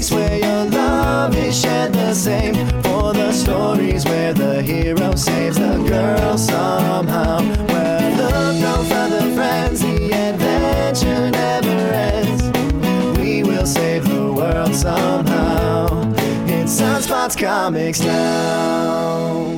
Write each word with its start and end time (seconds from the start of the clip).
comics 0.00 0.10
where 0.12 0.38
your 0.38 0.64
love 0.70 1.36
is 1.36 1.60
shared 1.60 1.92
the 1.92 2.14
same. 2.14 2.54
For 2.82 3.12
the 3.12 3.32
stories 3.32 4.04
where 4.04 4.32
the 4.32 4.62
hero 4.62 5.14
saves 5.14 5.58
the 5.58 5.76
girl 5.86 6.38
somehow. 6.38 7.42
Where 7.66 8.16
look 8.16 8.56
no 8.60 8.84
further, 8.88 9.34
friends, 9.34 9.80
the 9.80 10.12
adventure 10.12 11.30
never 11.30 11.92
ends. 11.92 13.18
We 13.18 13.42
will 13.42 13.66
save 13.66 14.08
the 14.08 14.32
world 14.32 14.74
somehow. 14.74 16.12
It's 16.46 16.80
Sunspots 16.80 17.38
Comics 17.38 18.00
now. 18.00 19.56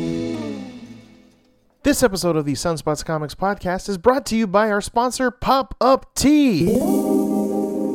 This 1.84 2.02
episode 2.02 2.36
of 2.36 2.44
the 2.44 2.52
Sunspots 2.52 3.04
Comics 3.04 3.34
podcast 3.34 3.88
is 3.88 3.98
brought 3.98 4.24
to 4.26 4.36
you 4.36 4.46
by 4.46 4.70
our 4.70 4.80
sponsor, 4.80 5.30
Pop 5.30 5.74
Up 5.80 6.14
Tee. 6.14 7.11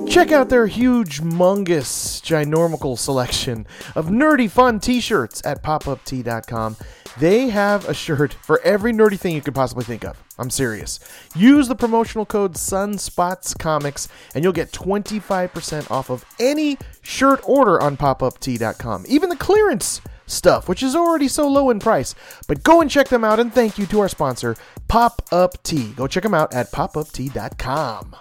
Check 0.09 0.31
out 0.31 0.49
their 0.49 0.67
huge, 0.67 1.21
mungus, 1.21 2.21
ginormical 2.21 2.97
selection 2.97 3.67
of 3.93 4.07
nerdy 4.07 4.49
fun 4.49 4.79
t 4.79 4.99
shirts 4.99 5.41
at 5.45 5.61
popuptee.com. 5.61 6.77
They 7.19 7.49
have 7.49 7.87
a 7.89 7.93
shirt 7.93 8.33
for 8.33 8.61
every 8.61 8.93
nerdy 8.93 9.19
thing 9.19 9.35
you 9.35 9.41
could 9.41 9.53
possibly 9.55 9.83
think 9.83 10.05
of. 10.05 10.23
I'm 10.39 10.49
serious. 10.49 10.99
Use 11.35 11.67
the 11.67 11.75
promotional 11.75 12.25
code 12.25 12.53
SUNSPOTSCOMICS 12.53 14.07
and 14.33 14.43
you'll 14.43 14.53
get 14.53 14.71
25% 14.71 15.91
off 15.91 16.09
of 16.09 16.25
any 16.39 16.77
shirt 17.01 17.41
order 17.43 17.81
on 17.81 17.97
popuptee.com. 17.97 19.05
Even 19.07 19.29
the 19.29 19.35
clearance 19.35 20.01
stuff, 20.25 20.69
which 20.69 20.83
is 20.83 20.95
already 20.95 21.27
so 21.27 21.47
low 21.47 21.69
in 21.69 21.79
price. 21.79 22.15
But 22.47 22.63
go 22.63 22.81
and 22.81 22.89
check 22.89 23.09
them 23.09 23.23
out 23.23 23.39
and 23.39 23.53
thank 23.53 23.77
you 23.77 23.85
to 23.87 23.99
our 23.99 24.09
sponsor, 24.09 24.55
Pop 24.87 25.21
Up 25.31 25.61
Tee. 25.63 25.93
Go 25.93 26.07
check 26.07 26.23
them 26.23 26.33
out 26.33 26.53
at 26.53 26.71
popuptee.com. 26.71 28.15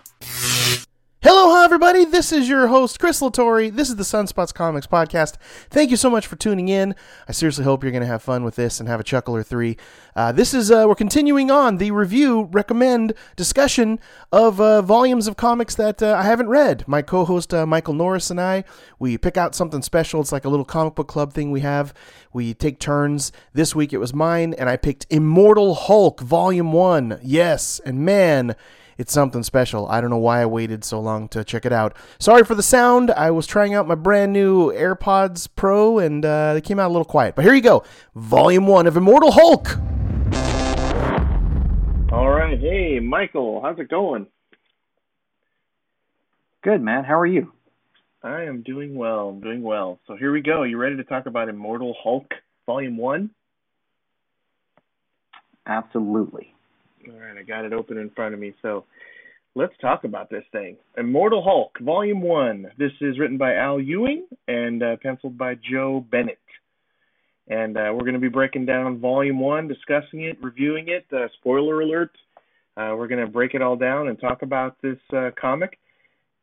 Hello, 1.29 1.51
hi, 1.51 1.65
everybody. 1.65 2.05
This 2.05 2.31
is 2.31 2.49
your 2.49 2.69
host, 2.69 3.01
Chris 3.01 3.21
Latore. 3.21 3.75
This 3.75 3.89
is 3.89 3.97
the 3.97 4.05
Sunspots 4.05 4.55
Comics 4.55 4.87
Podcast. 4.87 5.39
Thank 5.71 5.91
you 5.91 5.97
so 5.97 6.09
much 6.09 6.25
for 6.25 6.37
tuning 6.37 6.69
in. 6.69 6.95
I 7.29 7.33
seriously 7.33 7.65
hope 7.65 7.83
you're 7.83 7.91
going 7.91 8.03
to 8.03 8.07
have 8.07 8.23
fun 8.23 8.45
with 8.45 8.55
this 8.55 8.79
and 8.79 8.89
have 8.89 9.01
a 9.01 9.03
chuckle 9.03 9.35
or 9.35 9.43
three. 9.43 9.77
Uh, 10.15 10.31
this 10.31 10.55
is, 10.55 10.71
uh, 10.71 10.85
we're 10.87 10.95
continuing 10.95 11.51
on 11.51 11.79
the 11.79 11.91
review, 11.91 12.49
recommend, 12.53 13.13
discussion 13.35 13.99
of 14.31 14.61
uh, 14.61 14.83
volumes 14.83 15.27
of 15.27 15.37
comics 15.37 15.75
that 15.75 16.01
uh, 16.01 16.15
I 16.17 16.23
haven't 16.23 16.49
read. 16.49 16.87
My 16.87 17.03
co 17.03 17.25
host, 17.25 17.53
uh, 17.53 17.67
Michael 17.67 17.95
Norris, 17.95 18.31
and 18.31 18.41
I, 18.41 18.63
we 19.01 19.19
pick 19.19 19.37
out 19.37 19.57
something 19.57 19.83
special. 19.83 20.21
It's 20.21 20.31
like 20.31 20.45
a 20.45 20.49
little 20.49 20.65
comic 20.65 20.95
book 20.95 21.09
club 21.09 21.33
thing 21.33 21.51
we 21.51 21.63
have. 21.63 21.93
We 22.33 22.55
take 22.55 22.79
turns. 22.79 23.33
This 23.53 23.75
week 23.75 23.93
it 23.93 23.99
was 23.99 24.15
mine, 24.15 24.55
and 24.55 24.71
I 24.71 24.77
picked 24.77 25.09
Immortal 25.11 25.75
Hulk, 25.75 26.21
Volume 26.21 26.71
1. 26.71 27.19
Yes, 27.21 27.81
and 27.85 28.05
man, 28.05 28.55
it's 28.99 29.13
something 29.13 29.43
special. 29.43 29.87
I 29.89 30.01
don't 30.01 30.11
know 30.11 30.19
why 30.19 30.43
I 30.43 30.47
waited 30.47 30.85
so 30.85 31.01
long 31.01 31.29
to 31.29 31.45
check 31.45 31.65
it 31.65 31.73
out. 31.73 31.97
Sorry 32.19 32.45
for 32.45 32.55
the 32.55 32.63
sound. 32.63 33.11
I 33.11 33.31
was 33.31 33.47
trying 33.47 33.75
out 33.75 33.87
my 33.87 33.95
brand 33.95 34.33
new 34.33 34.73
AirPods 34.73 35.49
Pro 35.55 35.99
and 35.99 36.25
uh, 36.25 36.55
they 36.55 36.61
came 36.61 36.79
out 36.79 36.89
a 36.89 36.93
little 36.93 37.05
quiet. 37.05 37.35
But 37.35 37.45
here 37.45 37.55
you 37.55 37.61
go 37.61 37.85
Volume 38.15 38.67
1 38.67 38.87
of 38.87 38.97
Immortal 38.97 39.33
Hulk. 39.33 39.79
All 42.13 42.29
right. 42.29 42.59
Hey, 42.59 43.01
Michael, 43.01 43.61
how's 43.63 43.79
it 43.79 43.89
going? 43.91 44.27
Good, 46.63 46.81
man. 46.81 47.05
How 47.05 47.19
are 47.19 47.27
you? 47.27 47.53
I 48.23 48.43
am 48.43 48.63
doing 48.63 48.97
well. 48.97 49.29
I'm 49.29 49.41
doing 49.41 49.63
well. 49.63 50.01
So 50.07 50.17
here 50.17 50.33
we 50.33 50.41
go. 50.41 50.65
You 50.65 50.79
ready 50.79 50.97
to 50.97 51.05
talk 51.05 51.27
about 51.27 51.49
Immortal 51.49 51.95
Hulk 52.03 52.27
Volume 52.67 52.97
1? 52.97 53.31
Absolutely. 55.67 56.56
All 57.09 57.21
right, 57.21 57.37
I 57.39 57.43
got 57.43 57.65
it 57.65 57.73
open 57.73 57.99
in 57.99 58.11
front 58.11 58.35
of 58.35 58.41
me. 58.41 58.53
So 58.63 58.85
let's 59.55 59.75
talk 59.81 60.03
about 60.05 60.29
this 60.29 60.43
thing. 60.51 60.77
Immortal 60.97 61.43
Hulk, 61.43 61.79
Volume 61.81 62.21
1. 62.21 62.73
This 62.79 62.91
is 63.01 63.19
written 63.19 63.39
by 63.39 63.55
Al 63.55 63.81
Ewing 63.81 64.27
and 64.49 64.83
uh, 64.83 64.97
penciled 65.01 65.39
by 65.39 65.55
Joe 65.55 66.05
Bennett. 66.11 66.39
And 67.49 67.77
uh, 67.77 67.91
we're 67.93 68.01
going 68.01 68.15
to 68.15 68.21
be 68.21 68.29
breaking 68.29 68.67
down 68.67 68.99
Volume 68.99 69.39
1, 69.39 69.69
discussing 69.69 70.23
it, 70.23 70.43
reviewing 70.43 70.89
it. 70.89 71.07
Uh, 71.13 71.29
spoiler 71.39 71.81
alert. 71.81 72.11
Uh, 72.77 72.95
we're 72.97 73.07
going 73.07 73.25
to 73.25 73.31
break 73.31 73.55
it 73.55 73.63
all 73.63 73.77
down 73.77 74.09
and 74.09 74.21
talk 74.21 74.43
about 74.43 74.77
this 74.83 74.99
uh, 75.17 75.31
comic. 75.41 75.79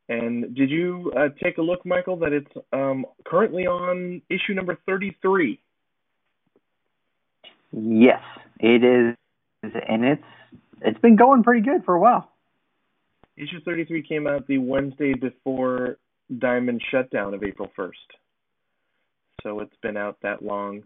And 0.07 0.55
did 0.55 0.69
you 0.69 1.11
uh, 1.17 1.29
take 1.43 1.57
a 1.57 1.61
look, 1.61 1.85
Michael, 1.85 2.17
that 2.17 2.31
it's 2.31 2.51
um, 2.71 3.05
currently 3.25 3.67
on 3.67 4.21
issue 4.29 4.53
number 4.53 4.77
33? 4.85 5.59
Yes, 7.73 8.21
it 8.59 8.83
is, 8.83 9.15
and 9.87 10.05
it's 10.05 10.23
it's 10.83 10.99
been 10.99 11.15
going 11.15 11.43
pretty 11.43 11.61
good 11.61 11.83
for 11.85 11.95
a 11.95 11.99
while. 11.99 12.31
Issue 13.37 13.61
33 13.65 14.03
came 14.07 14.27
out 14.27 14.45
the 14.47 14.59
Wednesday 14.59 15.13
before 15.13 15.97
Diamond 16.37 16.81
shutdown 16.91 17.33
of 17.33 17.43
April 17.43 17.69
1st. 17.77 17.91
So 19.41 19.59
it's 19.59 19.75
been 19.81 19.97
out 19.97 20.17
that 20.21 20.43
long. 20.43 20.83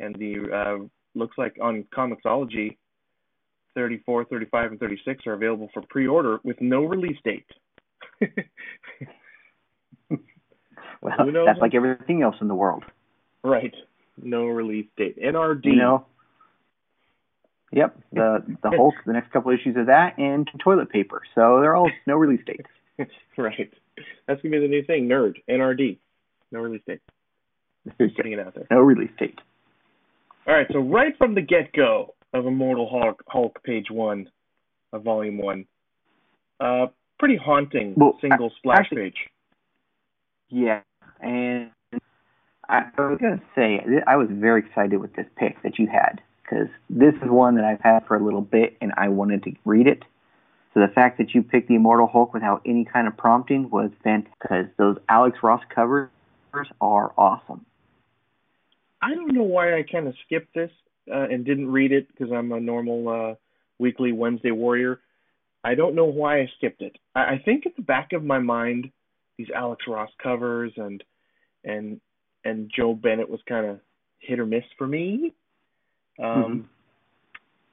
And 0.00 0.14
the 0.14 0.52
uh, 0.54 0.84
looks 1.14 1.36
like 1.36 1.56
on 1.60 1.84
Comixology, 1.96 2.76
34, 3.74 4.26
35, 4.26 4.70
and 4.72 4.80
36 4.80 5.26
are 5.26 5.32
available 5.32 5.68
for 5.74 5.82
pre 5.82 6.06
order 6.06 6.38
with 6.44 6.60
no 6.60 6.84
release 6.84 7.18
date. 7.24 7.46
Well, 11.00 11.12
that's 11.46 11.60
like 11.60 11.74
everything 11.74 12.22
else 12.22 12.36
in 12.40 12.48
the 12.48 12.54
world. 12.54 12.84
right. 13.44 13.74
No 14.20 14.46
release 14.46 14.86
date. 14.96 15.16
NRD. 15.22 15.64
You 15.64 15.76
know. 15.76 16.06
Yep, 17.72 17.98
the 18.12 18.38
the 18.62 18.70
Hulk, 18.70 18.94
the 19.06 19.12
next 19.12 19.30
couple 19.32 19.50
issues 19.52 19.76
of 19.76 19.86
that, 19.86 20.18
and 20.18 20.48
toilet 20.62 20.90
paper. 20.90 21.22
So 21.34 21.60
they're 21.60 21.76
all 21.76 21.90
no 22.06 22.16
release 22.16 22.44
dates. 22.46 23.10
right. 23.36 23.72
That's 24.26 24.40
going 24.42 24.52
to 24.52 24.60
be 24.60 24.66
the 24.66 24.68
new 24.68 24.84
thing. 24.84 25.08
Nerd. 25.08 25.34
NRD. 25.50 25.98
No 26.52 26.60
release 26.60 26.82
date. 26.86 27.00
Just 28.00 28.16
putting 28.16 28.32
it 28.32 28.38
out 28.40 28.54
there. 28.54 28.66
No 28.70 28.78
release 28.80 29.10
date. 29.18 29.38
All 30.46 30.54
right, 30.54 30.66
so 30.72 30.78
right 30.78 31.12
from 31.18 31.34
the 31.34 31.42
get 31.42 31.72
go 31.74 32.14
of 32.32 32.46
Immortal 32.46 32.88
Hulk, 32.90 33.22
Hulk 33.28 33.62
page 33.64 33.86
one 33.90 34.30
of 34.94 35.02
volume 35.02 35.36
one, 35.36 35.66
uh, 36.58 36.86
pretty 37.18 37.36
haunting 37.36 37.92
Well, 37.96 38.16
single 38.20 38.50
splash 38.56 38.78
actually- 38.80 39.02
page. 39.02 39.16
Yeah, 40.48 40.80
and 41.20 41.70
I, 42.66 42.84
I 42.96 43.00
was 43.02 43.18
gonna 43.20 43.42
say 43.54 43.80
I 44.06 44.16
was 44.16 44.28
very 44.30 44.60
excited 44.60 44.96
with 44.98 45.14
this 45.14 45.26
pick 45.36 45.62
that 45.62 45.78
you 45.78 45.86
had 45.86 46.22
because 46.48 46.68
this 46.88 47.14
is 47.14 47.28
one 47.28 47.56
that 47.56 47.64
I've 47.64 47.80
had 47.80 48.06
for 48.06 48.16
a 48.16 48.24
little 48.24 48.40
bit 48.40 48.76
and 48.80 48.92
I 48.96 49.08
wanted 49.08 49.42
to 49.44 49.52
read 49.64 49.86
it. 49.86 50.02
So 50.74 50.80
the 50.80 50.88
fact 50.88 51.18
that 51.18 51.34
you 51.34 51.42
picked 51.42 51.68
the 51.68 51.74
Immortal 51.74 52.06
Hulk 52.06 52.34
without 52.34 52.62
any 52.66 52.84
kind 52.84 53.08
of 53.08 53.16
prompting 53.16 53.70
was 53.70 53.90
fantastic 54.04 54.38
because 54.40 54.66
those 54.76 54.96
Alex 55.08 55.38
Ross 55.42 55.62
covers 55.74 56.10
are 56.80 57.12
awesome. 57.16 57.64
I 59.00 59.14
don't 59.14 59.34
know 59.34 59.44
why 59.44 59.78
I 59.78 59.84
kind 59.90 60.08
of 60.08 60.14
skipped 60.26 60.54
this 60.54 60.70
uh, 61.12 61.26
and 61.30 61.44
didn't 61.44 61.70
read 61.70 61.92
it 61.92 62.08
because 62.08 62.32
I'm 62.32 62.52
a 62.52 62.60
normal 62.60 63.08
uh, 63.08 63.34
weekly 63.78 64.12
Wednesday 64.12 64.50
warrior. 64.50 65.00
I 65.64 65.74
don't 65.74 65.94
know 65.94 66.04
why 66.04 66.40
I 66.40 66.50
skipped 66.58 66.82
it. 66.82 66.96
I, 67.14 67.20
I 67.20 67.42
think 67.44 67.66
at 67.66 67.76
the 67.76 67.82
back 67.82 68.12
of 68.12 68.24
my 68.24 68.38
mind, 68.38 68.90
these 69.36 69.48
Alex 69.54 69.84
Ross 69.86 70.10
covers 70.22 70.72
and 70.76 71.02
and 71.64 72.00
and 72.44 72.70
Joe 72.74 72.94
Bennett 72.94 73.28
was 73.28 73.40
kind 73.48 73.66
of 73.66 73.80
hit 74.18 74.38
or 74.38 74.46
miss 74.46 74.64
for 74.76 74.86
me. 74.86 75.32
Um, 76.18 76.68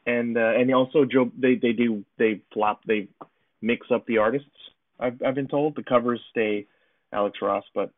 and 0.06 0.38
uh, 0.38 0.54
and 0.56 0.74
also 0.74 1.06
Joe 1.06 1.32
they 1.38 1.56
they 1.56 1.72
do 1.74 2.04
they 2.18 2.42
flop 2.54 2.82
they 2.86 3.08
mix 3.62 3.88
up 3.92 4.06
the 4.06 4.20
artists. 4.20 4.50
I've 5.00 5.22
I've 5.26 5.36
been 5.36 5.48
told 5.48 5.76
the 5.76 5.84
covers 5.84 6.22
stay 6.32 6.68
Alex 7.12 7.40
Ross, 7.42 7.64
but 7.74 7.92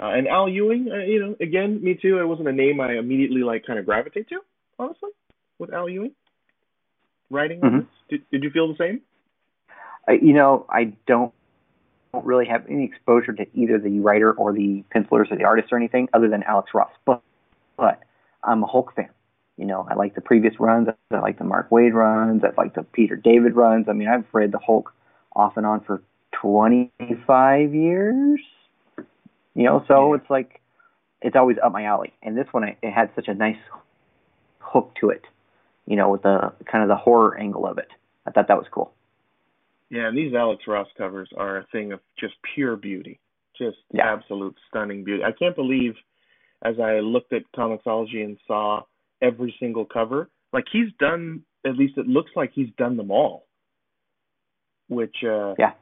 uh, 0.00 0.08
and 0.08 0.26
Al 0.26 0.48
Ewing, 0.48 0.90
uh, 0.90 1.04
you 1.04 1.20
know, 1.20 1.36
again, 1.40 1.82
me 1.82 1.94
too. 1.94 2.18
It 2.18 2.26
wasn't 2.26 2.48
a 2.48 2.52
name 2.52 2.80
I 2.80 2.94
immediately 2.94 3.42
like 3.42 3.64
kind 3.64 3.78
of 3.78 3.84
gravitate 3.84 4.28
to, 4.30 4.40
honestly, 4.78 5.10
with 5.58 5.72
Al 5.72 5.88
Ewing 5.88 6.12
writing. 7.30 7.60
Mhm. 7.60 7.80
this. 7.80 7.88
Did 8.08 8.30
Did 8.30 8.42
you 8.44 8.50
feel 8.50 8.68
the 8.68 8.76
same? 8.76 9.00
I, 10.08 10.12
you 10.12 10.32
know, 10.32 10.66
I 10.68 10.92
don't 11.06 11.32
don't 12.12 12.26
really 12.26 12.46
have 12.46 12.66
any 12.68 12.84
exposure 12.84 13.32
to 13.32 13.46
either 13.54 13.78
the 13.78 14.00
writer 14.00 14.32
or 14.32 14.52
the 14.52 14.84
pencilers 14.90 15.28
or 15.30 15.36
the 15.36 15.44
artist 15.44 15.72
or 15.72 15.78
anything 15.78 16.08
other 16.12 16.28
than 16.28 16.42
Alex 16.42 16.70
Ross. 16.74 16.90
But 17.04 17.22
but 17.76 18.00
I'm 18.42 18.62
a 18.62 18.66
Hulk 18.66 18.94
fan. 18.94 19.08
You 19.56 19.66
know, 19.66 19.86
I 19.88 19.94
like 19.94 20.14
the 20.14 20.20
previous 20.20 20.58
runs. 20.58 20.88
I 21.10 21.18
like 21.18 21.38
the 21.38 21.44
Mark 21.44 21.70
Waid 21.70 21.92
runs. 21.92 22.42
I 22.44 22.50
like 22.56 22.74
the 22.74 22.82
Peter 22.82 23.16
David 23.16 23.54
runs. 23.54 23.88
I 23.88 23.92
mean, 23.92 24.08
I've 24.08 24.24
read 24.32 24.52
the 24.52 24.58
Hulk 24.58 24.92
off 25.36 25.56
and 25.56 25.66
on 25.66 25.80
for 25.80 26.02
25 26.32 27.74
years. 27.74 28.40
You 29.54 29.64
know, 29.64 29.84
so 29.86 30.14
it's 30.14 30.28
like 30.30 30.60
it's 31.20 31.36
always 31.36 31.58
up 31.62 31.72
my 31.72 31.84
alley. 31.84 32.12
And 32.22 32.36
this 32.36 32.48
one, 32.52 32.64
I- 32.64 32.76
it 32.82 32.90
had 32.90 33.14
such 33.14 33.28
a 33.28 33.34
nice 33.34 33.58
hook 34.58 34.94
to 35.00 35.10
it. 35.10 35.24
You 35.86 35.96
know, 35.96 36.10
with 36.10 36.22
the 36.22 36.52
kind 36.64 36.82
of 36.82 36.88
the 36.88 36.96
horror 36.96 37.36
angle 37.38 37.66
of 37.66 37.78
it. 37.78 37.88
I 38.26 38.30
thought 38.30 38.48
that 38.48 38.56
was 38.56 38.68
cool. 38.70 38.92
Yeah, 39.90 40.08
and 40.08 40.16
these 40.16 40.32
Alex 40.32 40.66
Ross 40.66 40.88
covers 40.96 41.28
are 41.36 41.58
a 41.58 41.64
thing 41.64 41.92
of 41.92 42.00
just 42.18 42.34
pure 42.54 42.76
beauty, 42.76 43.20
just 43.58 43.76
Yeah. 43.90 44.10
absolute 44.10 44.56
stunning 44.68 45.04
beauty. 45.04 45.22
I 45.22 45.32
can't 45.32 45.54
believe, 45.54 45.98
as 46.62 46.80
I 46.80 47.00
looked 47.00 47.32
at 47.34 47.42
Comixology 47.52 48.24
and 48.24 48.38
saw 48.46 48.84
every 49.22 49.54
single 49.58 49.84
cover, 49.86 50.28
like 50.52 50.64
he's 50.72 50.92
done. 50.98 51.42
At 51.64 51.76
least 51.76 51.96
it 51.96 52.06
looks 52.08 52.32
like 52.34 52.50
he's 52.52 52.70
done 52.76 52.96
them 52.96 53.10
all. 53.10 53.46
Which 54.88 55.16
uh, 55.24 55.54
Yeah. 55.58 55.72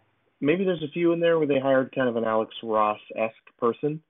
maybe 0.41 0.65
there's 0.65 0.83
a 0.83 0.93
few 0.93 1.13
in 1.13 1.21
there 1.21 1.39
where 1.39 1.49
they 1.49 1.59
hired 1.59 1.93
kind 1.95 2.09
of 2.09 2.17
an 2.17 2.25
Alex 2.25 2.55
Ross 2.63 3.01
esque 3.17 3.57
person, 3.59 4.03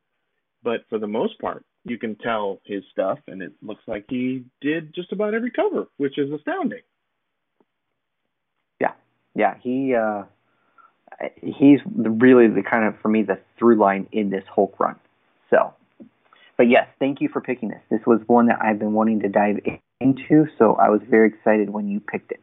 but 0.63 0.81
for 0.91 0.99
the 0.99 1.07
most 1.07 1.39
part, 1.41 1.65
you 1.85 1.97
can 1.97 2.17
tell 2.17 2.61
his 2.67 2.83
stuff, 2.93 3.19
and 3.27 3.41
it 3.41 3.53
looks 3.63 3.83
like 3.87 4.05
he 4.11 4.45
did 4.61 4.95
just 4.95 5.13
about 5.13 5.33
every 5.33 5.51
cover, 5.51 5.87
which 5.97 6.19
is 6.19 6.31
astounding. 6.31 6.83
Yeah, 8.81 8.93
yeah, 9.35 9.55
he 9.63 9.95
uh, 9.95 10.25
he's 11.43 11.81
really 11.87 12.49
the 12.49 12.63
kind 12.69 12.85
of 12.85 13.01
for 13.01 13.09
me 13.09 13.23
the 13.23 13.39
through 13.59 13.77
line 13.77 14.09
in 14.13 14.29
this 14.31 14.45
Hulk 14.55 14.79
run. 14.79 14.97
So, 15.51 15.73
but 16.61 16.69
yes, 16.69 16.87
thank 16.99 17.23
you 17.23 17.31
for 17.33 17.41
picking 17.41 17.71
this. 17.71 17.81
This 17.91 18.03
was 18.07 18.21
one 18.27 18.49
that 18.49 18.59
I've 18.61 18.79
been 18.79 18.93
wanting 18.93 19.21
to 19.21 19.31
dive 19.31 19.57
into, 19.99 20.45
so 20.59 20.75
I 20.75 20.91
was 20.91 21.01
very 21.09 21.29
excited 21.29 21.71
when 21.71 21.89
you 21.89 22.01
picked 22.01 22.33
it. 22.33 22.43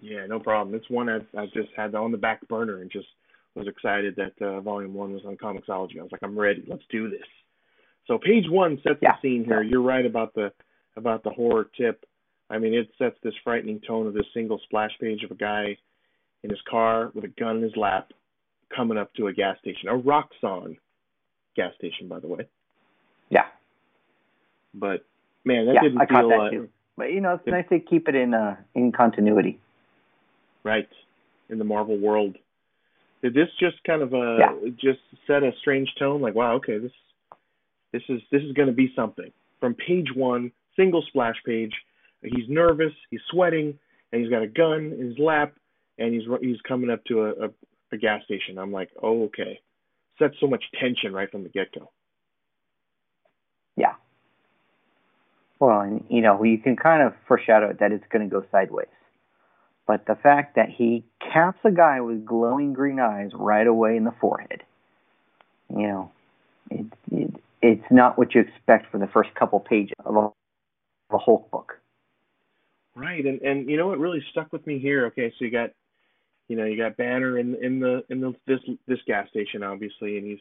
Yeah, 0.00 0.26
no 0.28 0.38
problem. 0.38 0.76
It's 0.76 0.88
one 0.88 1.08
I 1.08 1.16
I 1.36 1.46
just 1.46 1.70
had 1.76 1.96
on 1.96 2.12
the 2.12 2.18
back 2.18 2.46
burner 2.46 2.82
and 2.82 2.92
just 2.92 3.08
was 3.56 3.66
excited 3.66 4.14
that 4.14 4.40
uh, 4.40 4.60
Volume 4.60 4.94
One 4.94 5.12
was 5.12 5.22
on 5.26 5.36
Comixology. 5.36 5.98
I 5.98 6.02
was 6.04 6.12
like, 6.12 6.22
I'm 6.22 6.38
ready. 6.38 6.62
Let's 6.68 6.84
do 6.88 7.10
this. 7.10 7.26
So 8.06 8.16
page 8.16 8.44
one 8.48 8.78
sets 8.84 9.00
Yeah. 9.02 9.16
the 9.20 9.28
scene 9.28 9.44
here. 9.44 9.60
You're 9.60 9.82
right 9.82 10.06
about 10.06 10.32
the 10.34 10.52
about 10.94 11.24
the 11.24 11.30
horror 11.30 11.68
tip. 11.76 12.06
I 12.48 12.58
mean, 12.58 12.74
it 12.74 12.90
sets 12.96 13.16
this 13.24 13.34
frightening 13.42 13.80
tone 13.84 14.06
of 14.06 14.14
this 14.14 14.26
single 14.32 14.60
splash 14.66 14.92
page 15.00 15.24
of 15.24 15.32
a 15.32 15.34
guy 15.34 15.76
in 16.44 16.50
his 16.50 16.60
car 16.70 17.10
with 17.12 17.24
a 17.24 17.34
gun 17.40 17.56
in 17.56 17.62
his 17.64 17.76
lap, 17.76 18.12
coming 18.72 18.98
up 18.98 19.12
to 19.14 19.26
a 19.26 19.32
gas 19.32 19.58
station, 19.58 19.88
a 19.88 19.98
Roxxon 19.98 20.76
gas 21.56 21.74
station, 21.74 22.06
by 22.06 22.20
the 22.20 22.28
way. 22.28 22.46
Yeah, 23.30 23.46
But 24.74 25.04
man, 25.44 25.66
that 25.66 25.74
yeah, 25.76 25.82
didn't 25.82 26.00
I 26.00 26.06
caught 26.06 26.20
feel 26.22 26.28
that 26.30 26.40
uh, 26.40 26.50
too. 26.50 26.68
But 26.96 27.12
you 27.12 27.20
know, 27.20 27.34
it's 27.34 27.46
it- 27.46 27.50
nice 27.50 27.68
to 27.70 27.80
keep 27.80 28.08
it 28.08 28.14
in 28.14 28.34
uh 28.34 28.56
in 28.74 28.92
continuity. 28.92 29.58
right 30.64 30.88
in 31.50 31.58
the 31.58 31.64
Marvel 31.64 31.98
world. 31.98 32.36
Did 33.22 33.34
this 33.34 33.48
just 33.58 33.82
kind 33.84 34.02
of 34.02 34.14
uh 34.14 34.36
Yeah. 34.38 34.54
just 34.76 35.00
set 35.26 35.42
a 35.42 35.52
strange 35.60 35.88
tone? 35.98 36.20
Like, 36.20 36.34
wow, 36.34 36.54
okay, 36.56 36.78
this 36.78 36.92
this 37.92 38.02
is 38.08 38.20
this 38.30 38.42
is 38.42 38.52
going 38.52 38.68
to 38.68 38.74
be 38.74 38.92
something. 38.94 39.30
From 39.60 39.74
page 39.74 40.08
one, 40.14 40.52
single 40.76 41.02
splash 41.08 41.36
page. 41.46 41.72
He's 42.22 42.48
nervous, 42.48 42.92
he's 43.10 43.20
sweating, 43.30 43.78
and 44.10 44.20
he's 44.22 44.30
got 44.30 44.42
a 44.42 44.46
gun 44.46 44.92
in 44.98 45.08
his 45.08 45.18
lap, 45.18 45.54
and 45.98 46.14
he's 46.14 46.24
he's 46.40 46.60
coming 46.62 46.90
up 46.90 47.04
to 47.06 47.22
a, 47.22 47.30
a, 47.46 47.50
a 47.92 47.96
gas 47.98 48.24
station. 48.24 48.58
I'm 48.58 48.72
like, 48.72 48.90
oh, 49.02 49.24
okay. 49.24 49.60
Sets 50.18 50.34
so 50.40 50.46
much 50.46 50.64
tension 50.80 51.12
right 51.12 51.30
from 51.30 51.42
the 51.42 51.48
get 51.50 51.72
go. 51.72 51.90
Yeah. 53.76 53.94
Well, 55.60 55.80
and 55.80 56.04
you 56.08 56.20
know, 56.20 56.42
you 56.42 56.58
can 56.58 56.76
kind 56.76 57.02
of 57.02 57.14
foreshadow 57.26 57.72
that 57.78 57.92
it's 57.92 58.04
going 58.10 58.28
to 58.28 58.32
go 58.32 58.44
sideways. 58.50 58.88
But 59.86 60.06
the 60.06 60.14
fact 60.14 60.56
that 60.56 60.70
he 60.70 61.04
caps 61.20 61.58
a 61.64 61.70
guy 61.70 62.00
with 62.00 62.24
glowing 62.24 62.72
green 62.72 62.98
eyes 62.98 63.30
right 63.34 63.66
away 63.66 63.96
in 63.96 64.04
the 64.04 64.14
forehead, 64.18 64.62
you 65.68 65.86
know, 65.86 66.10
it, 66.70 66.86
it 67.10 67.34
it's 67.60 67.90
not 67.90 68.18
what 68.18 68.34
you 68.34 68.42
expect 68.42 68.90
for 68.90 68.98
the 68.98 69.06
first 69.06 69.34
couple 69.34 69.58
pages 69.58 69.94
of 70.04 70.16
a, 70.16 70.18
of 70.18 70.32
a 71.12 71.18
Hulk 71.18 71.50
book. 71.50 71.80
Right, 72.94 73.24
and 73.24 73.40
and 73.42 73.68
you 73.68 73.76
know 73.76 73.88
what 73.88 73.98
really 73.98 74.22
stuck 74.30 74.52
with 74.52 74.66
me 74.66 74.78
here? 74.78 75.06
Okay, 75.06 75.32
so 75.38 75.44
you 75.44 75.50
got, 75.50 75.70
you 76.48 76.56
know, 76.56 76.64
you 76.64 76.76
got 76.76 76.96
Banner 76.96 77.38
in 77.38 77.56
in 77.62 77.80
the 77.80 78.04
in 78.08 78.20
the 78.20 78.34
this 78.46 78.60
this 78.86 79.00
gas 79.06 79.28
station 79.30 79.62
obviously, 79.62 80.18
and 80.18 80.26
he's 80.26 80.40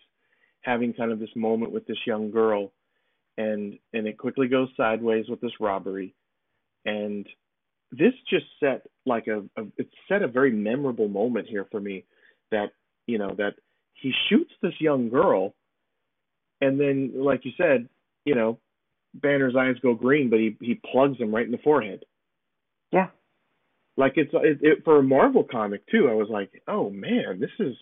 having 0.62 0.94
kind 0.94 1.12
of 1.12 1.20
this 1.20 1.36
moment 1.36 1.72
with 1.72 1.88
this 1.88 1.98
young 2.06 2.30
girl, 2.30 2.72
and 3.38 3.80
and 3.94 4.08
it 4.08 4.18
quickly 4.18 4.48
goes 4.48 4.70
sideways 4.78 5.28
with 5.30 5.42
this 5.42 5.60
robbery, 5.60 6.16
and 6.86 7.28
this 7.92 8.14
just 8.30 8.46
set 8.60 8.88
like 9.06 9.28
a, 9.28 9.40
a 9.62 9.66
it 9.78 9.90
set 10.10 10.24
a 10.24 10.28
very 10.28 10.52
memorable 10.52 11.08
moment 11.10 11.48
here 11.48 11.68
for 11.72 11.80
me, 11.82 12.06
that 12.52 12.72
you 13.08 13.18
know 13.20 13.32
that 13.38 13.56
he 13.96 14.14
shoots 14.30 14.52
this 14.62 14.74
young 14.82 15.10
girl, 15.10 15.56
and 16.62 16.80
then 16.80 17.14
like 17.16 17.46
you 17.46 17.52
said, 17.58 17.90
you 18.26 18.36
know, 18.36 18.60
Banner's 19.16 19.56
eyes 19.58 19.76
go 19.82 19.96
green, 19.96 20.30
but 20.30 20.40
he 20.40 20.58
he 20.62 20.82
plugs 20.92 21.20
him 21.20 21.34
right 21.36 21.46
in 21.46 21.52
the 21.52 21.60
forehead 21.60 22.04
Yeah. 22.92 23.10
like 23.98 24.14
it's 24.18 24.32
it, 24.34 24.60
it 24.62 24.84
for 24.86 25.00
a 25.00 25.04
Marvel 25.04 25.44
comic 25.50 25.86
too. 25.88 26.10
I 26.10 26.14
was 26.16 26.30
like, 26.30 26.52
oh 26.68 26.90
man, 26.90 27.40
this 27.40 27.52
is 27.60 27.76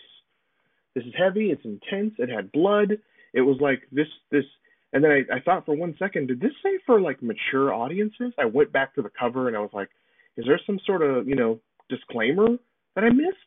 this 0.96 1.06
is 1.06 1.14
heavy. 1.18 1.52
It's 1.52 1.66
intense. 1.66 2.16
It 2.20 2.30
had 2.30 2.52
blood. 2.52 2.98
It 3.34 3.42
was 3.42 3.58
like 3.62 3.84
this 3.92 4.08
this, 4.32 4.46
and 4.94 5.04
then 5.04 5.12
I, 5.12 5.38
I 5.38 5.40
thought 5.40 5.66
for 5.66 5.76
one 5.76 5.96
second, 5.98 6.28
did 6.28 6.40
this 6.40 6.52
say 6.64 6.80
for 6.86 7.00
like 7.00 7.22
mature 7.22 7.74
audiences? 7.74 8.34
I 8.38 8.46
went 8.46 8.72
back 8.72 8.96
to 8.96 9.02
the 9.02 9.12
cover 9.18 9.48
and 9.48 9.56
I 9.56 9.62
was 9.62 9.72
like, 9.74 9.90
is 10.38 10.46
there 10.46 10.60
some 10.66 10.80
sort 10.86 11.02
of 11.02 11.28
you 11.28 11.36
know 11.36 11.60
disclaimer 11.90 12.48
that 12.96 13.04
I 13.04 13.10
missed? 13.10 13.38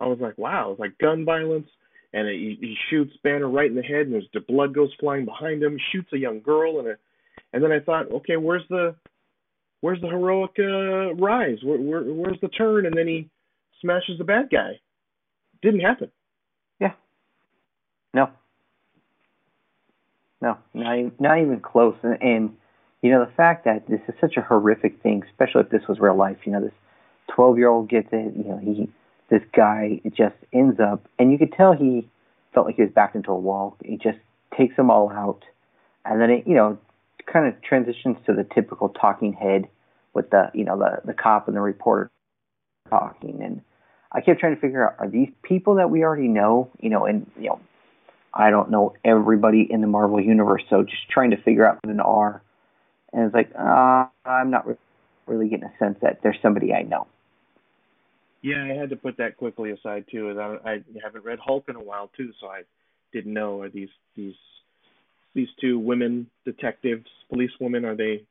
I 0.00 0.06
was 0.06 0.18
like, 0.20 0.38
wow, 0.38 0.70
it's 0.72 0.80
like 0.80 0.98
gun 0.98 1.24
violence, 1.24 1.68
and 2.12 2.28
it, 2.28 2.34
he, 2.34 2.58
he 2.60 2.74
shoots 2.90 3.12
Banner 3.24 3.48
right 3.48 3.68
in 3.68 3.76
the 3.76 3.82
head, 3.82 4.02
and 4.06 4.12
there's 4.12 4.28
the 4.32 4.40
blood 4.40 4.74
goes 4.74 4.90
flying 5.00 5.24
behind 5.24 5.62
him. 5.62 5.78
Shoots 5.92 6.12
a 6.12 6.18
young 6.18 6.40
girl, 6.40 6.78
and 6.78 6.88
a, 6.88 6.94
and 7.52 7.62
then 7.62 7.72
I 7.72 7.80
thought, 7.80 8.12
okay, 8.12 8.36
where's 8.36 8.62
the 8.68 8.94
where's 9.80 10.00
the 10.00 10.08
heroic 10.08 10.52
uh, 10.58 11.14
rise? 11.14 11.58
Where, 11.62 11.78
where, 11.78 12.02
where's 12.02 12.40
the 12.40 12.48
turn? 12.48 12.86
And 12.86 12.96
then 12.96 13.06
he 13.06 13.30
smashes 13.80 14.18
the 14.18 14.24
bad 14.24 14.48
guy. 14.50 14.80
Didn't 15.62 15.80
happen. 15.80 16.10
Yeah. 16.80 16.92
No. 18.14 18.30
No, 20.40 20.56
not 20.74 20.98
even, 20.98 21.12
not 21.18 21.38
even 21.38 21.60
close. 21.60 21.96
And, 22.02 22.22
and 22.22 22.56
you 23.02 23.10
know 23.10 23.24
the 23.24 23.32
fact 23.32 23.64
that 23.64 23.86
this 23.88 24.00
is 24.08 24.14
such 24.20 24.36
a 24.36 24.42
horrific 24.42 25.02
thing, 25.02 25.22
especially 25.28 25.62
if 25.62 25.70
this 25.70 25.86
was 25.88 25.98
real 26.00 26.16
life. 26.16 26.38
You 26.44 26.52
know, 26.52 26.60
this 26.60 26.72
twelve-year-old 27.34 27.88
gets 27.88 28.08
it. 28.12 28.34
You 28.36 28.44
know, 28.44 28.58
he 28.58 28.88
this 29.30 29.42
guy 29.54 30.00
just 30.16 30.36
ends 30.52 30.80
up, 30.80 31.06
and 31.18 31.32
you 31.32 31.38
could 31.38 31.52
tell 31.52 31.72
he 31.72 32.08
felt 32.54 32.66
like 32.66 32.76
he 32.76 32.82
was 32.82 32.90
backed 32.92 33.16
into 33.16 33.30
a 33.30 33.38
wall. 33.38 33.76
He 33.84 33.96
just 33.96 34.18
takes 34.56 34.76
them 34.76 34.90
all 34.90 35.10
out, 35.10 35.42
and 36.04 36.20
then 36.20 36.30
it 36.30 36.46
you 36.46 36.54
know 36.54 36.78
kind 37.30 37.46
of 37.46 37.60
transitions 37.62 38.16
to 38.26 38.32
the 38.32 38.44
typical 38.54 38.88
talking 38.88 39.32
head 39.32 39.68
with 40.14 40.30
the 40.30 40.50
you 40.54 40.64
know 40.64 40.78
the 40.78 41.00
the 41.04 41.14
cop 41.14 41.48
and 41.48 41.56
the 41.56 41.60
reporter 41.60 42.10
talking 42.88 43.42
and 43.42 43.60
I 44.12 44.20
kept 44.20 44.40
trying 44.40 44.54
to 44.54 44.60
figure 44.60 44.88
out 44.88 44.96
are 44.98 45.08
these 45.08 45.28
people 45.42 45.74
that 45.76 45.90
we 45.90 46.02
already 46.02 46.28
know, 46.28 46.70
you 46.80 46.88
know, 46.88 47.04
and 47.04 47.30
you 47.38 47.48
know, 47.48 47.60
I 48.38 48.50
don't 48.50 48.70
know 48.70 48.94
everybody 49.04 49.66
in 49.68 49.80
the 49.80 49.88
Marvel 49.88 50.20
universe, 50.20 50.62
so 50.70 50.84
just 50.84 51.10
trying 51.10 51.30
to 51.32 51.36
figure 51.42 51.68
out 51.68 51.80
who 51.84 51.92
they 51.92 51.98
are. 51.98 52.40
And 53.12 53.24
it's 53.24 53.34
like, 53.34 53.50
uh, 53.58 54.06
I'm 54.24 54.50
not 54.50 54.66
re- 54.66 54.76
really 55.26 55.48
getting 55.48 55.64
a 55.64 55.76
sense 55.78 55.98
that 56.02 56.20
there's 56.22 56.38
somebody 56.40 56.72
I 56.72 56.82
know. 56.82 57.08
Yeah, 58.40 58.62
I 58.62 58.68
had 58.68 58.90
to 58.90 58.96
put 58.96 59.16
that 59.16 59.36
quickly 59.36 59.72
aside 59.72 60.04
too. 60.10 60.30
As 60.30 60.38
I, 60.38 60.58
I 60.64 60.82
haven't 61.02 61.24
read 61.24 61.40
Hulk 61.40 61.64
in 61.68 61.74
a 61.74 61.82
while 61.82 62.10
too, 62.16 62.32
so 62.40 62.46
I 62.46 62.62
didn't 63.12 63.32
know 63.32 63.62
are 63.62 63.68
these 63.68 63.88
these 64.14 64.36
these 65.34 65.48
two 65.60 65.78
women 65.78 66.30
detectives, 66.44 67.06
police 67.30 67.50
women, 67.60 67.84
are 67.84 67.96
they 67.96 68.22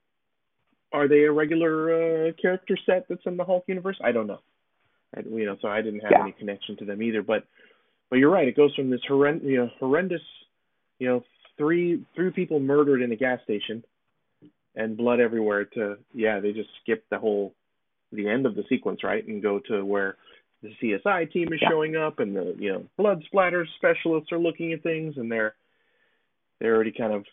are 0.93 1.09
they 1.09 1.23
a 1.23 1.31
regular 1.31 2.29
uh, 2.29 2.31
character 2.41 2.77
set 2.85 3.07
that's 3.09 3.25
in 3.25 3.35
the 3.35 3.43
Hulk 3.43 3.65
universe? 3.67 3.97
I 4.01 4.13
don't 4.13 4.27
know. 4.27 4.39
I, 5.15 5.21
you 5.21 5.45
know, 5.45 5.57
so 5.61 5.67
I 5.67 5.81
didn't 5.81 5.99
have 6.01 6.11
Yeah. 6.11 6.21
any 6.21 6.31
connection 6.31 6.77
to 6.77 6.85
them 6.85 7.01
either. 7.01 7.21
But 7.21 7.45
but 8.09 8.19
you're 8.19 8.31
right. 8.31 8.47
It 8.47 8.55
goes 8.55 8.73
from 8.75 8.89
this 8.89 9.01
horrend- 9.09 9.43
you 9.43 9.57
know, 9.57 9.69
horrendous, 9.79 10.21
you 10.99 11.07
know, 11.07 11.23
three 11.57 12.03
three 12.15 12.31
people 12.31 12.59
murdered 12.59 13.01
in 13.01 13.11
a 13.11 13.15
gas 13.15 13.41
station, 13.43 13.83
and 14.75 14.95
blood 14.97 15.19
everywhere. 15.19 15.65
To 15.65 15.97
yeah, 16.13 16.39
they 16.39 16.53
just 16.53 16.69
skip 16.81 17.03
the 17.09 17.19
whole 17.19 17.53
the 18.11 18.27
end 18.27 18.45
of 18.45 18.55
the 18.55 18.63
sequence, 18.69 19.03
right, 19.03 19.25
and 19.27 19.41
go 19.41 19.59
to 19.59 19.83
where 19.83 20.15
the 20.63 20.73
CSI 20.81 21.31
team 21.31 21.51
is 21.51 21.59
Yeah. 21.61 21.69
showing 21.69 21.95
up, 21.95 22.19
and 22.19 22.35
the 22.35 22.55
you 22.57 22.71
know 22.71 22.85
blood 22.97 23.23
splatter 23.25 23.65
specialists 23.77 24.31
are 24.31 24.39
looking 24.39 24.73
at 24.73 24.83
things, 24.83 25.17
and 25.17 25.31
they're 25.31 25.55
they're 26.59 26.75
already 26.75 26.91
kind 26.91 27.13
of 27.13 27.25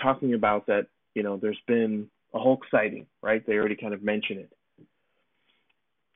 talking 0.00 0.34
about 0.34 0.66
that. 0.66 0.86
You 1.14 1.22
know, 1.22 1.36
there's 1.36 1.60
been 1.66 2.10
a 2.32 2.38
Hulk 2.38 2.64
sighting, 2.70 3.06
right? 3.22 3.44
They 3.46 3.54
already 3.54 3.76
kind 3.76 3.94
of 3.94 4.02
mention 4.02 4.38
it. 4.38 4.50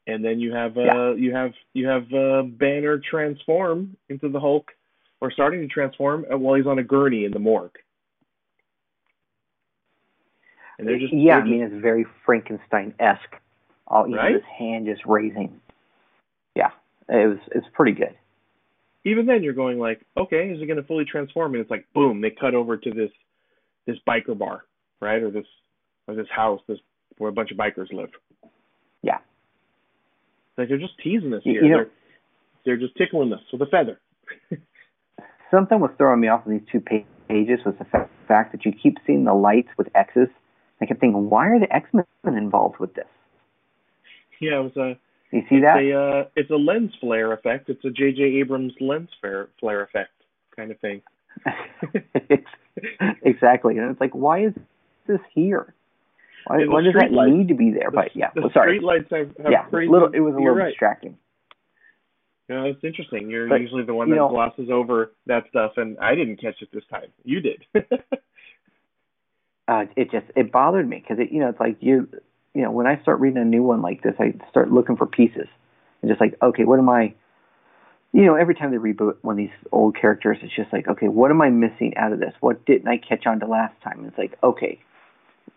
And 0.09 0.25
then 0.25 0.41
you 0.41 0.53
have 0.53 0.77
uh 0.77 0.83
Yeah. 0.83 1.13
you 1.15 1.35
have 1.35 1.53
you 1.75 1.87
have 1.87 2.13
uh 2.13 2.43
Banner 2.43 2.99
transform 2.99 3.97
into 4.09 4.29
the 4.29 4.41
Hulk, 4.41 4.73
or 5.21 5.31
starting 5.31 5.61
to 5.61 5.69
transform 5.69 6.25
uh, 6.33 6.37
while 6.39 6.55
he's 6.57 6.67
on 6.67 6.79
a 6.79 6.83
gurney 6.83 7.25
in 7.25 7.33
the 7.33 7.39
morgue. 7.39 7.77
And 10.79 10.89
they're 10.89 10.99
just 10.99 11.13
yeah, 11.13 11.37
they're 11.37 11.47
I 11.47 11.49
mean, 11.51 11.63
it's 11.63 11.75
very 11.83 12.07
Frankenstein 12.25 12.95
esque. 12.99 13.35
All 13.87 14.09
you 14.09 14.17
Right? 14.17 14.33
know, 14.33 14.39
his 14.39 14.47
hand 14.59 14.87
just 14.87 15.03
raising. 15.07 15.61
Yeah, 16.55 16.71
it 17.09 17.29
was 17.29 17.39
it's 17.53 17.67
pretty 17.75 17.93
good. 17.93 18.17
even 19.05 19.27
then 19.27 19.43
you're 19.43 19.55
going 19.55 19.79
like, 19.79 20.01
okay, 20.17 20.51
is 20.51 20.61
it 20.61 20.67
going 20.67 20.77
to 20.77 20.83
fully 20.83 21.05
transform? 21.05 21.55
And 21.55 21.61
it's 21.61 21.71
like, 21.71 21.87
boom, 21.95 22.21
they 22.21 22.31
cut 22.31 22.55
over 22.55 22.77
to 22.77 22.91
this 22.91 23.11
this 23.87 23.97
biker 24.09 24.37
bar, 24.39 24.65
right, 25.01 25.23
or 25.23 25.31
this 25.31 25.47
or 26.07 26.15
this 26.15 26.29
house, 26.31 26.61
this 26.67 26.79
where 27.19 27.31
a 27.31 27.33
bunch 27.33 27.51
of 27.51 27.57
bikers 27.59 27.93
live. 27.93 28.11
Yeah. 29.03 29.19
Like 30.59 30.69
they're 30.69 30.77
just 30.79 30.99
teasing 31.03 31.33
us 31.33 31.43
here. 31.45 31.63
you 31.65 31.71
know- 31.71 31.77
they're 31.79 31.89
they're 32.65 32.77
just 32.77 32.97
tickling 32.97 33.33
us 33.33 33.41
with 33.51 33.63
a 33.63 33.67
feather. 33.67 33.99
Something 35.51 35.81
was 35.81 35.91
throwing 35.97 36.21
me 36.21 36.29
off 36.29 36.45
in 36.47 36.53
these 36.53 36.67
two 36.71 36.81
pa- 36.81 37.07
pages 37.29 37.61
was 37.65 37.75
the 37.79 37.87
fact 38.27 38.53
that 38.53 38.67
you 38.67 38.73
keep 38.73 38.99
seeing 39.07 39.25
the 39.25 39.33
lights 39.33 39.71
with 39.79 39.89
X's. 39.95 40.29
I 40.81 40.87
kept 40.87 41.01
thinking, 41.01 41.31
why 41.31 41.49
are 41.49 41.59
the 41.59 41.75
X 41.75 41.89
Men 41.95 42.05
involved 42.37 42.79
with 42.79 42.93
this? 42.95 43.07
Yeah, 44.41 44.61
it 44.61 44.75
was 44.75 44.77
a 44.77 44.99
You 45.35 45.43
see 45.49 45.61
that? 45.61 45.79
a 45.79 45.93
uh, 45.99 46.25
it's 46.37 46.51
a 46.51 46.57
lens 46.57 46.93
flare 47.01 47.33
effect. 47.33 47.71
It's 47.71 47.85
a 47.85 47.91
J.J. 47.91 48.23
Abrams 48.23 48.75
lens 48.81 49.09
flare 49.21 49.49
flare 49.61 49.83
effect 49.83 50.11
kind 50.55 50.71
of 50.71 50.79
thing. 50.81 51.01
exactly, 53.23 53.79
and 53.79 53.91
it's 53.91 54.01
like, 54.01 54.13
why 54.15 54.45
is 54.45 54.53
this 55.07 55.21
here? 55.35 55.75
Why, 56.49 56.63
And 56.63 56.73
why 56.73 56.83
does 56.83 56.95
that 56.95 57.13
lights- 57.13 57.33
need 57.33 57.49
to 57.49 57.55
be 57.55 57.71
there? 57.71 57.91
The- 57.91 57.97
But 57.97 58.17
yeah, 58.17 58.31
the 58.35 58.41
well, 58.43 58.51
sorry. 58.53 58.79
street 58.79 58.83
lights 58.87 59.11
have, 59.11 59.37
have 59.43 59.53
yeah, 59.53 59.65
crazy. 59.65 59.91
little. 59.91 60.09
It 60.13 60.21
was 60.21 60.35
a 60.35 60.39
little 60.39 60.55
right. 60.55 60.71
distracting. 60.71 61.17
No, 62.49 62.65
it's 62.65 62.83
interesting. 62.83 63.29
You're 63.29 63.47
But, 63.49 63.61
usually 63.61 63.85
the 63.85 63.93
one 63.95 64.09
you 64.09 64.15
that 64.15 64.21
know- 64.21 64.29
glosses 64.31 64.71
over 64.71 65.13
that 65.27 65.45
stuff, 65.51 65.73
and 65.77 65.99
I 65.99 66.15
didn't 66.15 66.41
catch 66.41 66.61
it 66.63 66.71
this 66.73 66.85
time. 66.91 67.09
You 67.23 67.41
did. 67.41 67.65
uh, 69.69 69.85
it 69.97 70.11
just 70.11 70.27
it 70.35 70.51
bothered 70.51 70.89
me 70.89 70.99
because 70.99 71.19
it 71.19 71.31
you 71.31 71.41
know 71.41 71.49
it's 71.51 71.61
like 71.61 71.77
you 71.81 72.09
you 72.55 72.63
know 72.63 72.71
when 72.71 72.87
I 72.87 73.01
start 73.03 73.21
reading 73.21 73.39
a 73.43 73.45
new 73.45 73.63
one 73.63 73.83
like 73.83 74.03
this 74.03 74.15
I 74.19 74.35
start 74.51 74.73
looking 74.73 74.97
for 74.97 75.07
pieces 75.07 75.47
and 76.01 76.11
just 76.11 76.21
like 76.21 76.37
okay 76.43 76.65
what 76.65 76.79
am 76.79 76.89
I 76.89 77.15
you 78.13 78.25
know 78.25 78.35
every 78.35 78.55
time 78.55 78.71
they 78.71 78.79
reboot 78.79 79.17
one 79.21 79.35
of 79.35 79.37
these 79.37 79.51
old 79.71 79.95
characters 79.95 80.39
it's 80.43 80.57
just 80.57 80.73
like 80.73 80.89
okay 80.89 81.09
what 81.09 81.31
am 81.31 81.43
I 81.43 81.51
missing 81.51 81.93
out 81.97 82.13
of 82.15 82.19
this 82.21 82.33
what 82.41 82.65
didn't 82.65 82.89
I 82.89 82.97
catch 82.97 83.27
on 83.27 83.41
to 83.41 83.47
last 83.47 83.75
time 83.83 84.07
it's 84.07 84.17
like 84.17 84.39
okay 84.43 84.81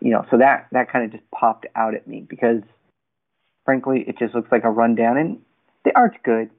you 0.00 0.10
know 0.10 0.24
so 0.30 0.38
that 0.38 0.66
that 0.72 0.90
kind 0.90 1.04
of 1.04 1.12
just 1.12 1.30
popped 1.30 1.66
out 1.76 1.94
at 1.94 2.06
me 2.06 2.24
because 2.28 2.62
frankly 3.64 4.04
it 4.06 4.18
just 4.18 4.34
looks 4.34 4.50
like 4.50 4.64
a 4.64 4.70
rundown 4.70 5.16
and 5.16 5.38
the 5.84 5.96
art's 5.96 6.16
good 6.24 6.50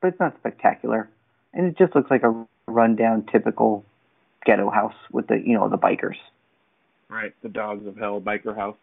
but 0.00 0.08
it's 0.08 0.20
not 0.20 0.36
spectacular 0.38 1.08
and 1.54 1.66
it 1.66 1.78
just 1.78 1.94
looks 1.94 2.10
like 2.10 2.22
a 2.22 2.46
rundown 2.66 3.24
typical 3.30 3.84
ghetto 4.44 4.70
house 4.70 4.94
with 5.10 5.26
the 5.26 5.36
you 5.44 5.54
know 5.54 5.68
the 5.68 5.78
bikers 5.78 6.16
right, 7.08 7.34
the 7.42 7.48
Dogs 7.48 7.86
of 7.86 7.96
Hell 7.96 8.20
biker 8.20 8.56
house. 8.56 8.76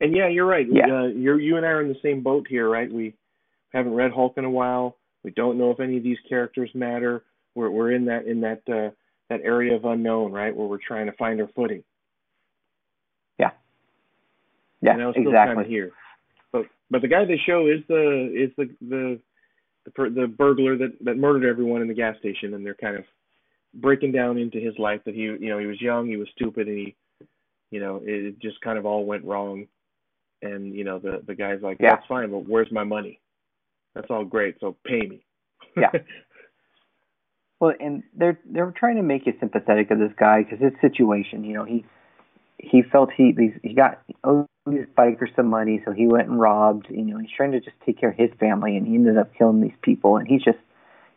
And 0.00 0.14
yeah, 0.14 0.28
you're 0.28 0.46
right. 0.46 0.66
Yeah. 0.70 0.86
Uh, 0.86 1.06
you're 1.06 1.40
you 1.40 1.56
and 1.56 1.64
I 1.64 1.70
are 1.70 1.82
in 1.82 1.88
the 1.88 1.98
same 2.02 2.22
boat 2.22 2.46
here, 2.48 2.68
right? 2.68 2.92
We 2.92 3.14
haven't 3.72 3.94
read 3.94 4.12
Hulk 4.12 4.34
in 4.36 4.44
a 4.44 4.50
while. 4.50 4.96
We 5.22 5.30
don't 5.30 5.56
know 5.56 5.70
if 5.70 5.80
any 5.80 5.96
of 5.96 6.02
these 6.02 6.18
characters 6.28 6.70
matter. 6.74 7.24
We're 7.54 7.70
we're 7.70 7.92
in 7.92 8.06
that 8.06 8.26
in 8.26 8.40
that 8.40 8.62
uh, 8.68 8.90
that 9.30 9.40
area 9.44 9.76
of 9.76 9.84
unknown, 9.84 10.32
right, 10.32 10.54
where 10.54 10.66
we're 10.66 10.78
trying 10.78 11.06
to 11.06 11.12
find 11.12 11.40
our 11.40 11.48
footing. 11.54 11.84
Yeah 14.84 14.92
and 14.92 15.02
I 15.02 15.06
was 15.06 15.16
still 15.20 15.38
kind 15.44 15.60
of 15.60 15.66
exactly 15.66 15.68
here. 15.68 15.92
But 16.52 16.66
but 16.90 17.02
the 17.02 17.08
guy 17.08 17.24
they 17.24 17.40
show 17.46 17.66
is 17.68 17.80
the 17.88 18.32
is 18.34 18.50
the 18.56 18.66
the 18.80 19.20
the, 19.86 19.90
per, 19.92 20.10
the 20.10 20.26
burglar 20.28 20.76
that 20.78 20.92
that 21.02 21.16
murdered 21.16 21.48
everyone 21.48 21.82
in 21.82 21.88
the 21.88 21.94
gas 21.94 22.16
station, 22.18 22.54
and 22.54 22.64
they're 22.64 22.74
kind 22.74 22.96
of 22.96 23.04
breaking 23.74 24.12
down 24.12 24.38
into 24.38 24.58
his 24.60 24.78
life 24.78 25.00
that 25.06 25.14
he 25.14 25.22
you 25.22 25.48
know 25.50 25.58
he 25.58 25.66
was 25.66 25.80
young, 25.80 26.08
he 26.08 26.16
was 26.16 26.28
stupid, 26.36 26.68
and 26.68 26.78
he 26.78 26.96
you 27.70 27.80
know 27.80 28.00
it 28.04 28.38
just 28.40 28.60
kind 28.62 28.78
of 28.78 28.86
all 28.86 29.04
went 29.06 29.24
wrong. 29.24 29.66
And 30.42 30.74
you 30.74 30.84
know 30.84 30.98
the 30.98 31.22
the 31.26 31.34
guy's 31.34 31.62
like, 31.62 31.78
Yeah. 31.80 31.96
that's 31.96 32.06
fine, 32.06 32.30
but 32.30 32.48
where's 32.48 32.72
my 32.72 32.84
money? 32.84 33.20
That's 33.94 34.08
all 34.10 34.24
great, 34.24 34.56
so 34.60 34.76
pay 34.86 35.00
me. 35.00 35.24
Yeah. 35.76 35.90
Well, 37.60 37.72
and 37.80 38.02
they're 38.16 38.38
they're 38.44 38.74
trying 38.76 38.96
to 38.96 39.02
make 39.02 39.26
you 39.26 39.32
sympathetic 39.40 39.90
of 39.90 39.98
this 39.98 40.12
guy 40.18 40.42
because 40.42 40.60
his 40.60 40.72
situation, 40.80 41.44
you 41.44 41.54
know, 41.54 41.64
he 41.64 41.84
he 42.70 42.82
felt 42.82 43.10
he 43.12 43.32
these 43.32 43.52
he 43.62 43.74
got 43.74 44.00
owed 44.22 44.46
these 44.66 44.86
bikers 44.96 45.34
some 45.36 45.48
money, 45.48 45.82
so 45.84 45.92
he 45.92 46.06
went 46.06 46.28
and 46.28 46.40
robbed. 46.40 46.86
You 46.90 47.02
know, 47.02 47.18
he's 47.18 47.30
trying 47.36 47.52
to 47.52 47.60
just 47.60 47.76
take 47.84 47.98
care 47.98 48.10
of 48.10 48.16
his 48.16 48.30
family, 48.38 48.76
and 48.76 48.86
he 48.86 48.94
ended 48.94 49.18
up 49.18 49.34
killing 49.34 49.60
these 49.60 49.76
people, 49.82 50.16
and 50.16 50.26
he's 50.26 50.42
just 50.42 50.58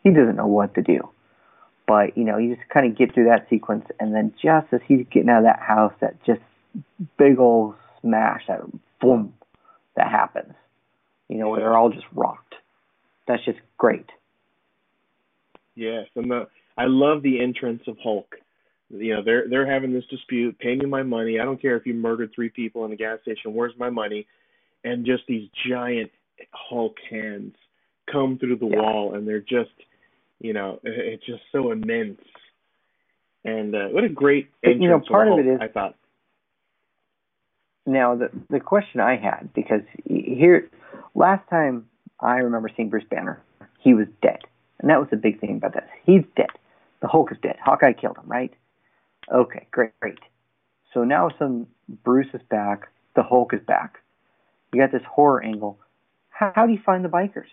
he 0.04 0.10
doesn't 0.10 0.36
know 0.36 0.48
what 0.48 0.74
to 0.76 0.82
do. 0.82 1.10
But 1.88 2.18
you 2.18 2.24
know, 2.24 2.38
you 2.38 2.56
just 2.56 2.68
kind 2.70 2.86
of 2.86 2.98
get 2.98 3.14
through 3.14 3.26
that 3.26 3.48
sequence, 3.50 3.86
and 4.00 4.14
then 4.14 4.34
just 4.42 4.68
as 4.72 4.82
he's 4.88 5.06
getting 5.12 5.30
out 5.30 5.40
of 5.40 5.44
that 5.46 5.60
house, 5.60 5.94
that 6.02 6.22
just 6.26 6.42
big 7.18 7.40
old 7.40 7.76
smash, 8.02 8.44
that 8.48 8.62
boom, 9.00 9.34
that 9.96 10.10
happens. 10.12 10.54
You 11.30 11.38
know, 11.38 11.50
where 11.50 11.60
they're 11.60 11.78
all 11.78 11.90
just 11.90 12.06
rocked. 12.14 12.56
That's 13.28 13.44
just 13.44 13.60
great. 13.78 14.10
Yes, 15.76 16.08
and 16.16 16.30
the 16.30 16.48
I 16.78 16.86
love 16.86 17.24
the 17.24 17.42
entrance 17.42 17.84
of 17.88 17.98
Hulk. 18.02 18.36
You 18.90 19.16
know, 19.16 19.24
they're 19.24 19.50
they're 19.50 19.70
having 19.70 19.92
this 19.94 20.06
dispute. 20.06 20.58
Pay 20.60 20.76
me 20.76 20.86
my 20.86 21.04
money. 21.04 21.40
I 21.40 21.46
don't 21.46 21.62
care 21.62 21.76
if 21.76 21.86
you 21.86 21.94
murdered 21.94 22.32
three 22.34 22.50
people 22.50 22.86
in 22.86 22.92
a 22.92 22.96
gas 22.96 23.20
station. 23.22 23.54
Where's 23.54 23.74
my 23.78 23.90
money? 23.90 24.28
And 24.84 25.06
just 25.06 25.24
these 25.28 25.50
giant 25.68 26.12
Hulk 26.54 26.96
hands 27.10 27.56
come 28.12 28.38
through 28.40 28.56
the 28.58 28.68
Yeah. 28.68 28.80
wall, 28.80 29.16
and 29.16 29.28
they're 29.28 29.42
just, 29.42 29.72
you 30.40 30.54
know, 30.54 30.80
it's 30.84 31.26
just 31.26 31.42
so 31.52 31.72
immense. 31.72 32.22
And 33.44 33.76
uh, 33.76 33.88
what 33.90 34.04
a 34.06 34.10
great 34.10 34.50
entrance! 34.64 34.82
you 34.84 34.88
know, 34.90 35.00
part 35.00 35.28
of 35.28 35.34
Hulk, 35.34 35.46
it 35.46 35.48
is- 35.48 35.60
I 35.62 35.68
thought. 35.68 35.96
Now, 37.86 38.16
the 38.16 38.30
the 38.50 38.60
question 38.60 39.02
I 39.02 39.16
had 39.18 39.52
because 39.54 39.82
here 40.06 40.70
last 41.16 41.48
time 41.50 41.88
I 42.20 42.38
remember 42.38 42.70
seeing 42.76 42.90
Bruce 42.90 43.06
Banner, 43.10 43.42
he 43.80 43.94
was 43.94 44.08
dead, 44.22 44.40
and 44.80 44.90
that 44.90 45.00
was 45.00 45.10
the 45.10 45.18
big 45.18 45.40
thing 45.42 45.58
about 45.58 45.74
this. 45.74 45.90
He's 46.06 46.24
dead. 46.36 46.50
The 47.02 47.08
Hulk 47.08 47.32
is 47.32 47.38
dead. 47.42 47.58
Hawkeye 47.64 47.94
killed 47.94 48.18
him, 48.18 48.28
right? 48.28 48.54
Okay, 49.32 49.68
great, 49.72 50.00
great. 50.00 50.20
So 50.94 51.04
now 51.04 51.30
some 51.38 51.68
Bruce 52.04 52.28
is 52.34 52.42
back. 52.50 52.90
The 53.16 53.24
Hulk 53.24 53.54
is 53.54 53.62
back. 53.68 53.98
You 54.74 54.82
got 54.82 54.92
this 54.92 55.02
horror 55.10 55.44
angle. 55.44 55.80
How, 56.30 56.52
how 56.56 56.66
do 56.66 56.74
you 56.74 56.80
find 56.86 57.04
the 57.04 57.10
bikers? 57.10 57.50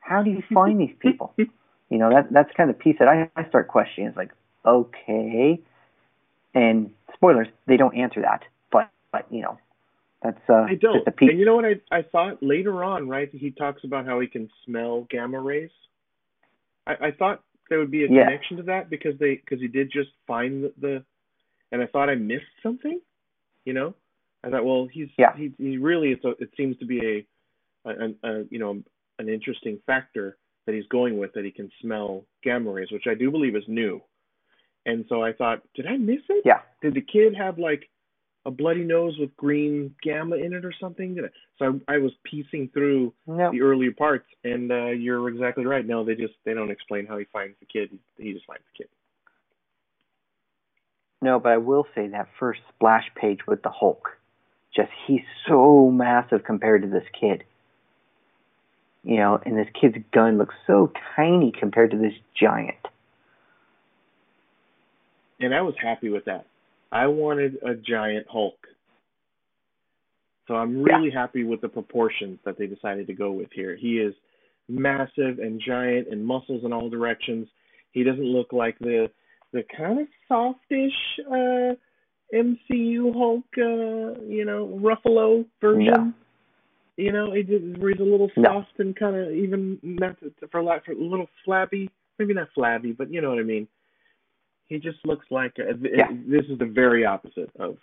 How 0.00 0.22
do 0.22 0.30
you 0.30 0.42
find 0.54 0.80
these 0.80 0.94
people? 1.00 1.34
You 1.36 1.98
know, 1.98 2.10
that 2.10 2.32
that's 2.32 2.50
kind 2.56 2.70
of 2.70 2.76
the 2.76 2.82
piece 2.82 2.96
that 2.98 3.08
I, 3.08 3.30
I 3.36 3.48
start 3.48 3.68
questioning. 3.68 4.08
It's 4.08 4.16
like, 4.16 4.32
okay, 4.64 5.60
and 6.54 6.90
spoilers, 7.14 7.48
they 7.66 7.76
don't 7.76 7.96
answer 7.96 8.22
that. 8.22 8.42
But 8.72 8.90
but 9.12 9.26
you 9.30 9.42
know, 9.42 9.58
that's 10.22 10.40
uh, 10.48 10.66
I 10.68 10.74
don't. 10.74 10.96
just 10.96 11.06
a 11.06 11.12
piece. 11.12 11.30
And 11.30 11.38
you 11.38 11.44
know 11.44 11.56
what 11.56 11.64
I 11.64 11.80
I 11.90 12.02
thought 12.02 12.42
later 12.42 12.82
on, 12.82 13.08
right? 13.08 13.28
He 13.32 13.50
talks 13.50 13.84
about 13.84 14.06
how 14.06 14.20
he 14.20 14.26
can 14.26 14.50
smell 14.64 15.06
gamma 15.10 15.40
rays. 15.40 15.70
I, 16.86 16.92
I 17.06 17.10
thought 17.12 17.42
there 17.68 17.78
would 17.78 17.90
be 17.90 18.04
a 18.04 18.08
Yeah. 18.08 18.24
connection 18.24 18.56
to 18.58 18.62
that 18.64 18.90
because 18.90 19.18
they 19.18 19.36
because 19.36 19.60
he 19.60 19.68
did 19.68 19.90
just 19.90 20.10
find 20.26 20.64
the, 20.64 20.72
the 20.80 21.04
and 21.72 21.82
I 21.82 21.86
thought 21.86 22.08
I 22.08 22.14
missed 22.14 22.44
something. 22.62 23.00
You 23.64 23.72
know, 23.72 23.94
I 24.44 24.50
thought 24.50 24.64
well 24.64 24.86
he's 24.90 25.08
Yeah. 25.18 25.36
he 25.36 25.52
he 25.58 25.78
really 25.78 26.12
it's 26.12 26.24
a 26.24 26.30
it 26.38 26.50
seems 26.56 26.76
to 26.78 26.86
be 26.86 27.26
a, 27.84 27.90
a, 27.90 28.14
a 28.22 28.44
you 28.50 28.58
know 28.58 28.82
an 29.18 29.28
interesting 29.28 29.80
factor 29.86 30.36
that 30.66 30.74
he's 30.74 30.86
going 30.88 31.18
with 31.18 31.32
that 31.34 31.44
he 31.44 31.50
can 31.50 31.70
smell 31.80 32.24
gamma 32.42 32.70
rays, 32.70 32.90
which 32.90 33.06
I 33.06 33.14
do 33.14 33.30
believe 33.30 33.56
is 33.56 33.64
new. 33.68 34.02
And 34.84 35.04
so 35.08 35.22
I 35.22 35.32
thought, 35.32 35.62
did 35.74 35.86
I 35.86 35.96
miss 35.96 36.20
it? 36.28 36.42
Yeah. 36.44 36.60
Did 36.82 36.94
the 36.94 37.00
kid 37.00 37.34
have 37.36 37.58
like 37.58 37.88
a 38.46 38.50
bloody 38.50 38.84
nose 38.84 39.14
with 39.18 39.36
green 39.36 39.94
gamma 40.02 40.36
in 40.36 40.54
it 40.54 40.64
or 40.64 40.72
something? 40.80 41.18
So 41.58 41.80
I, 41.88 41.96
I 41.96 41.98
was 41.98 42.12
piecing 42.24 42.70
through 42.72 43.12
no, 43.26 43.50
the 43.50 43.60
earlier 43.60 43.92
parts, 43.92 44.26
and 44.44 44.70
uh, 44.72 44.86
you're 44.86 45.28
exactly 45.28 45.66
right. 45.66 45.84
No, 45.84 46.04
they 46.04 46.14
just 46.14 46.34
they 46.44 46.54
don't 46.54 46.70
explain 46.70 47.06
how 47.06 47.18
he 47.18 47.26
finds 47.32 47.56
the 47.60 47.66
kid. 47.66 47.90
He, 48.16 48.24
he 48.24 48.32
just 48.32 48.46
finds 48.46 48.62
the 48.72 48.84
kid. 48.84 48.90
no, 51.20 51.40
but 51.40 51.52
I 51.52 51.56
will 51.58 51.86
say 51.94 52.06
that 52.08 52.28
first 52.38 52.60
splash 52.74 53.04
page 53.16 53.40
with 53.48 53.62
the 53.62 53.70
Hulk, 53.70 54.10
just 54.74 54.90
he's 55.06 55.24
so 55.48 55.90
massive 55.90 56.44
compared 56.44 56.82
to 56.82 56.88
this 56.88 57.04
kid. 57.20 57.42
You 59.02 59.16
know, 59.16 59.40
and 59.44 59.56
this 59.56 59.68
kid's 59.80 59.98
gun 60.12 60.38
looks 60.38 60.54
so 60.66 60.92
tiny 61.14 61.52
compared 61.52 61.90
to 61.90 61.96
this 61.96 62.14
giant. 62.40 62.76
And 65.40 65.54
I 65.54 65.62
was 65.62 65.74
happy 65.80 66.08
with 66.08 66.24
that. 66.26 66.46
I 66.92 67.06
wanted 67.06 67.56
a 67.64 67.74
giant 67.74 68.26
Hulk. 68.30 68.58
So 70.48 70.54
I'm 70.54 70.82
really 70.82 71.10
happy 71.10 71.42
with 71.42 71.60
the 71.60 71.68
proportions 71.68 72.38
that 72.44 72.56
they 72.56 72.66
decided 72.66 73.08
to 73.08 73.14
go 73.14 73.32
with 73.32 73.48
here. 73.52 73.76
He 73.76 73.98
is 73.98 74.14
massive 74.68 75.38
and 75.38 75.60
giant 75.64 76.08
and 76.08 76.24
muscles 76.24 76.64
in 76.64 76.72
all 76.72 76.88
directions. 76.88 77.48
He 77.90 78.04
doesn't 78.04 78.24
look 78.24 78.52
like 78.52 78.78
the 78.78 79.10
the 79.52 79.64
kind 79.76 80.00
of 80.00 80.06
softish 80.28 80.92
uh 81.30 81.74
MCU 82.34 83.14
Hulk 83.14 83.44
uh, 83.58 84.20
you 84.26 84.44
know, 84.44 84.80
Ruffalo 84.82 85.44
version. 85.60 85.84
No. 85.86 86.12
You 86.96 87.12
know, 87.12 87.32
he 87.32 87.42
just, 87.42 87.78
where 87.78 87.92
he's 87.92 88.00
a 88.00 88.04
little 88.04 88.30
No. 88.36 88.42
soft 88.42 88.78
and 88.78 88.96
kind 88.96 89.16
of 89.16 89.30
even 89.32 89.78
not 89.82 90.18
to, 90.20 90.32
for 90.50 90.62
for 90.84 90.92
a 90.92 90.98
little 90.98 91.28
flabby, 91.44 91.90
maybe 92.18 92.34
not 92.34 92.48
flabby, 92.54 92.92
but 92.92 93.12
you 93.12 93.20
know 93.20 93.30
what 93.30 93.38
I 93.38 93.42
mean. 93.42 93.68
He 94.68 94.78
just 94.78 94.98
looks 95.04 95.26
like 95.30 95.52
a, 95.58 95.74
Yeah. 95.80 96.08
this 96.26 96.44
is 96.48 96.58
the 96.58 96.66
very 96.66 97.04
opposite 97.04 97.50
of 97.58 97.78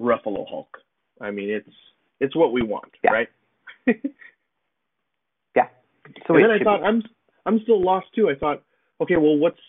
Ruffalo 0.00 0.48
Hulk. 0.48 0.78
I 1.20 1.30
mean, 1.30 1.50
it's 1.50 1.68
it's 2.20 2.34
what 2.36 2.52
we 2.52 2.62
want, 2.62 2.92
Yeah. 3.04 3.10
right? 3.12 3.28
Yeah. 5.56 5.68
So 6.26 6.34
and 6.34 6.44
then 6.44 6.50
I 6.50 6.58
thought 6.64 6.80
be. 6.80 6.86
I'm 6.86 7.02
I'm 7.46 7.60
still 7.62 7.82
lost 7.82 8.06
too. 8.14 8.30
I 8.30 8.34
thought, 8.34 8.62
okay, 9.00 9.16
well, 9.16 9.36
what's 9.36 9.60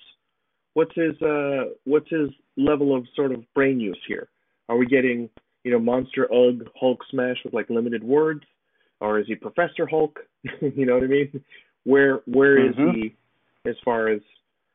what's 0.74 0.94
his 0.96 1.20
uh 1.22 1.66
what's 1.86 2.10
his 2.10 2.30
level 2.58 2.96
of 2.96 3.06
sort 3.16 3.32
of 3.32 3.44
brain 3.54 3.80
use 3.80 4.00
here? 4.08 4.30
Are 4.70 4.78
we 4.78 4.86
getting 4.86 5.30
you 5.64 5.72
know 5.72 5.80
Monster 5.80 6.32
Ugg 6.34 6.68
Hulk 6.80 7.00
smash 7.10 7.38
with 7.44 7.54
like 7.54 7.70
limited 7.70 8.04
words, 8.04 8.44
or 9.02 9.20
is 9.20 9.28
he 9.28 9.36
Professor 9.36 9.86
Hulk? 9.86 10.20
you 10.62 10.86
know 10.86 10.96
what 10.96 11.04
I 11.04 11.08
mean? 11.08 11.44
Where 11.84 12.22
where 12.26 12.58
is 12.58 12.76
Mhm. 12.76 12.96
he 12.96 13.16
as 13.70 13.76
far 13.84 14.08
as 14.08 14.22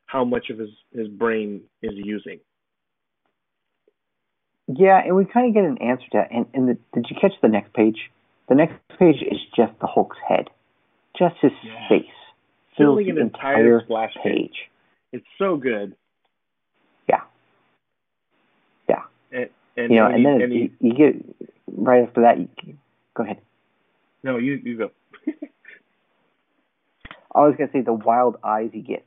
how 0.09 0.25
much 0.25 0.51
of 0.51 0.59
his 0.59 0.71
his 0.93 1.07
brain 1.07 1.61
is 1.83 1.93
using? 1.95 2.41
Yeah, 4.67 5.01
and 5.05 5.15
we 5.17 5.25
kind 5.25 5.47
of 5.49 5.55
get 5.55 5.65
an 5.65 5.79
answer 5.79 6.05
to 6.13 6.19
that. 6.19 6.29
And, 6.31 6.47
and 6.53 6.69
the, 6.69 6.77
did 6.93 7.07
you 7.09 7.17
catch 7.19 7.33
the 7.41 7.49
next 7.49 7.73
page? 7.73 8.11
The 8.49 8.55
next 8.55 8.75
page 8.99 9.23
is 9.23 9.39
just 9.57 9.73
the 9.81 9.87
Hulk's 9.87 10.19
head, 10.29 10.51
just 11.19 11.37
his 11.41 11.53
Yeah. 11.63 11.89
face 11.89 12.05
fills 12.77 12.99
Filling 12.99 13.11
an 13.11 13.19
entire 13.19 13.81
splash 13.83 14.13
page. 14.23 14.25
page. 14.25 14.71
It's 15.13 15.27
so 15.39 15.57
good. 15.57 15.95
Yeah. 17.09 17.23
Yeah. 18.89 19.03
And, 19.33 19.49
and 19.77 19.91
you 19.93 19.97
know, 20.01 20.07
and, 20.07 20.27
and 20.27 20.27
he, 20.27 20.39
then 20.41 20.51
he, 20.51 20.59
you, 20.59 20.71
you 20.81 20.95
get 20.95 21.15
right 21.77 22.03
after 22.07 22.21
that. 22.23 22.39
You, 22.39 22.49
go 23.15 23.23
ahead. 23.25 23.39
no, 24.23 24.37
you 24.37 24.61
you 24.63 24.77
go. 24.79 24.91
I 27.35 27.41
was 27.41 27.55
gonna 27.57 27.71
say 27.73 27.81
the 27.81 27.93
wild 27.95 28.37
eyes 28.45 28.71
he 28.73 28.81
gets. 28.83 29.05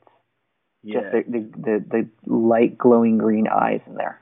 Yeah. 0.82 1.00
Just 1.00 1.12
the, 1.12 1.32
the 1.32 1.50
the 1.60 2.08
the 2.26 2.32
light 2.32 2.76
glowing 2.76 3.18
green 3.18 3.46
eyes 3.48 3.80
in 3.86 3.94
there. 3.94 4.20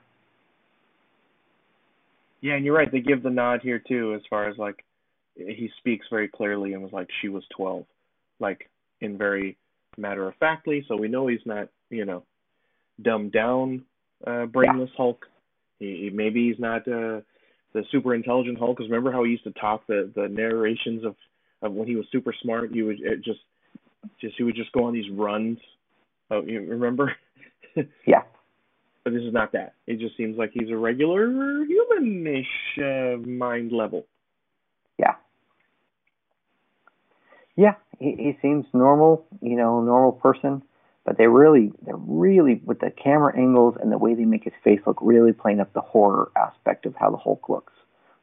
Yeah, 2.40 2.54
and 2.54 2.64
you're 2.64 2.76
right. 2.76 2.90
They 2.90 3.00
give 3.00 3.22
the 3.22 3.30
nod 3.30 3.60
here 3.62 3.78
too, 3.86 4.14
as 4.14 4.22
far 4.30 4.48
as 4.48 4.56
like 4.56 4.84
he 5.36 5.70
speaks 5.78 6.06
very 6.10 6.28
clearly 6.28 6.72
and 6.72 6.82
was 6.82 6.92
like 6.92 7.08
she 7.20 7.28
was 7.28 7.44
12, 7.56 7.84
like 8.38 8.68
in 9.00 9.16
very 9.16 9.56
matter 9.96 10.26
of 10.28 10.34
factly. 10.36 10.84
So 10.88 10.96
we 10.96 11.08
know 11.08 11.26
he's 11.26 11.44
not, 11.44 11.68
you 11.90 12.04
know, 12.04 12.24
dumbed 13.02 13.32
down, 13.32 13.84
uh, 14.26 14.46
brainless 14.46 14.90
Hulk. 14.96 15.26
He, 15.78 16.04
he 16.04 16.10
maybe 16.10 16.48
he's 16.48 16.60
not 16.60 16.82
uh, 16.88 17.20
the 17.72 17.84
super 17.90 18.14
intelligent 18.14 18.58
Hulk. 18.58 18.76
Because 18.76 18.90
remember 18.90 19.12
how 19.12 19.24
he 19.24 19.30
used 19.30 19.44
to 19.44 19.52
talk 19.52 19.86
the 19.86 20.10
the 20.14 20.28
narrations 20.28 21.04
of 21.04 21.16
of 21.62 21.72
when 21.72 21.88
he 21.88 21.96
was 21.96 22.06
super 22.10 22.34
smart. 22.42 22.72
He 22.72 22.82
would 22.82 23.00
it 23.00 23.22
just 23.22 23.40
just 24.20 24.34
he 24.36 24.44
would 24.44 24.56
just 24.56 24.72
go 24.72 24.84
on 24.84 24.94
these 24.94 25.10
runs. 25.10 25.58
Oh, 26.30 26.42
you 26.42 26.60
remember? 26.62 27.14
Yeah. 28.04 28.22
But 29.04 29.12
this 29.12 29.22
is 29.22 29.32
not 29.32 29.52
that. 29.52 29.74
It 29.86 30.00
just 30.00 30.16
seems 30.16 30.36
like 30.36 30.50
he's 30.52 30.70
a 30.70 30.76
regular 30.76 31.28
humanish 31.28 32.44
uh, 32.78 33.16
mind 33.18 33.70
level. 33.70 34.06
Yeah. 34.98 35.14
Yeah, 37.56 37.74
he, 38.00 38.16
he 38.18 38.38
seems 38.42 38.66
normal, 38.72 39.24
you 39.40 39.56
know, 39.56 39.80
normal 39.82 40.12
person. 40.12 40.62
But 41.04 41.16
they 41.16 41.26
really, 41.26 41.72
they're 41.86 41.96
really 41.96 42.60
with 42.64 42.80
the 42.80 42.90
camera 42.90 43.36
angles 43.36 43.76
and 43.80 43.90
the 43.90 43.98
way 43.98 44.14
they 44.14 44.24
make 44.24 44.44
his 44.44 44.52
face 44.62 44.80
look, 44.86 44.98
really 45.00 45.32
playing 45.32 45.60
up 45.60 45.72
the 45.72 45.80
horror 45.80 46.30
aspect 46.36 46.86
of 46.86 46.94
how 46.94 47.10
the 47.10 47.16
Hulk 47.16 47.48
looks, 47.48 47.72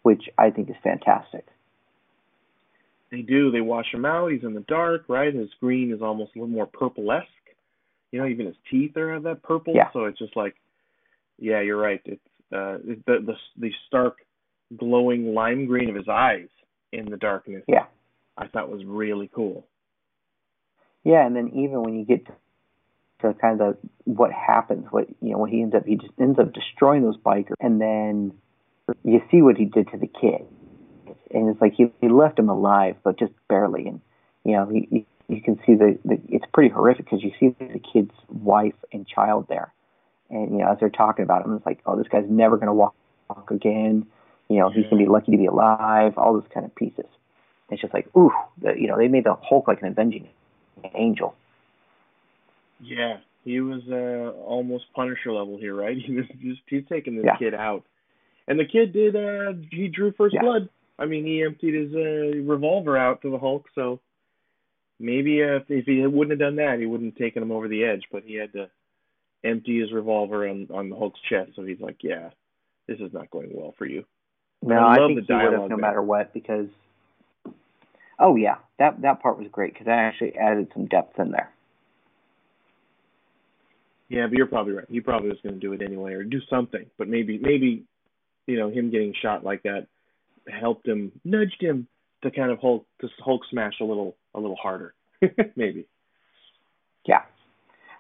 which 0.04 0.30
I 0.38 0.52
think 0.52 0.70
is 0.70 0.76
fantastic. 0.84 1.48
They 3.10 3.22
do. 3.22 3.52
They 3.52 3.62
wash 3.62 3.94
him 3.94 4.06
out. 4.06 4.32
He's 4.32 4.44
in 4.44 4.54
the 4.54 4.66
dark, 4.68 5.06
right? 5.08 5.34
His 5.34 5.50
green 5.60 5.92
is 5.92 6.02
almost 6.02 6.32
a 6.36 6.40
little 6.40 6.54
more 6.54 6.68
purple-esque. 6.68 7.28
You 8.12 8.22
know, 8.22 8.28
even 8.28 8.46
his 8.46 8.56
teeth 8.72 8.96
are 8.98 9.20
that 9.20 9.44
purple. 9.44 9.74
Yeah. 9.76 9.92
So 9.94 10.06
it's 10.06 10.20
just 10.20 10.36
like, 10.36 10.56
yeah, 11.38 11.62
you're 11.62 11.78
right. 11.78 12.02
It's 12.06 12.22
uh, 12.52 12.78
the 12.84 13.02
the 13.06 13.36
the 13.58 13.72
stark, 13.88 14.18
glowing 14.76 15.34
lime 15.34 15.66
green 15.66 15.90
of 15.90 15.96
his 15.96 16.08
eyes 16.08 16.48
in 16.92 17.06
the 17.10 17.18
darkness. 17.18 17.64
Yeah. 17.68 17.86
I 18.38 18.48
thought 18.48 18.70
was 18.70 18.86
really 18.86 19.30
cool. 19.34 19.66
Yeah, 21.04 21.26
and 21.26 21.36
then 21.36 21.50
even 21.50 21.82
when 21.84 21.98
you 21.98 22.06
get 22.06 22.26
to, 22.26 22.34
to 23.22 23.34
kind 23.40 23.62
of 23.62 23.78
what 24.04 24.32
happens, 24.32 24.86
what 24.92 25.08
you 25.22 25.32
know, 25.32 25.40
when 25.40 25.52
he 25.52 25.62
ends 25.62 25.74
up, 25.76 25.86
he 25.86 25.96
just 25.96 26.14
ends 26.20 26.38
up 26.40 26.54
destroying 26.54 27.02
those 27.04 27.18
bikers, 27.18 27.56
and 27.60 27.82
then 27.82 28.34
you 29.04 29.22
see 29.32 29.42
what 29.42 29.58
he 29.58 29.66
did 29.66 29.90
to 29.92 29.98
the 29.98 30.08
kid, 30.08 30.46
and 31.32 31.50
it's 31.50 31.62
like 31.62 31.74
he 31.76 31.92
he 32.02 32.10
left 32.10 32.38
him 32.38 32.50
alive, 32.50 32.96
but 33.04 33.18
just 33.18 33.34
barely, 33.48 33.88
and 33.88 34.02
you 34.44 34.54
know, 34.54 34.66
he, 34.68 34.88
he 34.92 35.06
you 35.28 35.42
can 35.42 35.60
see 35.66 35.76
the, 35.76 35.98
the 36.06 36.20
it's 36.30 36.46
pretty 36.54 36.70
horrific 36.70 37.06
because 37.06 37.24
you 37.24 37.32
see 37.40 37.56
the 37.60 37.80
kid's 37.80 38.14
wife 38.30 38.76
and 38.94 39.08
child 39.08 39.48
there, 39.50 39.74
and 40.30 40.52
you 40.52 40.58
know, 40.60 40.72
as 40.72 40.80
they're 40.80 40.90
talking 40.90 41.24
about 41.24 41.46
him, 41.46 41.56
it's 41.56 41.66
like, 41.66 41.80
oh, 41.86 41.98
this 41.98 42.08
guy's 42.08 42.26
never 42.30 42.58
gonna 42.58 42.74
walk, 42.74 42.96
walk 43.30 43.52
again, 43.52 44.06
you 44.50 44.60
know, 44.60 44.70
he's 44.70 44.86
gonna 44.86 45.04
be 45.04 45.10
lucky 45.10 45.32
to 45.32 45.38
be 45.38 45.46
alive, 45.46 46.18
all 46.18 46.34
those 46.34 46.48
kind 46.54 46.66
of 46.66 46.74
pieces. 46.76 47.06
It's 47.70 47.82
just 47.82 47.94
like, 47.94 48.08
ooh, 48.16 48.32
the, 48.62 48.74
you 48.80 48.88
know, 48.88 48.98
they 48.98 49.10
made 49.10 49.26
the 49.26 49.36
Hulk 49.36 49.68
like 49.68 49.82
an 49.82 49.90
avenging 49.90 50.30
angel. 50.96 51.36
Yeah, 52.80 53.18
he 53.44 53.60
was 53.60 53.82
uh 53.90 54.32
almost 54.46 54.86
Punisher 54.94 55.34
level 55.34 55.58
here, 55.58 55.76
right? 55.76 55.98
He 56.06 56.14
was 56.14 56.26
just 56.42 56.62
he's 56.68 56.84
taking 56.88 57.16
this 57.18 57.26
Yeah. 57.26 57.38
kid 57.38 57.54
out, 57.54 57.84
and 58.48 58.60
the 58.60 58.66
kid 58.66 58.94
did. 58.94 59.16
uh 59.16 59.54
He 59.72 59.88
drew 59.90 60.12
first 60.14 60.36
Yeah. 60.36 60.42
blood. 60.42 60.70
I 61.00 61.06
mean, 61.06 61.26
he 61.26 61.44
emptied 61.44 61.76
his 61.76 61.94
uh, 61.94 62.42
revolver 62.44 62.98
out 62.98 63.22
to 63.22 63.30
the 63.30 63.38
Hulk, 63.38 63.68
so 63.76 64.00
maybe 65.00 65.40
if, 65.40 65.64
if 65.70 65.86
he 65.86 66.06
wouldn't 66.06 66.40
have 66.40 66.48
done 66.48 66.58
that, 66.58 66.80
he 66.80 66.86
wouldn't 66.86 67.14
have 67.14 67.20
taken 67.20 67.44
him 67.44 67.52
over 67.52 67.68
the 67.68 67.84
edge. 67.84 68.04
But 68.12 68.24
he 68.24 68.36
had 68.36 68.54
to 68.54 68.70
empty 69.44 69.80
his 69.80 69.92
revolver 69.92 70.48
on 70.48 70.68
on 70.74 70.90
the 70.90 70.96
Hulk's 70.96 71.20
chest, 71.30 71.52
so 71.56 71.64
he's 71.64 71.80
like, 71.80 71.98
"Yeah, 72.04 72.30
this 72.88 73.00
is 73.00 73.14
not 73.14 73.32
going 73.32 73.52
well 73.54 73.74
for 73.78 73.86
you." 73.86 74.06
No, 74.62 74.76
I 74.76 74.96
I, 74.96 74.98
love 74.98 75.10
think 75.10 75.28
the 75.28 75.34
he 75.34 75.34
would 75.34 75.42
have 75.44 75.52
dialogue 75.52 75.70
no 75.70 75.76
there. 75.76 75.78
matter 75.78 76.02
what 76.02 76.34
because. 76.34 76.68
Oh 78.20 78.36
yeah, 78.36 78.56
that 78.80 79.02
that 79.02 79.22
part 79.22 79.38
was 79.38 79.48
great 79.52 79.74
because 79.74 79.86
that 79.86 80.00
actually 80.00 80.36
added 80.38 80.72
some 80.74 80.88
depth 80.88 81.20
in 81.20 81.32
there. 81.32 81.52
Yeah, 84.10 84.28
but 84.28 84.38
you're 84.38 84.48
probably 84.48 84.74
right. 84.74 84.86
He 84.90 85.02
probably 85.02 85.30
was 85.30 85.40
going 85.44 85.56
to 85.56 85.60
do 85.60 85.74
it 85.74 85.82
anyway, 85.82 86.14
or 86.14 86.24
do 86.24 86.40
something. 86.50 86.86
But 86.98 87.10
maybe, 87.10 87.38
maybe, 87.38 87.84
you 88.46 88.58
know, 88.58 88.70
him 88.70 88.90
getting 88.90 89.14
shot 89.22 89.44
like 89.44 89.64
that 89.64 89.88
helped 90.48 90.88
him, 90.88 91.12
nudged 91.26 91.62
him 91.62 91.88
to 92.24 92.32
kind 92.32 92.52
of 92.52 92.60
Hulk, 92.60 92.86
to 93.02 93.10
Hulk 93.20 93.42
smash 93.52 93.74
a 93.82 93.84
little, 93.84 94.16
a 94.38 94.40
little 94.40 94.56
harder. 94.56 94.94
maybe. 95.56 95.88
Yeah. 97.06 97.24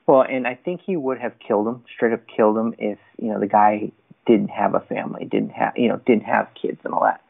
Well, 0.05 0.21
and 0.21 0.47
I 0.47 0.55
think 0.55 0.81
he 0.85 0.95
would 0.95 1.19
have 1.19 1.33
killed 1.45 1.67
him, 1.67 1.83
straight 1.93 2.13
up 2.13 2.21
killed 2.33 2.57
him, 2.57 2.73
if 2.77 2.99
you 3.17 3.29
know 3.29 3.39
the 3.39 3.47
guy 3.47 3.91
didn't 4.25 4.49
have 4.49 4.75
a 4.75 4.79
family, 4.81 5.25
didn't 5.25 5.49
have 5.49 5.73
you 5.75 5.89
know 5.89 5.99
didn't 6.05 6.23
have 6.23 6.47
kids 6.61 6.79
and 6.85 6.93
all 6.93 7.03
that. 7.03 7.21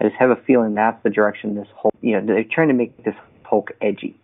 I 0.00 0.04
just 0.04 0.16
have 0.16 0.30
a 0.30 0.36
feeling 0.36 0.74
that's 0.74 1.02
the 1.02 1.10
direction 1.10 1.54
this 1.54 1.68
Hulk. 1.80 1.94
You 2.02 2.20
know, 2.20 2.26
they're 2.26 2.44
trying 2.44 2.68
to 2.68 2.74
make 2.74 3.04
this 3.04 3.14
Hulk 3.44 3.70
edgy. 3.80 4.18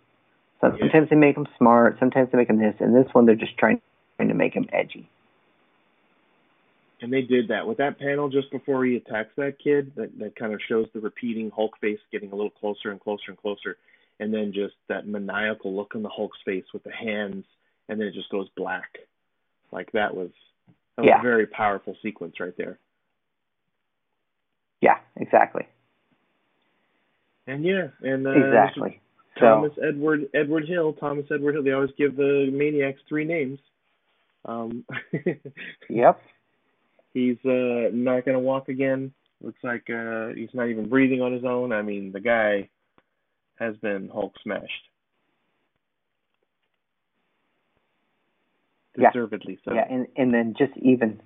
So 0.61 0.67
Yeah. 0.67 0.77
sometimes 0.79 1.09
they 1.09 1.15
make 1.15 1.35
him 1.35 1.47
smart, 1.57 1.97
sometimes 1.99 2.29
they 2.31 2.37
make 2.37 2.49
him 2.49 2.59
this, 2.59 2.75
and 2.79 2.95
this 2.95 3.11
one 3.13 3.25
they're 3.25 3.35
just 3.35 3.57
trying 3.57 3.81
trying 4.17 4.29
to 4.29 4.35
make 4.35 4.53
him 4.53 4.67
edgy. 4.71 5.09
And 7.01 7.11
they 7.11 7.21
did 7.21 7.49
that 7.49 7.67
with 7.67 7.77
that 7.79 7.99
panel 7.99 8.29
just 8.29 8.49
before 8.51 8.85
he 8.85 8.95
attacks 8.95 9.31
that 9.37 9.57
kid. 9.59 9.91
That 9.95 10.17
that 10.19 10.35
kind 10.35 10.53
of 10.53 10.61
shows 10.69 10.87
the 10.93 10.99
repeating 10.99 11.49
Hulk 11.49 11.77
face 11.81 11.99
getting 12.11 12.31
a 12.31 12.35
little 12.35 12.51
closer 12.51 12.91
and 12.91 12.99
closer 12.99 13.23
and 13.29 13.37
closer, 13.37 13.77
and 14.19 14.33
then 14.33 14.53
just 14.53 14.75
that 14.89 15.07
maniacal 15.07 15.75
look 15.75 15.95
on 15.95 16.03
the 16.03 16.09
Hulk's 16.09 16.37
face 16.45 16.65
with 16.73 16.83
the 16.83 16.91
hands, 16.91 17.45
and 17.89 17.99
then 17.99 18.07
it 18.07 18.13
just 18.13 18.29
goes 18.29 18.47
black. 18.55 18.97
Like 19.71 19.91
that 19.93 20.15
was, 20.15 20.31
that 20.95 21.03
was 21.03 21.09
Yeah. 21.09 21.19
a 21.19 21.23
very 21.23 21.47
powerful 21.47 21.95
sequence 22.01 22.39
right 22.39 22.55
there. 22.57 22.79
Yeah, 24.81 24.97
exactly, 25.15 25.65
And 27.47 27.63
yeah, 27.63 27.87
and 28.01 28.27
uh, 28.27 28.31
exactly. 28.31 28.99
So 29.39 29.45
Thomas 29.45 29.71
Edward 29.81 30.29
Edward 30.33 30.67
Hill, 30.67 30.93
Thomas 30.93 31.25
Edward 31.31 31.53
Hill. 31.53 31.63
They 31.63 31.71
always 31.71 31.91
give 31.97 32.15
the 32.17 32.49
maniacs 32.51 33.01
three 33.07 33.25
names. 33.25 33.59
Um, 34.45 34.85
yep, 35.89 36.21
he's 37.13 37.37
uh, 37.45 37.89
not 37.93 38.25
going 38.25 38.33
to 38.33 38.39
walk 38.39 38.67
again. 38.69 39.13
Looks 39.41 39.63
like 39.63 39.89
uh, 39.89 40.27
he's 40.35 40.53
not 40.53 40.67
even 40.67 40.89
breathing 40.89 41.21
on 41.21 41.31
his 41.33 41.45
own. 41.45 41.71
I 41.71 41.81
mean, 41.81 42.11
the 42.11 42.19
guy 42.19 42.69
has 43.63 43.77
been 43.77 44.09
Hulk 44.09 44.33
smashed. 44.43 44.89
Yeah. 48.97 49.09
Deservedly 49.11 49.57
so. 49.65 49.73
yeah, 49.73 49.87
and 49.89 50.07
and 50.15 50.33
then 50.33 50.53
just 50.57 50.73
even, 50.77 51.19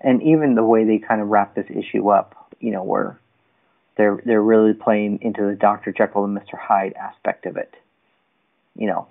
and 0.00 0.22
even 0.22 0.56
the 0.56 0.64
way 0.64 0.84
they 0.84 0.98
kind 0.98 1.22
of 1.22 1.28
wrap 1.28 1.54
this 1.54 1.66
issue 1.70 2.10
up, 2.10 2.54
you 2.60 2.70
know, 2.70 2.82
where 2.82 3.18
they're 3.96 4.20
they're 4.26 4.42
really 4.42 4.74
playing 4.74 5.20
into 5.22 5.46
the 5.46 5.54
Doctor 5.54 5.90
Jekyll 5.90 6.24
and 6.24 6.34
Mister 6.34 6.58
Hyde 6.58 6.92
aspect 7.00 7.46
of 7.46 7.56
it, 7.56 7.74
you 8.76 8.88
know, 8.88 9.08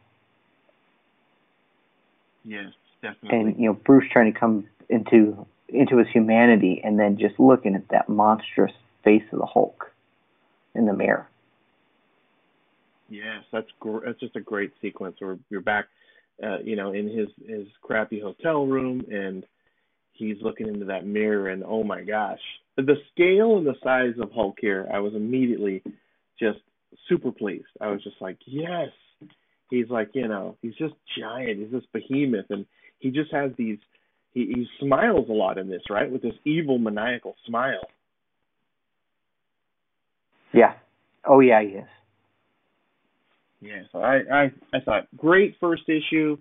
Yes, 2.44 2.74
definitely. 3.02 3.40
and 3.40 3.60
you 3.60 3.66
know 3.68 3.74
Bruce 3.74 4.06
trying 4.12 4.32
to 4.32 4.40
come 4.40 4.68
into 4.88 5.48
into 5.68 5.98
his 5.98 6.08
humanity, 6.10 6.82
and 6.84 7.00
then 7.00 7.18
just 7.18 7.40
looking 7.40 7.76
at 7.76 7.88
that 7.90 8.10
monstrous 8.10 8.74
face 9.04 9.24
of 9.32 9.40
the 9.40 9.46
Hulk 9.46 9.92
in 10.76 10.86
the 10.86 10.94
mirror. 10.94 11.28
Yes, 13.10 13.44
that's 13.52 13.68
gr- 13.80 14.06
that's 14.06 14.20
just 14.20 14.36
a 14.36 14.42
great 14.42 14.72
sequence. 14.82 15.16
Where 15.20 15.38
you're 15.50 15.62
back, 15.62 15.86
uh, 16.44 16.60
you 16.64 16.76
know, 16.76 16.94
in 16.94 17.08
his 17.08 17.28
his 17.48 17.68
crappy 17.82 18.20
hotel 18.20 18.66
room, 18.66 19.04
and 19.12 19.46
he's 20.14 20.38
looking 20.42 20.68
into 20.68 20.86
that 20.86 21.06
mirror, 21.06 21.50
and 21.50 21.64
oh 21.66 21.84
my 21.84 22.02
gosh, 22.02 22.40
the 22.76 22.96
scale 23.14 23.58
and 23.58 23.66
the 23.66 23.76
size 23.84 24.14
of 24.22 24.32
Hulk 24.32 24.58
here, 24.62 24.88
I 24.94 25.00
was 25.00 25.14
immediately 25.16 25.82
just 26.40 26.60
super 27.08 27.32
pleased. 27.32 27.66
I 27.82 27.88
was 27.88 28.04
just 28.04 28.22
like, 28.22 28.38
yes, 28.46 28.90
he's 29.70 29.90
like, 29.90 30.10
you 30.14 30.28
know, 30.28 30.56
he's 30.62 30.76
just 30.76 30.94
giant. 31.18 31.60
He's 31.60 31.72
this 31.72 31.84
behemoth, 31.94 32.50
and 32.50 32.66
he 33.00 33.10
just 33.10 33.32
has 33.34 33.52
these. 33.58 33.80
He, 34.34 34.46
he 34.46 34.68
smiles 34.80 35.28
a 35.30 35.34
lot 35.34 35.58
in 35.58 35.70
this, 35.70 35.82
right? 35.90 36.12
With 36.12 36.22
this 36.22 36.36
evil, 36.46 36.78
maniacal 36.78 37.36
smile. 37.48 37.88
Yeah. 40.54 40.74
Oh 41.26 41.40
yeah, 41.40 41.62
he 41.62 41.70
is. 41.70 41.88
Yeah, 43.62 43.82
so 43.92 44.00
I, 44.00 44.22
I, 44.32 44.52
I 44.74 44.80
thought 44.80 45.08
great 45.18 45.56
first 45.60 45.84
issue. 45.88 46.38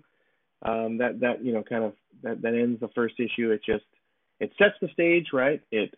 Um, 0.61 0.97
that 0.97 1.21
that 1.21 1.43
you 1.43 1.53
know 1.53 1.63
kind 1.63 1.85
of 1.85 1.93
that, 2.23 2.41
that 2.41 2.53
ends 2.53 2.81
the 2.81 2.89
first 2.89 3.15
issue. 3.17 3.51
It 3.51 3.61
just 3.65 3.85
it 4.39 4.51
sets 4.57 4.75
the 4.81 4.89
stage, 4.93 5.27
right? 5.33 5.61
It 5.71 5.93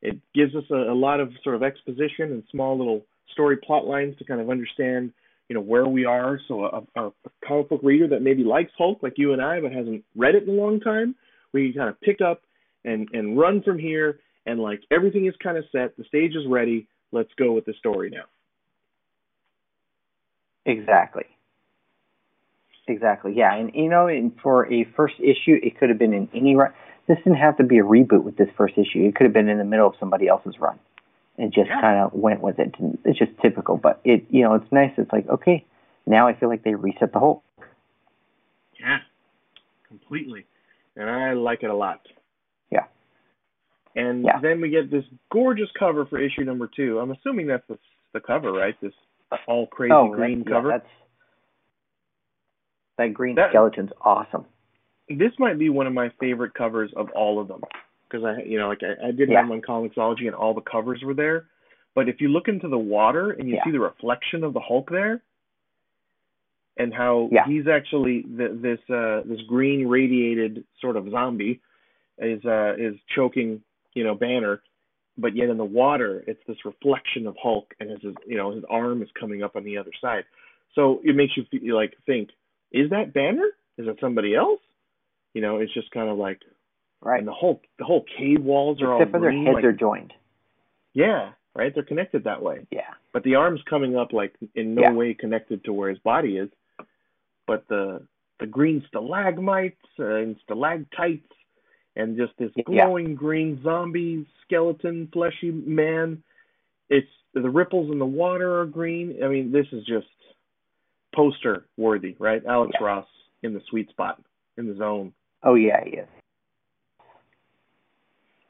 it 0.00 0.18
gives 0.34 0.54
us 0.56 0.64
a, 0.70 0.74
a 0.74 0.94
lot 0.94 1.20
of 1.20 1.30
sort 1.44 1.54
of 1.54 1.62
exposition 1.62 2.32
and 2.32 2.42
small 2.50 2.76
little 2.76 3.02
story 3.32 3.56
plot 3.56 3.86
lines 3.86 4.16
to 4.18 4.24
kind 4.24 4.40
of 4.40 4.50
understand 4.50 5.12
you 5.48 5.54
know 5.54 5.60
where 5.60 5.86
we 5.86 6.04
are. 6.04 6.40
So 6.48 6.64
a, 6.64 7.00
a 7.00 7.12
comic 7.46 7.68
book 7.68 7.80
reader 7.82 8.08
that 8.08 8.22
maybe 8.22 8.42
likes 8.42 8.72
Hulk 8.76 9.02
like 9.02 9.14
you 9.16 9.32
and 9.32 9.42
I, 9.42 9.60
but 9.60 9.72
hasn't 9.72 10.04
read 10.16 10.34
it 10.34 10.44
in 10.44 10.48
a 10.48 10.60
long 10.60 10.80
time, 10.80 11.14
we 11.52 11.70
can 11.70 11.80
kind 11.80 11.90
of 11.90 12.00
pick 12.00 12.20
up 12.20 12.42
and 12.84 13.08
and 13.12 13.38
run 13.38 13.62
from 13.62 13.78
here. 13.78 14.20
And 14.46 14.60
like 14.60 14.80
everything 14.90 15.26
is 15.26 15.34
kind 15.42 15.56
of 15.56 15.64
set, 15.70 15.96
the 15.96 16.04
stage 16.04 16.34
is 16.34 16.46
ready. 16.48 16.88
Let's 17.12 17.30
go 17.38 17.52
with 17.52 17.66
the 17.66 17.74
story 17.78 18.10
now. 18.10 18.24
Exactly. 20.66 21.24
Exactly. 22.88 23.32
Yeah, 23.34 23.54
and 23.54 23.70
you 23.74 23.88
know, 23.88 24.08
and 24.08 24.32
for 24.42 24.70
a 24.72 24.84
first 24.96 25.14
issue, 25.20 25.58
it 25.62 25.78
could 25.78 25.88
have 25.88 25.98
been 25.98 26.12
in 26.12 26.28
any 26.34 26.56
run. 26.56 26.72
This 27.06 27.18
didn't 27.18 27.36
have 27.36 27.56
to 27.58 27.64
be 27.64 27.78
a 27.78 27.82
reboot 27.82 28.22
with 28.24 28.36
this 28.36 28.48
first 28.56 28.74
issue. 28.76 29.06
It 29.06 29.14
could 29.14 29.24
have 29.24 29.32
been 29.32 29.48
in 29.48 29.58
the 29.58 29.64
middle 29.64 29.86
of 29.86 29.94
somebody 30.00 30.28
else's 30.28 30.58
run, 30.58 30.78
and 31.38 31.52
just 31.52 31.68
Yeah. 31.68 31.80
kind 31.80 32.00
of 32.00 32.12
went 32.12 32.40
with 32.40 32.58
it. 32.58 32.74
It's 33.04 33.18
just 33.18 33.32
typical, 33.40 33.76
but 33.76 34.00
it, 34.04 34.24
you 34.30 34.42
know, 34.42 34.54
it's 34.54 34.70
nice. 34.72 34.92
It's 34.98 35.12
like 35.12 35.28
okay, 35.28 35.64
now 36.06 36.26
I 36.26 36.34
feel 36.34 36.48
like 36.48 36.64
they 36.64 36.74
reset 36.74 37.12
the 37.12 37.18
whole. 37.20 37.42
Yeah, 38.78 38.98
completely. 39.86 40.44
And 40.96 41.08
I 41.08 41.32
like 41.34 41.62
it 41.62 41.70
a 41.70 41.74
lot. 41.74 42.00
Yeah. 42.70 42.84
And 43.94 44.24
Yeah. 44.24 44.40
then 44.40 44.60
we 44.60 44.70
get 44.70 44.90
this 44.90 45.04
gorgeous 45.30 45.70
cover 45.78 46.04
for 46.04 46.18
issue 46.18 46.42
number 46.44 46.66
two. 46.66 46.98
I'm 46.98 47.12
assuming 47.12 47.46
that's 47.46 47.66
the, 47.68 47.78
the 48.12 48.20
cover, 48.20 48.52
right? 48.52 48.78
This 48.80 48.92
all 49.46 49.66
crazy 49.66 49.92
oh, 49.92 50.08
green 50.14 50.40
that, 50.40 50.48
yeah, 50.48 50.54
cover. 50.56 50.68
that's 50.68 50.86
that 52.98 53.14
green 53.14 53.34
That- 53.36 53.50
skeleton's 53.50 53.90
awesome. 54.02 54.44
this 55.08 55.32
might 55.38 55.58
be 55.58 55.68
one 55.68 55.86
of 55.86 55.92
my 55.92 56.10
favorite 56.20 56.54
covers 56.54 56.90
of 56.96 57.10
all 57.14 57.40
of 57.40 57.48
them 57.48 57.60
because 58.08 58.24
I, 58.24 58.42
you 58.42 58.58
know, 58.58 58.68
like 58.68 58.82
I, 58.82 59.08
I 59.08 59.10
did 59.10 59.28
Yeah. 59.30 59.42
have 59.42 59.50
on 59.50 59.60
Comixology 59.62 60.26
and 60.26 60.34
all 60.34 60.54
the 60.54 60.60
covers 60.60 61.02
were 61.02 61.14
there. 61.14 61.46
But 61.94 62.08
if 62.08 62.20
you 62.20 62.28
look 62.28 62.48
into 62.48 62.68
the 62.68 62.78
water 62.78 63.30
and 63.32 63.48
you 63.48 63.56
Yeah. 63.56 63.64
see 63.64 63.70
the 63.70 63.80
reflection 63.80 64.44
of 64.44 64.54
the 64.54 64.60
Hulk 64.60 64.90
there, 64.90 65.22
and 66.78 66.92
how 66.94 67.28
Yeah. 67.30 67.44
he's 67.46 67.66
actually 67.68 68.22
th- 68.22 68.52
this 68.62 68.80
uh, 68.90 69.22
this 69.26 69.40
green 69.42 69.86
radiated 69.88 70.64
sort 70.80 70.96
of 70.96 71.10
zombie 71.10 71.60
is 72.18 72.42
uh, 72.46 72.74
is 72.78 72.94
choking, 73.14 73.62
you 73.94 74.04
know, 74.04 74.14
Banner, 74.14 74.62
but 75.18 75.36
yet 75.36 75.48
in 75.50 75.56
the 75.58 75.64
water 75.64 76.24
it's 76.26 76.40
this 76.46 76.56
reflection 76.64 77.26
of 77.26 77.36
Hulk 77.42 77.74
and 77.80 77.90
his 77.90 78.00
you 78.26 78.36
know 78.36 78.50
his 78.54 78.64
arm 78.70 79.02
is 79.02 79.08
coming 79.18 79.42
up 79.42 79.56
on 79.56 79.64
the 79.64 79.76
other 79.78 79.92
side. 80.00 80.24
So 80.74 81.00
it 81.04 81.14
makes 81.14 81.36
you 81.36 81.44
feel, 81.50 81.74
like 81.76 81.92
think, 82.06 82.30
is 82.72 82.88
that 82.90 83.12
Banner? 83.12 83.48
Is 83.76 83.86
it 83.86 83.98
somebody 84.00 84.34
else? 84.34 84.60
You 85.34 85.42
know, 85.42 85.58
it's 85.58 85.72
just 85.74 85.90
kind 85.90 86.08
of 86.08 86.16
like 86.18 86.40
Right. 87.04 87.18
and 87.18 87.26
the 87.26 87.32
whole 87.32 87.60
the 87.78 87.84
whole 87.84 88.04
cave 88.18 88.42
walls 88.42 88.80
are 88.80 88.94
Except 88.94 89.08
all 89.08 89.12
for 89.12 89.20
their 89.20 89.30
green, 89.32 89.44
heads 89.46 89.54
like, 89.56 89.64
are 89.64 89.72
joined. 89.72 90.12
yeah, 90.94 91.32
right. 91.54 91.74
They're 91.74 91.82
connected 91.82 92.24
that 92.24 92.42
way, 92.42 92.66
Yeah. 92.70 92.94
but 93.12 93.22
the 93.24 93.34
arm's 93.34 93.60
coming 93.68 93.96
up 93.96 94.12
like 94.12 94.34
in 94.54 94.74
no 94.76 94.82
Yeah. 94.82 94.92
way 94.92 95.12
connected 95.14 95.64
to 95.64 95.72
where 95.72 95.90
his 95.90 95.98
body 95.98 96.36
is. 96.38 96.48
But 97.46 97.66
the 97.68 98.06
the 98.40 98.46
green 98.46 98.82
stalagmites 98.88 99.86
and 99.98 100.36
stalactites 100.44 101.32
and 101.96 102.16
just 102.16 102.32
this 102.38 102.50
Yeah. 102.56 102.64
glowing 102.64 103.14
green 103.14 103.62
zombie 103.62 104.26
skeleton 104.42 105.08
fleshy 105.12 105.50
man. 105.50 106.22
It's 106.88 107.08
the 107.34 107.48
ripples 107.48 107.90
in 107.90 107.98
the 107.98 108.06
water 108.06 108.60
are 108.60 108.66
green. 108.66 109.22
I 109.22 109.28
mean, 109.28 109.52
this 109.52 109.66
is 109.72 109.84
just 109.84 110.06
poster 111.14 111.64
worthy, 111.76 112.16
right? 112.18 112.44
Alex 112.46 112.72
Yeah. 112.78 112.86
Ross 112.86 113.06
in 113.42 113.54
the 113.54 113.60
sweet 113.68 113.88
spot, 113.90 114.20
in 114.56 114.66
the 114.66 114.74
zone. 114.74 115.12
Oh 115.42 115.54
yeah, 115.54 115.82
he 115.84 115.90
is. 115.96 116.08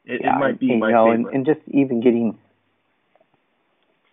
It, 0.05 0.21
yeah, 0.21 0.35
it 0.35 0.39
might 0.39 0.59
be 0.59 0.71
and, 0.71 0.79
my 0.79 0.87
you 0.89 0.93
know, 0.93 1.05
favorite. 1.11 1.27
and, 1.33 1.35
and 1.35 1.45
just 1.45 1.61
even 1.69 2.01
getting, 2.01 2.37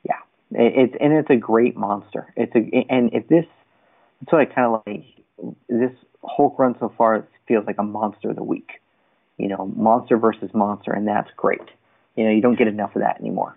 yeah, 0.05 0.21
it, 0.53 0.73
it's 0.77 0.97
and 1.01 1.13
it's 1.13 1.31
a 1.31 1.37
great 1.37 1.77
monster. 1.77 2.33
It's 2.37 2.55
a 2.55 2.87
and 2.89 3.13
if 3.13 3.27
this, 3.27 3.45
that's 4.21 4.33
what 4.33 4.41
I 4.41 4.45
kind 4.45 4.67
of 4.75 4.83
like. 4.87 5.05
This 5.69 5.93
Hulk 6.23 6.59
run 6.59 6.77
so 6.79 6.93
far 6.97 7.17
it 7.17 7.25
feels 7.49 7.67
like 7.67 7.79
a 7.79 7.83
monster 7.83 8.31
of 8.31 8.37
the 8.37 8.45
week. 8.45 8.81
You 9.41 9.49
know, 9.49 9.73
monster 9.75 10.19
versus 10.19 10.51
monster, 10.53 10.93
and 10.93 11.07
that's 11.09 11.31
great. 11.37 11.63
You 12.17 12.25
know, 12.25 12.31
you 12.31 12.43
don't 12.43 12.59
get 12.59 12.69
enough 12.69 12.95
of 12.95 13.03
that 13.03 13.19
anymore. 13.21 13.57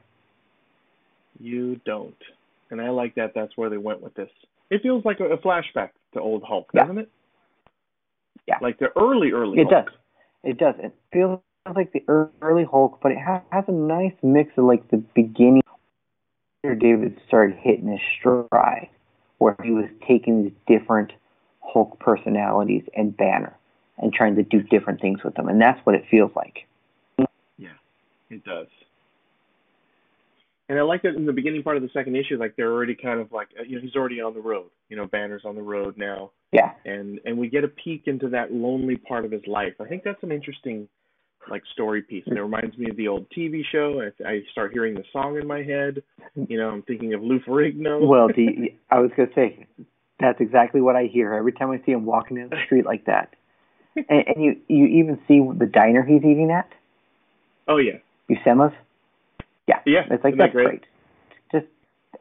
You 1.39 1.79
don't. 1.85 2.15
And 2.69 2.81
I 2.81 2.89
like 2.89 3.15
that 3.15 3.33
that's 3.35 3.55
where 3.57 3.69
they 3.69 3.77
went 3.77 4.01
with 4.01 4.13
this. 4.13 4.29
It 4.69 4.81
feels 4.81 5.03
like 5.03 5.19
a, 5.19 5.25
a 5.25 5.37
flashback 5.37 5.89
to 6.13 6.21
old 6.21 6.43
Hulk, 6.43 6.69
Yeah. 6.73 6.83
doesn't 6.83 6.97
it? 6.99 7.09
Yeah. 8.47 8.57
Like 8.61 8.79
the 8.79 8.87
early, 8.97 9.31
early 9.31 9.59
It 9.59 9.67
Hulk. 9.69 9.85
does. 9.87 9.95
It 10.43 10.57
does. 10.57 10.75
It 10.79 10.93
feels 11.11 11.39
like 11.75 11.91
the 11.93 12.03
early 12.41 12.65
Hulk, 12.65 12.99
but 13.01 13.11
it 13.11 13.17
ha- 13.17 13.41
has 13.51 13.65
a 13.67 13.71
nice 13.71 14.13
mix 14.21 14.51
of 14.57 14.65
like 14.65 14.89
the 14.89 14.97
beginning 15.13 15.61
where 16.61 16.75
David 16.75 17.19
started 17.27 17.57
hitting 17.59 17.87
his 17.87 17.99
stride, 18.19 18.89
where 19.37 19.55
he 19.63 19.71
was 19.71 19.85
taking 20.07 20.43
these 20.43 20.53
different 20.67 21.11
Hulk 21.61 21.99
personalities 21.99 22.83
and 22.95 23.15
Banner 23.15 23.57
and 23.97 24.13
trying 24.13 24.35
to 24.35 24.43
do 24.43 24.61
different 24.61 25.01
things 25.01 25.23
with 25.23 25.35
them, 25.35 25.47
and 25.47 25.61
that's 25.61 25.79
what 25.85 25.95
it 25.95 26.05
feels 26.09 26.31
like. 26.35 26.67
Yeah, 27.57 27.69
it 28.29 28.43
does. 28.43 28.67
And 30.69 30.79
I 30.79 30.81
like 30.81 31.01
that 31.03 31.15
in 31.15 31.25
the 31.25 31.33
beginning 31.33 31.61
part 31.61 31.77
of 31.77 31.83
the 31.83 31.89
second 31.93 32.15
issue, 32.15 32.37
like 32.37 32.55
they're 32.55 32.71
already 32.71 32.95
kind 32.95 33.19
of 33.19 33.31
like, 33.31 33.49
you 33.67 33.75
know, 33.75 33.81
he's 33.81 33.95
already 33.95 34.21
on 34.21 34.33
the 34.33 34.39
road. 34.41 34.69
You 34.89 34.97
know, 34.97 35.05
Banner's 35.05 35.43
on 35.45 35.55
the 35.55 35.61
road 35.61 35.95
now, 35.97 36.31
Yeah, 36.51 36.71
and 36.85 37.19
and 37.25 37.37
we 37.37 37.49
get 37.49 37.63
a 37.63 37.67
peek 37.67 38.03
into 38.07 38.29
that 38.29 38.51
lonely 38.53 38.95
part 38.95 39.25
of 39.25 39.31
his 39.31 39.45
life. 39.45 39.73
I 39.79 39.85
think 39.85 40.03
that's 40.03 40.23
an 40.23 40.31
interesting, 40.31 40.87
like, 41.49 41.63
story 41.73 42.01
piece. 42.01 42.23
And 42.27 42.37
it 42.37 42.41
reminds 42.41 42.77
me 42.77 42.89
of 42.89 42.95
the 42.95 43.07
old 43.09 43.27
TV 43.37 43.61
show. 43.71 44.01
I, 44.01 44.27
I 44.27 44.41
start 44.51 44.71
hearing 44.71 44.93
the 44.93 45.03
song 45.11 45.37
in 45.37 45.45
my 45.45 45.63
head. 45.63 46.01
You 46.35 46.57
know, 46.57 46.69
I'm 46.69 46.81
thinking 46.83 47.13
of 47.13 47.21
Lou 47.21 47.39
Ferrigno. 47.41 48.07
well, 48.07 48.29
the, 48.29 48.73
I 48.89 48.99
was 48.99 49.11
gonna 49.17 49.29
say 49.35 49.67
that's 50.19 50.39
exactly 50.39 50.79
what 50.79 50.95
I 50.95 51.05
hear 51.11 51.33
every 51.33 51.51
time 51.51 51.71
I 51.71 51.81
see 51.85 51.91
him 51.91 52.05
walking 52.05 52.37
down 52.37 52.49
the 52.49 52.57
street 52.65 52.85
like 52.85 53.05
that. 53.05 53.33
And, 53.95 54.27
and 54.27 54.43
you 54.43 54.57
you 54.67 54.85
even 54.87 55.19
see 55.27 55.39
the 55.57 55.65
diner 55.65 56.03
he's 56.03 56.23
eating 56.23 56.51
at, 56.51 56.69
oh 57.67 57.77
yeah, 57.77 57.97
Buscema's. 58.29 58.73
Yeah, 59.67 59.79
Yeah, 59.85 60.05
It's 60.09 60.23
like 60.23 60.35
that's 60.35 60.51
great? 60.51 60.65
great. 60.67 60.83
Just 61.51 61.67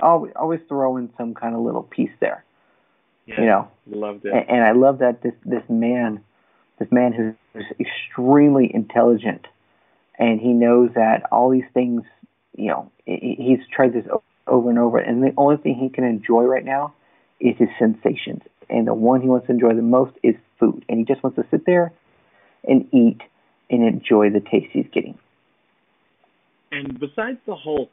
always 0.00 0.32
always 0.37 0.61
throw 0.68 0.96
in 0.96 1.11
some 1.16 1.35
kind 1.35 1.54
of 1.54 1.62
little 1.62 1.82
piece 1.82 2.12
there, 2.20 2.44
yeah, 3.26 3.40
you 3.40 3.46
know. 3.46 3.68
loved 3.87 4.24
it. 4.26 4.32
And, 4.32 4.48
and 4.48 4.64
I 4.64 4.72
love 4.72 4.98
that 4.98 5.22
this 5.22 5.35
this 5.44 5.64
man, 5.68 6.22
this 6.78 6.88
man 6.92 7.12
who's 7.12 7.64
extremely 7.80 8.70
intelligent, 8.72 9.46
and 10.18 10.40
he 10.40 10.52
knows 10.52 10.90
that 10.94 11.24
all 11.32 11.50
these 11.50 11.68
things, 11.74 12.02
you 12.56 12.68
know, 12.68 12.92
he's 13.04 13.58
tried 13.74 13.92
this 13.92 14.06
over 14.46 14.70
and 14.70 14.78
over, 14.78 14.98
and 14.98 15.22
the 15.22 15.32
only 15.37 15.56
thing 15.56 15.74
he 15.74 15.88
can 15.88 16.04
enjoy 16.04 16.44
right 16.44 16.64
now 16.64 16.94
is 17.40 17.56
his 17.58 17.68
sensations, 17.78 18.42
and 18.72 18.87
the 18.87 18.94
one 18.94 19.20
he 19.20 19.28
wants 19.28 19.46
to 19.46 19.52
enjoy 19.52 19.74
the 19.74 19.82
most 19.82 20.12
is 20.22 20.35
food, 20.58 20.85
and 20.88 20.98
he 20.98 21.04
just 21.04 21.22
wants 21.22 21.37
to 21.37 21.44
sit 21.50 21.66
there 21.66 21.92
and 22.64 22.88
eat 22.92 23.20
and 23.70 23.85
enjoy 23.85 24.30
the 24.30 24.40
taste 24.40 24.68
he's 24.72 24.87
getting. 24.92 25.18
And 26.70 26.98
besides 26.98 27.38
the 27.46 27.54
Hulk 27.54 27.90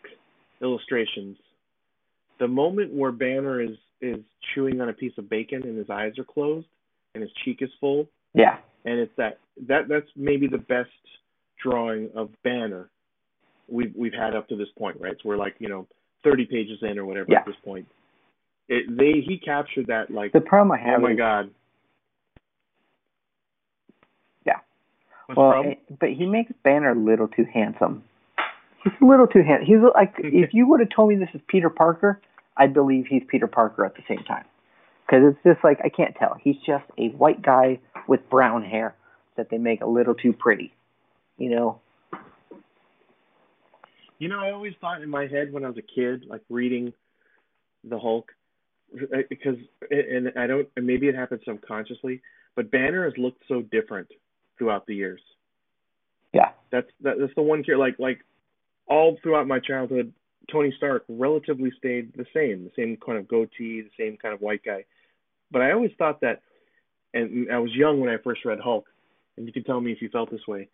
illustrations, 0.61 1.37
the 2.39 2.47
moment 2.47 2.93
where 2.93 3.11
Banner 3.11 3.61
is 3.61 3.77
is 4.01 4.17
chewing 4.55 4.79
on 4.79 4.87
a 4.87 4.93
piece 4.93 5.11
of 5.17 5.29
bacon 5.29 5.63
and 5.63 5.77
his 5.77 5.89
eyes 5.89 6.17
are 6.17 6.23
closed 6.23 6.67
and 7.13 7.21
his 7.21 7.31
cheek 7.43 7.57
is 7.61 7.69
full, 7.81 8.07
Yeah, 8.33 8.57
and 8.85 8.99
it's 8.99 9.11
that 9.17 9.39
that 9.67 9.89
that's 9.89 10.07
maybe 10.15 10.47
the 10.47 10.57
best 10.57 10.89
drawing 11.61 12.09
of 12.15 12.29
Banner 12.43 12.89
we've 13.67 13.93
we've 13.95 14.13
had 14.13 14.35
up 14.35 14.47
to 14.49 14.55
this 14.55 14.69
point, 14.77 14.97
right? 15.01 15.15
So 15.21 15.29
we're 15.29 15.37
like 15.37 15.55
you 15.59 15.67
know 15.67 15.87
thirty 16.23 16.45
pages 16.45 16.79
in 16.81 16.97
or 16.97 17.05
whatever 17.05 17.27
Yeah. 17.29 17.39
at 17.39 17.45
this 17.45 17.55
point. 17.65 17.85
It 18.69 18.85
they 18.95 19.21
he 19.25 19.39
captured 19.39 19.87
that 19.87 20.11
like 20.11 20.31
the 20.31 20.41
problem 20.41 20.71
I 20.71 20.81
oh 20.81 20.91
have 20.91 21.01
my 21.01 21.11
is 21.11 21.17
god. 21.17 21.49
Yeah. 24.45 24.59
What's 25.25 25.37
Well, 25.37 25.51
problem? 25.51 25.73
eh, 25.73 25.95
but 25.99 26.09
he 26.09 26.27
makes 26.27 26.51
Banner 26.63 26.91
a 26.91 26.95
little 26.95 27.27
too 27.27 27.45
handsome. 27.51 28.03
He's 28.83 28.93
a 29.01 29.05
little 29.05 29.27
too 29.27 29.41
handsome. 29.41 29.67
He's 29.67 29.83
like, 29.93 30.13
if 30.19 30.53
you 30.53 30.67
would 30.69 30.79
have 30.79 30.89
told 30.95 31.09
me 31.09 31.15
this 31.15 31.29
is 31.33 31.41
Peter 31.47 31.69
Parker, 31.69 32.21
I'd 32.55 32.73
believe 32.73 33.07
he's 33.07 33.23
Peter 33.27 33.47
Parker 33.47 33.83
at 33.85 33.95
the 33.95 34.03
same 34.07 34.23
time. 34.23 34.45
Because 35.05 35.33
it's 35.33 35.43
just 35.43 35.63
like 35.63 35.79
I 35.83 35.89
can't 35.89 36.15
tell. 36.15 36.37
He's 36.39 36.55
just 36.65 36.85
a 36.97 37.09
white 37.09 37.41
guy 37.41 37.79
with 38.07 38.29
brown 38.29 38.63
hair 38.63 38.95
that 39.35 39.49
they 39.49 39.57
make 39.57 39.81
a 39.81 39.87
little 39.87 40.13
too 40.13 40.31
pretty. 40.31 40.73
You 41.37 41.49
know? 41.49 41.81
You 44.19 44.27
know, 44.27 44.39
I 44.39 44.51
always 44.51 44.73
thought 44.79 45.01
in 45.01 45.09
my 45.09 45.25
head 45.25 45.51
when 45.51 45.65
I 45.65 45.69
was 45.69 45.77
a 45.77 45.81
kid, 45.81 46.25
like 46.27 46.41
reading 46.49 46.93
the 47.83 47.97
Hulk, 47.97 48.31
because 49.29 49.55
and 49.91 50.31
I 50.37 50.47
don't, 50.47 50.67
and 50.75 50.85
maybe 50.85 51.07
it 51.07 51.15
happens 51.15 51.41
subconsciously, 51.45 52.21
but 52.55 52.71
Banner 52.71 53.05
has 53.05 53.13
looked 53.17 53.43
so 53.47 53.61
different 53.61 54.07
throughout 54.57 54.85
the 54.85 54.95
years. 54.95 55.21
Yeah. 56.33 56.51
That's 56.71 56.87
that, 57.01 57.15
that's 57.19 57.33
the 57.35 57.41
one 57.41 57.63
care 57.63 57.77
like 57.77 57.97
like 57.99 58.19
all 58.87 59.17
throughout 59.21 59.47
my 59.47 59.59
childhood, 59.59 60.13
Tony 60.51 60.73
Stark 60.77 61.03
relatively 61.07 61.71
stayed 61.77 62.11
the 62.15 62.25
same, 62.33 62.65
the 62.65 62.71
same 62.75 62.97
kind 62.97 63.17
of 63.17 63.27
goatee, 63.27 63.81
the 63.81 63.89
same 63.97 64.17
kind 64.17 64.33
of 64.33 64.41
white 64.41 64.63
guy. 64.63 64.85
But 65.51 65.61
I 65.61 65.71
always 65.71 65.91
thought 65.97 66.21
that, 66.21 66.41
and 67.13 67.51
I 67.51 67.59
was 67.59 67.71
young 67.73 67.99
when 67.99 68.09
I 68.09 68.17
first 68.23 68.45
read 68.45 68.59
Hulk, 68.59 68.87
and 69.37 69.45
you 69.47 69.53
can 69.53 69.63
tell 69.63 69.79
me 69.79 69.91
if 69.91 70.01
you 70.01 70.09
felt 70.09 70.31
this 70.31 70.47
way. 70.47 70.69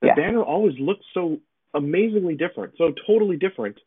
That 0.00 0.08
Yeah. 0.08 0.14
Banner 0.14 0.42
always 0.42 0.78
looked 0.78 1.04
so 1.14 1.40
amazingly 1.74 2.34
different, 2.34 2.76
so 2.76 2.92
totally 3.06 3.36
different, 3.36 3.78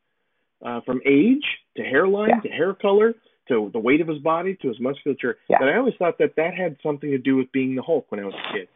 uh, 0.61 0.81
from 0.81 1.01
age 1.05 1.45
to 1.77 1.83
hairline 1.83 2.29
Yeah. 2.29 2.39
to 2.41 2.49
hair 2.49 2.73
color 2.73 3.13
to 3.47 3.69
the 3.73 3.79
weight 3.79 4.01
of 4.01 4.07
his 4.07 4.19
body 4.19 4.57
to 4.61 4.67
his 4.67 4.79
musculature. 4.79 5.37
Yeah. 5.49 5.57
And 5.61 5.69
I 5.69 5.77
always 5.77 5.93
thought 5.97 6.17
that 6.19 6.35
that 6.37 6.53
had 6.55 6.77
something 6.81 7.11
to 7.11 7.17
do 7.17 7.35
with 7.35 7.51
being 7.51 7.75
the 7.75 7.81
Hulk 7.81 8.05
when 8.09 8.19
I 8.19 8.25
was 8.25 8.33
a 8.33 8.53
kid. 8.53 8.67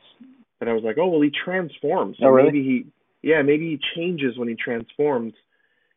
And 0.62 0.70
I 0.70 0.74
was 0.74 0.84
like, 0.84 0.98
oh 1.00 1.08
well, 1.08 1.22
he 1.22 1.32
transforms. 1.32 2.18
So 2.20 2.28
Oh, 2.28 2.30
really? 2.30 2.52
Maybe 2.52 2.64
he, 2.64 3.28
yeah, 3.30 3.42
maybe 3.42 3.70
he 3.70 3.80
changes 3.96 4.38
when 4.38 4.48
he 4.48 4.56
transforms, 4.56 5.34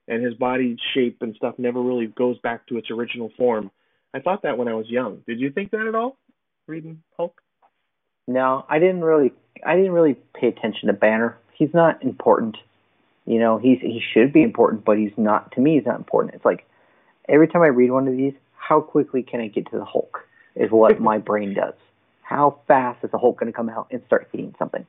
and 0.09 0.25
his 0.25 0.35
body 0.35 0.77
shape 0.95 1.19
and 1.21 1.35
stuff 1.37 1.55
never 1.59 1.81
really 1.81 2.07
goes 2.07 2.39
back 2.39 2.67
to 2.69 2.79
its 2.79 2.91
original 2.91 3.31
form. 3.37 3.71
I 4.15 4.21
thought 4.21 4.43
that 4.43 4.59
when 4.59 4.69
I 4.69 4.75
was 4.75 4.89
young. 4.89 5.23
Did 5.27 5.41
you 5.41 5.51
think 5.51 5.71
that 5.71 5.87
at 5.87 5.95
all? 5.95 6.17
Reading 6.67 7.03
Hulk? 7.17 7.41
No, 8.29 8.65
I 8.69 8.79
didn't 8.79 9.03
really. 9.03 9.33
I 9.65 9.77
didn't 9.77 9.93
really 9.93 10.17
pay 10.35 10.49
attention 10.49 10.89
to 10.89 10.93
Banner. 10.93 11.37
He's 11.55 11.73
not 11.75 12.03
important. 12.03 12.57
You 13.27 13.39
know, 13.39 13.59
he's 13.59 13.79
he 13.81 14.01
should 14.13 14.33
be 14.33 14.43
important, 14.43 14.85
but 14.85 14.99
he's 14.99 15.13
not. 15.17 15.53
To 15.53 15.61
me, 15.61 15.77
he's 15.77 15.87
not 15.87 15.99
important. 15.99 16.35
It's 16.35 16.45
like 16.45 16.67
every 17.29 17.49
time 17.49 17.63
I 17.63 17.69
read 17.69 17.91
one 17.91 18.09
of 18.09 18.17
these, 18.17 18.35
how 18.63 18.81
quickly 18.81 19.23
can 19.23 19.41
I 19.41 19.49
get 19.49 19.71
to 19.71 19.79
the 19.79 19.85
Hulk? 19.85 20.21
Is 20.55 20.71
what 20.71 21.01
my 21.11 21.19
brain 21.19 21.55
does. 21.55 21.75
How 22.23 22.61
fast 22.67 23.05
is 23.05 23.11
the 23.11 23.19
Hulk 23.19 23.39
going 23.41 23.53
to 23.53 23.57
come 23.57 23.69
out 23.69 23.89
and 23.91 24.03
start 24.07 24.29
eating 24.33 24.55
something? 24.59 24.87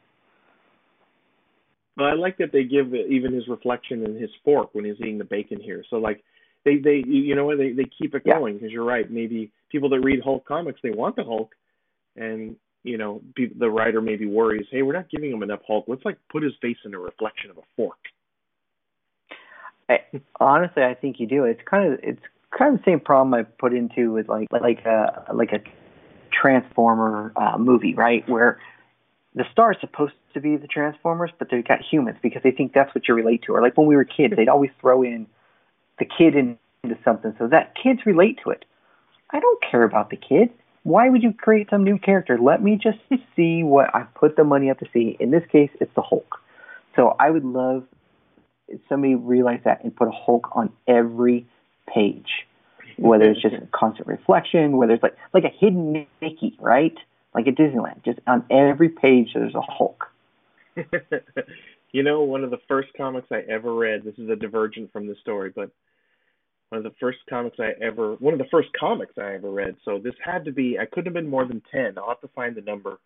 But 1.95 2.05
I 2.05 2.13
like 2.13 2.37
that 2.37 2.51
they 2.51 2.63
give 2.63 2.93
even 2.93 3.33
his 3.33 3.47
reflection 3.47 4.05
in 4.05 4.15
his 4.19 4.29
fork 4.43 4.69
when 4.73 4.85
he's 4.85 4.95
eating 4.99 5.17
the 5.17 5.25
bacon 5.25 5.59
here. 5.59 5.83
So 5.89 5.97
like 5.97 6.23
they 6.65 6.77
they 6.77 7.03
you 7.05 7.35
know 7.35 7.45
what 7.45 7.57
they 7.57 7.71
they 7.71 7.85
keep 7.85 8.15
it 8.15 8.25
going 8.25 8.55
because 8.55 8.71
you're 8.71 8.85
right. 8.85 9.09
Maybe 9.09 9.51
people 9.69 9.89
that 9.89 9.99
read 9.99 10.21
Hulk 10.23 10.45
comics 10.45 10.79
they 10.81 10.91
want 10.91 11.15
the 11.15 11.23
Hulk, 11.23 11.53
and 12.15 12.55
you 12.83 12.97
know 12.97 13.21
the 13.35 13.69
writer 13.69 14.01
maybe 14.01 14.25
worries, 14.25 14.65
hey, 14.71 14.81
we're 14.81 14.93
not 14.93 15.09
giving 15.09 15.31
him 15.31 15.43
enough 15.43 15.59
Hulk. 15.67 15.85
Let's 15.87 16.05
like 16.05 16.17
put 16.31 16.41
his 16.41 16.53
face 16.61 16.77
in 16.85 16.93
a 16.95 16.99
reflection 16.99 17.51
of 17.51 17.57
a 17.57 17.63
fork. 17.75 17.99
I, 19.89 19.99
honestly, 20.39 20.83
I 20.83 20.95
think 20.95 21.19
you 21.19 21.27
do. 21.27 21.43
It's 21.43 21.61
kind 21.69 21.93
of 21.93 21.99
it's 22.01 22.21
kind 22.57 22.73
of 22.73 22.81
the 22.81 22.91
same 22.91 22.99
problem 22.99 23.33
I 23.33 23.43
put 23.43 23.73
into 23.73 24.11
with 24.13 24.29
like 24.29 24.47
like 24.51 24.85
a 24.85 25.25
like 25.33 25.51
a 25.51 25.59
Transformer 26.31 27.31
uh, 27.35 27.57
movie, 27.57 27.93
right? 27.93 28.27
Where 28.27 28.59
the 29.35 29.45
star 29.51 29.71
is 29.71 29.77
supposed 29.81 30.13
to 30.33 30.41
be 30.41 30.57
the 30.57 30.67
Transformers, 30.67 31.31
but 31.37 31.49
they've 31.49 31.67
got 31.67 31.79
humans 31.81 32.17
because 32.21 32.41
they 32.43 32.51
think 32.51 32.73
that's 32.73 32.93
what 32.93 33.07
you 33.07 33.13
relate 33.13 33.43
to. 33.43 33.53
Or 33.53 33.61
like 33.61 33.77
when 33.77 33.87
we 33.87 33.95
were 33.95 34.05
kids, 34.05 34.35
they'd 34.35 34.49
always 34.49 34.71
throw 34.81 35.03
in 35.03 35.27
the 35.99 36.05
kid 36.05 36.35
in, 36.35 36.57
into 36.83 36.97
something 37.03 37.35
so 37.37 37.47
that 37.47 37.73
kids 37.81 37.99
relate 38.05 38.39
to 38.43 38.49
it. 38.49 38.65
I 39.31 39.39
don't 39.39 39.63
care 39.69 39.83
about 39.83 40.09
the 40.09 40.17
kid. 40.17 40.49
Why 40.83 41.09
would 41.09 41.23
you 41.23 41.33
create 41.33 41.69
some 41.69 41.83
new 41.83 41.97
character? 41.97 42.37
Let 42.37 42.61
me 42.61 42.79
just 42.81 42.99
see 43.35 43.63
what 43.63 43.93
I 43.95 44.03
put 44.15 44.35
the 44.35 44.43
money 44.43 44.69
up 44.69 44.79
to 44.79 44.85
see. 44.93 45.17
In 45.19 45.31
this 45.31 45.43
case, 45.51 45.69
it's 45.79 45.93
the 45.95 46.01
Hulk. 46.01 46.39
So 46.95 47.15
I 47.19 47.29
would 47.29 47.45
love 47.45 47.85
if 48.67 48.81
somebody 48.89 49.15
realized 49.15 49.63
that 49.63 49.83
and 49.83 49.95
put 49.95 50.07
a 50.07 50.11
Hulk 50.11 50.49
on 50.55 50.71
every 50.87 51.47
page, 51.91 52.45
whether 52.97 53.29
it's 53.31 53.41
just 53.41 53.55
a 53.55 53.67
constant 53.71 54.07
reflection, 54.07 54.77
whether 54.77 54.93
it's 54.93 55.03
like 55.03 55.17
like 55.33 55.43
a 55.43 55.53
hidden 55.59 56.05
Mickey, 56.21 56.55
right? 56.59 56.95
Like 57.33 57.47
at 57.47 57.55
Disneyland, 57.55 58.03
just 58.05 58.19
on 58.27 58.45
every 58.51 58.89
page 58.89 59.29
there's 59.33 59.55
a 59.55 59.61
Hulk. 59.61 60.05
you 61.91 62.03
know, 62.03 62.21
one 62.21 62.43
of 62.43 62.51
the 62.51 62.59
first 62.67 62.89
comics 62.97 63.27
I 63.31 63.41
ever 63.49 63.73
read. 63.73 64.03
This 64.03 64.15
is 64.17 64.29
a 64.29 64.35
divergent 64.35 64.91
from 64.91 65.07
the 65.07 65.15
story, 65.21 65.51
but 65.55 65.71
one 66.69 66.77
of 66.77 66.83
the 66.83 66.97
first 66.99 67.19
comics 67.29 67.57
I 67.59 67.71
ever, 67.83 68.13
one 68.15 68.33
of 68.33 68.39
the 68.39 68.47
first 68.49 68.69
comics 68.79 69.13
I 69.17 69.35
ever 69.35 69.51
read. 69.51 69.75
So 69.85 69.99
this 69.99 70.15
had 70.23 70.45
to 70.45 70.51
be. 70.51 70.77
I 70.79 70.85
couldn't 70.85 71.05
have 71.05 71.13
been 71.13 71.29
more 71.29 71.45
than 71.45 71.61
ten. 71.71 71.97
I'll 71.97 72.07
have 72.09 72.21
to 72.21 72.27
find 72.29 72.55
the 72.55 72.61
number. 72.61 72.99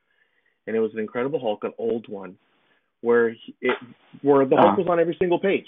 And 0.66 0.76
it 0.76 0.80
was 0.80 0.92
an 0.94 1.00
Incredible 1.00 1.40
Hulk, 1.40 1.64
an 1.64 1.74
old 1.78 2.08
one, 2.10 2.38
where 3.02 3.30
it, 3.30 3.78
where 4.22 4.46
the 4.46 4.56
Hulk 4.56 4.74
Ah. 4.74 4.76
was 4.76 4.88
on 4.90 5.00
every 5.00 5.16
single 5.20 5.40
page. 5.40 5.68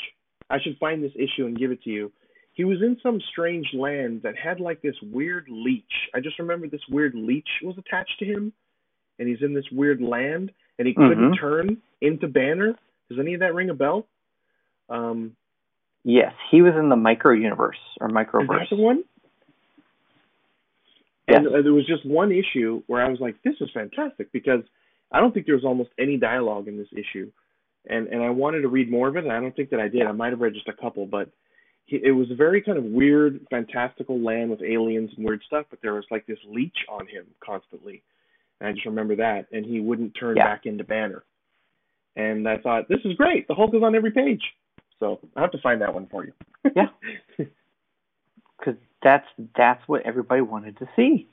I 0.50 0.60
should 0.62 0.78
find 0.78 1.04
this 1.04 1.12
issue 1.15 1.45
and 1.45 1.58
give 1.58 1.72
it 1.72 1.82
to 1.84 1.89
you. 1.89 2.12
He 2.60 2.65
was 2.65 2.82
in 2.82 2.98
some 3.02 3.22
strange 3.32 3.67
land 3.74 4.24
that 4.24 4.36
had 4.38 4.60
like 4.60 4.82
this 4.82 4.98
weird 5.02 5.48
leech. 5.50 6.10
I 6.13 6.19
just 6.19 6.38
remember 6.39 6.67
this 6.67 6.82
weird 6.89 7.15
leech 7.15 7.48
was 7.63 7.78
attached 7.78 8.19
to 8.19 8.26
him, 8.26 8.52
and 9.17 9.30
he's 9.30 9.41
in 9.41 9.54
this 9.54 9.63
weird 9.72 10.02
land, 10.02 10.52
and 10.78 10.86
he 10.86 10.93
couldn't 10.93 11.32
Mhm. 11.36 11.39
turn 11.39 11.82
into 12.02 12.28
Banner. 12.28 12.78
Does 13.08 13.17
any 13.17 13.34
of 13.34 13.39
that 13.39 13.54
ring 13.54 13.69
a 13.69 13.74
bell? 13.74 14.08
Um, 14.89 15.38
Yes, 16.04 16.34
he 16.52 16.62
was 16.62 16.76
in 16.76 16.89
the 16.89 16.98
micro 16.98 17.32
universe 17.32 17.80
or 18.02 18.08
is 18.10 18.13
that 18.13 18.28
microverse. 18.28 18.67
the 18.69 18.76
one? 18.76 19.06
Yes. 21.30 21.38
And 21.38 21.48
uh, 21.48 21.62
there 21.62 21.74
was 21.74 21.86
just 21.86 22.06
one 22.06 22.34
issue 22.34 22.84
where 22.88 23.02
I 23.02 23.08
was 23.08 23.22
like, 23.22 23.41
"This 23.41 23.56
is 23.62 23.72
fantastic," 23.72 24.34
because 24.34 24.65
I 25.13 25.22
don't 25.22 25.34
think 25.34 25.45
there 25.45 25.56
was 25.56 25.63
almost 25.63 25.91
any 25.98 26.17
dialogue 26.17 26.67
in 26.67 26.76
this 26.76 26.91
issue, 26.91 27.32
and 27.86 28.10
and 28.10 28.22
I 28.22 28.32
wanted 28.32 28.63
to 28.63 28.67
read 28.67 28.91
more 28.91 29.08
of 29.08 29.15
it. 29.15 29.24
And 29.24 29.32
I 29.32 29.39
don't 29.39 29.56
think 29.56 29.69
that 29.69 29.80
I 29.80 29.88
did. 29.88 30.02
I 30.02 30.12
might 30.12 30.32
have 30.32 30.41
read 30.41 30.56
just 30.56 30.67
a 30.67 30.74
couple, 30.74 31.06
but 31.06 31.30
it 31.91 32.12
was 32.12 32.30
a 32.32 32.36
very 32.36 32.62
kind 32.62 32.78
of 32.78 32.84
weird, 32.86 33.45
fantastical 33.49 34.19
land 34.19 34.49
with 34.49 34.62
aliens 34.62 35.12
and 35.15 35.25
weird 35.25 35.41
stuff. 35.45 35.65
But 35.69 35.80
there 35.82 35.93
was 35.93 36.06
like 36.12 36.25
this 36.25 36.39
leech 36.47 36.78
on 36.89 37.08
him 37.08 37.25
constantly, 37.43 38.02
and 38.60 38.69
I 38.69 38.73
just 38.73 38.86
remember 38.86 39.15
that. 39.17 39.47
And 39.52 39.65
he 39.65 39.80
wouldn't 39.80 40.15
turn 40.15 40.38
Yeah. 40.38 40.45
back 40.45 40.65
into 40.65 40.84
Banner. 40.84 41.23
And 42.15 42.47
I 42.47 42.58
thought, 42.58 42.88
this 42.89 42.99
is 43.06 43.13
great. 43.15 43.47
The 43.47 43.56
Hulk 43.56 43.73
is 43.73 43.84
on 43.84 43.95
every 43.95 44.12
page. 44.12 44.41
So 44.99 45.19
I 45.36 45.41
have 45.41 45.52
to 45.52 45.62
find 45.62 45.82
that 45.82 45.93
one 45.93 46.08
for 46.08 46.25
you. 46.25 46.34
Yeah. 46.75 46.89
Because 48.60 48.75
that's 49.02 49.25
that's 49.56 49.82
what 49.88 50.02
everybody 50.02 50.41
wanted 50.41 50.78
to 50.80 50.89
see. 50.95 51.28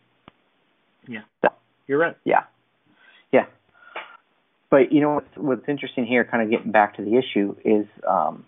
Yeah. 1.09 1.23
So, 1.43 1.49
You're 1.89 1.99
right. 1.99 2.17
Yeah. 2.25 2.45
Yeah. 3.33 3.47
But 4.71 4.93
you 4.93 5.01
know 5.01 5.15
what's 5.15 5.37
what's 5.37 5.69
interesting 5.69 6.07
here, 6.07 6.25
kind 6.25 6.43
of 6.45 6.51
getting 6.51 6.71
back 6.71 6.95
to 6.99 7.03
the 7.05 7.17
issue, 7.17 7.57
is 7.65 7.87
um 8.07 8.45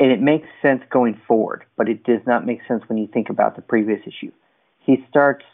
and 0.00 0.10
it 0.10 0.20
makes 0.20 0.48
sense 0.62 0.82
going 0.90 1.20
forward, 1.28 1.64
but 1.76 1.88
it 1.88 2.02
does 2.04 2.22
not 2.26 2.46
make 2.46 2.60
sense 2.66 2.82
when 2.88 2.98
you 2.98 3.06
think 3.06 3.28
about 3.28 3.54
the 3.54 3.62
previous 3.62 4.00
issue. 4.06 4.32
He 4.80 5.04
starts 5.08 5.44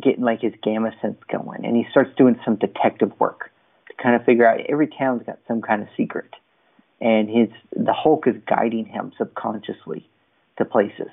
getting 0.00 0.22
like 0.22 0.40
his 0.40 0.54
gamma 0.62 0.92
sense 1.02 1.18
going 1.30 1.66
and 1.66 1.76
he 1.76 1.84
starts 1.90 2.10
doing 2.16 2.38
some 2.44 2.54
detective 2.54 3.12
work 3.18 3.50
to 3.88 4.02
kind 4.02 4.14
of 4.14 4.24
figure 4.24 4.46
out 4.46 4.60
every 4.68 4.86
town's 4.86 5.24
got 5.26 5.40
some 5.48 5.60
kind 5.60 5.82
of 5.82 5.88
secret. 5.96 6.30
And 7.00 7.28
his 7.28 7.48
the 7.74 7.92
Hulk 7.92 8.26
is 8.28 8.36
guiding 8.46 8.86
him 8.86 9.12
subconsciously 9.18 10.08
to 10.58 10.64
places. 10.64 11.08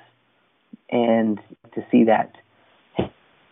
And 0.90 1.40
to 1.74 1.84
see 1.90 2.04
that 2.04 2.36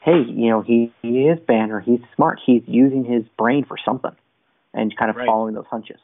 hey, 0.06 0.22
you 0.24 0.48
know, 0.48 0.60
he, 0.60 0.92
he 1.02 1.26
is 1.26 1.40
Banner. 1.40 1.80
He's 1.80 1.98
smart. 2.14 2.38
He's 2.46 2.62
using 2.66 3.04
his 3.04 3.24
brain 3.36 3.64
for 3.64 3.76
something 3.84 4.14
and 4.72 4.96
kind 4.96 5.10
of 5.10 5.16
Right. 5.16 5.26
following 5.26 5.54
those 5.54 5.66
hunches. 5.68 5.98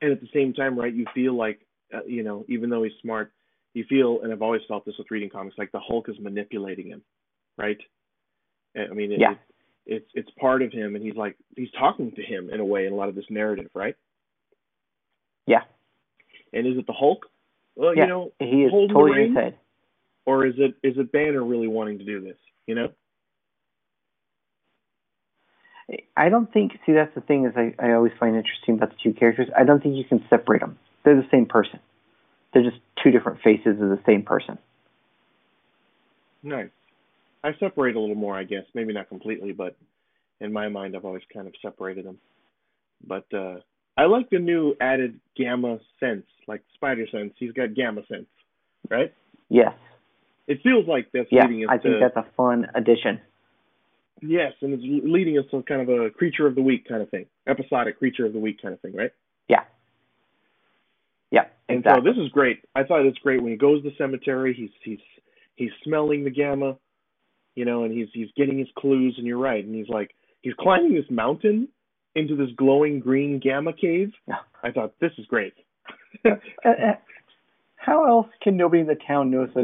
And 0.00 0.12
at 0.12 0.20
the 0.20 0.28
same 0.34 0.52
time, 0.52 0.78
right, 0.78 0.92
you 0.92 1.06
feel 1.14 1.34
like, 1.34 1.60
uh, 1.94 2.04
you 2.06 2.22
know, 2.22 2.44
even 2.48 2.68
though 2.70 2.82
he's 2.82 2.92
smart, 3.02 3.32
you 3.74 3.84
feel, 3.88 4.20
and 4.22 4.32
I've 4.32 4.42
always 4.42 4.62
felt 4.68 4.84
this 4.84 4.94
with 4.98 5.10
reading 5.10 5.30
comics, 5.30 5.56
like 5.58 5.72
the 5.72 5.80
Hulk 5.80 6.08
is 6.08 6.16
manipulating 6.20 6.86
him, 6.88 7.02
right? 7.58 7.78
I 8.76 8.92
mean, 8.92 9.12
it, 9.12 9.20
Yeah. 9.20 9.32
it, 9.32 9.38
it's 9.86 10.10
it's 10.14 10.30
part 10.40 10.62
of 10.62 10.72
him, 10.72 10.96
and 10.96 11.04
he's 11.04 11.14
like 11.14 11.36
he's 11.56 11.70
talking 11.78 12.10
to 12.12 12.22
him 12.22 12.50
in 12.50 12.60
a 12.60 12.64
way 12.64 12.86
in 12.86 12.92
a 12.92 12.96
lot 12.96 13.08
of 13.08 13.14
this 13.14 13.24
narrative, 13.30 13.70
right? 13.74 13.94
Yeah. 15.46 15.62
And 16.52 16.66
is 16.66 16.76
it 16.76 16.86
the 16.86 16.92
Hulk? 16.92 17.26
Well, 17.76 17.94
Yeah. 17.94 18.02
you 18.02 18.08
know, 18.08 18.32
He 18.40 18.64
is 18.64 18.70
holding 18.70 18.94
totally 18.96 19.22
in 19.22 19.28
his 19.28 19.36
head. 19.36 19.58
or 20.26 20.44
is 20.46 20.54
it 20.58 20.74
is 20.82 20.98
it 20.98 21.12
Banner 21.12 21.44
really 21.44 21.68
wanting 21.68 21.98
to 21.98 22.04
do 22.04 22.20
this? 22.20 22.36
You 22.66 22.74
know? 22.74 22.92
I 26.16 26.28
don't 26.28 26.52
think, 26.52 26.72
see, 26.84 26.92
that's 26.92 27.14
the 27.14 27.20
thing 27.20 27.46
is 27.46 27.52
I, 27.56 27.74
I 27.78 27.92
always 27.92 28.12
find 28.18 28.34
interesting 28.34 28.74
about 28.74 28.90
the 28.90 28.96
two 29.02 29.12
characters. 29.12 29.48
I 29.56 29.64
don't 29.64 29.82
think 29.82 29.96
you 29.96 30.04
can 30.04 30.24
separate 30.28 30.60
them. 30.60 30.78
They're 31.04 31.16
the 31.16 31.28
same 31.30 31.46
person. 31.46 31.78
They're 32.52 32.64
just 32.64 32.78
two 33.02 33.10
different 33.12 33.40
faces 33.42 33.80
of 33.80 33.88
the 33.88 34.00
same 34.04 34.22
person. 34.22 34.58
Nice. 36.42 36.70
I 37.44 37.50
separate 37.60 37.94
a 37.94 38.00
little 38.00 38.16
more, 38.16 38.36
I 38.36 38.42
guess. 38.44 38.64
Maybe 38.74 38.92
not 38.92 39.08
completely, 39.08 39.52
but 39.52 39.76
in 40.40 40.52
my 40.52 40.68
mind, 40.68 40.96
I've 40.96 41.04
always 41.04 41.22
kind 41.32 41.46
of 41.46 41.54
separated 41.62 42.04
them. 42.04 42.18
But 43.06 43.26
uh, 43.32 43.60
I 43.96 44.06
like 44.06 44.30
the 44.30 44.38
new 44.38 44.74
added 44.80 45.20
gamma 45.36 45.78
sense, 46.00 46.26
like 46.48 46.62
spider 46.74 47.06
sense. 47.12 47.34
He's 47.38 47.52
got 47.52 47.74
gamma 47.74 48.02
sense, 48.08 48.26
right? 48.90 49.14
Yes. 49.48 49.72
It 50.48 50.62
feels 50.62 50.88
like 50.88 51.08
that's 51.12 51.28
Yeah, 51.30 51.46
leading 51.46 51.64
us 51.64 51.70
I 51.70 51.78
think 51.78 51.96
to 51.96 52.00
that's 52.00 52.16
a 52.16 52.30
fun 52.36 52.66
addition. 52.74 53.20
Yes, 54.22 54.52
and 54.62 54.72
it's 54.74 54.82
leading 55.06 55.38
us 55.38 55.44
to 55.50 55.62
kind 55.62 55.80
of 55.82 55.88
a 55.88 56.10
creature 56.10 56.46
of 56.46 56.54
the 56.54 56.62
week 56.62 56.88
kind 56.88 57.02
of 57.02 57.10
thing, 57.10 57.26
episodic 57.46 57.98
creature 57.98 58.26
of 58.26 58.32
the 58.32 58.38
week 58.38 58.60
kind 58.62 58.74
of 58.74 58.80
thing, 58.80 58.94
right? 58.94 59.12
Yeah. 59.48 59.64
Yeah, 61.30 61.46
And 61.68 61.78
exactly. 61.78 62.04
so 62.04 62.14
this 62.14 62.24
is 62.24 62.30
great. 62.32 62.60
I 62.74 62.84
thought 62.84 63.04
it's 63.04 63.18
great 63.18 63.42
when 63.42 63.50
he 63.50 63.58
goes 63.58 63.82
to 63.82 63.90
the 63.90 63.96
cemetery. 63.98 64.54
He's 64.54 64.70
he's 64.84 65.00
he's 65.56 65.70
smelling 65.82 66.22
the 66.24 66.30
gamma, 66.30 66.76
you 67.56 67.64
know, 67.64 67.82
and 67.84 67.92
he's 67.92 68.08
he's 68.12 68.28
getting 68.36 68.58
his 68.58 68.68
clues. 68.78 69.14
And 69.18 69.26
you're 69.26 69.38
right. 69.38 69.64
And 69.64 69.74
he's 69.74 69.88
like 69.88 70.14
he's 70.42 70.54
climbing 70.58 70.94
this 70.94 71.04
mountain 71.10 71.68
into 72.14 72.36
this 72.36 72.50
glowing 72.56 73.00
green 73.00 73.40
gamma 73.40 73.72
cave. 73.72 74.12
Yeah. 74.28 74.36
I 74.62 74.70
thought 74.70 74.94
this 75.00 75.12
is 75.18 75.26
great. 75.26 75.54
Uh, 76.24 76.68
uh, 76.68 76.94
how 77.76 78.04
else 78.06 78.26
can 78.42 78.56
nobody 78.56 78.80
in 78.80 78.86
the 78.88 78.96
town 79.06 79.30
notice 79.30 79.54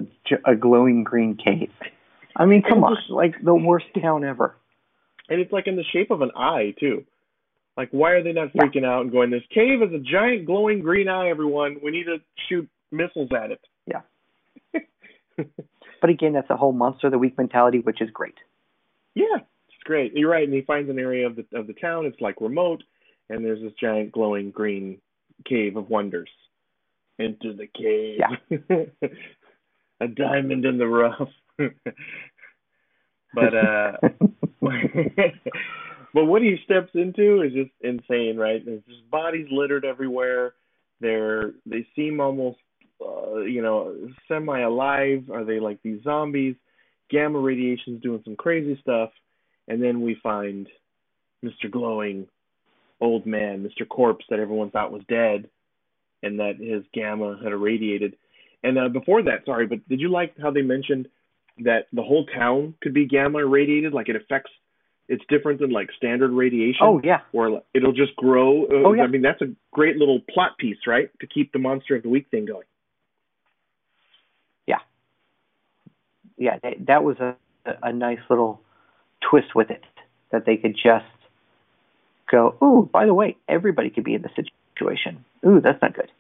a 0.45 0.55
glowing 0.55 1.03
green 1.03 1.37
cave? 1.37 1.71
I 2.37 2.45
mean, 2.47 2.63
come 2.63 2.79
And 2.79 2.85
on, 2.85 2.97
just- 2.97 3.11
like 3.11 3.35
the 3.43 3.55
worst 3.55 3.87
town 4.01 4.25
ever. 4.25 4.55
and 5.29 5.41
it's 5.41 5.53
like 5.53 5.67
in 5.67 5.77
the 5.77 5.85
shape 5.85 6.11
of 6.11 6.21
an 6.23 6.31
eye 6.37 6.75
too. 6.81 7.05
Like 7.77 7.89
why 7.91 8.13
are 8.13 8.23
they 8.23 8.33
not 8.33 8.51
Yeah. 8.55 8.63
freaking 8.65 8.85
out 8.85 9.03
and 9.03 9.11
going? 9.13 9.31
This 9.31 9.43
cave 9.51 9.83
is 9.83 9.93
a 9.93 9.99
giant 9.99 10.45
glowing 10.47 10.81
green 10.81 11.09
eye. 11.09 11.29
Everyone, 11.29 11.79
we 11.83 11.91
need 11.91 12.05
to 12.05 12.21
shoot 12.49 12.69
missiles 12.91 13.31
at 13.33 13.51
it. 13.51 13.61
Yeah. 13.87 14.03
But 16.01 16.11
again, 16.11 16.33
that's 16.33 16.51
a 16.51 16.57
whole 16.57 16.73
monster 16.73 17.07
of 17.07 17.13
the 17.13 17.19
week 17.19 17.39
mentality, 17.39 17.79
which 17.79 18.01
is 18.01 18.11
great. 18.11 18.35
Yeah, 19.15 19.37
it's 19.37 19.83
great. 19.85 20.13
You're 20.17 20.29
right. 20.31 20.43
And 20.43 20.53
he 20.53 20.63
finds 20.63 20.91
an 20.91 20.99
area 20.99 21.27
of 21.29 21.37
the 21.37 21.47
of 21.53 21.69
the 21.69 21.75
town. 21.75 22.07
It's 22.07 22.21
like 22.21 22.41
remote, 22.41 22.83
and 23.31 23.45
there's 23.45 23.63
this 23.63 23.73
giant 23.81 24.11
glowing 24.11 24.51
green 24.51 24.99
cave 25.49 25.77
of 25.77 25.89
wonders. 25.91 26.29
Into 27.21 27.53
the 27.53 27.69
cave. 27.69 28.19
Yeah. 28.19 29.09
a 30.01 30.09
diamond 30.09 30.65
in 30.65 30.77
the 30.79 30.89
rough. 30.89 31.29
but 33.35 33.55
uh 33.55 33.93
but 36.15 36.25
what 36.25 36.43
he 36.43 36.57
steps 36.65 36.91
into 36.95 37.43
is 37.43 37.53
just 37.53 37.71
insane, 37.81 38.37
right? 38.37 38.65
There's 38.65 38.83
just 38.89 39.11
bodies 39.11 39.47
littered 39.51 39.85
everywhere. 39.85 40.55
They're 41.01 41.53
they 41.67 41.87
seem 41.97 42.21
almost 42.21 42.59
uh, 43.01 43.41
you 43.41 43.63
know 43.63 43.97
semi 44.29 44.61
alive. 44.61 45.31
Are 45.31 45.45
they 45.45 45.61
like 45.61 45.79
these 45.83 46.03
zombies? 46.03 46.57
Gamma 47.11 47.39
radiation's 47.39 48.03
doing 48.03 48.23
some 48.25 48.37
crazy 48.37 48.79
stuff, 48.81 49.11
and 49.69 49.83
then 49.83 50.01
we 50.01 50.17
find 50.23 50.69
Mr. 51.45 51.71
Glowing 51.71 52.27
old 53.01 53.27
man, 53.27 53.69
Mr. 53.69 53.87
Corpse 53.87 54.25
that 54.31 54.39
everyone 54.39 54.71
thought 54.71 54.93
was 54.93 55.03
dead, 55.09 55.51
and 56.23 56.39
that 56.39 56.57
his 56.59 56.85
gamma 56.95 57.39
had 57.43 57.53
irradiated. 57.53 58.17
And 58.63 58.79
uh, 58.79 58.89
before 58.89 59.25
that, 59.25 59.45
sorry, 59.45 59.67
but 59.67 59.87
did 59.89 60.01
you 60.01 60.09
like 60.09 60.35
how 60.41 60.53
they 60.53 60.63
mentioned 60.63 61.09
that 61.61 61.87
the 61.93 62.03
whole 62.03 62.27
town 62.27 62.75
could 62.81 62.95
be 62.95 63.07
gamma 63.07 63.39
irradiated? 63.39 63.93
Like 63.93 64.09
it 64.09 64.17
affects, 64.17 64.51
it's 65.09 65.23
different 65.29 65.61
than 65.61 65.71
like 65.71 65.91
standard 65.97 66.31
radiation. 66.31 66.81
Oh 66.83 67.01
yeah. 67.03 67.21
Or 67.33 67.63
it'll 67.75 67.93
just 67.93 68.17
grow. 68.17 68.65
Uh, 68.65 68.69
Oh, 68.87 68.93
yeah. 68.93 69.03
I 69.03 69.07
mean, 69.07 69.23
that's 69.23 69.43
a 69.43 69.51
great 69.71 69.97
little 69.97 70.21
plot 70.31 70.59
piece, 70.59 70.79
right? 70.87 71.11
To 71.21 71.27
keep 71.27 71.53
the 71.53 71.59
monster 71.59 71.97
of 71.97 72.03
the 72.03 72.09
week 72.09 72.29
thing 72.31 72.47
going. 72.47 72.67
Yeah. 74.67 74.79
Yeah, 76.37 76.59
that, 76.63 76.87
that 76.87 77.05
was 77.05 77.19
a, 77.21 77.37
a 77.83 77.93
nice 77.93 78.21
little 78.31 78.61
twist 79.21 79.55
with 79.55 79.71
it 79.71 79.85
that 80.31 80.47
they 80.47 80.57
could 80.57 80.75
just 80.75 81.05
go, 82.31 82.57
Oh, 82.61 82.83
by 82.83 83.07
the 83.07 83.15
way, 83.15 83.37
everybody 83.49 83.91
could 83.91 84.05
be 84.05 84.15
in 84.15 84.23
this 84.23 84.33
situation. 84.35 85.25
Ooh, 85.47 85.61
that's 85.61 85.81
not 85.83 85.95
good. 85.95 86.11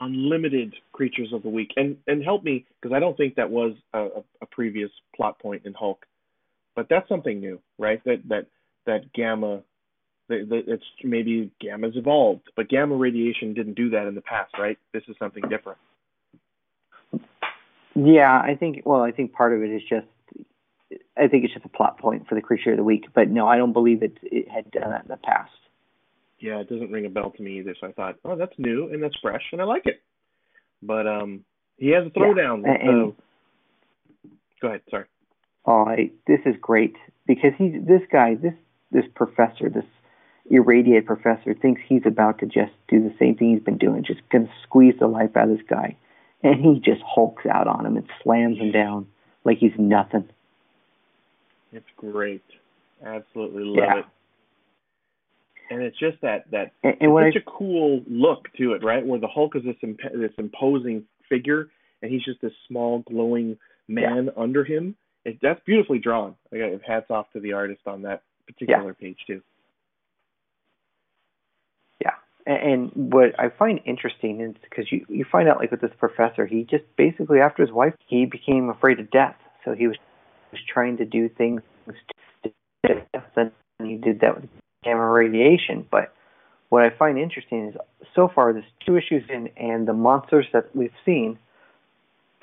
Unlimited 0.00 0.74
creatures 0.92 1.32
of 1.32 1.42
the 1.42 1.48
week, 1.48 1.72
and 1.76 1.96
and 2.06 2.24
help 2.24 2.42
me 2.42 2.64
because 2.80 2.94
I 2.94 3.00
don't 3.00 3.16
think 3.16 3.34
that 3.34 3.50
was 3.50 3.74
a, 3.92 4.08
a, 4.40 4.46
previous 4.46 4.90
plot 5.14 5.38
point 5.38 5.66
in 5.66 5.74
Hulk, 5.74 6.06
but 6.74 6.86
that's 6.88 7.08
something 7.08 7.38
new, 7.38 7.60
right? 7.78 8.02
That 8.04 8.22
that 8.28 8.46
that 8.86 9.12
gamma, 9.12 9.62
that, 10.28 10.46
that 10.48 10.62
it's 10.66 10.84
maybe 11.04 11.50
gamma's 11.60 11.96
evolved, 11.96 12.48
but 12.56 12.68
gamma 12.68 12.96
radiation 12.96 13.52
didn't 13.52 13.74
do 13.74 13.90
that 13.90 14.06
in 14.06 14.14
the 14.14 14.22
past, 14.22 14.54
right? 14.58 14.78
This 14.94 15.02
is 15.08 15.16
something 15.18 15.42
different. 15.50 15.78
Yeah, 17.94 18.32
I 18.32 18.56
think, 18.58 18.82
well, 18.84 19.02
I 19.02 19.10
think 19.10 19.32
part 19.32 19.52
of 19.52 19.62
it 19.62 19.70
is 19.70 19.82
just, 19.88 20.06
I 21.16 21.28
think 21.28 21.44
it's 21.44 21.52
just 21.52 21.66
a 21.66 21.68
plot 21.68 21.98
point 21.98 22.28
for 22.28 22.34
the 22.34 22.40
creature 22.40 22.70
of 22.70 22.76
the 22.76 22.84
week. 22.84 23.06
But 23.14 23.28
no, 23.28 23.46
I 23.46 23.56
don't 23.56 23.72
believe 23.72 24.02
it, 24.02 24.18
it 24.22 24.48
had 24.48 24.70
done 24.70 24.90
that 24.90 25.02
in 25.02 25.08
the 25.08 25.16
past. 25.16 25.50
Yeah, 26.40 26.60
it 26.60 26.68
doesn't 26.70 26.90
ring 26.90 27.06
a 27.06 27.10
bell 27.10 27.30
to 27.30 27.42
me 27.42 27.58
either. 27.58 27.74
So 27.80 27.86
I 27.88 27.92
thought, 27.92 28.16
oh, 28.24 28.34
that's 28.36 28.58
new 28.58 28.88
and 28.92 29.02
that's 29.02 29.16
fresh, 29.20 29.42
and 29.52 29.60
I 29.60 29.64
like 29.64 29.86
it. 29.86 30.02
But 30.82 31.06
um, 31.06 31.44
he 31.76 31.90
has 31.90 32.06
a 32.06 32.10
throwdown. 32.10 32.64
and- 32.66 32.80
so 32.88 33.16
go 34.62 34.68
ahead. 34.68 34.80
Sorry. 34.90 35.04
Oh, 35.66 35.84
I, 35.86 36.10
this 36.26 36.40
is 36.46 36.54
great 36.60 36.96
because 37.26 37.52
he's 37.58 37.74
this 37.86 38.00
guy, 38.10 38.34
this 38.34 38.54
this 38.90 39.04
professor, 39.14 39.68
this 39.68 39.84
irradiated 40.50 41.06
professor, 41.06 41.54
thinks 41.54 41.80
he's 41.86 42.02
about 42.06 42.38
to 42.38 42.46
just 42.46 42.72
do 42.88 43.00
the 43.02 43.14
same 43.18 43.36
thing 43.36 43.50
he's 43.54 43.62
been 43.62 43.78
doing, 43.78 44.02
just 44.02 44.20
gonna 44.30 44.48
squeeze 44.62 44.94
the 44.98 45.06
life 45.06 45.36
out 45.36 45.50
of 45.50 45.56
this 45.58 45.66
guy, 45.68 45.96
and 46.42 46.64
he 46.64 46.80
just 46.80 47.02
hulks 47.02 47.44
out 47.46 47.66
on 47.68 47.84
him 47.84 47.96
and 47.98 48.08
slams 48.22 48.58
him 48.58 48.72
down 48.72 49.06
like 49.44 49.58
he's 49.58 49.78
nothing. 49.78 50.28
It's 51.72 51.86
great. 51.96 52.42
Absolutely 53.04 53.64
love 53.64 53.76
Yeah. 53.76 53.98
it. 53.98 54.04
And 55.70 55.82
it's 55.82 55.98
just 55.98 56.20
that 56.22 56.50
that 56.50 56.72
And, 56.82 56.96
and 57.00 57.32
such 57.32 57.40
a 57.40 57.50
cool 57.50 58.02
look 58.08 58.52
to 58.58 58.72
it, 58.72 58.82
right? 58.82 59.06
Where 59.06 59.20
the 59.20 59.28
Hulk 59.28 59.54
is 59.54 59.62
this 59.62 59.76
imp- 59.82 60.12
this 60.12 60.32
imposing 60.36 61.04
figure, 61.28 61.68
and 62.02 62.10
he's 62.10 62.24
just 62.24 62.42
this 62.42 62.52
small 62.66 63.04
glowing 63.08 63.56
man 63.86 64.30
under 64.36 64.64
him. 64.64 64.96
It, 65.24 65.38
that's 65.40 65.60
beautifully 65.64 65.98
drawn. 65.98 66.34
I 66.52 66.58
got 66.58 66.70
hats 66.86 67.06
off 67.10 67.30
to 67.34 67.40
the 67.40 67.52
artist 67.52 67.82
on 67.86 68.02
that 68.02 68.22
particular 68.46 68.94
page 68.94 69.18
too. 69.26 69.42
Yeah, 72.00 72.14
and, 72.46 72.90
and 72.96 73.12
what 73.12 73.38
I 73.38 73.50
find 73.50 73.80
interesting 73.86 74.40
is 74.40 74.56
because 74.68 74.90
you 74.90 75.06
you 75.08 75.24
find 75.30 75.48
out 75.48 75.58
like 75.58 75.70
with 75.70 75.82
this 75.82 75.92
professor, 76.00 76.46
he 76.46 76.66
just 76.68 76.84
basically 76.96 77.38
after 77.38 77.62
his 77.62 77.72
wife, 77.72 77.94
he 78.08 78.26
became 78.26 78.70
afraid 78.70 78.98
of 78.98 79.08
death. 79.12 79.36
So 79.64 79.74
he 79.74 79.86
was 79.86 79.96
was 80.50 80.60
trying 80.66 80.96
to 80.96 81.04
do 81.04 81.28
things 81.28 81.62
to 82.42 82.50
death, 82.84 83.24
and 83.36 83.52
he 83.78 83.96
did 83.96 84.20
that 84.20 84.40
with 84.40 84.50
gamma 84.82 85.06
radiation. 85.08 85.86
But 85.90 86.12
what 86.68 86.82
I 86.82 86.90
find 86.90 87.18
interesting 87.18 87.68
is 87.68 87.74
so 88.14 88.30
far 88.34 88.52
there's 88.52 88.64
two 88.84 88.96
issues 88.96 89.24
in, 89.28 89.48
and 89.56 89.86
the 89.86 89.92
monsters 89.92 90.46
that 90.52 90.74
we've 90.74 90.92
seen 91.04 91.38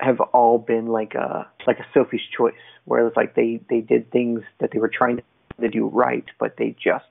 have 0.00 0.20
all 0.20 0.58
been 0.58 0.86
like 0.86 1.14
a 1.14 1.46
like 1.66 1.78
a 1.80 1.86
Sophie's 1.92 2.20
choice, 2.36 2.54
where 2.84 3.06
it's 3.06 3.16
like 3.16 3.34
they 3.34 3.60
they 3.68 3.80
did 3.80 4.10
things 4.10 4.42
that 4.60 4.70
they 4.72 4.78
were 4.78 4.90
trying 4.92 5.20
to 5.60 5.68
do 5.68 5.86
right, 5.88 6.24
but 6.38 6.56
they 6.56 6.76
just 6.82 7.06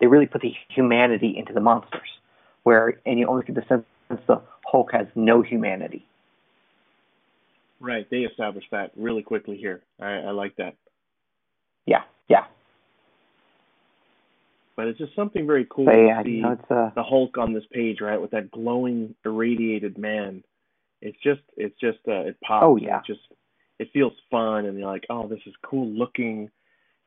they 0.00 0.06
really 0.06 0.26
put 0.26 0.42
the 0.42 0.52
humanity 0.68 1.34
into 1.36 1.52
the 1.52 1.60
monsters, 1.60 2.08
where 2.64 3.00
and 3.06 3.18
you 3.18 3.26
always 3.26 3.44
get 3.44 3.54
the 3.54 3.64
sense 3.68 3.84
the 4.26 4.40
Hulk 4.66 4.90
has 4.92 5.06
no 5.14 5.42
humanity. 5.42 6.06
Right. 7.80 8.08
They 8.10 8.18
established 8.18 8.68
that 8.70 8.92
really 8.96 9.22
quickly 9.22 9.56
here. 9.56 9.82
I, 10.00 10.12
I 10.12 10.30
like 10.30 10.56
that. 10.56 10.76
Yeah, 11.86 12.02
yeah. 12.28 12.44
But 14.76 14.88
it's 14.88 14.98
just 14.98 15.14
something 15.14 15.46
very 15.46 15.66
cool 15.70 15.86
yeah, 15.86 16.22
to 16.22 16.24
see 16.24 16.30
you 16.30 16.42
know, 16.42 16.52
it's 16.52 16.70
uh, 16.70 16.90
the 16.94 17.02
Hulk 17.02 17.36
on 17.38 17.52
this 17.52 17.64
page, 17.72 18.00
right, 18.00 18.20
with 18.20 18.30
that 18.30 18.50
glowing, 18.50 19.14
irradiated 19.24 19.98
man. 19.98 20.42
It's 21.02 21.18
just, 21.22 21.42
it's 21.56 21.78
just, 21.80 21.98
uh, 22.08 22.22
it 22.22 22.36
pops. 22.42 22.64
Oh, 22.64 22.76
yeah. 22.76 22.98
It 22.98 23.04
just, 23.06 23.20
it 23.78 23.90
feels 23.92 24.12
fun, 24.30 24.66
and 24.66 24.78
you're 24.78 24.90
like, 24.90 25.04
oh, 25.10 25.28
this 25.28 25.40
is 25.46 25.54
cool 25.64 25.88
looking, 25.88 26.50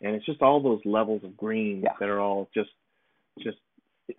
and 0.02 0.16
it's 0.16 0.26
just 0.26 0.42
all 0.42 0.62
those 0.62 0.82
levels 0.86 1.24
of 1.24 1.38
green 1.38 1.82
Yeah. 1.84 1.94
that 2.00 2.10
are 2.10 2.20
all 2.20 2.50
just, 2.54 2.70
just 3.40 3.58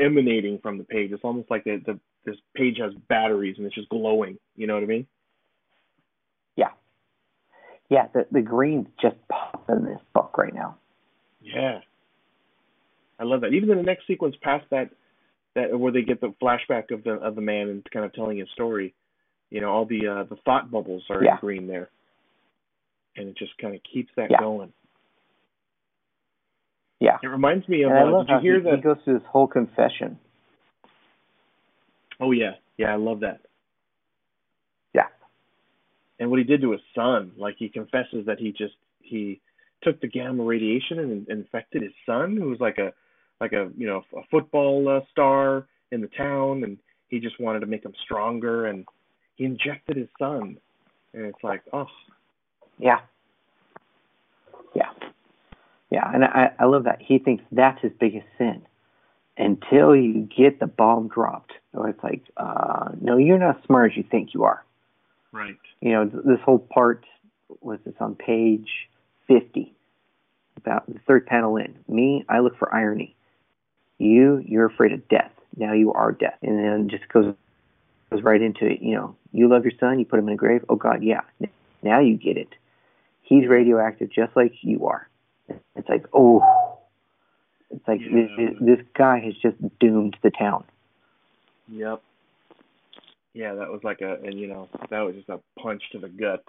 emanating 0.00 0.58
from 0.58 0.78
the 0.78 0.84
page. 0.84 1.12
It's 1.12 1.24
almost 1.24 1.50
like 1.50 1.64
the, 1.64 1.80
the 1.84 1.98
this 2.24 2.36
page 2.56 2.78
has 2.80 2.92
batteries 3.08 3.56
and 3.56 3.66
it's 3.66 3.74
just 3.74 3.88
glowing. 3.88 4.38
You 4.56 4.66
know 4.66 4.74
what 4.74 4.82
I 4.82 4.86
mean? 4.86 5.06
Yeah. 6.56 6.70
Yeah. 7.88 8.08
The 8.12 8.26
the 8.32 8.42
green 8.42 8.88
just 9.00 9.16
pops 9.30 9.68
in 9.68 9.84
this 9.84 10.00
book 10.14 10.36
right 10.38 10.54
now. 10.54 10.76
Yeah. 11.40 11.80
I 13.18 13.24
love 13.24 13.40
that. 13.42 13.52
Even 13.52 13.70
in 13.70 13.76
the 13.78 13.82
next 13.82 14.06
sequence 14.06 14.36
past 14.42 14.64
that 14.70 14.90
that 15.54 15.78
where 15.78 15.92
they 15.92 16.02
get 16.02 16.20
the 16.20 16.34
flashback 16.42 16.90
of 16.90 17.02
the 17.04 17.12
of 17.12 17.34
the 17.34 17.40
man 17.40 17.68
and 17.68 17.90
kind 17.92 18.04
of 18.04 18.12
telling 18.12 18.38
his 18.38 18.48
story, 18.52 18.94
you 19.50 19.60
know, 19.60 19.70
all 19.70 19.86
the 19.86 20.06
uh 20.06 20.24
the 20.24 20.36
thought 20.44 20.70
bubbles 20.70 21.04
are 21.10 21.24
Yeah. 21.24 21.34
in 21.34 21.38
green 21.40 21.66
there. 21.66 21.88
And 23.16 23.28
it 23.28 23.36
just 23.38 23.56
kind 23.58 23.74
of 23.74 23.80
keeps 23.90 24.10
that 24.16 24.30
Yeah. 24.30 24.40
going. 24.40 24.72
Yeah. 27.00 27.18
It 27.22 27.28
reminds 27.28 27.66
me 27.68 27.82
of 27.82 27.90
And 27.90 27.98
I 27.98 28.02
uh, 28.02 28.10
love 28.10 28.26
did 28.26 28.32
you 28.32 28.36
how 28.36 28.40
hear 28.42 28.58
he, 28.58 28.64
that 28.64 28.76
he 28.76 28.82
goes 28.82 28.96
through 29.04 29.18
this 29.18 29.28
whole 29.28 29.46
confession. 29.46 30.18
Oh 32.20 32.32
yeah. 32.32 32.52
Yeah, 32.76 32.92
I 32.92 32.96
love 32.96 33.20
that. 33.20 33.40
Yeah. 34.94 35.06
And 36.18 36.30
what 36.30 36.38
he 36.38 36.44
did 36.44 36.60
to 36.60 36.72
his 36.72 36.80
son, 36.94 37.32
like 37.38 37.56
he 37.58 37.70
confesses 37.70 38.26
that 38.26 38.38
he 38.38 38.52
just 38.52 38.74
he 39.00 39.40
took 39.82 40.00
the 40.00 40.08
gamma 40.08 40.42
radiation 40.42 40.98
and 40.98 41.28
infected 41.28 41.82
his 41.82 41.92
son, 42.04 42.36
who 42.36 42.48
was 42.50 42.60
like 42.60 42.78
a 42.78 42.92
like 43.40 43.52
a 43.52 43.70
you 43.76 43.86
know 43.86 44.02
a 44.16 44.22
football 44.30 44.88
uh, 44.88 45.00
star 45.10 45.66
in 45.92 46.00
the 46.00 46.08
town, 46.08 46.64
and 46.64 46.78
he 47.08 47.20
just 47.20 47.38
wanted 47.40 47.60
to 47.60 47.66
make 47.66 47.84
him 47.84 47.94
stronger, 48.04 48.66
and 48.66 48.86
he 49.36 49.44
injected 49.44 49.96
his 49.96 50.08
son, 50.18 50.58
and 51.12 51.26
it's 51.26 51.42
like 51.42 51.62
oh 51.72 51.86
Yeah. 52.78 53.00
Yeah. 54.74 54.90
Yeah, 55.90 56.10
and 56.12 56.24
I, 56.24 56.50
I 56.58 56.64
love 56.64 56.84
that. 56.84 57.00
He 57.00 57.18
thinks 57.18 57.44
that's 57.52 57.80
his 57.80 57.92
biggest 57.98 58.26
sin 58.38 58.62
until 59.38 59.94
you 59.94 60.28
get 60.36 60.58
the 60.58 60.66
bomb 60.66 61.08
dropped. 61.08 61.52
Or 61.72 61.88
it's 61.88 62.02
like, 62.02 62.22
uh, 62.36 62.90
no, 63.00 63.18
you're 63.18 63.38
not 63.38 63.58
as 63.58 63.64
smart 63.66 63.92
as 63.92 63.96
you 63.96 64.02
think 64.02 64.34
you 64.34 64.44
are. 64.44 64.64
right 65.32 65.56
You 65.80 65.92
know, 65.92 66.06
this 66.06 66.40
whole 66.44 66.58
part 66.58 67.04
was 67.60 67.78
this 67.84 67.94
on 68.00 68.14
page 68.14 68.68
50, 69.28 69.72
about 70.56 70.86
the 70.92 70.98
third 71.06 71.26
panel 71.26 71.56
in. 71.56 71.74
Me, 71.88 72.24
I 72.28 72.40
look 72.40 72.56
for 72.58 72.74
irony. 72.74 73.14
You, 73.98 74.42
you're 74.46 74.66
afraid 74.66 74.92
of 74.92 75.06
death. 75.08 75.32
Now 75.56 75.72
you 75.72 75.92
are 75.92 76.12
death. 76.12 76.38
And 76.42 76.58
then 76.58 76.88
just 76.88 77.08
goes 77.08 77.34
goes 78.10 78.22
right 78.22 78.40
into 78.42 78.66
it. 78.66 78.80
You 78.82 78.94
know, 78.94 79.16
you 79.32 79.48
love 79.48 79.64
your 79.64 79.72
son, 79.80 79.98
you 79.98 80.04
put 80.04 80.18
him 80.18 80.28
in 80.28 80.34
a 80.34 80.36
grave. 80.36 80.64
Oh 80.68 80.76
God, 80.76 81.02
yeah. 81.02 81.22
Now 81.82 82.00
you 82.00 82.16
get 82.16 82.36
it. 82.36 82.48
He's 83.22 83.48
radioactive 83.48 84.10
just 84.10 84.36
like 84.36 84.52
you 84.62 84.86
are. 84.86 85.08
It's 85.74 85.88
like, 85.88 86.06
oh, 86.12 86.78
it's 87.70 87.86
like 87.88 88.00
Yeah. 88.00 88.26
this, 88.38 88.50
this 88.78 88.86
guy 88.96 89.18
has 89.20 89.34
just 89.34 89.56
doomed 89.80 90.16
the 90.22 90.30
town. 90.30 90.64
yep 91.68 92.00
yeah 93.34 93.54
that 93.54 93.68
was 93.70 93.80
like 93.84 94.00
a 94.00 94.14
and 94.24 94.38
you 94.38 94.46
know 94.46 94.68
that 94.88 95.00
was 95.00 95.14
just 95.14 95.28
a 95.28 95.40
punch 95.60 95.82
to 95.92 95.98
the 95.98 96.08
gut 96.08 96.44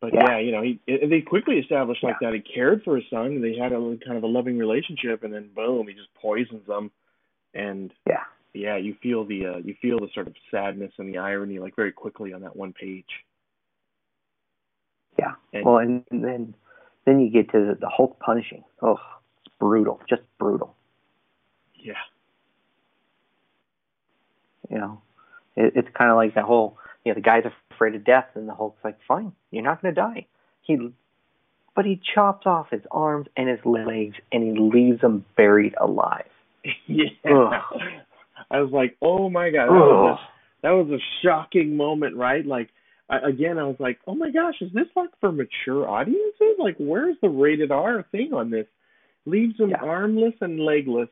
but 0.00 0.14
Yeah. 0.14 0.30
yeah, 0.30 0.38
you 0.38 0.52
know, 0.52 0.62
he 0.62 0.80
and 0.88 1.10
they 1.12 1.20
quickly 1.20 1.58
established 1.58 2.02
like 2.02 2.18
that 2.20 2.32
he 2.34 2.40
cared 2.40 2.82
for 2.84 2.96
his 2.96 3.04
son, 3.10 3.26
and 3.26 3.44
they 3.44 3.56
had 3.56 3.72
a 3.72 3.78
kind 4.04 4.16
of 4.16 4.22
a 4.22 4.26
loving 4.26 4.58
relationship, 4.58 5.22
and 5.24 5.32
then 5.32 5.50
boom, 5.54 5.86
he 5.88 5.94
just 5.94 6.12
poisons 6.14 6.66
them, 6.66 6.90
and 7.54 7.92
Yeah. 8.06 8.24
yeah, 8.54 8.76
you 8.76 8.94
feel 9.02 9.24
the 9.24 9.46
uh, 9.46 9.56
you 9.58 9.74
feel 9.80 9.98
the 9.98 10.08
sort 10.14 10.26
of 10.26 10.34
sadness 10.50 10.92
and 10.98 11.08
the 11.12 11.18
irony 11.18 11.58
like 11.58 11.76
very 11.76 11.92
quickly 11.92 12.32
on 12.32 12.40
that 12.42 12.56
one 12.56 12.72
page. 12.72 13.24
Yeah. 15.18 15.34
And- 15.52 15.64
well, 15.64 15.78
and 15.78 16.04
then 16.10 16.54
then 17.04 17.20
you 17.20 17.30
get 17.30 17.50
to 17.52 17.58
the, 17.66 17.74
the 17.80 17.88
Hulk 17.88 18.18
punishing. 18.20 18.64
Oh, 18.82 18.98
it's 19.44 19.54
brutal, 19.58 20.00
just 20.08 20.22
brutal. 20.38 20.74
Yeah, 21.82 21.94
You 24.68 24.78
know, 24.78 25.00
it, 25.56 25.72
it's 25.74 25.88
kind 25.96 26.10
of 26.10 26.16
like 26.18 26.34
that 26.34 26.44
whole, 26.44 26.76
you 27.04 27.12
know, 27.12 27.14
the 27.14 27.20
guy's 27.20 27.44
afraid 27.72 27.94
of 27.94 28.04
death, 28.04 28.26
and 28.34 28.48
the 28.48 28.54
Hulk's 28.54 28.82
like, 28.84 28.98
fine, 29.08 29.32
you're 29.50 29.62
not 29.64 29.80
going 29.82 29.94
to 29.94 30.00
die. 30.00 30.26
He, 30.62 30.76
but 31.74 31.84
he 31.84 32.00
chops 32.14 32.46
off 32.46 32.66
his 32.70 32.82
arms 32.90 33.26
and 33.36 33.48
his 33.48 33.60
legs, 33.64 34.16
and 34.32 34.42
he 34.42 34.60
leaves 34.60 35.00
them 35.00 35.24
buried 35.36 35.74
alive. 35.80 36.28
yeah. 36.86 37.04
Ugh. 37.24 37.52
I 38.50 38.60
was 38.60 38.72
like, 38.72 38.96
oh 39.00 39.30
my 39.30 39.50
god, 39.50 39.66
that 39.66 39.72
was, 39.72 40.18
a, 40.18 40.66
that 40.66 40.70
was 40.70 40.90
a 40.90 41.02
shocking 41.22 41.76
moment, 41.76 42.16
right? 42.16 42.44
Like, 42.44 42.70
I, 43.08 43.18
again, 43.28 43.58
I 43.58 43.64
was 43.64 43.76
like, 43.78 43.98
oh 44.06 44.14
my 44.14 44.30
gosh, 44.30 44.54
is 44.60 44.72
this 44.72 44.86
like 44.96 45.10
for 45.20 45.30
mature 45.32 45.88
audiences? 45.88 46.56
Like, 46.58 46.76
where's 46.78 47.16
the 47.22 47.28
rated 47.28 47.70
R 47.70 48.04
thing 48.12 48.32
on 48.34 48.50
this? 48.50 48.66
Leaves 49.26 49.56
them 49.58 49.70
Yeah. 49.70 49.82
armless 49.82 50.34
and 50.40 50.58
legless, 50.60 51.08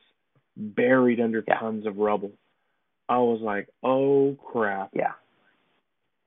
buried 0.56 1.20
under 1.20 1.44
Yeah. 1.46 1.58
tons 1.58 1.86
of 1.86 1.98
rubble. 1.98 2.32
I 3.08 3.18
was 3.18 3.40
like, 3.40 3.68
oh 3.82 4.36
crap. 4.52 4.90
Yeah. 4.94 5.12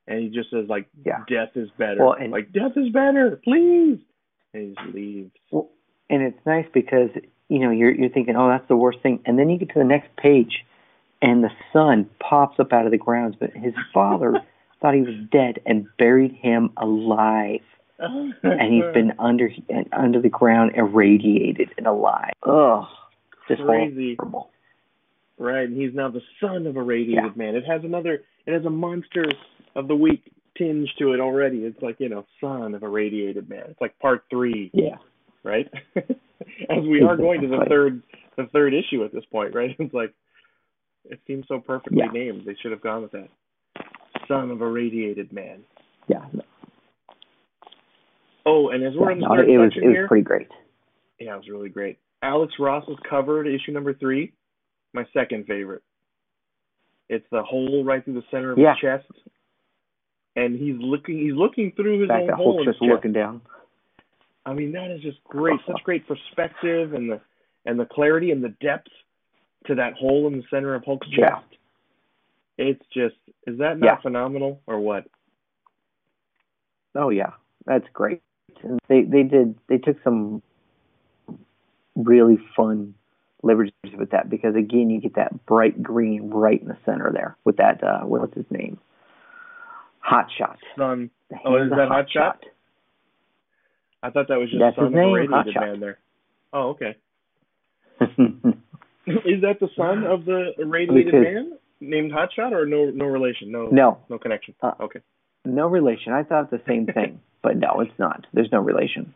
And 0.07 0.19
he 0.19 0.29
just 0.29 0.49
says 0.49 0.65
like, 0.67 0.87
Yeah. 1.05 1.23
death 1.27 1.55
is 1.55 1.69
better. 1.77 2.03
Well, 2.03 2.13
and- 2.13 2.31
like, 2.31 2.51
death 2.51 2.73
is 2.75 2.89
better, 2.89 3.39
please. 3.43 3.99
And 4.53 4.69
he 4.69 4.73
just 4.75 4.93
leaves. 4.95 5.31
Well, 5.51 5.69
and 6.09 6.21
it's 6.21 6.45
nice 6.45 6.65
because 6.73 7.09
you 7.47 7.59
know 7.59 7.71
you're 7.71 7.91
you're 7.91 8.09
thinking, 8.09 8.35
oh, 8.35 8.49
that's 8.49 8.67
the 8.67 8.75
worst 8.75 8.99
thing, 9.01 9.19
and 9.25 9.39
then 9.39 9.49
you 9.49 9.57
get 9.57 9.69
to 9.69 9.79
the 9.79 9.85
next 9.85 10.13
page, 10.17 10.65
and 11.21 11.43
the 11.43 11.51
son 11.71 12.09
pops 12.19 12.59
up 12.59 12.73
out 12.73 12.85
of 12.85 12.91
the 12.91 12.97
grounds, 12.97 13.35
but 13.39 13.51
his 13.51 13.73
father 13.93 14.41
thought 14.81 14.93
he 14.93 15.01
was 15.01 15.15
dead 15.31 15.59
and 15.65 15.87
buried 15.97 16.33
him 16.33 16.71
alive, 16.77 17.61
and 17.99 18.73
he's 18.73 18.93
been 18.93 19.13
under 19.19 19.49
under 19.93 20.19
the 20.21 20.27
ground, 20.29 20.71
irradiated 20.75 21.69
and 21.77 21.87
alive. 21.87 22.33
Ugh, 22.43 22.85
just 23.47 23.61
Crazy. 23.61 24.15
horrible. 24.19 24.49
Right, 25.37 25.67
and 25.67 25.75
he's 25.79 25.93
now 25.93 26.09
the 26.09 26.21
son 26.41 26.67
of 26.67 26.75
a 26.75 26.81
radiated 26.83 27.23
Yeah. 27.23 27.31
man. 27.35 27.55
It 27.55 27.65
has 27.65 27.83
another, 27.85 28.23
it 28.45 28.53
has 28.53 28.65
a 28.65 28.69
monster 28.69 29.25
of 29.76 29.88
the 29.88 29.95
week 29.95 30.32
tinge 30.57 30.89
to 30.99 31.13
it 31.13 31.19
already. 31.19 31.59
It's 31.59 31.82
like 31.82 31.99
you 31.99 32.09
know, 32.09 32.26
son 32.39 32.74
of 32.76 32.84
a 32.84 32.89
radiated 32.89 33.49
man. 33.49 33.63
It's 33.69 33.82
like 33.82 33.97
part 33.99 34.24
three, 34.30 34.69
Yeah, 34.74 34.97
right? 35.43 35.69
As 35.95 36.84
we 36.89 37.01
are 37.01 37.15
going 37.17 37.41
to 37.41 37.47
the 37.47 37.65
third, 37.69 38.01
the 38.38 38.47
third 38.51 38.74
issue 38.74 39.03
at 39.05 39.13
this 39.13 39.26
point, 39.32 39.53
right? 39.55 39.76
It's 39.80 39.93
like 39.93 40.13
it 41.05 41.19
seems 41.28 41.45
so 41.47 41.59
perfectly 41.59 41.99
Yeah. 41.99 42.11
named. 42.11 42.43
They 42.45 42.55
should 42.61 42.72
have 42.72 42.82
gone 42.82 43.01
with 43.03 43.11
that. 43.11 43.28
Son 44.28 44.51
of 44.51 44.61
a 44.61 44.67
radiated 44.67 45.32
man. 45.34 45.63
yeah. 46.07 46.26
Oh, 48.45 48.69
and 48.69 48.84
as 48.84 48.93
we're 48.95 49.11
in 49.11 49.19
the 49.19 49.28
No, 49.28 49.36
third 49.36 49.49
it 49.49 49.57
was 49.57 49.72
it 49.76 49.86
was 49.86 49.93
here, 49.93 50.07
pretty 50.07 50.24
great. 50.24 50.47
yeah, 51.19 51.34
it 51.34 51.38
was 51.38 51.47
really 51.49 51.69
great. 51.69 51.99
Alex 52.24 52.53
Ross's 52.59 52.97
cover 53.07 53.43
to 53.43 53.53
issue 53.53 53.72
number 53.72 53.93
three, 53.93 54.34
my 54.93 55.05
second 55.13 55.45
favorite. 55.47 55.84
It's 57.09 57.26
the 57.32 57.43
hole 57.43 57.84
right 57.84 58.03
through 58.03 58.15
the 58.15 58.24
center 58.32 58.51
of 58.51 58.57
Yeah. 58.57 58.72
his 58.74 58.80
chest, 58.82 59.11
and 60.36 60.57
he's 60.59 60.75
looking 60.79 61.17
he's 61.19 61.34
looking 61.34 61.71
through 61.75 61.99
his 62.01 62.07
fact, 62.07 62.21
own 62.21 62.27
that 62.27 62.36
hole 62.36 62.53
Hulk's 62.53 62.65
just 62.65 62.79
chest. 62.79 62.89
looking 62.91 63.13
down. 63.13 63.41
I 64.45 64.53
mean, 64.53 64.71
that 64.71 64.89
is 64.91 65.01
just 65.01 65.23
great. 65.25 65.59
Such 65.67 65.84
great 65.84 66.07
perspective 66.07 66.93
and 66.93 67.11
the 67.11 67.21
and 67.65 67.79
the 67.79 67.86
clarity 67.86 68.32
and 68.32 68.43
the 68.43 68.49
depth 68.61 68.88
to 69.67 69.75
that 69.75 69.93
hole 69.93 70.27
in 70.27 70.38
the 70.38 70.43
center 70.49 70.73
of 70.73 70.84
Hulk's 70.84 71.07
chest. 71.09 71.19
Yeah. 71.19 71.39
It's 72.57 72.84
just 72.93 73.15
is 73.47 73.57
that 73.59 73.77
not 73.79 73.86
Yeah. 73.86 73.95
phenomenal 74.01 74.61
or 74.67 74.79
what? 74.79 75.05
Oh 76.95 77.09
yeah, 77.09 77.32
that's 77.65 77.88
great. 77.93 78.21
And 78.63 78.79
they 78.88 79.03
they 79.03 79.23
did 79.23 79.55
they 79.67 79.77
took 79.77 80.01
some 80.03 80.41
really 81.95 82.38
fun 82.55 82.93
liberties 83.43 83.73
with 83.97 84.11
that 84.11 84.29
because 84.29 84.55
again 84.55 84.89
you 84.89 84.99
get 85.01 85.15
that 85.15 85.45
bright 85.45 85.82
green 85.82 86.29
right 86.29 86.61
in 86.61 86.67
the 86.67 86.77
center 86.86 87.11
there 87.11 87.36
with 87.43 87.57
that 87.57 87.84
uh 87.84 88.01
what's 88.01 88.34
his 88.36 88.45
name? 88.49 88.79
Hot 90.01 90.27
shot. 90.37 90.57
Son, 90.77 91.09
Oh, 91.45 91.55
is 91.63 91.69
that 91.69 91.87
Hot 91.87 92.05
Shot? 92.11 92.43
I 94.03 94.09
thought 94.09 94.27
that 94.29 94.37
was 94.39 94.49
just 94.49 94.59
That's 94.59 94.75
son 94.75 94.85
his 94.85 94.93
of 94.93 94.95
name, 94.95 95.13
radiated 95.13 95.55
Hotshot. 95.55 95.61
man 95.61 95.79
there. 95.79 95.99
Oh, 96.53 96.69
okay. 96.71 96.97
Is 99.07 99.41
that 99.41 99.59
the 99.59 99.69
son 99.77 100.03
of 100.03 100.25
the 100.25 100.51
irradiated 100.57 101.13
man 101.13 101.53
named 101.79 102.11
Hotshot, 102.11 102.51
or 102.51 102.65
no 102.65 102.85
no 102.89 103.05
relation, 103.05 103.51
no 103.51 103.67
no, 103.67 103.99
no 104.09 104.17
connection? 104.17 104.55
Uh, 104.61 104.71
okay. 104.81 104.99
no 105.45 105.67
relation. 105.67 106.13
I 106.13 106.23
thought 106.23 106.49
the 106.51 106.61
same 106.67 106.85
thing, 106.93 107.21
but 107.43 107.57
no, 107.57 107.79
it's 107.81 107.97
not. 107.99 108.25
There's 108.33 108.51
no 108.51 108.59
relation. 108.59 109.13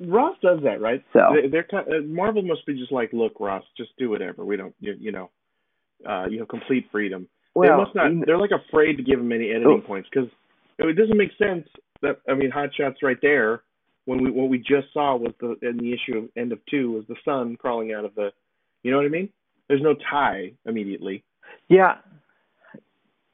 Ross 0.00 0.36
does 0.42 0.60
that, 0.64 0.80
right? 0.80 1.02
So 1.12 1.20
They, 1.40 1.48
they're 1.48 1.64
kind 1.64 1.86
uh, 1.88 2.02
Marvel 2.06 2.42
must 2.42 2.66
be 2.66 2.74
just 2.78 2.92
like, 2.92 3.12
look, 3.12 3.40
Ross, 3.40 3.64
just 3.76 3.90
do 3.98 4.10
whatever. 4.10 4.44
We 4.44 4.56
don't, 4.56 4.74
you, 4.78 4.94
you 4.98 5.10
know, 5.12 5.30
uh, 6.06 6.26
you 6.28 6.40
have 6.40 6.48
complete 6.48 6.88
freedom. 6.92 7.28
Well, 7.56 7.70
they 7.70 7.84
must 7.84 7.94
not. 7.94 8.26
They're 8.26 8.38
like 8.38 8.50
afraid 8.50 8.96
to 8.98 9.02
give 9.02 9.18
him 9.18 9.32
any 9.32 9.50
editing 9.50 9.80
Oh. 9.84 9.86
points 9.86 10.08
because 10.12 10.28
it 10.78 10.96
doesn't 10.96 11.16
make 11.16 11.30
sense. 11.38 11.66
That 12.02 12.20
I 12.28 12.34
mean, 12.34 12.50
Hot 12.50 12.70
Shot's 12.74 13.02
right 13.02 13.18
there. 13.22 13.62
When 14.04 14.22
we 14.22 14.30
what 14.30 14.48
we 14.48 14.58
just 14.58 14.92
saw 14.92 15.16
was 15.16 15.32
the 15.40 15.56
in 15.62 15.78
the 15.78 15.92
issue 15.92 16.18
of 16.18 16.28
end 16.36 16.52
of 16.52 16.60
two 16.66 16.92
was 16.92 17.04
the 17.08 17.16
son 17.24 17.56
crawling 17.56 17.92
out 17.92 18.04
of 18.04 18.14
the, 18.14 18.30
you 18.82 18.90
know 18.90 18.98
what 18.98 19.06
I 19.06 19.08
mean? 19.08 19.28
There's 19.68 19.82
no 19.82 19.94
tie 19.94 20.52
immediately. 20.64 21.24
Yeah. 21.68 21.96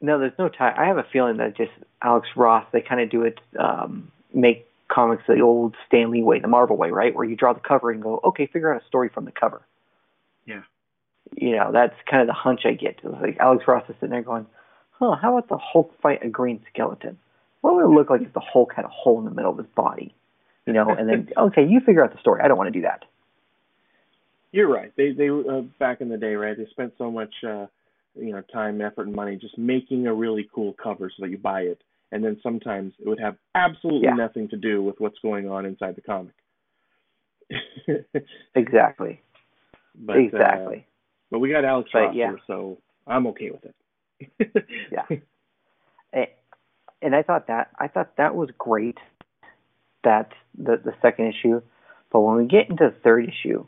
No, 0.01 0.19
there's 0.19 0.33
no 0.39 0.49
tie. 0.49 0.75
I 0.77 0.87
have 0.87 0.97
a 0.99 1.05
feeling 1.13 1.37
that 1.37 1.57
just 1.57 1.71
Alex 2.03 2.27
Ross, 2.37 2.65
they 2.73 2.81
kind 2.81 3.01
of 3.01 3.11
do 3.11 3.23
it, 3.23 3.39
um, 3.59 4.11
make 4.35 4.67
comics 4.89 5.23
the 5.29 5.41
old 5.41 5.77
Stan 5.87 6.11
Lee 6.11 6.23
way, 6.23 6.41
the 6.41 6.49
Marvel 6.49 6.77
way, 6.77 6.91
right? 6.91 7.15
Where 7.15 7.25
you 7.25 7.37
draw 7.37 7.53
the 7.53 7.61
cover 7.61 7.91
and 7.91 8.03
go, 8.03 8.21
okay, 8.25 8.47
figure 8.47 8.75
out 8.75 8.83
a 8.83 8.87
story 8.87 9.11
from 9.11 9.27
the 9.27 9.33
cover. 9.33 9.63
Yeah. 10.47 10.63
You 11.35 11.57
know, 11.57 11.71
that's 11.73 11.95
kind 12.11 12.21
of 12.21 12.27
the 12.29 12.35
hunch 12.35 12.63
I 12.65 12.73
get. 12.73 13.01
It's 13.03 13.21
like 13.21 13.39
Alex 13.39 13.65
Ross 13.67 13.85
is 13.89 13.95
sitting 13.97 14.11
there 14.11 14.23
going, 14.23 14.47
huh, 14.93 15.17
how 15.21 15.37
about 15.37 15.49
the 15.49 15.59
Hulk 15.59 15.93
fight 16.01 16.25
a 16.25 16.29
green 16.29 16.61
skeleton? 16.73 17.19
What 17.63 17.75
would 17.75 17.85
it 17.85 17.89
look 17.89 18.11
like 18.11 18.23
if 18.23 18.33
the 18.33 18.41
Hulk 18.41 18.73
had 18.75 18.85
a 18.85 18.89
hole 18.89 19.19
in 19.19 19.25
the 19.25 19.31
middle 19.31 19.51
of 19.53 19.59
his 19.59 19.67
body? 19.75 20.15
You 20.67 20.73
know, 20.73 20.91
and 20.91 21.09
then, 21.09 21.29
okay, 21.37 21.65
you 21.67 21.81
figure 21.81 22.05
out 22.05 22.13
the 22.13 22.21
story. 22.21 22.41
I 22.43 22.49
don't 22.49 22.59
want 22.59 22.69
to 22.73 22.79
do 22.79 22.83
that. 22.83 23.05
You're 24.53 24.69
right. 24.69 24.93
They 24.97 25.13
they 25.13 25.31
uh, 25.31 25.63
back 25.79 26.03
in 26.03 26.11
the 26.11 26.19
day, 26.19 26.35
right? 26.35 26.57
They 26.57 26.67
spent 26.67 26.93
so 26.99 27.11
much, 27.11 27.33
uh, 27.43 27.67
you 28.15 28.33
know, 28.33 28.43
time, 28.53 28.83
effort, 28.83 29.07
and 29.07 29.17
money 29.17 29.37
just 29.37 29.57
making 29.57 30.07
a 30.07 30.13
really 30.13 30.49
cool 30.55 30.75
cover 30.75 31.11
so 31.17 31.23
that 31.23 31.31
you 31.31 31.39
buy 31.39 31.63
it, 31.63 31.81
and 32.13 32.23
then 32.23 32.39
sometimes 32.43 32.93
it 32.99 33.09
would 33.09 33.19
have 33.19 33.37
absolutely 33.55 34.09
Yeah. 34.09 34.15
nothing 34.15 34.49
to 34.49 34.57
do 34.57 34.83
with 34.83 35.01
what's 35.01 35.19
going 35.21 35.49
on 35.49 35.65
inside 35.65 35.97
the 35.97 36.03
comic. 36.03 36.35
Exactly. 38.55 39.21
but, 39.95 40.17
uh, 40.17 40.21
exactly. 40.21 40.87
But 41.33 41.41
we 41.41 41.51
got 41.51 41.65
Alex 41.65 41.91
But, 41.93 42.15
yeah. 42.15 42.29
here, 42.29 42.39
so 42.47 42.79
I'm 43.07 43.27
okay 43.29 43.51
with 43.51 43.65
it. 43.65 44.69
Yeah. 44.93 45.07
and, 46.13 46.27
and 47.01 47.17
I 47.17 47.23
thought 47.23 47.49
that 47.49 47.71
I 47.81 47.89
thought 47.89 48.17
that 48.19 48.37
was 48.37 48.51
great. 48.57 48.99
That 50.05 50.31
the 50.57 50.77
the 50.77 50.93
second 51.01 51.33
issue, 51.35 51.63
but 52.13 52.21
when 52.21 52.37
we 52.37 52.47
get 52.47 52.69
into 52.69 52.91
the 52.91 52.95
third 53.03 53.29
issue, 53.29 53.67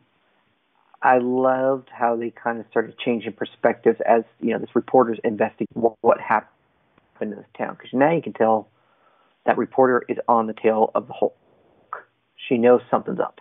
I 1.02 1.18
loved 1.18 1.88
how 1.90 2.16
they 2.16 2.30
kind 2.30 2.60
of 2.60 2.66
started 2.70 2.98
changing 2.98 3.32
perspectives 3.32 3.98
as 4.06 4.24
you 4.40 4.52
know 4.52 4.58
this 4.58 4.74
reporter's 4.74 5.18
investigating 5.24 5.82
what, 5.82 5.94
what 6.02 6.20
happened 6.20 6.50
in 7.20 7.30
this 7.30 7.46
town 7.56 7.76
because 7.78 7.90
now 7.92 8.12
you 8.12 8.20
can 8.20 8.32
tell 8.34 8.68
that 9.46 9.56
reporter 9.56 10.02
is 10.08 10.18
on 10.28 10.46
the 10.46 10.54
tail 10.54 10.90
of 10.94 11.06
the 11.06 11.12
Hulk. 11.12 11.36
She 12.48 12.58
knows 12.58 12.80
something's 12.90 13.20
up. 13.20 13.40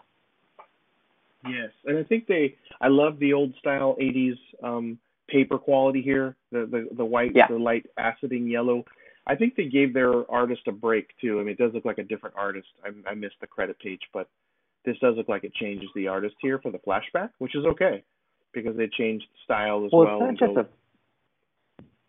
Yes, 1.47 1.69
and 1.85 1.97
I 1.97 2.03
think 2.03 2.27
they. 2.27 2.55
I 2.81 2.87
love 2.87 3.19
the 3.19 3.33
old 3.33 3.53
style 3.59 3.95
'80s 4.01 4.37
um, 4.63 4.97
paper 5.27 5.57
quality 5.57 6.01
here. 6.01 6.35
The 6.51 6.65
the 6.69 6.95
the 6.95 7.05
white, 7.05 7.31
Yeah. 7.35 7.47
the 7.47 7.57
light 7.57 7.85
aciding 7.99 8.49
yellow. 8.49 8.83
I 9.25 9.35
think 9.35 9.55
they 9.55 9.65
gave 9.67 9.93
their 9.93 10.29
artist 10.29 10.61
a 10.67 10.71
break 10.71 11.09
too. 11.21 11.39
I 11.39 11.43
mean, 11.43 11.53
it 11.53 11.57
does 11.57 11.73
look 11.73 11.85
like 11.85 11.97
a 11.97 12.03
different 12.03 12.35
artist. 12.37 12.67
I, 12.83 12.89
I 13.09 13.13
missed 13.13 13.35
the 13.41 13.47
credit 13.47 13.79
page, 13.79 14.01
but 14.13 14.27
this 14.85 14.97
does 14.99 15.15
look 15.15 15.29
like 15.29 15.43
it 15.43 15.53
changes 15.53 15.89
the 15.95 16.07
artist 16.07 16.35
here 16.41 16.59
for 16.59 16.71
the 16.71 16.79
flashback, 16.79 17.29
which 17.39 17.55
is 17.55 17.65
okay 17.65 18.03
because 18.53 18.75
they 18.77 18.87
changed 18.87 19.25
style 19.45 19.85
as 19.85 19.91
Well, 19.93 20.05
well. 20.05 20.29
it's 20.29 20.41
not 20.41 20.47
just 20.47 20.57
a. 20.57 20.67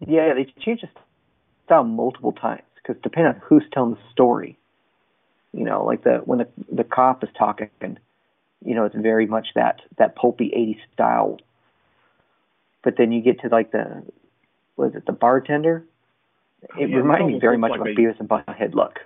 Yeah, 0.07 0.35
they 0.35 0.45
changed 0.65 0.83
the 0.85 0.89
style 1.65 1.85
multiple 1.85 2.33
times 2.33 2.63
because 2.77 3.01
depending 3.03 3.35
on 3.35 3.41
who's 3.45 3.65
telling 3.73 3.93
the 3.95 4.01
story, 4.13 4.59
you 5.53 5.65
know, 5.65 5.85
like 5.85 6.05
the 6.05 6.21
when 6.25 6.39
the 6.39 6.49
the 6.73 6.85
cop 6.85 7.23
is 7.23 7.31
talking, 7.39 7.71
you 8.65 8.75
know, 8.75 8.85
it's 8.85 8.97
very 8.97 9.27
much 9.27 9.49
that 9.55 9.81
that 9.99 10.17
pulpy 10.17 10.51
'80s 10.57 10.93
style. 10.93 11.39
But 12.83 12.97
then 12.99 13.13
you 13.13 13.23
get 13.23 13.41
to 13.41 13.49
like 13.49 13.73
the, 13.73 14.03
was 14.77 14.93
it 14.95 15.07
the 15.07 15.13
bartender? 15.13 15.85
It 16.63 16.89
Yeah, 16.91 16.97
it 16.97 17.01
reminded 17.01 17.35
me 17.35 17.39
very 17.41 17.59
much 17.59 17.71
like 17.71 17.81
of 17.81 17.87
a 17.87 17.91
Beavis 17.91 18.21
and 18.21 18.29
Butthead 18.29 18.75
look. 18.75 19.01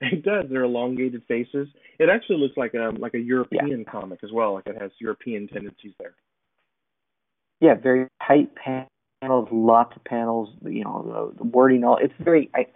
It 0.00 0.24
does. 0.24 0.46
They're 0.50 0.64
elongated 0.64 1.22
faces. 1.28 1.68
It 1.98 2.08
actually 2.08 2.38
looks 2.38 2.56
like 2.56 2.74
a 2.74 2.92
like 2.98 3.14
a 3.14 3.20
European 3.20 3.84
comic 3.84 4.20
as 4.24 4.32
well. 4.32 4.54
Like 4.54 4.66
it 4.66 4.80
has 4.80 4.90
European 4.98 5.46
tendencies 5.46 5.92
there. 5.98 6.14
Yeah, 7.60 7.74
very 7.74 8.08
tight 8.26 8.50
panels, 8.56 9.48
lots 9.52 9.94
of 9.94 10.02
panels. 10.02 10.48
You 10.64 10.82
know, 10.82 11.32
the, 11.32 11.38
the 11.38 11.44
wording. 11.44 11.84
All 11.84 11.98
it's 11.98 12.14
very. 12.18 12.50
I 12.54 12.66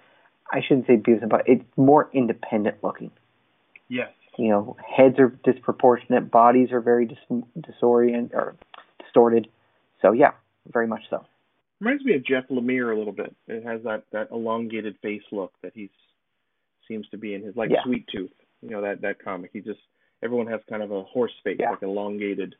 I 0.53 0.61
shouldn't 0.61 0.87
say 0.87 0.97
Beavis 0.97 1.23
and 1.23 1.31
Butt. 1.31 1.43
It's 1.47 1.65
more 1.77 2.09
independent 2.13 2.77
looking. 2.85 3.11
Yes. 3.89 4.11
You 4.39 4.49
know, 4.51 4.77
heads 4.87 5.19
are 5.19 5.29
disproportionate, 5.45 6.31
bodies 6.31 6.71
are 6.73 6.81
very 6.81 7.07
dis- 7.07 7.43
disorient 7.59 8.35
or 8.35 8.57
distorted. 9.03 9.49
So 10.03 10.13
yeah, 10.13 10.33
very 10.73 10.87
much 10.87 11.03
so. 11.09 11.25
Reminds 11.81 12.05
me 12.05 12.15
of 12.15 12.25
Jeff 12.25 12.45
Lemire 12.49 12.95
a 12.95 12.99
little 12.99 13.13
bit. 13.13 13.35
It 13.49 13.65
has 13.65 13.83
that 13.85 14.05
that 14.13 14.31
elongated 14.31 14.97
face 15.03 15.23
look 15.33 15.53
that 15.63 15.73
he 15.75 15.91
seems 16.89 17.09
to 17.11 17.17
be 17.19 17.35
in 17.35 17.43
his 17.43 17.57
like 17.57 17.71
Yeah. 17.71 17.83
Sweet 17.85 18.07
Tooth. 18.09 18.31
You 18.63 18.71
know 18.71 18.83
that 18.83 19.01
that 19.03 19.23
comic. 19.23 19.51
He 19.53 19.61
just 19.61 19.81
everyone 20.23 20.47
has 20.49 20.61
kind 20.69 20.83
of 20.83 20.91
a 20.91 21.03
horse 21.05 21.33
face, 21.45 21.57
Yeah. 21.61 21.71
like 21.71 21.83
elongated. 21.83 22.55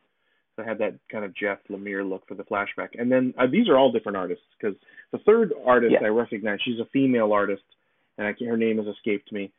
So 0.55 0.63
I 0.63 0.65
had 0.67 0.79
that 0.79 0.95
kind 1.11 1.23
of 1.23 1.35
Jeff 1.35 1.59
Lemire 1.69 2.07
look 2.07 2.27
for 2.27 2.33
the 2.35 2.43
flashback. 2.43 2.99
And 2.99 3.11
then 3.11 3.33
uh, 3.37 3.45
these 3.45 3.69
are 3.69 3.77
all 3.77 3.91
different 3.91 4.17
artists 4.17 4.43
because 4.59 4.75
the 5.11 5.19
third 5.19 5.53
artist 5.65 5.93
Yeah. 5.99 6.07
I 6.07 6.09
recognize, 6.09 6.59
she's 6.63 6.79
a 6.79 6.85
female 6.91 7.31
artist, 7.31 7.61
and 8.17 8.25
I 8.25 8.33
can't, 8.33 8.49
her 8.49 8.57
name 8.57 8.77
has 8.79 8.87
escaped 8.87 9.31
me. 9.31 9.51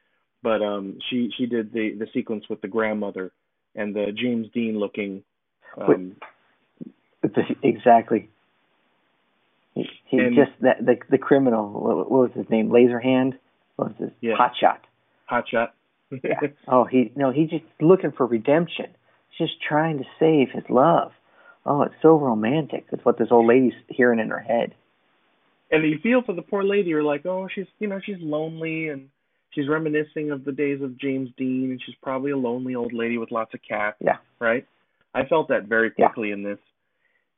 But 0.43 0.63
um, 0.63 0.99
she 1.11 1.31
she 1.37 1.47
did 1.47 1.73
the 1.73 1.95
the 1.99 2.07
sequence 2.15 2.45
with 2.49 2.61
the 2.61 2.69
grandmother 2.69 3.33
and 3.75 3.95
the 3.95 4.07
James 4.15 4.47
Dean 4.55 4.79
looking. 4.79 5.23
Um, 5.77 6.17
exactly. 7.63 8.29
He, 9.75 9.89
he 10.07 10.19
And- 10.19 10.35
just 10.37 10.53
that 10.61 10.85
the 10.85 10.97
the 11.11 11.19
criminal. 11.19 11.69
What, 11.71 12.11
what 12.11 12.11
was 12.11 12.31
his 12.35 12.49
name? 12.51 12.71
Laserhand. 12.71 13.35
What 13.77 13.89
was 13.91 13.97
his 13.99 14.11
Yeah. 14.21 14.35
hot 14.37 14.53
shot? 14.61 14.81
hot 15.27 15.45
shot. 15.49 15.75
Yeah. 16.11 16.41
Oh, 16.69 16.85
he 16.85 17.13
no, 17.17 17.31
he's 17.33 17.51
just 17.51 17.65
looking 17.81 18.13
for 18.13 18.25
redemption. 18.27 18.87
He's 19.31 19.49
just 19.49 19.61
trying 19.63 19.99
to 19.99 20.05
save 20.19 20.49
his 20.51 20.65
love. 20.71 21.13
Oh, 21.67 21.83
it's 21.83 21.95
so 22.01 22.19
romantic. 22.19 22.87
That's 22.91 23.05
what 23.05 23.19
this 23.19 23.29
old 23.31 23.47
lady's 23.47 23.75
hearing 23.89 24.19
in 24.21 24.31
her 24.31 24.39
head. 24.41 24.75
and 25.71 25.85
you 25.85 25.99
feel 26.03 26.23
for 26.23 26.33
the 26.33 26.41
poor 26.43 26.65
lady. 26.65 26.89
You're 26.91 27.03
like, 27.03 27.27
oh, 27.27 27.47
she's 27.55 27.67
you 27.79 27.89
know 27.89 28.01
she's 28.03 28.17
lonely 28.21 28.89
and 28.89 29.11
she's 29.51 29.69
reminiscing 29.69 30.31
of 30.31 30.45
the 30.45 30.53
days 30.53 30.81
of 30.83 30.99
James 30.99 31.31
Dean, 31.37 31.71
and 31.71 31.83
she's 31.85 31.95
probably 32.03 32.31
a 32.33 32.37
lonely 32.37 32.75
old 32.75 32.93
lady 32.93 33.19
with 33.19 33.31
lots 33.31 33.55
of 33.55 33.61
cats. 33.69 33.97
Yeah. 34.01 34.17
Right. 34.41 34.67
I 35.15 35.25
felt 35.25 35.49
that 35.49 35.65
very 35.65 35.91
Yeah. 35.97 36.07
quickly 36.09 36.31
in 36.33 36.43
this, 36.43 36.59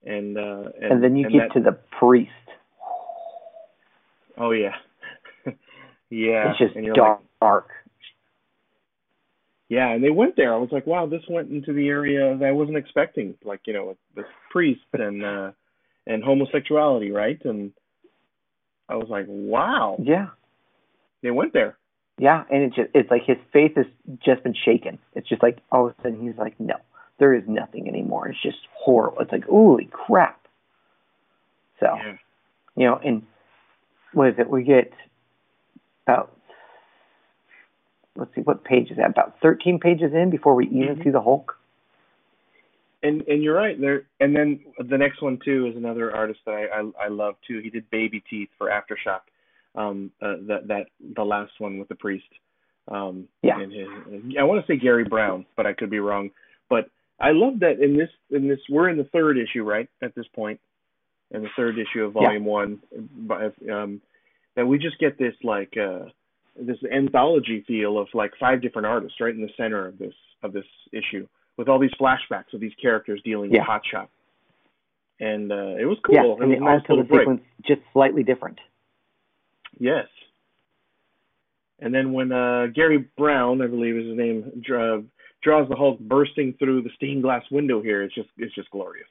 and 0.05 0.37
uh, 0.37 0.71
and, 0.81 0.93
And, 0.93 1.03
then 1.05 1.17
you 1.17 1.25
and 1.27 1.33
get 1.33 1.49
that, 1.49 1.55
to 1.55 1.61
the 1.65 1.79
priest. 1.99 2.31
oh 4.39 4.51
yeah, 4.53 4.75
yeah, 6.11 6.51
it's 6.51 6.59
just 6.59 6.75
dark. 6.95 7.21
like, 7.21 7.29
dark. 7.41 7.69
yeah, 9.69 9.89
and 9.91 10.03
they 10.03 10.11
went 10.11 10.37
there. 10.37 10.53
I 10.53 10.57
was 10.59 10.71
like, 10.73 10.87
wow, 10.87 11.07
this 11.07 11.23
went 11.29 11.51
into 11.51 11.73
the 11.73 11.89
area 11.89 12.37
that 12.37 12.45
I 12.47 12.53
wasn't 12.53 12.77
expecting, 12.77 13.35
like 13.45 13.61
you 13.67 13.73
know, 13.73 13.97
this 14.17 14.25
priest 14.51 14.81
and 14.93 15.25
uh, 15.25 15.53
and 16.07 16.25
homosexuality, 16.25 17.13
right? 17.13 17.41
And 17.45 17.73
I 18.89 18.97
was 18.97 19.09
like, 19.09 19.27
wow, 19.29 19.97
Yeah. 20.03 20.29
they 21.23 21.31
went 21.31 21.53
there. 21.53 21.77
Yeah, 22.21 22.45
and 22.51 22.62
it's 22.64 22.77
just 22.77 22.91
it's 22.93 23.11
like 23.11 23.25
his 23.25 23.39
faith 23.51 23.77
has 23.77 23.87
just 24.23 24.43
been 24.43 24.53
shaken. 24.55 24.99
It's 25.14 25.27
just 25.27 25.43
like 25.43 25.61
all 25.73 25.87
of 25.87 25.95
a 25.99 26.03
sudden 26.03 26.21
he's 26.21 26.37
like, 26.37 26.61
no, 26.61 26.75
there 27.18 27.33
is 27.33 27.45
nothing 27.49 27.89
anymore. 27.89 28.29
It's 28.29 28.43
just 28.43 28.59
horrible. 28.75 29.21
It's 29.21 29.33
like, 29.33 29.47
holy 29.47 29.87
crap. 29.91 30.47
So 31.81 31.97
Yeah. 31.97 32.16
you 32.77 32.85
know, 32.85 33.01
and 33.03 33.23
what 34.12 34.29
is 34.29 34.35
it? 34.39 34.51
We 34.51 34.64
get 34.64 34.93
about 36.07 36.37
let's 38.16 38.35
see, 38.35 38.43
what 38.43 38.64
page 38.64 38.91
is 38.91 38.99
that? 38.99 39.09
About 39.09 39.41
thirteen 39.41 39.81
pages 39.81 40.12
in 40.12 40.29
before 40.29 40.55
we 40.55 40.66
even 40.66 40.97
Mhm. 40.97 41.05
see 41.05 41.11
the 41.11 41.23
Hulk. 41.23 41.59
And 43.03 43.23
and 43.29 43.43
you're 43.43 43.57
right 43.57 43.81
there. 43.81 44.03
And 44.21 44.37
then 44.37 44.61
the 44.79 44.99
next 44.99 45.23
one 45.23 45.39
too 45.39 45.68
is 45.68 45.77
another 45.77 46.14
artist 46.14 46.41
that 46.45 46.53
I 46.53 46.66
I, 46.66 47.07
I 47.07 47.09
love 47.09 47.37
too. 47.49 47.61
He 47.61 47.71
did 47.71 47.89
Baby 47.89 48.21
Teeth 48.29 48.51
for 48.59 48.68
Aftershock. 48.68 49.23
Um, 49.77 50.11
uh, 50.21 50.35
that 50.49 50.66
that 50.68 50.87
the 51.16 51.23
last 51.25 51.53
one 51.59 51.79
with 51.79 51.89
the 51.89 51.95
priest. 51.95 52.27
Um, 52.89 53.29
Yeah. 53.43 53.61
And 53.61 53.73
his, 53.73 53.89
I 54.39 54.43
want 54.43 54.64
to 54.64 54.73
say 54.73 54.77
Garry 54.79 55.05
Brown, 55.05 55.47
but 55.57 55.64
I 55.66 55.73
could 55.73 55.91
be 55.91 56.01
wrong. 56.01 56.31
But 56.68 56.91
I 57.21 57.31
love 57.33 57.61
that 57.61 57.81
in 57.81 57.97
this 57.97 58.09
in 58.31 58.49
this 58.49 58.59
we're 58.68 58.89
in 58.89 58.97
the 58.99 59.05
third 59.12 59.39
issue 59.39 59.62
right 59.62 59.89
at 60.03 60.14
this 60.16 60.27
point, 60.35 60.59
in 61.31 61.43
the 61.43 61.49
third 61.57 61.77
issue 61.79 62.05
of 62.05 62.14
Volume 62.14 62.45
One. 62.45 62.81
But 63.16 63.55
um, 63.71 64.01
that 64.57 64.66
we 64.66 64.79
just 64.79 64.99
get 64.99 65.18
this 65.18 65.35
like 65.45 65.75
uh 65.77 66.07
this 66.61 66.79
anthology 66.93 67.62
feel 67.68 67.97
of 67.99 68.09
like 68.12 68.33
five 68.41 68.61
different 68.61 68.87
artists 68.87 69.21
right 69.21 69.35
in 69.35 69.41
the 69.41 69.51
center 69.57 69.87
of 69.87 69.99
this 69.99 70.14
of 70.43 70.53
this 70.53 70.66
issue 70.93 71.29
with 71.57 71.68
all 71.68 71.79
these 71.79 71.95
flashbacks 72.01 72.53
of 72.55 72.61
these 72.61 72.75
characters 72.83 73.21
dealing 73.25 73.53
Yeah. 73.53 73.61
with 73.61 73.68
Hotshot. 73.68 74.09
And 75.21 75.53
uh, 75.53 75.77
it 75.79 75.85
was 75.85 75.99
cool. 76.05 76.14
Yeah, 76.14 76.23
it 76.25 76.29
was 76.29 76.39
and 76.43 76.53
the, 76.53 76.57
nice 76.61 76.81
also 76.81 76.95
little 76.95 77.05
the 77.05 77.09
break. 77.09 77.21
sequence 77.23 77.43
just 77.66 77.83
slightly 77.93 78.23
different. 78.25 78.59
Yes. 79.79 80.07
And 81.81 81.95
then 81.95 82.12
when 82.12 82.31
uh, 82.33 82.66
Garry 82.75 82.99
Brown, 83.16 83.62
I 83.62 83.66
believe 83.66 83.97
is 83.97 84.09
his 84.09 84.16
name, 84.16 84.62
dra- 84.62 85.03
draws 85.43 85.68
the 85.68 85.77
Hulk 85.77 85.99
bursting 85.99 86.55
through 86.59 86.83
the 86.83 86.91
stained 86.97 87.23
glass 87.23 87.45
window 87.51 87.81
here, 87.83 88.03
it's 88.03 88.14
just 88.14 88.29
it's 88.37 88.55
just 88.55 88.71
glorious. 88.71 89.09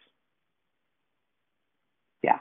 Yeah. 2.24 2.40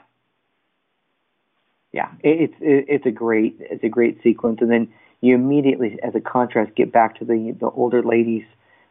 Yeah, 1.91 2.11
it, 2.23 2.51
it's 2.51 2.53
it, 2.61 2.85
it's 2.87 3.05
a 3.05 3.11
great 3.11 3.57
it's 3.59 3.83
a 3.83 3.89
great 3.89 4.21
sequence, 4.21 4.59
and 4.61 4.69
then 4.69 4.93
you 5.21 5.35
immediately, 5.35 5.97
as 6.03 6.13
a 6.15 6.21
contrast, 6.21 6.75
get 6.75 6.91
back 6.91 7.17
to 7.19 7.25
the 7.25 7.55
the 7.59 7.69
older 7.71 8.03
ladies, 8.03 8.43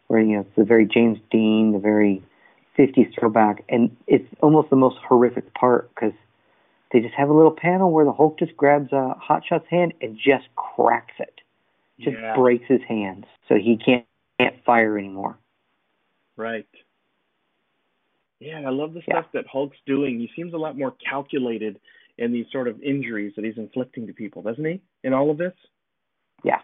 where 0.09 0.20
you 0.20 0.35
know 0.35 0.41
it's 0.41 0.57
the 0.57 0.64
very 0.64 0.87
James 0.87 1.18
Dean, 1.31 1.72
the 1.72 1.79
very 1.79 2.22
'50s 2.76 3.14
throwback, 3.16 3.64
and 3.68 3.97
it's 4.09 4.26
almost 4.41 4.70
the 4.70 4.76
most 4.76 4.97
horrific 4.99 5.55
part 5.55 5.89
because 5.95 6.12
they 6.93 7.01
just 7.01 7.14
have 7.14 7.28
a 7.28 7.32
little 7.34 7.51
panel 7.55 7.91
where 7.93 8.05
the 8.05 8.12
Hulk 8.12 8.39
just 8.39 8.57
grabs 8.57 8.93
uh, 8.93 9.14
Hotshot's 9.16 9.66
hand 9.68 9.93
and 10.01 10.16
just 10.16 10.47
cracks 10.57 11.14
it, 11.18 11.41
just 12.01 12.16
Yeah. 12.16 12.34
breaks 12.34 12.66
his 12.66 12.82
hands, 12.89 13.26
so 13.49 13.57
he 13.57 13.76
can't 13.76 14.05
can't 14.39 14.62
fire 14.64 14.97
anymore. 14.97 15.36
Right. 16.36 16.66
Yeah, 18.41 18.61
I 18.64 18.70
love 18.70 18.95
the 18.95 19.01
Yeah. 19.09 19.20
stuff 19.20 19.32
that 19.32 19.47
Hulk's 19.49 19.78
doing. 19.84 20.20
He 20.20 20.28
seems 20.36 20.55
a 20.55 20.57
lot 20.59 20.78
more 20.78 20.93
calculated 20.93 21.80
in 22.18 22.30
these 22.30 22.47
sort 22.53 22.68
of 22.68 22.80
injuries 22.82 23.34
that 23.34 23.45
he's 23.45 23.59
inflicting 23.59 24.07
to 24.07 24.12
people, 24.12 24.43
doesn't 24.43 24.64
he? 24.64 24.80
In 25.03 25.12
all 25.12 25.30
of 25.30 25.39
this, 25.39 25.55
Yeah, 26.45 26.61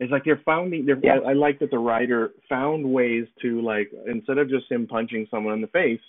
it's 0.00 0.10
like 0.10 0.24
they're 0.24 0.38
finding. 0.44 0.84
They're, 0.84 0.98
Yeah. 1.00 1.18
I, 1.20 1.30
I 1.30 1.32
like 1.34 1.60
that 1.60 1.70
the 1.70 1.78
writer 1.78 2.32
found 2.48 2.84
ways 2.92 3.28
to 3.42 3.60
like 3.60 3.92
instead 4.06 4.38
of 4.38 4.48
just 4.48 4.70
him 4.70 4.86
punching 4.88 5.28
someone 5.30 5.54
in 5.54 5.60
the 5.60 5.68
face, 5.68 6.00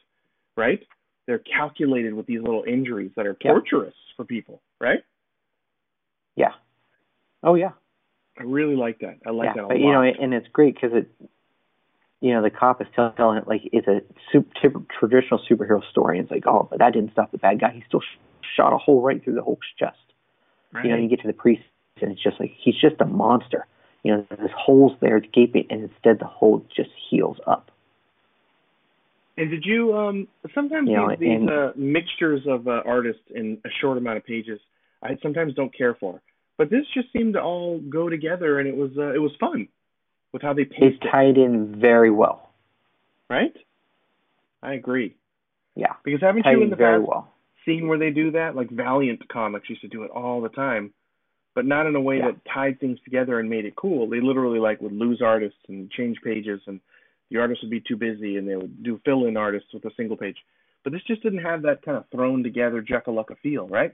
right? 0.57 0.83
They're 1.31 1.39
calculated 1.39 2.13
with 2.13 2.25
these 2.25 2.41
little 2.41 2.65
injuries 2.67 3.11
that 3.15 3.25
are 3.25 3.37
Yeah. 3.41 3.51
torturous 3.53 3.93
for 4.17 4.25
people, 4.25 4.61
right? 4.81 5.01
yeah, 6.35 6.51
oh 7.41 7.55
yeah. 7.55 7.71
I 8.37 8.43
really 8.43 8.75
like 8.75 8.99
that. 8.99 9.19
I 9.25 9.29
like 9.29 9.45
yeah, 9.45 9.53
that 9.53 9.63
a 9.63 9.67
but 9.67 9.77
lot. 9.77 9.81
you 9.85 9.91
know, 9.93 10.01
and 10.01 10.33
it's 10.33 10.47
great 10.49 10.73
because 10.75 10.91
it, 10.93 11.09
you 12.19 12.33
know, 12.33 12.41
the 12.41 12.49
cop 12.49 12.81
is 12.81 12.87
tell- 12.93 13.13
telling 13.13 13.37
it 13.37 13.47
like 13.47 13.61
it's 13.71 13.87
a 13.87 14.01
super, 14.33 14.81
traditional 14.99 15.39
superhero 15.49 15.81
story. 15.89 16.17
And 16.17 16.25
it's 16.25 16.31
like, 16.31 16.45
oh, 16.47 16.67
but 16.69 16.79
that 16.79 16.91
didn't 16.91 17.13
stop 17.13 17.31
the 17.31 17.37
bad 17.37 17.61
guy. 17.61 17.71
He 17.71 17.83
still 17.87 18.01
sh- 18.01 18.17
shot 18.57 18.73
a 18.73 18.77
hole 18.77 19.01
right 19.01 19.23
through 19.23 19.35
the 19.35 19.43
Hulk's 19.43 19.67
chest. 19.79 19.95
right? 20.73 20.83
You 20.83 20.91
know, 20.91 20.97
you 20.97 21.07
get 21.07 21.21
to 21.21 21.27
the 21.27 21.33
priest, 21.33 21.63
and 22.01 22.11
it's 22.11 22.21
just 22.21 22.39
like 22.41 22.51
he's 22.59 22.75
just 22.75 22.99
a 22.99 23.05
monster. 23.05 23.65
You 24.03 24.17
know, 24.17 24.25
there's 24.29 24.51
holes 24.57 24.97
there 24.99 25.21
gaping, 25.21 25.67
and 25.69 25.83
instead 25.89 26.19
the 26.19 26.25
hole 26.25 26.65
just 26.75 26.89
heals 27.09 27.37
up. 27.47 27.70
And 29.37 29.49
did 29.49 29.63
you 29.65 29.95
um 29.97 30.27
sometimes 30.53 30.89
You 30.89 30.97
know, 30.97 31.09
these, 31.09 31.19
these 31.19 31.29
and- 31.39 31.49
uh, 31.49 31.71
mixtures 31.75 32.41
of 32.47 32.67
uh, 32.67 32.81
artists 32.85 33.23
in 33.33 33.57
a 33.65 33.69
short 33.81 33.97
amount 33.97 34.17
of 34.17 34.25
pages 34.25 34.59
I 35.03 35.17
sometimes 35.23 35.53
don't 35.55 35.75
care 35.75 35.95
for. 35.95 36.21
But 36.57 36.69
this 36.69 36.85
just 36.93 37.07
seemed 37.11 37.33
to 37.33 37.41
all 37.41 37.79
go 37.79 38.07
together 38.09 38.59
and 38.59 38.67
it 38.67 38.75
was 38.75 38.91
uh, 38.97 39.13
it 39.13 39.19
was 39.19 39.31
fun 39.39 39.67
with 40.33 40.41
how 40.41 40.53
they 40.53 40.65
paced 40.65 41.03
it, 41.03 41.07
tied 41.11 41.37
in 41.37 41.79
very 41.79 42.11
well. 42.11 42.51
right? 43.29 43.53
I 44.63 44.73
agree. 44.75 45.15
Yeah, 45.75 45.93
Because 46.03 46.21
haven't 46.21 46.43
tied 46.43 46.51
you 46.51 46.57
in 46.57 46.63
in 46.65 46.69
the 46.69 46.75
very 46.75 46.99
past 46.99 47.07
well. 47.09 47.33
seen 47.65 47.87
where 47.87 47.97
they 47.97 48.11
do 48.11 48.31
that? 48.31 48.55
Like 48.55 48.69
Valiant 48.69 49.27
comics 49.29 49.69
used 49.69 49.81
to 49.81 49.87
do 49.87 50.03
it 50.03 50.11
all 50.11 50.41
the 50.41 50.49
time. 50.49 50.93
But 51.55 51.65
not 51.65 51.85
in 51.87 51.95
a 51.95 52.01
way 52.01 52.17
Yeah. 52.19 52.31
that 52.31 52.41
tied 52.53 52.79
things 52.79 52.97
together 53.03 53.39
and 53.39 53.49
made 53.49 53.65
it 53.65 53.75
cool. 53.75 54.07
They 54.07 54.21
literally 54.21 54.59
like 54.59 54.81
would 54.81 54.93
lose 54.93 55.21
artists 55.21 55.57
and 55.67 55.89
change 55.91 56.17
pages 56.23 56.61
and 56.67 56.79
the 57.31 57.39
artist 57.39 57.61
would 57.63 57.71
be 57.71 57.81
too 57.81 57.95
busy 57.95 58.37
and 58.37 58.47
they 58.47 58.55
would 58.55 58.83
do 58.83 58.99
fill 59.03 59.25
in 59.25 59.37
artists 59.37 59.69
with 59.73 59.85
a 59.85 59.91
single 59.95 60.17
page. 60.17 60.37
But 60.83 60.93
this 60.93 61.01
just 61.07 61.23
didn't 61.23 61.43
have 61.43 61.61
that 61.63 61.81
kind 61.81 61.97
of 61.97 62.05
thrown 62.11 62.43
together 62.43 62.81
Jackalaka 62.81 63.37
feel, 63.41 63.67
right? 63.67 63.93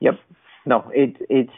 Yep. 0.00 0.14
No, 0.66 0.90
it 0.92 1.16
it's 1.30 1.52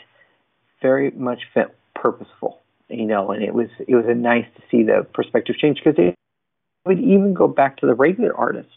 very 0.83 1.11
much 1.11 1.41
felt 1.55 1.73
purposeful, 1.95 2.61
you 2.89 3.07
know, 3.07 3.31
and 3.31 3.43
it 3.43 3.55
was 3.55 3.69
it 3.87 3.95
was 3.95 4.05
nice 4.14 4.45
to 4.57 4.62
see 4.71 4.83
the 4.83 5.07
perspective 5.14 5.57
change 5.57 5.81
because 5.83 5.99
it 5.99 6.14
would 6.85 7.01
even 7.01 7.33
go 7.33 7.49
back 7.49 7.79
to 7.79 7.87
the 7.87 7.95
regular 7.95 8.37
artist 8.37 8.69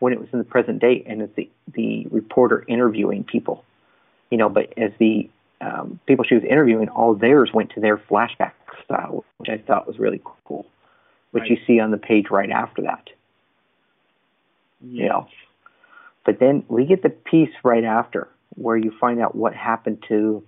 when 0.00 0.12
it 0.12 0.20
was 0.20 0.28
in 0.32 0.38
the 0.38 0.44
present 0.44 0.80
day 0.80 1.02
and 1.06 1.22
it's 1.22 1.34
the 1.36 1.48
the 1.74 2.06
reporter 2.10 2.64
interviewing 2.68 3.24
people, 3.24 3.64
you 4.30 4.36
know, 4.36 4.48
but 4.48 4.76
as 4.76 4.90
the 4.98 5.30
um, 5.62 5.98
people 6.06 6.24
she 6.28 6.34
was 6.34 6.44
interviewing, 6.44 6.88
all 6.88 7.14
theirs 7.14 7.50
went 7.54 7.70
to 7.70 7.80
their 7.80 7.96
flashback 7.96 8.52
style, 8.84 9.24
which 9.38 9.48
I 9.48 9.58
thought 9.58 9.86
was 9.86 9.98
really 9.98 10.20
cool. 10.44 10.66
Which 11.32 11.50
you 11.50 11.58
see 11.66 11.80
on 11.80 11.90
the 11.90 11.98
page 11.98 12.30
right 12.30 12.50
after 12.50 12.82
that. 12.82 13.10
Yeah. 14.80 15.02
You 15.02 15.08
know. 15.08 15.28
But 16.24 16.38
then 16.38 16.64
we 16.68 16.84
get 16.84 17.02
the 17.02 17.10
piece 17.10 17.50
right 17.64 17.84
after 17.84 18.28
where 18.54 18.76
you 18.76 18.92
find 19.00 19.20
out 19.20 19.34
what 19.34 19.54
happened 19.54 20.04
to 20.08 20.44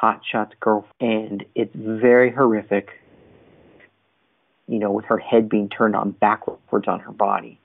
Hotshot's 0.00 0.54
girlfriend, 0.60 0.92
and 1.00 1.44
it's 1.54 1.74
very 1.74 2.30
horrific. 2.32 2.88
You 4.68 4.78
know, 4.78 4.92
with 4.92 5.06
her 5.06 5.18
head 5.18 5.48
being 5.48 5.68
turned 5.68 5.96
on 5.96 6.12
backwards 6.12 6.86
on 6.86 7.00
her 7.00 7.12
body, 7.12 7.58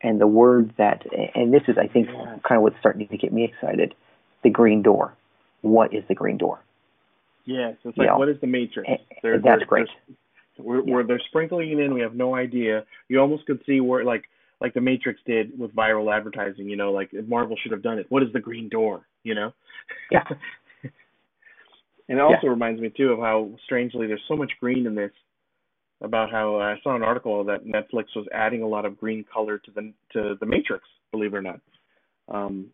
and 0.00 0.20
the 0.20 0.26
word 0.26 0.72
that, 0.78 1.06
and 1.34 1.52
this 1.54 1.62
is, 1.68 1.78
I 1.78 1.86
think, 1.86 2.08
Yeah. 2.08 2.38
kind 2.42 2.56
of 2.56 2.62
what's 2.62 2.78
starting 2.80 3.06
to 3.08 3.16
get 3.16 3.32
me 3.32 3.44
excited. 3.44 3.94
The 4.42 4.50
green 4.50 4.82
door. 4.82 5.12
What 5.62 5.92
is 5.94 6.04
the 6.08 6.14
green 6.14 6.38
door? 6.38 6.58
Yes, 7.44 7.76
it's 7.84 7.96
like 7.96 8.06
Yeah. 8.06 8.16
what 8.16 8.28
is 8.28 8.40
the 8.40 8.46
Matrix? 8.46 8.90
That's 9.22 9.64
great. 9.64 9.88
We're, 10.58 10.82
we're 10.82 11.06
they're 11.06 11.22
sprinkling 11.28 11.72
it 11.72 11.78
in. 11.78 11.94
We 11.94 12.00
have 12.00 12.14
no 12.14 12.34
idea. 12.34 12.84
You 13.08 13.20
almost 13.20 13.46
could 13.46 13.60
see 13.66 13.80
where 13.80 14.04
like 14.04 14.24
like 14.60 14.74
the 14.74 14.80
Matrix 14.80 15.20
did 15.26 15.58
with 15.58 15.74
viral 15.74 16.14
advertising. 16.14 16.68
You 16.68 16.76
know, 16.76 16.92
like 16.92 17.10
Marvel 17.26 17.56
should 17.62 17.72
have 17.72 17.82
done 17.82 17.98
it. 17.98 18.06
What 18.08 18.22
is 18.22 18.32
the 18.32 18.40
green 18.40 18.68
door? 18.68 19.06
You 19.22 19.34
know. 19.34 19.52
Yeah. 20.10 20.24
and 22.08 22.18
it 22.18 22.20
also 22.20 22.46
reminds 22.48 22.80
me 22.80 22.92
too 22.96 23.10
of 23.12 23.18
how 23.18 23.50
strangely 23.64 24.06
there's 24.06 24.24
so 24.28 24.36
much 24.36 24.52
green 24.60 24.86
in 24.86 24.94
this. 24.94 25.12
About 26.02 26.30
how 26.30 26.60
I 26.60 26.78
saw 26.82 26.94
an 26.94 27.02
article 27.02 27.42
that 27.44 27.64
Netflix 27.64 28.04
was 28.14 28.26
adding 28.30 28.60
a 28.62 28.68
lot 28.68 28.84
of 28.84 28.98
green 28.98 29.24
color 29.32 29.56
to 29.58 29.70
the 29.70 29.92
to 30.12 30.36
the 30.38 30.46
Matrix. 30.46 30.84
Believe 31.10 31.32
it 31.32 31.38
or 31.38 31.42
not. 31.42 31.60
Um, 32.28 32.66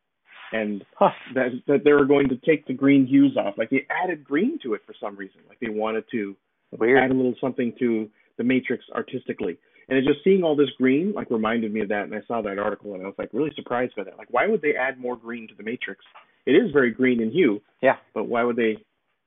and 0.53 0.85
Huh. 0.97 1.11
that 1.35 1.51
that 1.67 1.85
they 1.85 1.93
were 1.93 2.05
going 2.05 2.29
to 2.29 2.37
take 2.37 2.67
the 2.67 2.73
green 2.73 3.07
hues 3.07 3.37
off. 3.37 3.55
Like 3.57 3.71
they 3.71 3.87
added 3.91 4.25
green 4.25 4.59
to 4.63 4.75
it 4.75 4.83
for 4.85 4.95
some 5.01 5.17
reason. 5.17 5.41
Like 5.49 5.61
they 5.61 5.69
wanted 5.69 6.05
to 6.13 6.37
Weird. 6.79 7.03
add 7.03 7.11
a 7.11 7.15
little 7.15 7.35
something 7.41 7.73
to 7.79 8.09
the 8.39 8.45
Matrix 8.45 8.85
artistically. 8.95 9.59
And 9.89 9.99
it 9.99 10.05
just 10.05 10.25
seeing 10.25 10.43
all 10.43 10.57
this 10.57 10.71
green 10.79 11.13
like 11.13 11.31
reminded 11.31 11.73
me 11.73 11.81
of 11.81 11.89
that. 11.89 12.05
And 12.05 12.15
I 12.15 12.23
saw 12.27 12.41
that 12.43 12.59
article 12.59 12.95
and 12.95 13.03
I 13.03 13.07
was 13.07 13.15
like 13.19 13.31
really 13.33 13.53
surprised 13.55 13.95
by 13.97 14.05
that. 14.05 14.17
Like 14.19 14.29
why 14.31 14.47
would 14.47 14.63
they 14.63 14.75
add 14.75 14.99
more 14.99 15.17
green 15.17 15.47
to 15.49 15.55
the 15.55 15.63
Matrix? 15.63 16.05
It 16.47 16.53
is 16.53 16.71
very 16.73 16.91
green 16.91 17.21
in 17.21 17.31
hue, 17.31 17.61
Yeah. 17.83 17.97
but 18.15 18.25
why 18.25 18.43
would 18.43 18.57
they? 18.57 18.79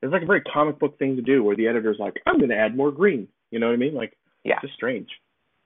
It's 0.01 0.11
like 0.11 0.23
a 0.23 0.25
very 0.25 0.41
comic 0.41 0.77
book 0.79 0.99
thing 0.99 1.15
to 1.15 1.21
do, 1.21 1.43
where 1.43 1.55
the 1.55 1.67
editor's 1.67 1.97
like, 1.99 2.21
I'm 2.25 2.37
going 2.37 2.49
to 2.49 2.57
add 2.57 2.75
more 2.75 2.91
green. 2.91 3.27
You 3.51 3.59
know 3.59 3.67
what 3.67 3.73
I 3.73 3.77
mean? 3.77 3.93
Like 3.95 4.17
Yeah. 4.43 4.55
it's 4.55 4.63
just 4.63 4.73
strange. 4.75 5.07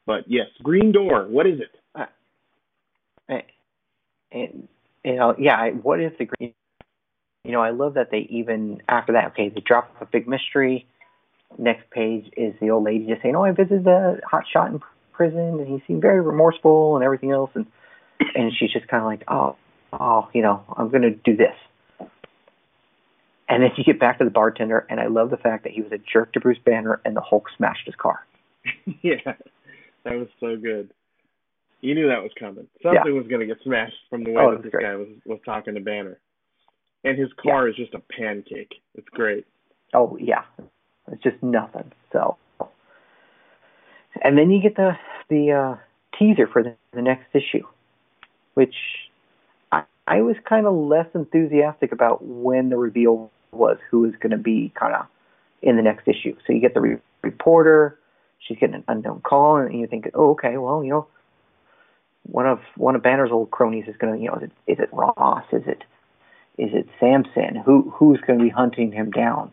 But 0.06 0.26
yes, 0.28 0.48
green 0.64 0.92
door. 0.92 1.24
What 1.28 1.48
is 1.48 1.60
it? 1.60 1.72
Uh, 1.96 2.06
and, 3.28 3.44
and 4.32 4.68
you 5.04 5.16
know, 5.16 5.36
yeah, 5.40 5.56
I- 5.56 5.72
what 5.72 6.00
is 6.00 6.12
the 6.20 6.26
green? 6.26 6.54
You 7.44 7.52
know, 7.54 7.62
I 7.62 7.70
love 7.72 7.94
that 7.96 8.12
they 8.12 8.28
even 8.30 8.82
after 8.90 9.14
that. 9.14 9.28
Okay, 9.32 9.50
they 9.50 9.62
drop 9.62 9.96
a 10.02 10.06
big 10.06 10.28
mystery. 10.28 10.88
Next 11.58 11.90
page 11.90 12.30
is 12.38 12.54
the 12.62 12.70
old 12.70 12.84
lady 12.84 13.06
just 13.08 13.22
saying, 13.22 13.36
"Oh, 13.36 13.44
I 13.44 13.52
visited 13.52 13.84
the 13.84 14.22
hot 14.26 14.44
shot 14.52 14.72
in 14.72 14.80
prison, 15.12 15.60
and 15.60 15.68
he 15.68 15.84
seemed 15.88 16.02
very 16.02 16.22
remorseful 16.22 16.96
and 16.96 17.04
everything 17.04 17.32
else." 17.32 17.52
And 17.54 17.66
and 18.36 18.52
she's 18.58 18.72
just 18.72 18.88
kind 18.88 19.02
of 19.02 19.08
like, 19.08 19.24
"Oh, 19.28 19.56
oh, 19.94 20.30
you 20.34 20.42
know, 20.42 20.64
I'm 20.78 20.90
going 20.90 21.02
to 21.02 21.12
do 21.12 21.36
this." 21.36 21.56
And 23.50 23.64
then 23.64 23.72
you 23.78 23.84
get 23.84 24.00
back 24.00 24.20
to 24.20 24.26
the 24.26 24.30
bartender, 24.30 24.86
and 24.90 25.00
I 25.00 25.08
love 25.08 25.32
the 25.32 25.38
fact 25.38 25.64
that 25.64 25.74
he 25.74 25.82
was 25.82 25.92
a 25.92 25.98
jerk 25.98 26.34
to 26.34 26.40
Bruce 26.40 26.60
Banner, 26.64 27.02
and 27.04 27.16
the 27.16 27.22
Hulk 27.22 27.48
smashed 27.58 27.86
his 27.86 27.96
car. 27.96 28.26
yeah, 29.02 29.16
that 30.04 30.14
was 30.14 30.28
so 30.40 30.56
good. 30.56 30.92
You 31.82 31.96
knew 31.96 32.10
that 32.10 32.22
was 32.22 32.32
coming. 32.40 32.68
Something 32.84 33.16
was 33.16 33.26
going 33.28 33.40
to 33.40 33.48
get 33.48 33.58
smashed 33.64 33.96
from 34.10 34.24
the 34.24 34.32
way 34.32 34.44
Oh, 34.44 34.52
that 34.52 34.64
this 34.64 34.72
great. 34.72 34.84
guy 34.86 34.96
was 34.96 35.08
was 35.26 35.40
talking 35.46 35.74
to 35.74 35.80
Banner, 35.80 36.20
and 37.04 37.18
his 37.18 37.30
car 37.42 37.68
is 37.68 37.76
just 37.76 37.94
a 37.96 38.00
pancake. 38.00 38.76
It's 38.96 39.10
great. 39.10 39.46
Oh 39.94 40.16
yeah, 40.22 40.44
it's 41.12 41.24
just 41.24 41.42
nothing. 41.42 41.92
So, 42.12 42.38
and 44.24 44.38
then 44.38 44.52
you 44.52 44.62
get 44.62 44.76
the 44.76 44.98
the 45.30 45.52
uh, 45.52 45.76
teaser 46.18 46.48
for 46.48 46.64
the, 46.64 46.76
the 46.94 47.02
next 47.02 47.28
issue, 47.34 47.66
which 48.54 48.76
I 49.72 49.84
I 50.08 50.22
was 50.22 50.36
kind 50.48 50.66
of 50.66 50.74
less 50.74 51.08
enthusiastic 51.14 51.92
about 51.92 52.24
when 52.24 52.70
the 52.70 52.78
reveal 52.78 53.32
was 53.52 53.78
who 53.90 54.06
is 54.06 54.14
going 54.20 54.32
to 54.32 54.38
be 54.38 54.72
kind 54.80 54.96
of 54.96 55.06
in 55.62 55.76
the 55.76 55.82
next 55.82 56.08
issue. 56.08 56.36
So 56.46 56.54
you 56.54 56.60
get 56.60 56.74
the 56.74 56.82
re- 56.82 56.98
reporter, 57.24 58.00
she's 58.40 58.58
getting 58.58 58.76
an 58.76 58.84
unknown 58.88 59.22
call, 59.22 59.58
and 59.58 59.80
you 59.80 59.88
think, 59.88 60.10
oh 60.14 60.32
okay, 60.32 60.58
well 60.58 60.84
you 60.84 60.92
know. 60.92 61.08
One 62.24 62.46
of 62.46 62.60
one 62.76 62.96
of 62.96 63.02
Banner's 63.02 63.32
old 63.32 63.50
cronies 63.50 63.86
is 63.88 63.96
going 63.98 64.14
to, 64.14 64.22
you 64.22 64.30
know, 64.30 64.36
is 64.36 64.44
it, 64.44 64.52
is 64.72 64.80
it 64.80 64.90
Ross? 64.92 65.46
Is 65.52 65.64
it 65.66 65.84
is 66.58 66.70
it 66.74 66.88
Samson? 67.00 67.56
Who 67.66 67.92
who's 67.96 68.20
going 68.28 68.38
to 68.38 68.46
be 68.46 68.52
hunting 68.52 68.92
him 68.92 69.10
down? 69.10 69.52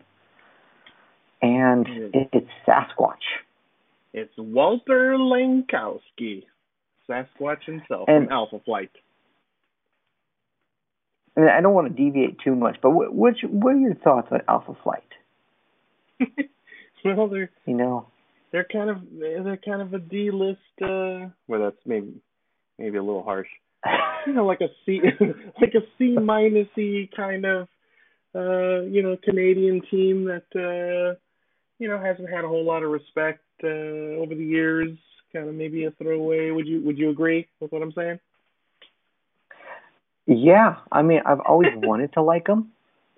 And 1.41 1.85
Mm. 1.85 2.15
it, 2.15 2.29
it's 2.33 2.49
Sasquatch. 2.67 3.23
It's 4.13 4.33
Walter 4.37 5.15
Langkowski, 5.17 6.45
Sasquatch 7.07 7.63
himself 7.65 8.09
And- 8.09 8.25
from 8.25 8.33
Alpha 8.33 8.59
Flight. 8.59 8.91
And 11.35 11.47
I 11.49 11.61
don't 11.61 11.73
want 11.75 11.87
to 11.87 11.93
deviate 12.03 12.39
too 12.39 12.55
much, 12.55 12.77
but 12.81 12.89
what 12.91 13.13
what, 13.13 13.35
what 13.43 13.75
are 13.75 13.79
your 13.79 13.93
thoughts 13.93 14.29
on 14.31 14.41
Alpha 14.47 14.73
Flight? 14.83 15.03
well, 17.05 17.27
they're 17.27 17.51
You 17.67 17.75
know, 17.75 18.07
they're 18.51 18.63
kind 18.65 18.89
of 18.89 18.97
they're 19.19 19.57
kind 19.63 19.83
of 19.83 19.93
a 19.93 19.99
D 19.99 20.31
list. 20.31 20.59
Uh, 20.81 21.29
well, 21.47 21.61
that's 21.61 21.85
maybe 21.85 22.15
maybe 22.79 22.97
a 22.97 23.03
little 23.03 23.21
harsh. 23.21 23.49
You 24.25 24.33
know, 24.33 24.45
like 24.51 24.61
a 24.61 24.69
C 24.85 24.99
like 25.61 25.75
a 25.75 25.81
C 25.99 26.15
minusy 26.17 27.09
kind 27.15 27.45
of 27.45 27.67
uh, 28.33 28.81
you 28.81 29.03
know 29.03 29.15
Canadian 29.23 29.81
team 29.91 30.25
that 30.25 30.47
uh, 30.55 31.19
you 31.79 31.87
know 31.87 31.99
hasn't 31.99 32.29
had 32.29 32.43
a 32.43 32.47
whole 32.47 32.65
lot 32.65 32.83
of 32.83 32.89
respect 32.89 33.43
uh, 33.63 33.67
over 33.67 34.35
the 34.35 34.45
years. 34.45 34.97
Kind 35.33 35.49
of 35.49 35.55
maybe 35.55 35.85
a 35.85 35.91
throwaway. 35.91 36.51
Would 36.51 36.67
you 36.67 36.81
Would 36.83 36.97
you 36.97 37.09
agree 37.09 37.47
with 37.59 37.71
what 37.71 37.81
I'm 37.81 37.91
saying? 37.91 38.19
yeah. 40.27 40.75
I 40.91 41.01
mean, 41.01 41.21
I've 41.25 41.39
always 41.39 41.71
wanted 41.75 42.13
to 42.13 42.21
like 42.21 42.47
them. 42.47 42.71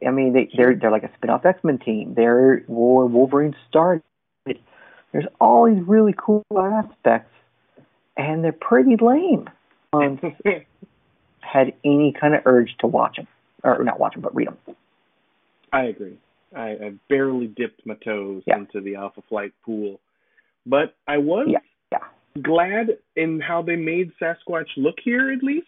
I 0.05 0.11
mean, 0.11 0.33
they 0.33 0.49
they're 0.55 0.75
they're 0.75 0.91
like 0.91 1.03
a 1.03 1.11
spin-off 1.15 1.45
X-Men 1.45 1.79
team. 1.79 2.13
They're 2.15 2.63
where 2.67 3.05
Wolverine 3.05 3.55
started. 3.67 4.03
There's 5.11 5.25
all 5.41 5.65
these 5.65 5.83
really 5.87 6.13
cool 6.15 6.45
aspects, 6.55 7.33
and 8.15 8.43
they're 8.43 8.51
pretty 8.51 8.95
lame. 8.95 9.49
Um, 9.91 10.19
had 11.41 11.73
any 11.83 12.13
kind 12.13 12.35
of 12.35 12.43
urge 12.45 12.75
to 12.79 12.87
watch 12.87 13.17
them, 13.17 13.27
or 13.63 13.83
not 13.83 13.99
watch 13.99 14.13
them, 14.13 14.21
but 14.21 14.35
read 14.35 14.47
them. 14.47 14.75
I 15.73 15.83
agree. 15.85 16.17
I, 16.55 16.69
I 16.69 16.91
barely 17.09 17.47
dipped 17.47 17.85
my 17.85 17.95
toes 17.95 18.43
Yeah. 18.45 18.57
into 18.57 18.81
the 18.81 18.95
Alpha 18.95 19.21
Flight 19.29 19.53
pool, 19.65 19.99
but 20.65 20.95
I 21.07 21.17
was 21.17 21.47
Yeah, 21.49 21.59
yeah. 21.91 22.41
glad 22.41 22.97
in 23.15 23.39
how 23.39 23.61
they 23.61 23.75
made 23.75 24.11
Sasquatch 24.21 24.67
look 24.77 24.95
here. 25.03 25.31
At 25.31 25.43
least 25.43 25.67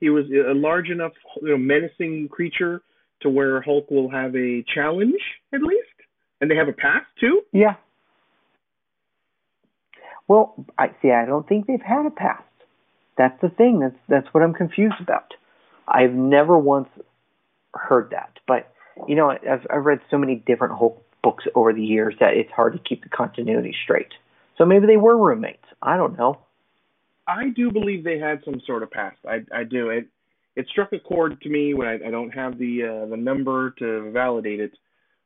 he 0.00 0.10
was 0.10 0.24
a 0.30 0.54
large 0.54 0.88
enough, 0.90 1.12
you 1.40 1.48
know, 1.50 1.58
menacing 1.58 2.28
creature 2.28 2.82
to 3.20 3.30
where 3.30 3.60
Hulk 3.62 3.90
will 3.90 4.10
have 4.10 4.34
a 4.34 4.62
challenge 4.74 5.20
at 5.52 5.62
least, 5.62 5.86
and 6.40 6.50
they 6.50 6.56
have 6.56 6.68
a 6.68 6.72
path 6.72 7.04
too. 7.20 7.42
Yeah. 7.52 7.74
Well, 10.28 10.54
I 10.78 10.88
see. 11.00 11.10
I 11.10 11.24
don't 11.26 11.46
think 11.46 11.66
they've 11.66 11.80
had 11.80 12.06
a 12.06 12.10
past. 12.10 12.42
That's 13.18 13.38
the 13.42 13.50
thing. 13.50 13.80
That's 13.80 13.96
that's 14.08 14.26
what 14.32 14.42
I'm 14.42 14.54
confused 14.54 15.00
about. 15.00 15.34
I've 15.86 16.14
never 16.14 16.58
once 16.58 16.88
heard 17.74 18.10
that. 18.10 18.38
But 18.46 18.72
you 19.08 19.14
know, 19.14 19.30
I've 19.30 19.66
I've 19.70 19.84
read 19.84 20.00
so 20.10 20.18
many 20.18 20.36
different 20.36 20.74
Hulk 20.74 21.04
books 21.22 21.44
over 21.54 21.72
the 21.72 21.82
years 21.82 22.14
that 22.20 22.34
it's 22.34 22.50
hard 22.50 22.72
to 22.72 22.78
keep 22.80 23.02
the 23.02 23.08
continuity 23.08 23.74
straight. 23.84 24.12
So 24.58 24.64
maybe 24.64 24.86
they 24.86 24.96
were 24.96 25.16
roommates. 25.16 25.64
I 25.80 25.96
don't 25.96 26.18
know. 26.18 26.38
I 27.26 27.50
do 27.50 27.70
believe 27.70 28.04
they 28.04 28.18
had 28.18 28.42
some 28.44 28.60
sort 28.66 28.82
of 28.82 28.90
past. 28.90 29.18
I 29.28 29.44
I 29.52 29.64
do. 29.64 29.90
It 29.90 30.08
it 30.56 30.66
struck 30.68 30.92
a 30.92 30.98
chord 30.98 31.40
to 31.40 31.48
me 31.48 31.74
when 31.74 31.86
I, 31.86 31.94
I 31.94 32.10
don't 32.10 32.30
have 32.30 32.58
the 32.58 32.82
uh, 32.82 33.06
the 33.06 33.16
number 33.16 33.70
to 33.78 34.10
validate 34.10 34.60
it, 34.60 34.72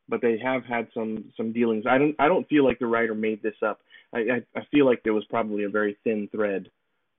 but 0.09 0.21
they 0.21 0.39
have 0.39 0.65
had 0.65 0.89
some 0.95 1.33
some 1.37 1.53
dealings. 1.53 1.85
I 1.89 1.99
don't 1.99 2.15
I 2.19 2.29
don't 2.29 2.49
feel 2.49 2.65
like 2.65 2.79
the 2.79 2.87
writer 2.87 3.15
made 3.15 3.43
this 3.43 3.57
up. 3.63 3.81
I 4.13 4.19
I, 4.19 4.43
I 4.61 4.65
feel 4.71 4.87
like 4.87 5.03
there 5.03 5.15
was 5.15 5.25
probably 5.25 5.65
a 5.65 5.69
very 5.69 5.97
thin 6.05 6.29
thread, 6.31 6.71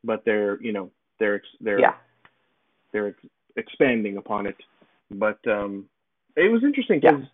but 0.04 0.24
they're 0.26 0.62
you 0.62 0.72
know 0.72 0.92
they're 1.20 1.36
ex- 1.36 1.58
they're 1.60 1.80
Yeah. 1.80 1.96
they're 2.92 3.08
ex- 3.08 3.26
expanding 3.56 4.18
upon 4.18 4.46
it. 4.48 4.58
But 5.12 5.40
um, 5.48 5.86
it 6.38 6.52
was 6.52 6.64
interesting 6.64 7.02
Yeah. 7.04 7.12
because 7.12 7.28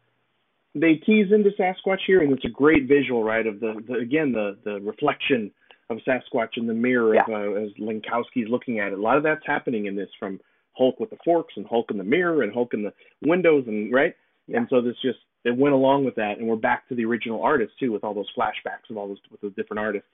they 0.76 0.96
tease 0.96 1.32
into 1.32 1.52
Sasquatch 1.52 2.00
here, 2.08 2.22
and 2.22 2.32
it's 2.34 2.46
a 2.46 2.50
great 2.50 2.88
visual, 2.88 3.24
right? 3.24 3.46
Of 3.46 3.60
the, 3.60 3.84
the 3.88 3.96
again 3.96 4.32
the 4.32 4.58
the 4.64 4.80
reflection 4.82 5.52
of 5.90 5.98
Sasquatch 6.08 6.58
in 6.58 6.66
the 6.66 6.74
mirror 6.74 7.14
of, 7.16 7.28
uh, 7.30 7.54
as 7.62 7.70
Langkowski's 7.80 8.50
looking 8.50 8.80
at 8.80 8.88
it. 8.94 8.98
A 8.98 9.02
lot 9.02 9.18
of 9.18 9.24
that's 9.24 9.46
happening 9.46 9.86
in 9.86 9.96
this 9.96 10.10
from 10.18 10.40
Hulk 10.74 11.00
with 11.00 11.10
the 11.12 11.18
forks 11.24 11.54
and 11.58 11.68
Hulk 11.68 11.92
in 11.92 11.98
the 11.98 12.04
mirror 12.04 12.42
and 12.42 12.52
Hulk 12.54 12.74
in 12.74 12.82
the 12.82 12.94
windows 13.22 13.66
and 13.68 13.94
right. 13.94 14.16
And 14.54 14.68
so 14.70 14.82
this 14.82 14.96
just 15.04 15.20
it 15.46 15.56
went 15.56 15.76
along 15.76 16.06
with 16.06 16.16
that, 16.16 16.38
and 16.40 16.48
we're 16.48 16.56
back 16.56 16.88
to 16.90 16.96
the 16.96 17.06
original 17.06 17.44
artist 17.44 17.74
too, 17.80 17.92
with 17.92 18.04
all 18.04 18.14
those 18.14 18.32
flashbacks 18.36 18.90
of 18.90 18.98
all 18.98 19.10
those 19.10 19.22
with 19.30 19.42
those 19.42 19.54
different 19.56 19.80
artists. 19.80 20.08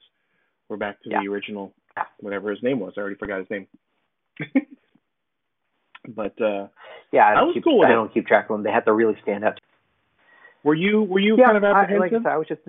We're 0.68 0.78
back 0.78 1.02
to 1.04 1.10
Yeah. 1.10 1.22
the 1.22 1.30
original, 1.30 1.74
whatever 2.20 2.50
his 2.52 2.62
name 2.62 2.80
was. 2.80 2.94
I 2.98 3.02
already 3.02 3.16
forgot 3.16 3.40
his 3.40 3.50
name. 3.50 3.68
but 6.08 6.40
uh 6.42 6.68
Yeah, 7.12 7.28
I 7.28 7.36
I 7.36 7.36
don't 7.36 7.48
was 7.48 7.54
keep 7.54 7.64
cool 7.64 7.84
I 7.84 7.90
don't 7.90 8.14
keep 8.14 8.28
track 8.28 8.50
of 8.50 8.56
them. 8.56 8.64
They 8.64 8.72
have 8.72 8.86
to 8.86 8.94
really 8.94 9.18
stand 9.22 9.44
out. 9.44 9.60
Were 10.64 10.76
you 10.76 11.04
were 11.04 11.20
you 11.20 11.38
yeah, 11.38 11.46
kind 11.46 11.58
of 11.58 11.64
I, 11.64 11.68
like 11.70 11.78
I 11.78 11.84
apprehensive? 11.84 12.24
said, 12.24 12.32
I 12.32 12.38
was 12.38 12.48
just. 12.48 12.62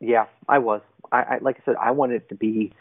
Yeah, 0.00 0.26
I 0.48 0.58
was. 0.58 0.82
I, 1.10 1.22
I 1.22 1.38
like 1.40 1.56
I 1.60 1.64
said, 1.64 1.76
I 1.80 1.90
wanted 1.92 2.16
it 2.22 2.28
to 2.30 2.34
be, 2.34 2.72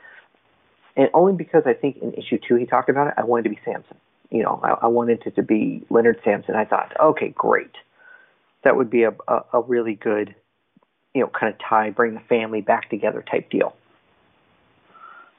and 0.96 1.10
only 1.14 1.34
because 1.34 1.64
I 1.66 1.74
think 1.74 1.98
in 1.98 2.14
issue 2.14 2.38
two 2.48 2.56
he 2.56 2.66
talked 2.66 2.90
about 2.90 3.08
it. 3.08 3.14
I 3.18 3.24
wanted 3.24 3.46
it 3.46 3.50
to 3.50 3.56
be 3.56 3.62
Samson. 3.66 3.98
You 4.30 4.44
know, 4.44 4.60
I, 4.64 4.86
I 4.86 4.88
wanted 4.88 5.24
it 5.26 5.36
to 5.36 5.44
be 5.44 5.86
Leonard 5.90 6.20
Samson. 6.24 6.56
I 6.56 6.66
thought, 6.66 6.94
okay, 7.00 7.30
great, 7.30 7.72
that 8.64 8.76
would 8.76 8.90
be 8.90 9.04
a 9.04 9.14
a, 9.28 9.44
a 9.54 9.62
really 9.62 9.96
good, 9.96 10.36
you 11.14 11.22
know, 11.22 11.28
kind 11.28 11.54
of 11.54 11.60
tie, 11.60 11.90
bring 11.92 12.14
the 12.14 12.20
family 12.22 12.62
back 12.62 12.90
together 12.90 13.24
type 13.30 13.50
deal. 13.50 13.76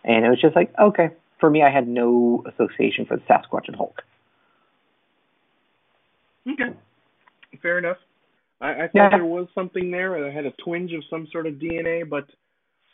And 0.05 0.25
it 0.25 0.31
was 0.31 0.41
just 0.41 0.57
like, 0.57 0.73
okay, 0.79 1.11
for 1.41 1.51
me, 1.51 1.63
I 1.63 1.71
had 1.71 1.87
no 1.89 2.45
association 2.47 3.07
for 3.07 3.17
the 3.17 3.23
Sasquatch 3.23 3.67
and 3.69 3.77
Hulk. 3.77 4.03
Okay, 6.51 6.73
fair 7.63 7.79
enough. 7.79 7.99
I, 8.61 8.71
I 8.73 8.79
thought 8.89 8.91
Yeah. 8.95 9.09
there 9.11 9.25
was 9.25 9.47
something 9.55 9.91
there, 9.91 10.27
I 10.27 10.31
had 10.31 10.47
a 10.47 10.53
twinge 10.65 10.93
of 10.93 11.03
some 11.11 11.27
sort 11.31 11.47
of 11.47 11.55
DNA, 11.55 12.09
but 12.09 12.27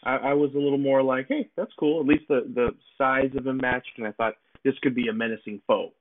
I, 0.03 0.17
I 0.17 0.33
was 0.35 0.51
a 0.55 0.59
little 0.59 0.79
more 0.79 1.03
like, 1.03 1.27
hey, 1.29 1.49
that's 1.57 1.73
cool. 1.79 2.01
At 2.01 2.07
least 2.07 2.25
the 2.29 2.43
the 2.55 2.71
size 2.99 3.31
of 3.37 3.47
him 3.47 3.57
matched, 3.59 3.93
and 3.97 4.07
I 4.07 4.13
thought 4.13 4.35
this 4.65 4.75
could 4.83 4.95
be 4.95 5.09
a 5.09 5.13
menacing 5.13 5.61
foe. 5.67 5.93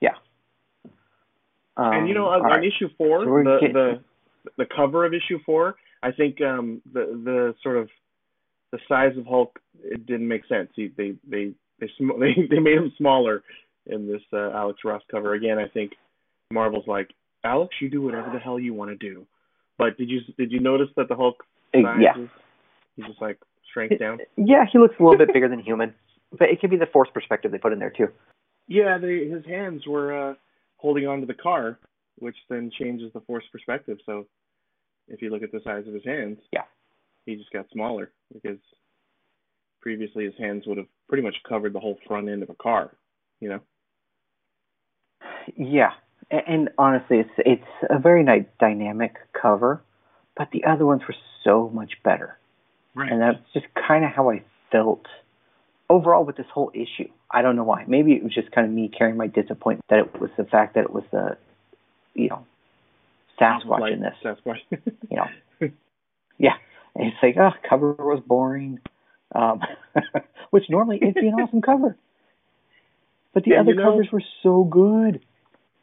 Yeah. 0.00 0.14
Um, 1.76 1.92
and 1.92 2.08
you 2.08 2.14
know, 2.14 2.26
on, 2.26 2.44
all 2.44 2.52
on 2.52 2.64
issue 2.64 2.88
four, 2.98 3.24
So 3.24 3.42
the 3.44 3.58
getting- 3.60 3.72
the 3.74 4.02
the 4.56 4.66
cover 4.74 5.04
of 5.04 5.12
issue 5.12 5.38
four, 5.44 5.76
I 6.02 6.10
think 6.12 6.40
um, 6.40 6.80
the 6.92 7.20
the 7.24 7.54
sort 7.62 7.76
of 7.76 7.88
the 8.76 8.82
size 8.88 9.16
of 9.18 9.26
Hulk 9.26 9.58
it 9.82 10.06
didn't 10.06 10.28
make 10.28 10.46
sense. 10.46 10.68
He, 10.74 10.90
they 10.96 11.14
they 11.28 11.52
they 11.80 11.88
sm- 11.98 12.10
they 12.20 12.34
they 12.50 12.58
made 12.60 12.76
him 12.76 12.92
smaller 12.98 13.42
in 13.86 14.06
this 14.10 14.22
uh, 14.32 14.50
Alex 14.50 14.80
Ross 14.84 15.02
cover. 15.10 15.34
Again, 15.34 15.58
I 15.58 15.68
think 15.68 15.92
Marvel's 16.50 16.86
like, 16.86 17.10
Alex, 17.44 17.74
you 17.80 17.88
do 17.88 18.02
whatever 18.02 18.30
the 18.32 18.38
hell 18.38 18.58
you 18.58 18.74
want 18.74 18.90
to 18.90 18.96
do. 18.96 19.26
But 19.78 19.96
did 19.98 20.08
you 20.10 20.20
did 20.38 20.52
you 20.52 20.60
notice 20.60 20.88
that 20.96 21.08
the 21.08 21.16
Hulk 21.16 21.36
Uh, 21.74 21.82
size 21.82 22.00
yeah. 22.00 22.22
is 22.22 22.28
he 22.96 23.02
just 23.02 23.20
like 23.20 23.38
shrank 23.72 23.98
down? 23.98 24.18
Yeah, 24.36 24.64
he 24.70 24.78
looks 24.78 24.94
a 24.98 25.02
little 25.02 25.18
bit 25.18 25.32
bigger 25.32 25.48
than 25.48 25.60
human, 25.60 25.94
but 26.38 26.48
it 26.48 26.60
could 26.60 26.70
be 26.70 26.76
the 26.76 26.86
force 26.92 27.08
perspective 27.12 27.52
they 27.52 27.58
put 27.58 27.72
in 27.72 27.78
there 27.78 27.90
too. 27.96 28.08
Yeah, 28.68 28.98
they, 28.98 29.28
his 29.28 29.44
hands 29.46 29.86
were 29.86 30.30
uh, 30.30 30.34
holding 30.78 31.06
onto 31.06 31.26
the 31.26 31.34
car, 31.34 31.78
which 32.18 32.36
then 32.48 32.70
changes 32.76 33.12
the 33.12 33.20
force 33.20 33.44
perspective. 33.52 33.98
So 34.06 34.26
if 35.08 35.22
you 35.22 35.30
look 35.30 35.42
at 35.44 35.52
the 35.52 35.60
size 35.62 35.86
of 35.86 35.94
his 35.94 36.04
hands, 36.04 36.38
Yeah. 36.52 36.62
He 37.26 37.36
just 37.36 37.52
got 37.52 37.66
smaller 37.72 38.10
because 38.32 38.58
previously 39.82 40.24
his 40.24 40.34
hands 40.38 40.64
would 40.66 40.78
have 40.78 40.86
pretty 41.08 41.22
much 41.22 41.36
covered 41.46 41.72
the 41.72 41.80
whole 41.80 41.98
front 42.06 42.28
end 42.28 42.42
of 42.42 42.50
a 42.50 42.54
car. 42.54 42.96
You 43.40 43.50
know? 43.50 43.60
Yeah, 45.56 45.90
and, 46.30 46.70
honestly, 46.78 47.18
it's 47.18 47.30
it's 47.38 47.90
a 47.90 47.98
very 47.98 48.24
nice 48.24 48.46
dynamic 48.58 49.14
cover, 49.40 49.82
but 50.36 50.48
the 50.52 50.64
other 50.64 50.84
ones 50.84 51.02
were 51.06 51.14
so 51.44 51.70
much 51.72 51.92
better, 52.02 52.36
Right. 52.94 53.12
and 53.12 53.20
that's 53.20 53.38
just 53.54 53.66
kind 53.86 54.04
of 54.04 54.10
how 54.10 54.30
I 54.30 54.42
felt 54.72 55.06
overall 55.88 56.24
with 56.24 56.36
this 56.36 56.46
whole 56.52 56.72
issue. 56.74 57.08
I 57.30 57.42
don't 57.42 57.54
know 57.54 57.62
why. 57.64 57.84
Maybe 57.86 58.12
it 58.14 58.24
was 58.24 58.34
just 58.34 58.50
kind 58.50 58.66
of 58.66 58.72
me 58.72 58.88
carrying 58.88 59.16
my 59.16 59.28
disappointment 59.28 59.84
that 59.88 60.00
it 60.00 60.20
was 60.20 60.30
the 60.36 60.44
fact 60.44 60.74
that 60.74 60.84
it 60.84 60.92
was 60.92 61.04
the, 61.12 61.36
you 62.14 62.28
know, 62.28 62.44
Sasquatch 63.40 63.80
like 63.80 63.92
in 63.92 64.00
this. 64.00 64.14
Sasquatch. 64.24 64.58
You 65.10 65.16
know, 65.16 65.70
yeah, 66.38 66.56
and 66.98 67.08
it's 67.08 67.16
like, 67.22 67.36
oh, 67.38 67.50
cover 67.68 67.92
was 67.92 68.22
boring, 68.26 68.78
um, 69.34 69.60
which 70.50 70.64
normally 70.70 70.98
it'd 71.02 71.14
be 71.14 71.28
an 71.28 71.34
awesome 71.34 71.62
cover. 71.62 71.96
But 73.34 73.44
the 73.44 73.52
And 73.52 73.60
other 73.60 73.70
you 73.72 73.76
know- 73.76 73.90
covers 73.92 74.08
were 74.12 74.22
so 74.42 74.64
good. 74.64 75.20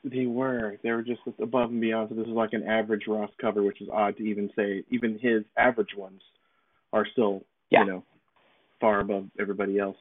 they 0.04 0.26
were. 0.26 0.78
They 0.84 0.92
were 0.92 1.02
just 1.04 1.22
above 1.42 1.70
and 1.70 1.80
beyond. 1.80 2.10
So 2.10 2.16
this 2.16 2.26
is 2.28 2.34
like 2.34 2.54
an 2.54 2.64
average 2.64 3.04
Ross 3.08 3.30
cover, 3.40 3.64
which 3.64 3.80
is 3.82 3.88
odd 3.92 4.18
to 4.18 4.24
even 4.24 4.50
say. 4.56 4.84
Even 4.92 5.18
his 5.20 5.44
average 5.58 5.96
ones 5.96 6.22
are 6.92 7.06
still, 7.12 7.44
Yeah. 7.70 7.82
you 7.86 7.92
know, 7.92 8.04
far 8.82 9.00
above 9.00 9.30
everybody 9.40 9.80
else. 9.80 9.98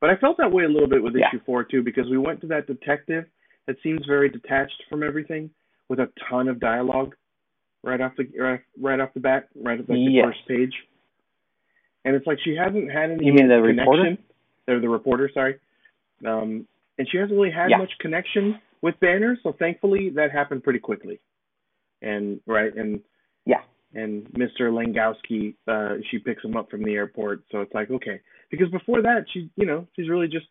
But 0.00 0.10
I 0.10 0.16
felt 0.16 0.36
that 0.38 0.52
way 0.52 0.64
a 0.64 0.68
little 0.68 0.88
bit 0.88 1.02
with 1.02 1.14
Yeah. 1.16 1.28
issue 1.28 1.40
four 1.44 1.64
too, 1.64 1.82
because 1.82 2.08
we 2.08 2.18
went 2.18 2.40
to 2.42 2.46
that 2.48 2.66
detective 2.66 3.26
that 3.66 3.76
seems 3.82 4.06
very 4.06 4.28
detached 4.30 4.82
from 4.88 5.02
everything, 5.02 5.50
with 5.88 5.98
a 6.00 6.08
ton 6.30 6.48
of 6.48 6.58
dialogue 6.60 7.14
right 7.82 8.00
off 8.00 8.12
the 8.16 8.26
right, 8.38 8.60
right 8.80 9.00
off 9.00 9.10
the 9.14 9.20
bat, 9.20 9.48
right 9.54 9.80
off 9.80 9.88
like 9.88 9.96
the 9.96 10.10
Yes. 10.12 10.24
first 10.26 10.48
page. 10.48 10.74
And 12.04 12.14
it's 12.16 12.26
like 12.26 12.38
she 12.40 12.54
hasn't 12.56 12.90
had 12.90 13.10
any 13.10 13.26
You 13.26 13.32
mean 13.32 13.48
the 13.48 13.56
connection. 13.56 13.78
reporter? 13.78 14.18
Or 14.68 14.80
the 14.80 14.88
reporter, 14.88 15.30
sorry. 15.32 15.58
Um, 16.24 16.66
and 16.98 17.08
she 17.08 17.16
hasn't 17.18 17.36
really 17.38 17.50
had 17.50 17.70
Yeah. 17.70 17.78
much 17.78 17.92
connection 17.98 18.60
with 18.82 18.98
Banner, 19.00 19.36
so 19.42 19.52
thankfully 19.52 20.10
that 20.10 20.30
happened 20.30 20.62
pretty 20.64 20.78
quickly. 20.78 21.18
And 22.02 22.40
right, 22.46 22.74
and 22.74 23.02
Yeah. 23.46 23.62
and 23.94 24.24
Mr. 24.34 24.70
Langkowski, 24.70 25.54
uh, 25.66 25.96
she 26.10 26.18
picks 26.18 26.44
him 26.44 26.56
up 26.56 26.70
from 26.70 26.82
the 26.82 26.94
airport, 26.94 27.42
so 27.50 27.60
it's 27.60 27.72
like 27.74 27.90
okay, 27.90 28.20
because 28.50 28.68
before 28.70 29.02
that 29.02 29.28
she, 29.30 29.48
you 29.56 29.66
know, 29.66 29.86
she's 29.96 30.08
really 30.08 30.28
just 30.28 30.46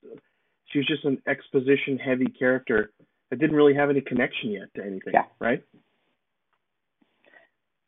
she 0.66 0.80
was 0.80 0.88
just 0.88 1.06
an 1.06 1.22
exposition 1.28 1.98
heavy 1.98 2.26
character 2.26 2.92
that 3.30 3.40
didn't 3.40 3.56
really 3.56 3.74
have 3.74 3.90
any 3.90 4.02
connection 4.02 4.52
yet 4.52 4.74
to 4.74 4.84
anything, 4.84 5.14
Yeah. 5.14 5.26
right? 5.40 5.64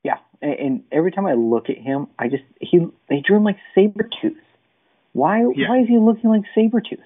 Yeah, 0.04 0.18
and, 0.41 0.54
and 0.54 0.84
every 0.91 1.12
time 1.12 1.26
I 1.26 1.34
look 1.34 1.70
at 1.70 1.78
him, 1.78 2.08
I 2.18 2.28
just 2.28 2.43
he 2.62 2.80
they 3.10 3.22
drew 3.26 3.38
him 3.38 3.43
like 3.43 3.58
Sabretooth. 3.76 4.36
Why 5.14 5.39
Yeah. 5.56 5.70
why 5.70 5.80
is 5.82 5.88
he 5.88 5.97
looking 5.97 6.30
like 6.30 6.43
Sabretooth? 6.56 7.04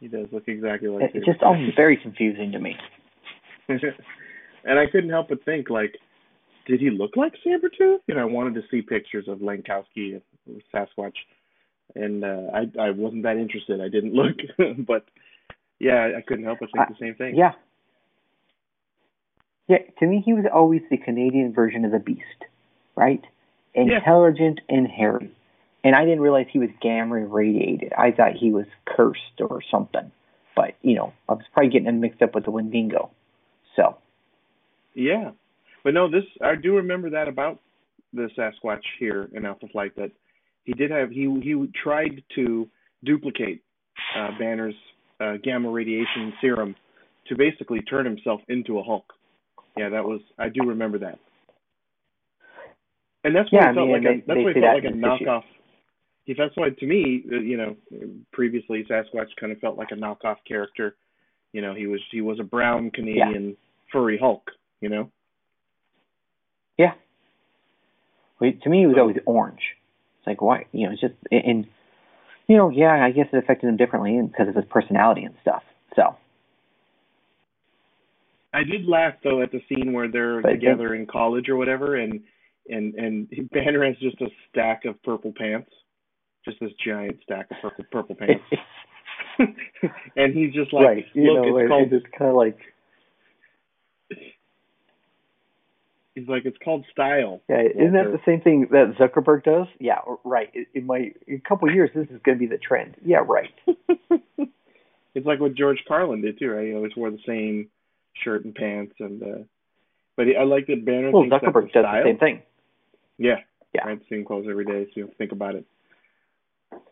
He 0.00 0.08
does 0.08 0.26
look 0.32 0.48
exactly 0.48 0.88
like 0.88 1.04
It, 1.04 1.10
it's 1.16 1.26
just 1.26 1.42
all 1.42 1.56
very 1.76 1.96
confusing 1.96 2.52
to 2.52 2.58
me. 2.58 2.76
and 3.68 4.78
I 4.78 4.86
couldn't 4.90 5.10
help 5.10 5.28
but 5.28 5.44
think, 5.44 5.70
like, 5.70 5.96
did 6.66 6.80
he 6.80 6.90
look 6.90 7.16
like 7.16 7.34
Sabretooth? 7.46 7.98
You 8.08 8.14
know, 8.14 8.22
I 8.22 8.24
wanted 8.24 8.54
to 8.54 8.62
see 8.70 8.82
pictures 8.82 9.26
of 9.28 9.38
Langkowski 9.38 10.20
and 10.46 10.62
Sasquatch, 10.74 11.14
and 11.94 12.24
uh, 12.24 12.50
I 12.52 12.86
I 12.88 12.90
wasn't 12.90 13.22
that 13.24 13.36
interested. 13.36 13.80
I 13.80 13.88
didn't 13.88 14.14
look, 14.20 14.36
but 14.86 15.04
yeah, 15.78 16.10
I 16.16 16.20
couldn't 16.20 16.44
help 16.44 16.60
but 16.60 16.70
think 16.72 16.86
I- 16.88 16.92
the 16.92 16.98
same 17.00 17.14
thing. 17.14 17.34
Yeah. 17.36 17.52
Yeah, 19.68 19.78
to 20.00 20.06
me 20.06 20.22
he 20.24 20.32
was 20.32 20.44
always 20.52 20.82
the 20.90 20.96
Canadian 20.96 21.52
version 21.52 21.84
of 21.84 21.92
the 21.92 21.98
beast, 21.98 22.22
right? 22.96 23.22
Yeah. 23.74 23.98
Intelligent 23.98 24.60
and 24.68 24.86
hairy. 24.86 25.30
And 25.84 25.96
I 25.96 26.04
didn't 26.04 26.20
realize 26.20 26.46
he 26.52 26.58
was 26.58 26.68
gamma 26.80 27.26
radiated. 27.26 27.92
I 27.96 28.12
thought 28.12 28.34
he 28.38 28.52
was 28.52 28.66
cursed 28.86 29.40
or 29.40 29.60
something. 29.70 30.12
But, 30.54 30.74
you 30.82 30.94
know, 30.94 31.12
I 31.28 31.32
was 31.32 31.44
probably 31.52 31.70
getting 31.70 31.88
him 31.88 32.00
mixed 32.00 32.22
up 32.22 32.34
with 32.34 32.44
the 32.44 32.50
Wendigo. 32.50 33.10
So, 33.74 33.96
Yeah, 34.94 35.30
but 35.84 35.94
no, 35.94 36.10
this 36.10 36.24
I 36.40 36.54
do 36.54 36.76
remember 36.76 37.10
that 37.10 37.28
about 37.28 37.60
the 38.12 38.28
Sasquatch 38.36 38.82
here 38.98 39.28
in 39.32 39.44
Alpha 39.44 39.66
Flight 39.68 39.96
that 39.96 40.10
he 40.64 40.72
did 40.72 40.90
have 40.90 41.10
he 41.10 41.22
he 41.42 41.70
tried 41.82 42.22
to 42.36 42.68
duplicate 43.04 43.62
uh, 44.16 44.28
Banner's 44.38 44.74
uh, 45.20 45.34
gamma 45.42 45.70
radiation 45.70 46.32
serum 46.40 46.76
to 47.28 47.36
basically 47.36 47.80
turn 47.82 48.04
himself 48.04 48.40
into 48.48 48.78
a 48.78 48.82
Hulk. 48.82 49.12
Yeah, 49.76 49.88
that 49.90 50.04
was 50.04 50.20
I 50.38 50.48
do 50.48 50.62
remember 50.66 50.98
that. 50.98 51.18
And 53.24 53.34
that's 53.34 53.50
why 53.52 53.60
Yeah, 53.60 53.70
it 53.70 53.74
felt 53.74 53.88
I 53.88 53.92
like 53.92 54.02
mean, 54.02 54.12
a 54.12 54.14
they- 54.16 54.20
that's 54.26 54.44
why 54.44 54.50
it 54.50 54.54
felt 54.54 54.64
that 54.64 54.74
like 54.74 54.84
a 54.84 54.86
issue. 54.88 55.24
knockoff. 55.24 55.44
If 56.26 56.36
that's 56.36 56.56
why 56.56 56.70
to 56.70 56.86
me, 56.86 57.24
uh, 57.32 57.36
you 57.36 57.56
know, 57.56 57.76
previously 58.32 58.84
Sasquatch 58.84 59.34
kind 59.40 59.52
of 59.52 59.58
felt 59.58 59.76
like 59.76 59.90
a 59.90 59.96
knockoff 59.96 60.36
character. 60.46 60.96
You 61.52 61.62
know, 61.62 61.74
he 61.74 61.86
was 61.86 62.00
he 62.10 62.20
was 62.20 62.38
a 62.40 62.44
brown 62.44 62.90
Canadian 62.90 63.56
furry 63.90 64.18
Hulk. 64.18 64.50
You 64.80 64.88
know. 64.88 65.10
yeah. 66.78 66.94
To 68.40 68.68
me, 68.68 68.80
he 68.80 68.86
was 68.86 68.96
always 68.98 69.18
orange. 69.24 69.76
It's 70.18 70.26
like, 70.26 70.42
why? 70.42 70.66
You 70.72 70.86
know, 70.86 70.92
it's 70.92 71.00
just, 71.00 71.14
and, 71.30 71.64
you 72.48 72.56
know, 72.56 72.70
yeah, 72.70 72.92
I 72.92 73.12
guess 73.12 73.28
it 73.32 73.36
affected 73.36 73.68
him 73.68 73.76
differently 73.76 74.20
because 74.20 74.48
of 74.48 74.56
his 74.56 74.64
personality 74.64 75.22
and 75.22 75.34
stuff. 75.42 75.62
So, 75.94 76.16
I 78.54 78.64
did 78.64 78.86
laugh 78.86 79.14
though 79.24 79.42
at 79.42 79.50
the 79.52 79.60
scene 79.68 79.92
where 79.92 80.10
they're 80.10 80.42
But 80.42 80.50
together 80.52 80.94
in 80.94 81.06
college 81.06 81.48
or 81.48 81.56
whatever, 81.56 81.96
and 81.96 82.20
and 82.68 82.94
and 82.94 83.28
Banner 83.50 83.84
has 83.84 83.96
just 83.98 84.20
a 84.20 84.28
stack 84.50 84.84
of 84.84 85.02
purple 85.02 85.32
pants, 85.36 85.70
just 86.44 86.58
this 86.60 86.72
giant 86.84 87.18
stack 87.22 87.50
of 87.50 87.56
purple 87.62 87.84
purple 87.90 88.14
pants, 88.14 88.44
and 90.16 90.34
he's 90.34 90.52
just 90.52 90.72
like, 90.72 90.86
right. 90.86 91.04
You 91.14 91.32
look, 91.32 91.46
know, 91.46 91.56
it's 91.58 91.64
it- 91.64 91.68
called. 91.68 91.92
it's 91.92 92.06
kind 92.18 92.30
of 92.30 92.36
like, 92.36 92.58
He's 96.14 96.28
like, 96.28 96.42
it's 96.44 96.58
called 96.62 96.84
style. 96.92 97.40
yeah, 97.48 97.62
isn't 97.74 97.94
that 97.94 98.12
the 98.12 98.20
same 98.26 98.42
thing 98.42 98.68
that 98.70 98.96
Zuckerberg 99.00 99.44
does? 99.44 99.66
Yeah, 99.80 100.00
right. 100.24 100.50
It, 100.52 100.68
it 100.74 100.84
might, 100.84 101.16
in 101.26 101.36
a 101.36 101.48
couple 101.48 101.70
of 101.70 101.74
years, 101.74 101.88
this 101.94 102.04
is 102.10 102.20
going 102.22 102.36
to 102.36 102.38
be 102.38 102.46
the 102.46 102.58
trend. 102.58 102.96
Yeah, 103.02 103.24
right. 103.26 103.48
it's 105.14 105.26
like 105.26 105.40
what 105.40 105.54
George 105.54 105.78
Carlin 105.88 106.20
did 106.20 106.38
too, 106.38 106.50
right? 106.50 106.66
He 106.68 106.74
always 106.74 106.92
wore 106.94 107.10
the 107.10 107.18
same 107.26 107.68
shirt 108.14 108.44
and 108.44 108.54
pants, 108.54 108.94
and 109.00 109.22
uh 109.22 109.38
but 110.16 110.26
I 110.38 110.42
like 110.44 110.66
that 110.66 110.84
Banner. 110.84 111.10
Well, 111.10 111.24
Zuckerberg 111.24 111.72
does 111.72 111.84
the 111.84 112.02
same 112.04 112.18
thing. 112.18 112.42
Yeah, 113.18 113.40
Yeah. 113.74 113.86
right. 113.86 114.00
Same 114.10 114.24
clothes 114.24 114.46
every 114.48 114.64
day, 114.64 114.84
so 114.86 114.90
you 114.94 115.04
don't 115.04 115.16
think 115.16 115.32
about 115.32 115.54
it. 115.54 115.64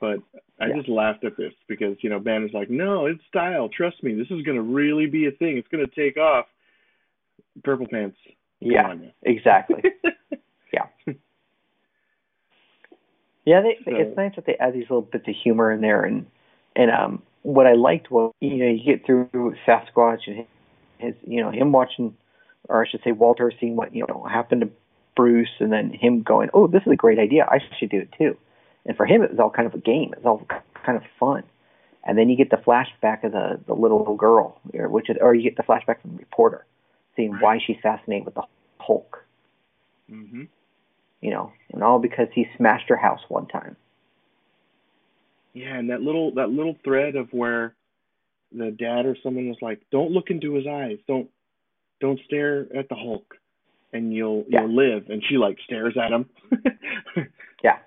But 0.00 0.20
I 0.58 0.68
Yeah. 0.68 0.76
just 0.76 0.88
laughed 0.88 1.24
at 1.24 1.36
this 1.36 1.52
because 1.68 1.96
you 2.02 2.08
know 2.10 2.18
Banner's 2.18 2.52
like, 2.54 2.70
no, 2.70 3.06
it's 3.06 3.22
style. 3.28 3.68
Trust 3.68 4.02
me, 4.02 4.14
this 4.14 4.30
is 4.30 4.42
gonna 4.42 4.62
really 4.62 5.06
be 5.06 5.26
a 5.26 5.30
thing. 5.32 5.56
It's 5.58 5.68
gonna 5.68 5.86
take 5.86 6.16
off. 6.16 6.46
Purple 7.64 7.86
pants. 7.86 8.16
Come 8.62 8.70
Yeah, 8.70 8.94
exactly. 9.22 9.82
Yeah, 13.46 13.62
they, 13.62 13.78
So- 13.84 13.96
it's 13.96 14.16
nice 14.16 14.34
that 14.36 14.44
they 14.46 14.56
add 14.56 14.74
these 14.74 14.82
little 14.82 15.00
bits 15.02 15.26
of 15.26 15.34
humor 15.34 15.72
in 15.72 15.80
there, 15.80 16.04
and 16.04 16.26
and 16.76 16.90
um, 16.90 17.22
what 17.42 17.66
I 17.66 17.72
liked 17.72 18.10
was 18.10 18.32
you 18.40 18.56
know 18.56 18.66
you 18.68 18.84
get 18.84 19.04
through 19.06 19.28
Sasquatch 19.66 20.26
and 20.26 20.46
his 21.00 21.14
you 21.26 21.40
know 21.42 21.50
him 21.50 21.72
watching, 21.72 22.16
or 22.68 22.84
I 22.84 22.88
should 22.88 23.02
say 23.02 23.12
Walter 23.12 23.52
seeing 23.60 23.76
what 23.76 23.94
you 23.94 24.06
know 24.08 24.24
happened 24.30 24.62
to 24.62 24.70
Bruce, 25.16 25.50
and 25.58 25.72
then 25.72 25.90
him 25.90 26.22
going, 26.22 26.50
oh, 26.54 26.66
this 26.66 26.82
is 26.86 26.92
a 26.92 26.96
great 26.96 27.18
idea, 27.18 27.44
I 27.44 27.58
should 27.78 27.90
do 27.90 28.00
it 28.00 28.14
too, 28.16 28.36
and 28.86 28.96
for 28.96 29.06
him 29.06 29.22
it 29.22 29.30
was 29.30 29.40
all 29.40 29.50
kind 29.50 29.66
of 29.66 29.74
a 29.74 29.78
game, 29.78 30.12
it 30.12 30.24
was 30.24 30.26
all 30.26 30.46
kind 30.84 30.96
of 30.96 31.02
fun, 31.18 31.42
and 32.04 32.16
then 32.16 32.28
you 32.28 32.36
get 32.36 32.50
the 32.50 32.56
flashback 32.56 33.24
of 33.24 33.32
the 33.32 33.60
the 33.66 33.74
little 33.74 34.14
girl, 34.16 34.60
or 34.74 34.88
which 34.88 35.10
is, 35.10 35.16
or 35.20 35.34
you 35.34 35.42
get 35.42 35.56
the 35.56 35.62
flashback 35.62 36.00
from 36.00 36.12
the 36.12 36.18
reporter, 36.18 36.64
seeing 37.16 37.32
why 37.40 37.58
she's 37.58 37.78
fascinated 37.82 38.26
with 38.26 38.34
the 38.34 38.44
Hulk. 38.78 39.24
Hmm 40.08 40.44
you 41.20 41.30
know, 41.30 41.52
and 41.72 41.82
all 41.82 41.98
because 41.98 42.28
he 42.32 42.48
smashed 42.56 42.88
her 42.88 42.96
house 42.96 43.20
one 43.28 43.46
time. 43.46 43.76
Yeah, 45.52 45.76
and 45.76 45.90
that 45.90 46.00
little 46.00 46.32
that 46.34 46.50
little 46.50 46.76
thread 46.84 47.16
of 47.16 47.32
where 47.32 47.74
the 48.52 48.70
dad 48.70 49.06
or 49.06 49.16
someone 49.22 49.48
was 49.48 49.58
like, 49.62 49.80
"Don't 49.90 50.10
look 50.12 50.30
into 50.30 50.54
his 50.54 50.66
eyes. 50.66 50.98
Don't 51.06 51.28
don't 52.00 52.18
stare 52.26 52.66
at 52.76 52.88
the 52.88 52.94
Hulk, 52.94 53.36
and 53.92 54.12
you'll 54.14 54.44
Yeah. 54.48 54.62
you'll 54.62 54.74
live." 54.74 55.08
And 55.10 55.22
she 55.28 55.36
like 55.36 55.58
stares 55.64 55.96
at 55.96 56.12
him. 56.12 56.28
Yeah. 57.62 57.78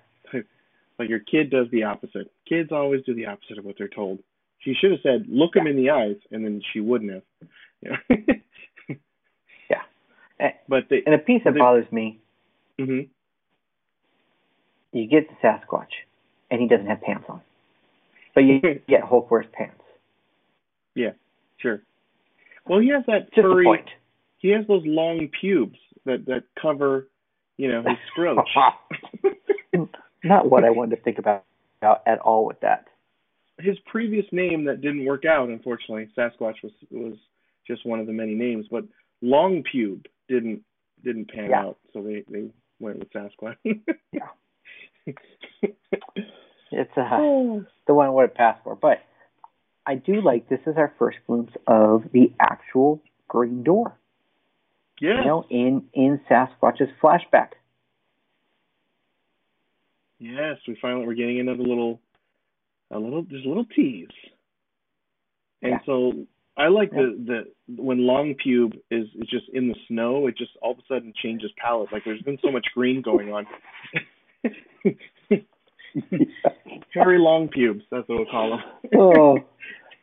But 0.96 1.08
your 1.08 1.18
kid 1.18 1.50
does 1.50 1.66
the 1.72 1.82
opposite. 1.82 2.30
Kids 2.48 2.70
always 2.70 3.02
do 3.04 3.14
the 3.14 3.26
opposite 3.26 3.58
of 3.58 3.64
what 3.64 3.74
they're 3.76 3.88
told. 3.88 4.20
She 4.60 4.72
should 4.74 4.92
have 4.92 5.00
said, 5.02 5.26
"Look 5.28 5.56
him 5.56 5.66
in 5.66 5.74
the 5.76 5.90
eyes," 5.90 6.16
and 6.30 6.44
then 6.44 6.62
she 6.72 6.80
wouldn't 6.80 7.12
have. 7.12 7.22
Yeah. 7.82 7.96
Yeah. 9.68 9.82
And, 10.38 10.52
But 10.68 10.84
they. 10.88 11.02
and 11.04 11.14
a 11.14 11.18
piece 11.18 11.42
that 11.44 11.54
They- 11.54 11.60
bothers 11.60 11.90
me, 11.92 12.20
hmm 12.78 13.00
you 14.92 15.06
get 15.08 15.28
the 15.28 15.34
Sasquatch, 15.46 15.90
and 16.50 16.60
he 16.60 16.68
doesn't 16.68 16.86
have 16.86 17.00
pants 17.02 17.24
on, 17.28 17.40
but 18.34 18.42
you 18.44 18.60
get 18.88 19.02
Hulk 19.02 19.30
wears 19.30 19.46
pants. 19.52 19.82
Yeah, 20.94 21.10
sure. 21.58 21.82
Well, 22.66 22.80
he 22.80 22.88
has 22.88 23.04
that 23.06 23.32
Just 23.34 23.42
furry. 23.42 23.64
point. 23.64 23.88
He 24.38 24.48
has 24.50 24.66
those 24.66 24.82
long 24.86 25.28
pubes 25.40 25.78
that 26.04 26.26
that 26.26 26.44
cover, 26.60 27.08
you 27.56 27.68
know, 27.70 27.82
his 27.82 27.98
scroach. 28.12 28.48
Not 30.24 30.50
what 30.50 30.64
I 30.64 30.70
wanted 30.70 30.96
to 30.96 31.02
think 31.02 31.18
about, 31.18 31.44
at 31.82 32.18
all 32.20 32.46
with 32.46 32.60
that. 32.60 32.86
his 33.58 33.76
previous 33.86 34.24
name 34.32 34.64
that 34.64 34.80
didn't 34.80 35.04
work 35.04 35.24
out, 35.24 35.48
unfortunately, 35.48 36.08
Sasquatch 36.16 36.62
was 36.62 36.72
was 36.90 37.14
just 37.66 37.84
one 37.86 38.00
of 38.00 38.06
the 38.06 38.12
many 38.12 38.34
names, 38.34 38.66
but 38.70 38.84
Long 39.22 39.62
Pube 39.72 40.06
didn't 40.28 40.62
didn't 41.04 41.28
pan 41.30 41.50
Yeah. 41.50 41.60
out, 41.64 41.78
so 41.92 42.02
they 42.02 42.24
they 42.30 42.48
went 42.80 42.98
with 42.98 43.10
Sasquatch. 43.12 43.56
Yeah. 44.12 44.28
It's 46.76 46.90
uh, 46.96 47.60
the 47.86 47.94
one 47.94 48.06
I 48.06 48.10
would 48.10 48.22
have 48.22 48.34
passed 48.34 48.60
for, 48.64 48.74
but 48.74 48.98
I 49.86 49.96
do 49.96 50.20
like 50.22 50.48
this 50.48 50.60
is 50.66 50.76
our 50.76 50.94
first 50.98 51.18
glimpse 51.26 51.52
of 51.66 52.04
the 52.12 52.32
actual 52.40 53.02
green 53.28 53.62
door. 53.62 53.96
yeah. 55.00 55.18
You 55.20 55.24
know, 55.26 55.44
in 55.50 55.84
in 55.92 56.20
Sasquatch's 56.30 56.90
flashback. 57.02 57.50
Yes, 60.18 60.56
we 60.66 60.76
finally 60.80 61.06
we're 61.06 61.14
getting 61.14 61.40
another 61.40 61.62
little 61.62 62.00
a 62.90 62.98
little 62.98 63.22
just 63.22 63.44
a 63.44 63.48
little 63.48 63.66
tease. 63.66 64.08
And 65.62 65.72
Yeah. 65.72 65.78
so 65.84 66.26
I 66.56 66.68
like 66.68 66.90
Yeah. 66.92 67.02
the 67.02 67.44
the 67.66 67.82
when 67.82 68.06
Long 68.06 68.34
Pube 68.34 68.78
is 68.90 69.08
is 69.14 69.28
just 69.28 69.48
in 69.50 69.68
the 69.68 69.76
snow, 69.88 70.26
it 70.28 70.36
just 70.36 70.56
all 70.62 70.72
of 70.72 70.78
a 70.78 70.82
sudden 70.86 71.12
changes 71.22 71.50
palette. 71.56 71.92
Like 71.92 72.04
there's 72.04 72.22
been 72.22 72.38
so 72.40 72.50
much 72.50 72.66
green 72.74 73.02
going 73.02 73.32
on. 73.32 73.46
Hairy 76.94 77.18
long 77.18 77.48
pubes, 77.48 77.82
that's 77.90 78.08
what 78.08 78.18
we'll 78.18 78.26
call 78.30 78.50
them. 78.50 78.60
oh, 78.98 79.38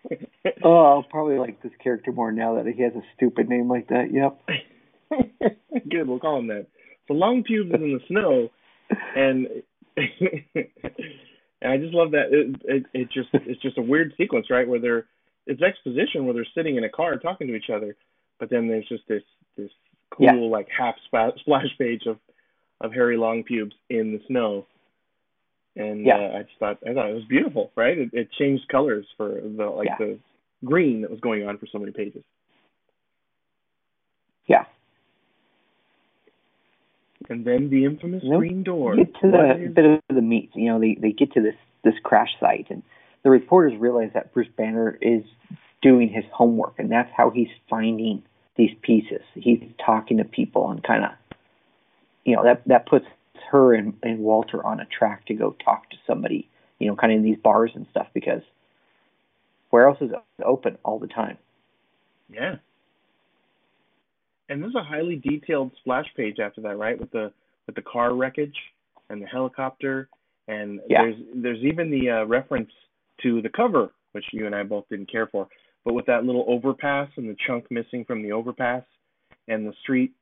oh, 0.63 0.85
I'll 0.85 1.03
probably 1.03 1.37
like 1.37 1.61
this 1.61 1.71
character 1.83 2.11
more 2.11 2.31
now 2.31 2.55
that 2.55 2.65
he 2.67 2.81
has 2.83 2.93
a 2.95 3.01
stupid 3.15 3.49
name 3.49 3.69
like 3.69 3.87
that. 3.89 4.09
Yep. 4.11 5.51
Good, 5.89 6.07
we'll 6.07 6.19
call 6.19 6.39
him 6.39 6.47
that. 6.47 6.67
So 7.07 7.13
long 7.13 7.43
pubes 7.43 7.69
is 7.69 7.81
in 7.81 7.93
the 7.93 7.99
snow, 8.07 8.49
and 9.15 9.47
and 9.97 11.71
I 11.71 11.77
just 11.77 11.93
love 11.93 12.11
that. 12.11 12.31
It, 12.31 12.61
it 12.63 12.85
it 12.93 13.11
just 13.11 13.29
it's 13.33 13.61
just 13.61 13.77
a 13.77 13.81
weird 13.81 14.13
sequence, 14.17 14.47
right? 14.49 14.67
Where 14.67 14.79
they're 14.79 15.05
it's 15.47 15.61
exposition 15.61 16.25
where 16.25 16.33
they're 16.33 16.47
sitting 16.55 16.77
in 16.77 16.83
a 16.83 16.89
car 16.89 17.17
talking 17.17 17.47
to 17.47 17.55
each 17.55 17.69
other, 17.73 17.95
but 18.39 18.49
then 18.49 18.67
there's 18.67 18.87
just 18.87 19.03
this 19.07 19.23
this 19.57 19.69
cool 20.11 20.25
Yeah. 20.27 20.33
like 20.33 20.67
half 20.75 20.95
spa- 21.05 21.35
splash 21.39 21.67
page 21.77 22.03
of 22.05 22.17
of 22.79 22.93
hairy 22.93 23.17
long 23.17 23.43
pubes 23.43 23.75
in 23.89 24.13
the 24.13 24.21
snow. 24.27 24.65
And 25.75 26.05
Yeah. 26.05 26.17
uh, 26.17 26.37
I 26.39 26.43
just 26.43 26.57
thought 26.59 26.79
I 26.87 26.93
thought 26.93 27.09
it 27.09 27.13
was 27.13 27.23
beautiful, 27.25 27.71
right? 27.75 27.97
It, 27.97 28.09
it 28.13 28.31
changed 28.37 28.67
colors 28.69 29.05
for 29.17 29.39
the 29.41 29.65
like 29.65 29.87
Yeah. 29.87 29.97
the 29.97 30.19
green 30.65 31.01
that 31.01 31.09
was 31.11 31.19
going 31.21 31.47
on 31.47 31.57
for 31.57 31.65
so 31.67 31.79
many 31.79 31.91
pages. 31.91 32.23
Yeah. 34.47 34.65
And 37.29 37.45
then 37.45 37.69
the 37.69 37.85
infamous 37.85 38.23
Nope. 38.25 38.39
green 38.39 38.63
door. 38.63 38.95
Get 38.95 39.13
to 39.21 39.27
What 39.27 39.57
the 39.57 39.63
is- 39.65 39.73
bit 39.73 39.85
of 39.85 40.01
the 40.15 40.21
meat. 40.21 40.51
You 40.55 40.71
know, 40.71 40.79
they 40.79 40.95
they 40.95 41.11
get 41.11 41.31
to 41.33 41.41
this 41.41 41.55
this 41.83 41.95
crash 42.03 42.37
site, 42.39 42.67
and 42.69 42.83
the 43.23 43.29
reporters 43.29 43.77
realize 43.79 44.11
that 44.13 44.33
Bruce 44.33 44.49
Banner 44.57 44.97
is 45.01 45.23
doing 45.81 46.09
his 46.09 46.25
homework, 46.33 46.77
and 46.79 46.91
that's 46.91 47.11
how 47.15 47.29
he's 47.29 47.49
finding 47.69 48.23
these 48.55 48.75
pieces. 48.81 49.21
He's 49.33 49.63
talking 49.83 50.17
to 50.17 50.23
people 50.25 50.69
and 50.69 50.83
kind 50.83 51.05
of, 51.05 51.11
you 52.25 52.35
know, 52.35 52.43
that 52.43 52.63
that 52.67 52.85
puts 52.87 53.05
her 53.51 53.73
and, 53.73 53.93
and 54.03 54.19
Walter 54.19 54.65
on 54.65 54.79
a 54.79 54.85
track 54.85 55.25
to 55.27 55.33
go 55.33 55.55
talk 55.63 55.89
to 55.91 55.97
somebody. 56.07 56.49
You 56.79 56.87
know, 56.87 56.95
kind 56.95 57.13
of 57.13 57.17
in 57.17 57.23
these 57.23 57.37
bars 57.43 57.71
and 57.75 57.85
stuff 57.91 58.07
because 58.13 58.41
where 59.69 59.87
else 59.87 59.97
is 60.01 60.11
it 60.11 60.43
open 60.43 60.77
all 60.83 60.99
the 60.99 61.07
time? 61.07 61.37
Yeah. 62.29 62.55
And 64.49 64.61
there's 64.61 64.75
a 64.75 64.83
highly 64.83 65.15
detailed 65.17 65.71
splash 65.79 66.07
page 66.15 66.39
after 66.39 66.61
that, 66.61 66.77
right? 66.77 66.99
With 66.99 67.11
the 67.11 67.31
with 67.67 67.75
the 67.75 67.81
car 67.83 68.15
wreckage 68.15 68.55
and 69.09 69.21
the 69.21 69.27
helicopter, 69.27 70.09
and 70.47 70.81
Yeah. 70.89 71.03
there's 71.03 71.15
there's 71.35 71.63
even 71.63 71.89
the 71.91 72.09
uh, 72.09 72.25
reference 72.25 72.71
to 73.23 73.41
the 73.41 73.49
cover, 73.49 73.91
which 74.13 74.25
you 74.33 74.45
and 74.45 74.55
I 74.55 74.63
both 74.63 74.89
didn't 74.89 75.11
care 75.11 75.27
for, 75.27 75.47
but 75.85 75.93
with 75.93 76.05
that 76.07 76.25
little 76.25 76.45
overpass 76.47 77.09
and 77.15 77.29
the 77.29 77.35
chunk 77.47 77.69
missing 77.71 78.03
from 78.05 78.23
the 78.23 78.31
overpass, 78.31 78.83
and 79.47 79.65
the 79.67 79.73
street 79.83 80.13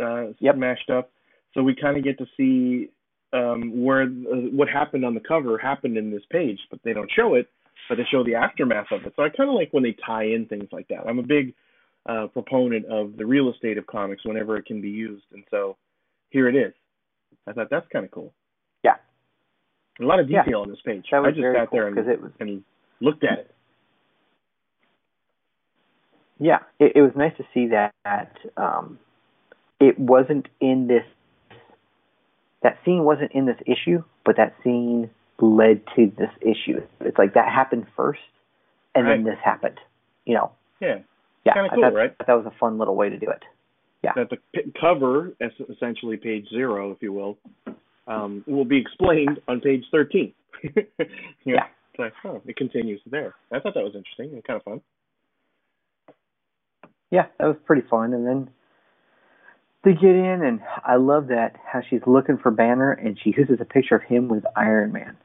uh, 0.00 0.28
Yep. 0.40 0.56
smashed 0.56 0.90
up. 0.90 1.10
So 1.54 1.62
we 1.62 1.74
kind 1.74 1.96
of 1.96 2.04
get 2.04 2.18
to 2.18 2.26
see 2.36 2.90
um, 3.32 3.82
where 3.82 4.02
uh, 4.02 4.50
what 4.52 4.68
happened 4.68 5.04
on 5.04 5.14
the 5.14 5.20
cover 5.20 5.58
happened 5.58 5.96
in 5.96 6.10
this 6.10 6.22
page, 6.30 6.58
but 6.70 6.80
they 6.84 6.92
don't 6.92 7.10
show 7.14 7.34
it, 7.34 7.48
but 7.88 7.96
they 7.96 8.04
show 8.10 8.24
the 8.24 8.34
aftermath 8.34 8.86
of 8.90 9.04
it. 9.04 9.12
So 9.16 9.22
I 9.22 9.28
kind 9.30 9.48
of 9.48 9.54
like 9.54 9.72
when 9.72 9.82
they 9.82 9.96
tie 10.04 10.24
in 10.24 10.46
things 10.46 10.68
like 10.72 10.88
that. 10.88 11.06
I'm 11.06 11.18
a 11.18 11.22
big 11.22 11.54
uh, 12.08 12.26
proponent 12.32 12.86
of 12.86 13.16
the 13.16 13.26
real 13.26 13.50
estate 13.50 13.78
of 13.78 13.86
comics 13.86 14.24
whenever 14.24 14.56
it 14.56 14.66
can 14.66 14.80
be 14.80 14.90
used, 14.90 15.24
and 15.32 15.44
so 15.50 15.76
here 16.30 16.48
it 16.48 16.54
is. 16.54 16.72
I 17.46 17.52
thought 17.52 17.68
that's 17.70 17.86
kind 17.92 18.04
of 18.04 18.10
cool. 18.10 18.32
Yeah. 18.84 18.96
A 20.00 20.04
lot 20.04 20.20
of 20.20 20.28
Yeah. 20.28 20.44
detail 20.44 20.62
on 20.62 20.68
this 20.68 20.80
page. 20.84 21.06
I 21.12 21.30
just 21.30 21.40
sat 21.40 21.70
cool 21.70 21.78
there 21.78 21.88
and, 21.88 21.98
it 21.98 22.20
was 22.20 22.32
and 22.40 22.62
looked 23.00 23.24
at 23.24 23.38
it. 23.38 23.54
Yeah, 26.38 26.58
it, 26.78 26.92
it 26.96 27.02
was 27.02 27.12
nice 27.16 27.34
to 27.38 27.44
see 27.54 27.68
that, 27.68 27.94
that 28.04 28.36
um, 28.56 28.98
it 29.80 29.98
wasn't 29.98 30.46
in 30.60 30.86
this. 30.86 31.04
That 32.66 32.78
scene 32.84 33.04
wasn't 33.04 33.30
in 33.30 33.46
this 33.46 33.58
issue, 33.64 34.02
but 34.24 34.36
that 34.38 34.56
scene 34.64 35.08
led 35.40 35.82
to 35.94 36.10
this 36.18 36.30
issue. 36.40 36.80
It's 37.00 37.16
like 37.16 37.34
that 37.34 37.48
happened 37.48 37.86
first, 37.96 38.18
and 38.92 39.06
then 39.06 39.22
this 39.22 39.38
happened. 39.44 39.78
You 40.24 40.34
know, 40.34 40.50
Yeah, 40.80 40.98
yeah, 41.44 41.52
Kinda 41.52 41.68
I 41.70 41.74
cool, 41.76 41.84
thought 41.84 41.94
right? 41.94 42.18
that 42.26 42.32
was 42.34 42.44
a 42.44 42.50
fun 42.58 42.76
little 42.76 42.96
way 42.96 43.08
to 43.08 43.16
do 43.18 43.30
it. 43.30 43.44
Yeah. 44.02 44.14
That 44.16 44.30
the 44.30 44.38
p- 44.52 44.72
cover, 44.80 45.32
essentially 45.70 46.16
page 46.16 46.48
zero, 46.48 46.90
if 46.90 47.00
you 47.00 47.12
will, 47.12 47.38
um, 48.08 48.42
will 48.48 48.64
be 48.64 48.78
explained 48.78 49.40
on 49.46 49.60
page 49.60 49.84
13. 49.92 50.32
You 50.64 50.72
know, 50.74 51.06
Yeah. 51.44 51.66
It's 51.92 51.98
like, 52.00 52.14
oh, 52.24 52.42
it 52.46 52.56
continues 52.56 53.00
there. 53.06 53.36
I 53.52 53.60
thought 53.60 53.74
that 53.74 53.84
was 53.84 53.94
interesting 53.94 54.32
and 54.32 54.42
kind 54.42 54.56
of 54.56 54.64
fun. 54.64 54.80
Yeah, 57.12 57.26
that 57.38 57.46
was 57.46 57.56
pretty 57.64 57.86
fun. 57.88 58.12
And 58.12 58.26
then 58.26 58.50
they 59.86 59.92
get 59.92 60.16
in, 60.16 60.42
and 60.42 60.60
I 60.84 60.96
love 60.96 61.28
that 61.28 61.54
how 61.64 61.80
she's 61.88 62.00
looking 62.08 62.38
for 62.38 62.50
Banner, 62.50 62.90
and 62.90 63.16
she 63.22 63.32
uses 63.36 63.58
a 63.60 63.64
picture 63.64 63.94
of 63.94 64.02
him 64.02 64.26
with 64.26 64.44
Iron 64.56 64.92
Man. 64.92 65.16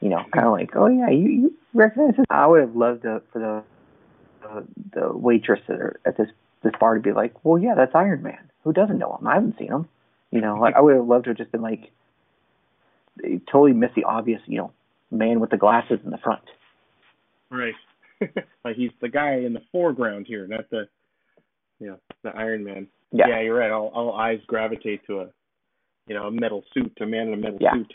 You 0.00 0.08
know, 0.08 0.24
kind 0.34 0.44
of 0.44 0.52
like, 0.52 0.70
oh 0.74 0.88
yeah, 0.88 1.08
you, 1.08 1.28
you 1.28 1.54
recognize 1.72 2.16
this? 2.16 2.26
I 2.28 2.48
would 2.48 2.60
have 2.60 2.74
loved 2.74 3.02
to, 3.02 3.22
for 3.32 3.38
the 3.38 4.48
uh, 4.48 4.62
the 4.92 5.16
waitress 5.16 5.60
at, 5.68 5.76
at 6.04 6.16
this 6.16 6.26
this 6.64 6.72
bar 6.80 6.94
to 6.94 7.00
be 7.00 7.12
like, 7.12 7.32
well, 7.44 7.62
yeah, 7.62 7.76
that's 7.76 7.94
Iron 7.94 8.24
Man. 8.24 8.50
Who 8.64 8.72
doesn't 8.72 8.98
know 8.98 9.16
him? 9.20 9.26
I 9.28 9.34
haven't 9.34 9.56
seen 9.56 9.68
him. 9.68 9.88
You 10.32 10.40
know, 10.40 10.56
like 10.56 10.74
I 10.74 10.80
would 10.80 10.96
have 10.96 11.06
loved 11.06 11.24
to 11.24 11.30
have 11.30 11.38
just 11.38 11.52
been 11.52 11.62
like, 11.62 11.92
totally 13.50 13.72
miss 13.72 13.90
the 13.94 14.02
obvious. 14.02 14.40
You 14.46 14.58
know, 14.58 14.72
man 15.12 15.38
with 15.38 15.50
the 15.50 15.56
glasses 15.56 16.00
in 16.04 16.10
the 16.10 16.18
front. 16.18 16.42
Right. 17.50 17.74
like 18.64 18.74
he's 18.74 18.90
the 19.00 19.08
guy 19.08 19.36
in 19.36 19.52
the 19.52 19.62
foreground 19.70 20.26
here, 20.26 20.44
not 20.48 20.68
the, 20.70 20.88
know, 21.86 21.98
the 22.22 22.30
Iron 22.36 22.64
Man. 22.64 22.88
Yeah. 23.12 23.40
you're 23.40 23.56
right. 23.56 23.70
All, 23.70 23.88
all 23.94 24.12
eyes 24.14 24.40
gravitate 24.46 25.06
to 25.06 25.20
a, 25.20 25.28
you 26.08 26.14
know, 26.14 26.26
a 26.26 26.30
metal 26.30 26.62
suit, 26.74 26.92
a 27.00 27.06
man 27.06 27.28
in 27.28 27.34
a 27.34 27.36
metal 27.36 27.58
Yeah. 27.60 27.72
suit. 27.74 27.94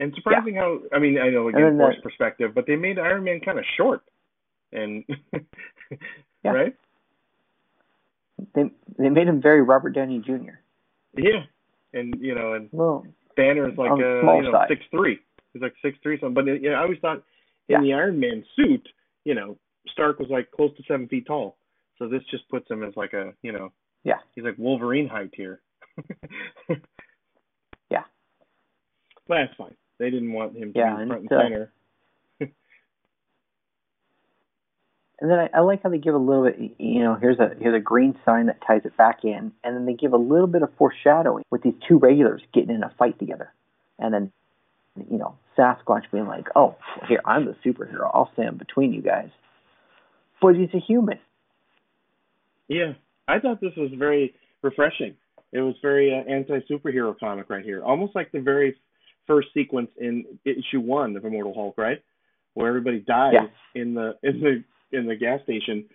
And 0.00 0.12
surprising 0.14 0.54
how, 0.54 0.80
I 0.92 0.98
mean, 0.98 1.18
I 1.18 1.30
know 1.30 1.48
again, 1.48 1.76
then 1.76 1.78
the- 1.78 2.02
perspective, 2.02 2.52
but 2.54 2.66
they 2.66 2.76
made 2.76 2.98
Iron 2.98 3.24
Man 3.24 3.40
kind 3.40 3.58
of 3.58 3.64
short, 3.76 4.02
and 4.72 5.04
Yeah. 6.44 6.52
right, 6.52 6.76
They 8.54 8.70
they 8.96 9.08
made 9.08 9.26
him 9.26 9.42
very 9.42 9.60
Robert 9.62 9.90
Downey 9.90 10.20
Jr. 10.24 10.52
yeah, 11.16 11.44
and 11.92 12.14
you 12.20 12.34
know, 12.34 12.52
and 12.52 12.68
Well, 12.70 13.04
Banner 13.36 13.68
is 13.68 13.76
like 13.76 13.90
uh, 13.90 14.20
small 14.22 14.36
you 14.36 14.42
know 14.44 14.52
side. 14.52 14.68
six 14.68 14.82
three. 14.92 15.18
He's 15.52 15.62
like 15.62 15.74
six 15.82 15.98
three 16.02 16.18
something. 16.20 16.34
But 16.34 16.46
you 16.62 16.70
know, 16.70 16.76
I 16.76 16.82
always 16.82 16.98
thought 17.00 17.16
in 17.16 17.22
Yeah. 17.68 17.80
the 17.80 17.92
Iron 17.94 18.20
Man 18.20 18.44
suit, 18.54 18.86
you 19.24 19.34
know, 19.34 19.56
Stark 19.88 20.20
was 20.20 20.28
like 20.30 20.50
close 20.52 20.70
to 20.76 20.82
seven 20.84 21.08
feet 21.08 21.26
tall. 21.26 21.56
So 21.98 22.08
this 22.08 22.22
just 22.30 22.48
puts 22.48 22.70
him 22.70 22.82
as 22.82 22.96
like 22.96 23.12
a 23.12 23.32
you 23.42 23.52
know, 23.52 23.72
Yeah. 24.04 24.18
he's 24.34 24.44
like 24.44 24.56
Wolverine 24.58 25.08
height 25.08 25.30
here. 25.34 25.60
Yeah. 27.90 28.04
But 29.26 29.36
that's 29.36 29.54
fine. 29.56 29.74
They 29.98 30.10
didn't 30.10 30.32
want 30.32 30.54
him 30.56 30.72
to 30.74 30.78
Yeah, 30.78 30.94
be 30.96 31.00
and 31.02 31.08
front 31.10 31.22
and 31.22 31.32
uh, 31.32 31.42
center. 31.42 31.72
and 32.40 32.50
then 35.30 35.38
I, 35.38 35.48
I 35.54 35.60
like 35.60 35.82
how 35.82 35.88
they 35.88 35.96
give 35.98 36.14
a 36.14 36.18
little 36.18 36.44
bit. 36.44 36.58
You 36.78 37.00
know, 37.02 37.14
here's 37.14 37.38
a 37.38 37.52
here's 37.58 37.74
a 37.74 37.80
green 37.80 38.14
sign 38.26 38.46
that 38.46 38.60
ties 38.66 38.82
it 38.84 38.94
back 38.96 39.24
in, 39.24 39.52
and 39.64 39.74
then 39.76 39.86
they 39.86 39.94
give 39.94 40.12
a 40.12 40.18
little 40.18 40.46
bit 40.46 40.62
of 40.62 40.68
foreshadowing 40.76 41.44
with 41.50 41.62
these 41.62 41.74
two 41.88 41.96
regulars 41.98 42.42
getting 42.52 42.74
in 42.74 42.82
a 42.82 42.90
fight 42.98 43.18
together, 43.18 43.52
and 43.98 44.12
then 44.12 44.32
you 45.10 45.16
know 45.18 45.36
Sasquatch 45.56 46.10
being 46.12 46.26
like, 46.26 46.48
"Oh, 46.54 46.76
here 47.08 47.20
I'm 47.24 47.46
the 47.46 47.56
superhero. 47.64 48.10
I'll 48.12 48.30
stand 48.34 48.58
between 48.58 48.92
you 48.92 49.00
guys," 49.02 49.30
but 50.42 50.54
he's 50.56 50.72
a 50.74 50.78
human. 50.78 51.18
Yeah, 52.68 52.92
I 53.26 53.38
thought 53.40 53.60
this 53.60 53.74
was 53.76 53.90
very 53.98 54.34
refreshing. 54.62 55.16
It 55.52 55.60
was 55.60 55.74
very 55.80 56.12
uh, 56.12 56.30
anti 56.30 56.60
superhero 56.70 57.18
comic 57.18 57.48
right 57.48 57.64
here, 57.64 57.82
almost 57.82 58.14
like 58.14 58.30
the 58.32 58.40
very 58.40 58.76
first 59.26 59.48
sequence 59.54 59.90
in 59.98 60.24
issue 60.44 60.80
one 60.80 61.16
of 61.16 61.24
Immortal 61.24 61.54
Hulk, 61.54 61.74
right, 61.78 62.02
where 62.54 62.68
everybody 62.68 63.00
dies 63.00 63.34
Yeah. 63.34 63.46
in 63.82 63.94
the 63.94 64.16
in 64.22 64.40
the 64.40 64.64
in 64.98 65.06
the 65.06 65.16
gas 65.16 65.40
station. 65.44 65.86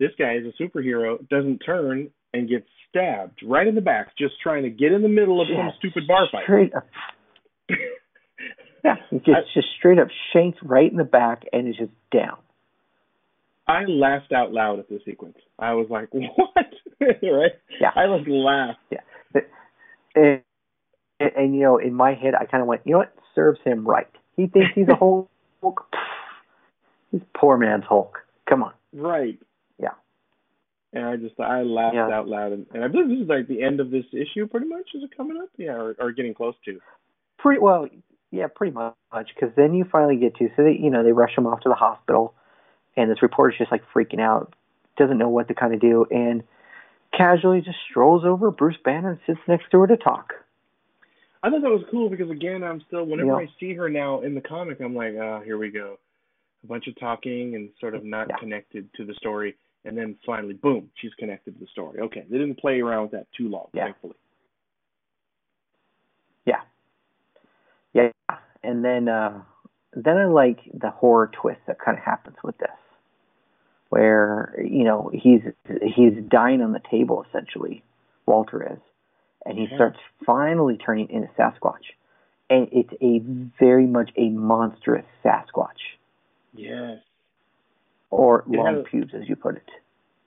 This 0.00 0.10
guy 0.18 0.34
is 0.36 0.44
a 0.46 0.62
superhero, 0.62 1.26
doesn't 1.28 1.58
turn 1.58 2.10
and 2.32 2.48
gets 2.48 2.66
stabbed 2.88 3.40
right 3.44 3.66
in 3.66 3.74
the 3.74 3.80
back, 3.80 4.16
just 4.18 4.34
trying 4.42 4.64
to 4.64 4.70
get 4.70 4.92
in 4.92 5.02
the 5.02 5.08
middle 5.08 5.40
of 5.40 5.48
some 5.48 5.70
stupid 5.78 6.06
bar 6.08 6.26
fight. 6.32 6.44
Straight 6.44 6.74
up, 6.74 6.86
yeah, 8.84 8.96
he 9.10 9.18
just 9.18 9.54
just 9.54 9.68
straight 9.78 9.98
up 9.98 10.08
shanked 10.32 10.58
right 10.62 10.90
in 10.90 10.96
the 10.96 11.04
back 11.04 11.44
and 11.52 11.68
is 11.68 11.76
just 11.76 11.92
down. 12.12 12.38
I 13.66 13.84
laughed 13.86 14.32
out 14.32 14.52
loud 14.52 14.78
at 14.78 14.88
this 14.88 15.00
sequence. 15.04 15.36
I 15.58 15.72
was 15.74 15.86
like, 15.90 16.08
"What?" 16.12 16.66
right? 17.00 17.52
Yeah. 17.80 17.90
I 17.94 18.06
like 18.06 18.26
laughed. 18.26 18.78
And, 20.14 20.42
and, 21.20 21.30
and 21.36 21.54
you 21.54 21.62
know, 21.62 21.78
in 21.78 21.94
my 21.94 22.14
head, 22.14 22.34
I 22.38 22.44
kind 22.46 22.60
of 22.62 22.68
went, 22.68 22.82
you 22.84 22.92
know 22.92 22.98
what, 22.98 23.14
serves 23.34 23.60
him 23.64 23.86
right. 23.86 24.08
He 24.36 24.46
thinks 24.46 24.70
he's 24.74 24.88
a 24.88 24.94
Hulk. 24.96 25.28
He's 27.10 27.22
poor 27.36 27.56
man's 27.56 27.84
Hulk. 27.88 28.18
Come 28.48 28.62
on. 28.62 28.72
Right. 28.92 29.38
Yeah. 29.78 29.90
And 30.92 31.04
I 31.04 31.16
just 31.16 31.38
I 31.40 31.62
laughed 31.62 31.94
Yeah. 31.96 32.08
out 32.08 32.28
loud, 32.28 32.52
and, 32.52 32.66
and 32.72 32.84
I 32.84 32.88
believe 32.88 33.08
this 33.08 33.18
is 33.24 33.28
like 33.28 33.48
the 33.48 33.62
end 33.62 33.80
of 33.80 33.90
this 33.90 34.04
issue, 34.12 34.46
pretty 34.46 34.66
much. 34.66 34.88
Is 34.94 35.02
it 35.02 35.16
coming 35.16 35.36
up? 35.42 35.48
Yeah, 35.56 35.72
or, 35.72 35.96
or 35.98 36.12
getting 36.12 36.34
close 36.34 36.54
to. 36.66 36.80
Pretty 37.38 37.60
well, 37.60 37.88
yeah, 38.30 38.46
pretty 38.54 38.72
much. 38.74 38.94
Because 39.34 39.54
then 39.56 39.74
you 39.74 39.84
finally 39.90 40.16
get 40.16 40.36
to, 40.36 40.48
so 40.56 40.62
they, 40.64 40.72
you 40.80 40.90
know, 40.90 41.02
they 41.02 41.12
rush 41.12 41.36
him 41.36 41.46
off 41.46 41.60
to 41.62 41.68
the 41.68 41.74
hospital, 41.74 42.34
and 42.96 43.10
this 43.10 43.22
reporter's 43.22 43.58
just 43.58 43.72
like 43.72 43.82
freaking 43.94 44.20
out, 44.20 44.54
doesn't 44.96 45.18
know 45.18 45.28
what 45.28 45.48
to 45.48 45.54
kind 45.54 45.74
of 45.74 45.80
do, 45.80 46.06
and 46.10 46.42
casually 47.16 47.60
just 47.60 47.78
strolls 47.90 48.24
over 48.24 48.50
Bruce 48.50 48.76
Banner 48.84 49.10
and 49.10 49.20
sits 49.26 49.40
next 49.46 49.70
to 49.70 49.80
her 49.80 49.86
to 49.86 49.96
talk. 49.96 50.34
I 51.42 51.50
thought 51.50 51.62
that 51.62 51.70
was 51.70 51.84
cool 51.90 52.08
because 52.08 52.30
again, 52.30 52.64
I'm 52.64 52.80
still 52.86 53.04
whenever 53.04 53.30
Yeah. 53.32 53.46
I 53.46 53.48
see 53.60 53.74
her 53.74 53.88
now 53.90 54.20
in 54.22 54.34
the 54.34 54.40
comic, 54.40 54.80
I'm 54.80 54.94
like, 54.94 55.14
ah, 55.20 55.40
here 55.40 55.58
we 55.58 55.70
go, 55.70 55.98
a 56.62 56.66
bunch 56.66 56.86
of 56.88 56.96
talking 56.98 57.54
and 57.54 57.70
sort 57.80 57.94
of 57.94 58.04
not 58.04 58.28
Yeah. 58.28 58.36
connected 58.36 58.92
to 58.94 59.04
the 59.04 59.14
story, 59.14 59.54
and 59.84 59.96
then 59.96 60.16
finally, 60.24 60.54
boom, 60.54 60.90
she's 60.94 61.12
connected 61.14 61.54
to 61.54 61.60
the 61.60 61.66
story. 61.66 62.00
Okay, 62.00 62.24
they 62.30 62.38
didn't 62.38 62.58
play 62.58 62.80
around 62.80 63.02
with 63.02 63.10
that 63.12 63.26
too 63.32 63.48
long, 63.48 63.68
Yeah. 63.74 63.84
thankfully. 63.84 64.14
Yeah. 66.46 66.62
Yeah. 67.92 68.10
And 68.62 68.84
then 68.84 69.08
uh 69.08 69.42
then 69.92 70.16
I 70.16 70.24
like 70.24 70.58
the 70.72 70.90
horror 70.90 71.28
twist 71.32 71.60
that 71.66 71.78
kind 71.78 71.96
of 71.96 72.02
happens 72.02 72.36
with 72.42 72.58
this. 72.58 72.70
Where, 73.90 74.54
you 74.64 74.84
know, 74.84 75.10
he's 75.12 75.42
he's 75.94 76.14
dying 76.28 76.62
on 76.62 76.72
the 76.72 76.80
table 76.90 77.24
essentially, 77.28 77.82
Walter 78.26 78.72
is. 78.72 78.78
And 79.46 79.58
he 79.58 79.66
Yeah. 79.66 79.76
starts 79.76 79.98
finally 80.24 80.76
turning 80.78 81.10
into 81.10 81.28
Sasquatch. 81.38 81.92
And 82.50 82.68
it's 82.72 82.92
a 83.00 83.18
very 83.58 83.86
much 83.86 84.10
a 84.16 84.30
monstrous 84.30 85.04
Sasquatch. 85.24 85.96
Yes, 86.54 87.00
Or 88.10 88.40
It 88.40 88.48
long 88.48 88.66
had 88.66 88.74
a- 88.76 88.82
pubes 88.84 89.12
as 89.14 89.28
you 89.28 89.36
put 89.36 89.56
it. 89.56 89.70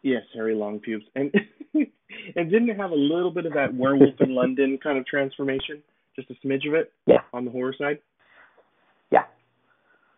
yes, 0.01 0.24
hairy 0.34 0.55
long 0.55 0.80
pubes, 0.80 1.05
and 1.16 1.34
and 1.74 2.49
didn't 2.51 2.70
it 2.70 2.78
have 2.78 2.91
a 2.91 2.95
little 2.95 3.32
bit 3.32 3.45
of 3.45 3.53
that 3.53 3.74
werewolf 3.74 4.20
in 4.22 4.34
London 4.41 4.78
kind 4.78 4.97
of 4.97 5.05
transformation, 5.05 5.82
just 6.16 6.30
a 6.30 6.36
smidge 6.45 6.68
of 6.68 6.74
it 6.74 6.91
Yeah. 7.05 7.22
on 7.34 7.45
the 7.45 7.51
horror 7.51 7.74
side. 7.74 7.99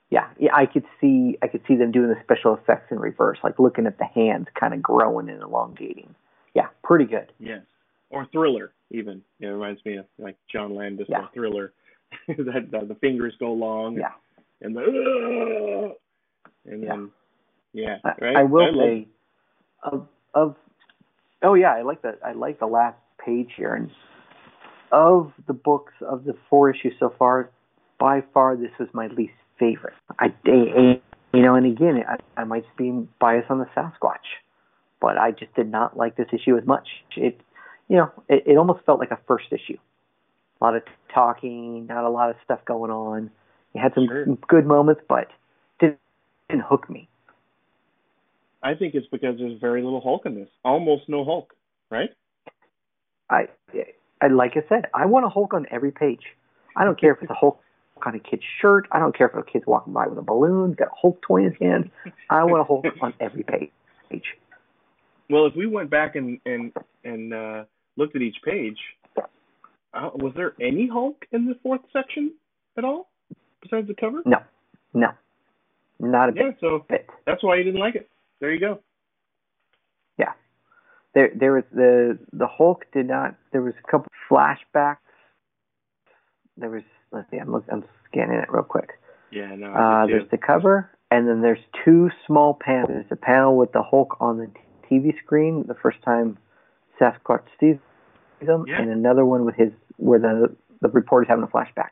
Yeah. 0.10 0.28
Yeah, 0.40 0.46
yeah, 0.48 0.56
I 0.56 0.66
could 0.66 0.86
see 1.00 1.38
I 1.44 1.48
could 1.48 1.62
see 1.68 1.76
them 1.76 1.92
doing 1.92 2.10
the 2.10 2.18
special 2.24 2.56
effects 2.56 2.92
in 2.92 3.00
reverse, 3.00 3.38
like 3.44 3.60
looking 3.60 3.86
at 3.86 3.98
the 4.00 4.06
hands 4.06 4.48
kind 4.60 4.74
of 4.74 4.82
growing 4.82 5.30
and 5.30 5.42
elongating. 5.42 6.16
Yeah, 6.56 6.68
pretty 6.84 7.06
good. 7.06 7.32
Yes. 7.40 7.62
Or 8.10 8.26
Thriller, 8.32 8.72
even. 8.90 9.22
It 9.40 9.46
reminds 9.48 9.86
me 9.86 9.98
of 9.98 10.06
like 10.18 10.36
John 10.52 10.74
Landis 10.76 11.06
Yeah. 11.10 11.20
or 11.26 11.30
Thriller. 11.34 11.74
that 12.28 12.70
the, 12.72 12.86
the 12.88 12.96
fingers 12.96 13.36
go 13.40 13.54
long. 13.54 13.98
Yeah. 13.98 14.14
And 14.62 14.76
the 14.76 14.82
uh, 14.82 16.72
and 16.72 16.84
Yeah. 16.84 16.90
then 16.90 17.12
yeah, 17.74 17.98
I, 18.04 18.14
right. 18.20 18.36
I 18.38 18.44
will 18.44 18.76
love- 18.76 18.84
say, 18.84 19.08
of 19.84 20.08
of 20.34 20.56
oh 21.44 21.54
yeah, 21.54 21.72
I 21.76 21.84
like 21.84 22.02
the 22.02 22.18
I 22.26 22.32
like 22.32 22.60
the 22.60 22.66
last 22.66 22.98
page 23.24 23.52
here, 23.56 23.76
and 23.76 23.92
of 24.92 25.32
the 25.46 25.54
books 25.54 25.94
of 26.02 26.24
the 26.24 26.36
four 26.50 26.72
issues 26.72 26.94
so 27.00 27.14
far, 27.20 27.52
by 28.00 28.24
far 28.34 28.56
this 28.56 28.72
was 28.80 28.90
my 28.92 29.06
least 29.08 29.34
favorite. 29.60 29.94
I, 30.20 30.34
I 30.46 31.02
you 31.34 31.42
know, 31.42 31.56
and 31.56 31.66
again, 31.66 32.04
I, 32.08 32.42
I 32.42 32.44
might 32.46 32.66
be 32.78 32.92
biased 33.20 33.52
on 33.52 33.60
the 33.60 33.68
Sasquatch, 33.76 34.26
but 35.00 35.18
I 35.18 35.32
just 35.32 35.54
did 35.56 35.70
not 35.70 35.96
like 35.98 36.16
this 36.16 36.28
issue 36.34 36.58
as 36.58 36.66
much. 36.66 36.88
It 37.16 37.40
you 37.88 37.98
know, 37.98 38.12
it, 38.30 38.44
it 38.46 38.58
almost 38.58 38.86
felt 38.86 39.00
like 39.00 39.12
a 39.12 39.20
first 39.28 39.48
issue. 39.52 39.78
A 40.62 40.64
lot 40.64 40.76
of 40.76 40.84
talking, 41.14 41.88
not 41.88 42.04
a 42.04 42.10
lot 42.10 42.30
of 42.30 42.36
stuff 42.44 42.60
going 42.66 42.92
on. 42.92 43.32
It 43.74 43.80
had 43.80 43.94
some 43.94 44.08
Sure. 44.08 44.26
good 44.48 44.66
moments, 44.66 45.02
but 45.08 45.28
didn't, 45.80 46.00
didn't 46.50 46.64
hook 46.64 46.90
me. 46.90 47.08
I 48.62 48.76
think 48.76 48.94
it's 48.94 49.08
because 49.08 49.38
there's 49.38 49.60
very 49.60 49.82
little 49.82 50.02
Hulk 50.02 50.26
in 50.26 50.36
this. 50.36 50.50
Almost 50.66 51.08
no 51.08 51.24
Hulk, 51.24 51.54
right? 51.90 52.10
I, 53.30 53.48
I 54.22 54.28
like 54.28 54.58
I 54.58 54.68
said, 54.68 54.88
I 54.94 55.06
want 55.06 55.26
a 55.26 55.30
Hulk 55.30 55.54
on 55.54 55.66
every 55.72 55.92
page. 55.92 56.24
I 56.76 56.84
don't 56.84 57.00
care 57.00 57.14
if 57.14 57.22
it's 57.22 57.32
a 57.32 57.36
Hulk 57.36 57.62
on 58.06 58.16
a 58.16 58.20
kid's 58.20 58.44
shirt. 58.62 58.88
I 58.92 59.00
don't 59.00 59.16
care 59.18 59.28
if 59.28 59.36
a 59.36 59.44
kid's 59.44 59.66
walking 59.68 59.94
by 59.94 60.08
with 60.08 60.18
a 60.18 60.22
balloon, 60.22 60.74
got 60.74 60.88
a 60.90 60.96
Hulk 61.00 61.22
toy 61.22 61.38
in 61.46 61.52
his 61.52 61.60
hand. 61.60 61.92
I 62.30 62.44
want 62.44 62.62
a 62.62 62.64
Hulk 62.64 62.86
on 63.02 63.14
every 63.20 63.44
page. 63.44 64.24
Well, 65.30 65.46
if 65.46 65.56
we 65.56 65.68
went 65.68 65.90
back 65.90 66.16
and 66.16 66.40
and 66.46 66.72
and 67.04 67.34
uh, 67.34 67.64
looked 67.98 68.16
at 68.16 68.22
each 68.22 68.38
page, 68.44 68.78
uh, 69.94 70.10
was 70.16 70.34
there 70.36 70.54
any 70.60 70.88
Hulk 70.88 71.26
in 71.32 71.46
the 71.46 71.56
fourth 71.62 71.82
section 71.94 72.34
at 72.78 72.84
all 72.84 73.10
besides 73.62 73.88
the 73.88 73.94
cover? 73.94 74.22
No, 74.26 74.38
no, 74.94 75.10
not 76.00 76.30
a 76.30 76.34
Yeah, 76.36 76.52
so 76.60 76.86
bit. 76.90 77.08
that's 77.26 77.44
why 77.44 77.58
you 77.58 77.64
didn't 77.64 77.80
like 77.80 77.96
it. 77.96 78.10
There 78.40 78.52
you 78.52 78.60
go. 78.60 78.80
Yeah, 80.18 80.34
there, 81.14 81.32
there 81.36 81.54
was 81.54 81.64
the 81.72 82.18
the 82.34 82.48
Hulk 82.48 82.86
did 82.92 83.08
not. 83.08 83.36
There 83.52 83.62
was 83.62 83.74
a 83.84 83.92
couple 83.92 84.08
flashbacks. 84.30 84.98
There 86.58 86.70
was. 86.72 86.84
Let's 87.12 87.30
see. 87.32 87.38
I'm 87.38 87.52
look, 87.52 87.66
I'm 87.72 87.84
scanning 88.10 88.38
it 88.40 88.52
real 88.52 88.64
quick. 88.64 89.00
Yeah, 89.32 89.56
no. 89.56 89.72
Uh, 89.74 90.08
there's 90.08 90.30
the 90.32 90.38
cover, 90.38 90.90
and 91.12 91.28
then 91.28 91.42
there's 91.42 91.60
two 91.86 92.10
small 92.26 92.54
panels. 92.60 92.90
There's 92.90 93.06
a 93.12 93.16
panel 93.16 93.58
with 93.58 93.72
the 93.72 93.84
Hulk 93.84 94.18
on 94.20 94.38
the 94.38 94.48
TV 94.90 95.14
screen 95.24 95.66
the 95.68 95.76
first 95.76 96.02
time 96.04 96.38
Sasquatch 97.00 97.44
sees 97.60 97.78
him, 98.42 98.66
Yeah. 98.68 98.82
and 98.82 98.90
another 98.90 99.26
one 99.26 99.46
with 99.46 99.56
his 99.56 99.72
where 99.98 100.20
the 100.20 100.56
the 100.82 100.90
reporter's 100.90 101.28
having 101.28 101.44
a 101.44 101.48
flashback, 101.48 101.90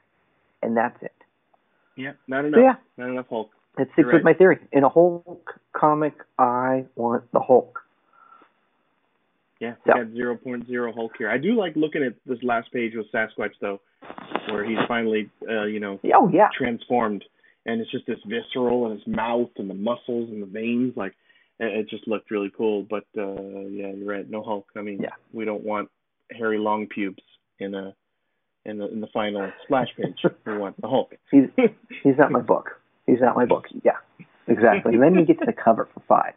and 0.63 0.75
that's 0.77 1.01
it. 1.03 1.11
yeah, 1.95 2.13
not 2.27 2.45
enough. 2.45 2.57
So 2.57 2.63
yeah, 2.63 2.75
Not 2.97 3.09
enough 3.09 3.27
Hulk. 3.29 3.51
it 3.77 3.89
sticks 3.93 3.97
You're 4.05 4.13
with 4.13 4.23
my 4.23 4.33
theory. 4.33 4.59
In 4.71 4.83
a 4.83 4.89
Hulk 4.89 5.59
comic, 5.73 6.13
I 6.39 6.85
want 6.95 7.29
the 7.33 7.39
Hulk. 7.39 7.81
Yeah, 9.59 9.73
we 9.85 9.91
So- 9.91 9.97
got 9.97 10.07
0.0 10.13 10.91
Hulk 10.93 11.13
here. 11.17 11.29
I 11.29 11.37
do 11.37 11.53
like 11.55 11.75
looking 11.75 12.03
at 12.03 12.13
this 12.25 12.41
last 12.43 12.71
page 12.71 12.93
with 12.95 13.11
Sasquatch 13.11 13.53
though, 13.59 13.79
where 14.49 14.63
he's 14.63 14.77
finally, 14.87 15.29
uh, 15.49 15.63
you 15.63 15.79
know, 15.79 15.99
Oh 16.13 16.29
yeah, 16.29 16.49
transformed, 16.57 17.23
and 17.65 17.81
it's 17.81 17.91
just 17.91 18.05
this 18.05 18.19
visceral 18.27 18.85
and 18.89 18.99
his 18.99 19.07
mouth 19.07 19.49
and 19.57 19.69
the 19.69 19.73
muscles 19.73 20.29
and 20.29 20.41
the 20.41 20.45
veins. 20.47 20.95
Like 20.95 21.13
it, 21.59 21.65
it 21.79 21.89
just 21.89 22.07
looked 22.07 22.29
really 22.31 22.51
cool. 22.55 22.83
But 22.83 23.05
uh, 23.17 23.33
yeah, 23.69 23.91
you're 23.93 24.07
right. 24.07 24.29
No 24.29 24.43
Hulk. 24.43 24.67
I 24.75 24.81
mean, 24.81 24.99
Yeah. 25.01 25.09
we 25.33 25.43
don't 25.45 25.63
want 25.63 25.89
hairy 26.31 26.57
long 26.59 26.87
pubes 26.87 27.23
in 27.59 27.73
a 27.73 27.93
in 28.65 28.77
the 28.77 28.87
in 28.91 29.01
the 29.01 29.07
final 29.07 29.51
splash 29.63 29.87
page. 29.95 30.19
we 30.45 30.57
want 30.57 30.79
the 30.81 30.87
Hulk. 30.87 31.15
he's 31.31 31.49
he's 32.03 32.17
not 32.17 32.31
my 32.31 32.41
book. 32.53 32.79
He's 33.07 33.21
not 33.21 33.35
my 33.35 33.45
book. 33.45 33.65
Yeah, 33.83 33.97
exactly. 34.47 34.93
And 34.93 35.01
then 35.01 35.15
you 35.15 35.25
get 35.25 35.39
to 35.39 35.45
the 35.45 35.53
cover 35.53 35.87
for 35.93 36.01
five. 36.07 36.33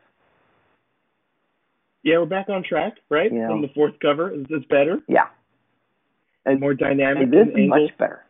Yeah, 2.03 2.19
we're 2.19 2.27
back 2.27 2.49
on 2.49 2.63
track, 2.63 2.95
right? 3.09 3.33
Yeah. 3.33 3.49
From 3.49 3.63
the 3.63 3.69
fourth 3.75 3.95
cover, 4.01 4.31
it's, 4.31 4.47
it's 4.51 4.65
better, 4.67 4.99
Yeah, 5.09 5.27
and, 6.47 6.61
more 6.61 6.75
dynamic. 6.75 7.25
and 7.25 7.33
this 7.33 7.49
is 7.49 7.55
angle. 7.57 7.83
much 7.87 7.99
better. 7.99 8.25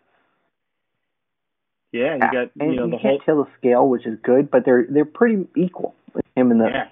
Yeah, 1.92 2.14
you 2.14 2.20
Yeah. 2.22 2.32
got 2.32 2.50
and 2.60 2.72
you 2.72 2.76
know 2.80 2.86
the 2.86 2.98
can't 2.98 3.02
Hulk. 3.20 3.24
tell 3.24 3.44
the 3.44 3.50
scale, 3.58 3.88
which 3.88 4.06
is 4.06 4.18
good, 4.22 4.50
but 4.50 4.64
they're 4.64 4.86
they're 4.88 5.04
pretty 5.04 5.46
equal. 5.56 5.94
Him 6.36 6.50
and 6.52 6.60
the 6.60 6.68
Yeah. 6.68 6.88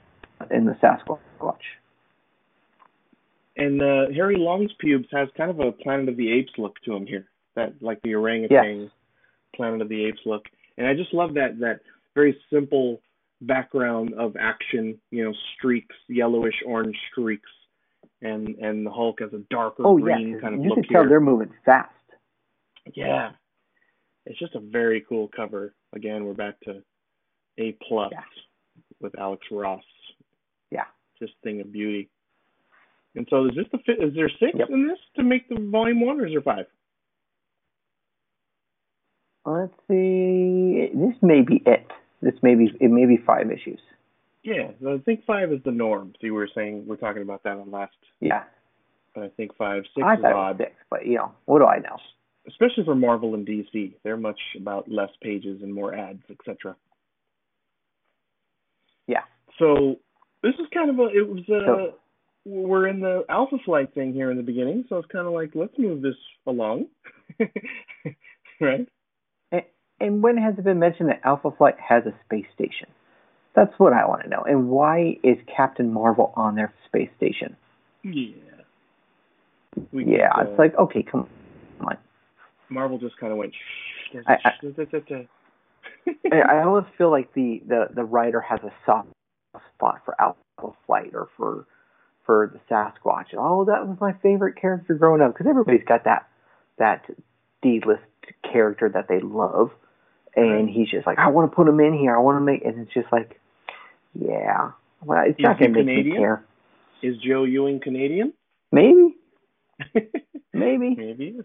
and 0.51 0.67
the 0.67 0.73
Sasquatch. 0.83 1.57
And 3.57 3.83
uh, 3.83 4.07
Harry 4.15 4.37
Long's 4.37 4.73
pubes 4.79 5.09
has 5.11 5.29
kind 5.37 5.51
of 5.51 5.59
a 5.61 5.73
Planet 5.73 6.09
of 6.09 6.17
the 6.17 6.31
Apes 6.33 6.53
look 6.59 6.81
to 6.85 6.95
him 6.95 7.07
here. 7.07 7.27
That 7.57 7.75
like 7.83 8.01
the 8.03 8.15
orangutan 8.15 8.91
Planet 9.55 9.83
of 9.83 9.89
the 9.89 10.05
Apes 10.05 10.21
look. 10.25 10.45
And 10.77 10.87
I 10.87 10.95
just 10.95 11.13
love 11.13 11.35
that 11.35 11.59
that 11.61 11.81
very 12.15 12.37
simple 12.53 13.01
background 13.43 14.15
of 14.15 14.37
action, 14.39 14.99
you 15.11 15.25
know, 15.25 15.33
streaks, 15.57 15.95
yellowish 16.09 16.55
orange 16.67 16.97
streaks, 17.11 17.49
and 18.23 18.49
and 18.57 18.85
the 18.87 18.91
Hulk 18.91 19.21
has 19.21 19.33
a 19.33 19.43
darker 19.51 19.83
Oh 19.87 19.97
yeah, 19.97 20.03
green 20.17 20.41
kind 20.41 20.55
of 20.55 20.61
you 20.63 20.71
look 20.71 20.77
can 20.85 20.89
tell 20.93 21.03
here. 21.03 21.09
they're 21.09 21.21
moving 21.21 21.53
fast. 21.65 21.91
Yeah. 22.95 23.31
It's 24.27 24.39
just 24.39 24.55
a 24.55 24.61
very 24.61 25.05
cool 25.09 25.29
cover. 25.35 25.75
Again, 25.95 26.25
we're 26.25 26.35
back 26.35 26.61
to 26.65 26.83
A 27.59 27.77
plus 27.87 28.11
Yeah. 28.13 28.21
with 29.01 29.19
Alex 29.19 29.47
Ross. 29.51 29.83
Yeah. 30.71 30.85
Just 31.19 31.33
thing 31.43 31.61
of 31.61 31.73
beauty. 31.73 32.11
And 33.15 33.27
so 33.31 33.47
is 33.47 33.53
this 33.57 33.67
the 33.73 33.79
fit 33.87 34.03
is 34.03 34.15
there 34.15 34.29
six 34.41 34.53
Yep. 34.59 34.69
in 34.71 34.87
this 34.87 34.99
to 35.17 35.23
make 35.23 35.49
the 35.49 35.57
volume 35.71 36.01
one 36.05 36.21
or 36.21 36.27
is 36.27 36.33
there 36.33 36.43
five? 36.43 36.67
Let's 39.47 39.73
see. 39.89 40.91
This 40.95 41.15
may 41.23 41.41
be 41.43 41.63
it. 41.65 41.87
This 42.23 42.35
may 42.43 42.55
be 42.55 42.71
it. 42.81 42.91
May 42.91 43.07
be 43.07 43.17
five 43.25 43.51
issues. 43.51 43.81
Yeah, 44.43 44.71
I 44.87 44.99
think 45.05 45.25
five 45.27 45.53
is 45.53 45.61
the 45.65 45.71
norm. 45.73 46.13
See, 46.21 46.31
we 46.31 46.31
were 46.33 46.49
saying 46.55 46.87
we're 46.87 46.97
talking 46.97 47.23
about 47.23 47.43
that 47.43 47.57
on 47.59 47.71
last, 47.71 47.93
Yeah, 48.21 48.45
but 49.15 49.25
I 49.25 49.29
think 49.31 49.55
five, 49.57 49.83
six 49.95 50.05
I 50.07 50.15
is 50.15 50.21
thought 50.23 50.31
it 50.31 50.35
was 50.35 50.55
odd, 50.55 50.59
six, 50.59 50.73
but 50.91 51.07
you 51.07 51.17
know 51.17 51.33
what 51.45 51.59
do 51.59 51.67
I 51.67 51.79
know? 51.79 51.97
especially 52.47 52.85
for 52.85 52.95
Marvel 52.95 53.35
and 53.35 53.47
DC. 53.47 53.95
They're 54.05 54.17
much 54.17 54.41
about 54.57 54.91
less 54.91 55.11
pages 55.23 55.61
and 55.63 55.73
more 55.75 55.95
ads, 55.95 56.23
etc. 56.31 56.77
Yeah. 59.07 59.21
So 59.59 59.97
this 60.43 60.55
is 60.55 60.67
kind 60.73 60.89
of 60.91 60.99
a. 60.99 61.09
It 61.09 61.29
was 61.29 61.41
a. 61.49 61.61
So- 61.67 61.95
we're 62.45 62.87
in 62.87 63.01
the 63.01 63.25
Alpha 63.29 63.57
Flight 63.67 63.93
thing 63.93 64.15
here 64.15 64.31
in 64.31 64.39
the 64.39 64.43
beginning, 64.43 64.87
so 64.89 64.97
it's 64.97 65.09
kind 65.13 65.27
of 65.27 65.35
like 65.35 65.51
let's 65.55 65.75
move 65.77 66.01
this 66.01 66.15
along, 66.47 66.87
right? 68.61 68.89
And 70.01 70.23
when 70.23 70.37
has 70.39 70.55
it 70.59 70.65
been 70.65 70.79
mentioned 70.79 71.09
that 71.09 71.21
Alpha 71.25 71.51
Flight 71.51 71.75
has 71.81 72.05
a 72.07 72.15
space 72.25 72.47
station? 72.55 72.89
That's 73.55 73.77
what 73.79 73.93
I 73.93 74.07
want 74.07 74.23
to 74.23 74.29
know. 74.29 74.43
And 74.47 74.69
why 74.69 75.19
is 75.25 75.37
Captain 75.55 75.93
Marvel 75.93 76.33
on 76.37 76.55
their 76.55 76.73
space 76.87 77.11
station? 77.17 77.57
Yeah. 78.05 78.33
We 79.93 80.05
yeah, 80.05 80.17
get, 80.17 80.39
uh, 80.39 80.51
it's 80.51 80.59
like 80.59 80.77
okay, 80.77 81.03
come 81.03 81.29
on. 81.81 81.97
Marvel 82.69 82.99
just 82.99 83.17
kind 83.19 83.33
of 83.33 83.39
went. 83.39 83.55
Shh, 83.55 84.17
I-. 84.27 84.39
I 86.33 86.37
I 86.37 86.65
almost 86.65 86.89
feel 86.97 87.11
like 87.11 87.33
the, 87.35 87.63
the, 87.67 87.89
the 87.95 88.05
writer 88.05 88.41
has 88.41 88.61
a 88.63 88.73
soft 88.87 89.09
spot 89.75 90.03
for 90.05 90.21
Alpha 90.21 90.77
Flight 90.87 91.11
or 91.15 91.29
for 91.37 91.67
for 92.25 92.53
the 92.53 92.61
Sasquatch. 92.73 93.35
Oh, 93.37 93.65
that 93.65 93.87
was 93.87 93.97
my 94.01 94.13
favorite 94.23 94.57
character 94.61 94.95
growing 94.95 95.23
up 95.23 95.33
because 95.33 95.47
everybody's 95.49 95.85
got 95.87 96.05
that 96.05 96.29
that 96.79 97.05
D 97.63 97.81
list 97.87 98.03
character 98.43 98.89
that 98.89 99.09
they 99.09 99.21
love, 99.21 99.71
and 100.39 100.69
he's 100.71 100.89
just 100.89 101.07
like, 101.07 101.19
I 101.19 101.29
want 101.29 101.51
to 101.51 101.55
put 101.55 101.67
him 101.69 101.81
in 101.81 101.95
here. 101.95 102.15
I 102.17 102.21
want 102.21 102.37
to 102.37 102.41
make, 102.41 102.65
and 102.65 102.79
it's 102.81 102.93
just 102.95 103.11
like, 103.13 103.41
yeah, 104.15 104.73
well, 105.05 105.25
it's 105.27 105.39
Is 105.39 105.43
not 105.43 105.59
going 105.59 105.73
to 105.75 105.79
make 105.79 105.87
me 105.87 105.95
Canadian? 106.03 106.17
care. 106.23 106.45
Is 107.03 107.17
Joe 107.19 107.45
Ewing 107.45 107.81
Canadian? 107.81 108.33
Maybe, 108.73 109.17
maybe. 110.53 110.95
Maybe 110.97 111.15
he 111.33 111.39
is. 111.39 111.45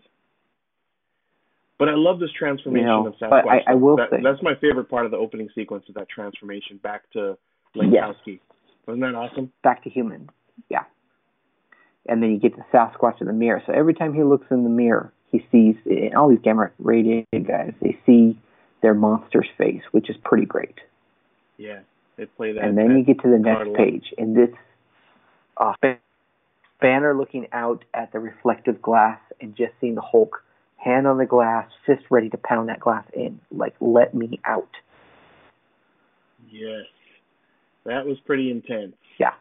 But 1.80 1.90
I 1.90 1.94
love 1.96 2.20
this 2.20 2.32
transformation 2.38 2.88
You 2.88 2.94
know, 2.94 3.08
of 3.08 3.14
Sasquatch. 3.16 3.30
but 3.44 3.48
I- 3.48 3.64
I 3.68 3.74
will 3.76 3.98
That- 3.98 4.10
say- 4.10 4.22
that's 4.22 4.42
my 4.42 4.56
favorite 4.56 4.86
part 4.90 5.06
of 5.06 5.12
the 5.12 5.18
opening 5.18 5.50
sequence 5.56 5.88
of 5.90 5.96
that 5.96 6.08
transformation 6.10 6.78
back 6.78 7.10
to 7.12 7.38
Yes. 7.76 8.16
Langkowski. 8.26 8.40
Wasn't 8.88 9.02
that 9.02 9.16
awesome? 9.16 9.52
back 9.64 9.84
to 9.84 9.90
human. 9.90 10.30
Yeah. 10.70 10.84
And 12.06 12.22
then 12.22 12.32
you 12.32 12.38
get 12.38 12.56
the 12.56 12.64
Sasquatch 12.74 13.22
in 13.22 13.28
the 13.28 13.34
mirror. 13.34 13.62
So 13.66 13.74
every 13.74 13.94
time 13.94 14.14
he 14.14 14.24
looks 14.24 14.46
in 14.52 14.64
the 14.64 14.70
mirror, 14.70 15.12
he 15.32 15.40
sees 15.52 15.76
all 16.16 16.28
these 16.30 16.40
gamma 16.42 16.70
radiated 16.80 17.48
guys. 17.48 17.74
They 17.82 17.98
see 18.06 18.38
their 18.84 18.94
monster's 18.94 19.48
face, 19.58 19.82
which 19.92 20.10
is 20.12 20.16
pretty 20.24 20.46
great. 20.46 20.76
Yeah, 21.58 21.80
they 22.18 22.26
play 22.26 22.52
that. 22.52 22.64
and 22.64 22.78
then 22.78 22.96
you 22.96 23.04
get 23.04 23.20
to 23.24 23.30
the 23.30 23.40
next 23.40 23.74
page, 23.76 24.14
and 24.20 24.36
this 24.38 24.50
uh, 25.58 25.74
Banner 26.80 27.16
looking 27.18 27.48
out 27.54 27.84
at 27.96 28.12
the 28.12 28.20
reflective 28.20 28.82
glass 28.82 29.20
and 29.42 29.56
just 29.56 29.72
seeing 29.82 29.96
the 29.96 30.02
Hulk 30.02 30.44
hand 30.76 31.08
on 31.08 31.18
the 31.18 31.26
glass, 31.26 31.68
fist 31.86 32.04
ready 32.12 32.30
to 32.30 32.38
pound 32.38 32.68
that 32.70 32.80
glass 32.82 33.06
in. 33.14 33.40
Like, 33.52 33.74
let 33.80 34.14
me 34.14 34.40
out. 34.46 34.70
Yes, 36.52 36.86
that 37.86 38.06
was 38.06 38.18
pretty 38.26 38.52
intense. 38.52 38.96
Yeah. 39.18 39.34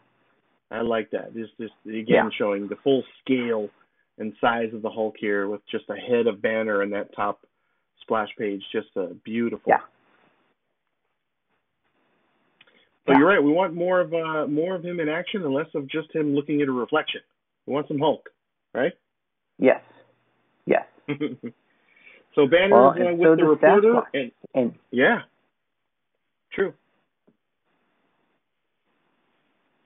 I 0.71 0.81
like 0.81 1.11
that. 1.11 1.35
Just, 1.35 1.57
just 1.59 1.75
again 1.85 2.05
Yeah. 2.07 2.29
showing 2.39 2.69
the 2.69 2.77
full 2.77 3.03
scale 3.23 3.69
and 4.19 4.33
size 4.41 4.73
of 4.73 4.83
the 4.83 4.91
Hulk 4.91 5.17
here 5.19 5.49
with 5.49 5.61
just 5.71 5.85
a 5.91 5.97
head 5.97 6.27
of 6.27 6.41
Banner 6.41 6.83
in 6.83 6.91
that 6.91 7.15
top 7.15 7.41
splash 8.03 8.29
page. 8.39 8.63
Just 8.73 8.89
a 8.97 9.15
beautiful. 9.25 9.65
Yeah. 9.69 9.81
But 13.07 13.13
Yeah. 13.13 13.19
you're 13.19 13.29
right. 13.29 13.43
We 13.43 13.51
want 13.53 13.75
more 13.75 14.01
of 14.01 14.15
uh, 14.15 14.47
more 14.47 14.75
of 14.75 14.85
him 14.85 15.01
in 15.01 15.09
action 15.09 15.43
and 15.43 15.53
less 15.53 15.67
of 15.75 15.87
just 15.89 16.15
him 16.15 16.35
looking 16.35 16.63
at 16.63 16.69
a 16.69 16.73
reflection. 16.73 17.21
We 17.67 17.75
want 17.75 17.89
some 17.89 17.99
Hulk, 17.99 18.29
right? 18.75 18.93
Yes. 19.59 19.83
Yes. 20.67 20.85
so 21.09 22.47
Banner 22.47 22.71
Well, 22.71 22.91
uh, 22.91 23.15
with 23.15 23.29
so 23.29 23.37
the 23.37 23.45
reporter, 23.45 24.03
and 24.15 24.33
And 24.55 24.75
yeah, 24.91 25.23
true. 26.53 26.73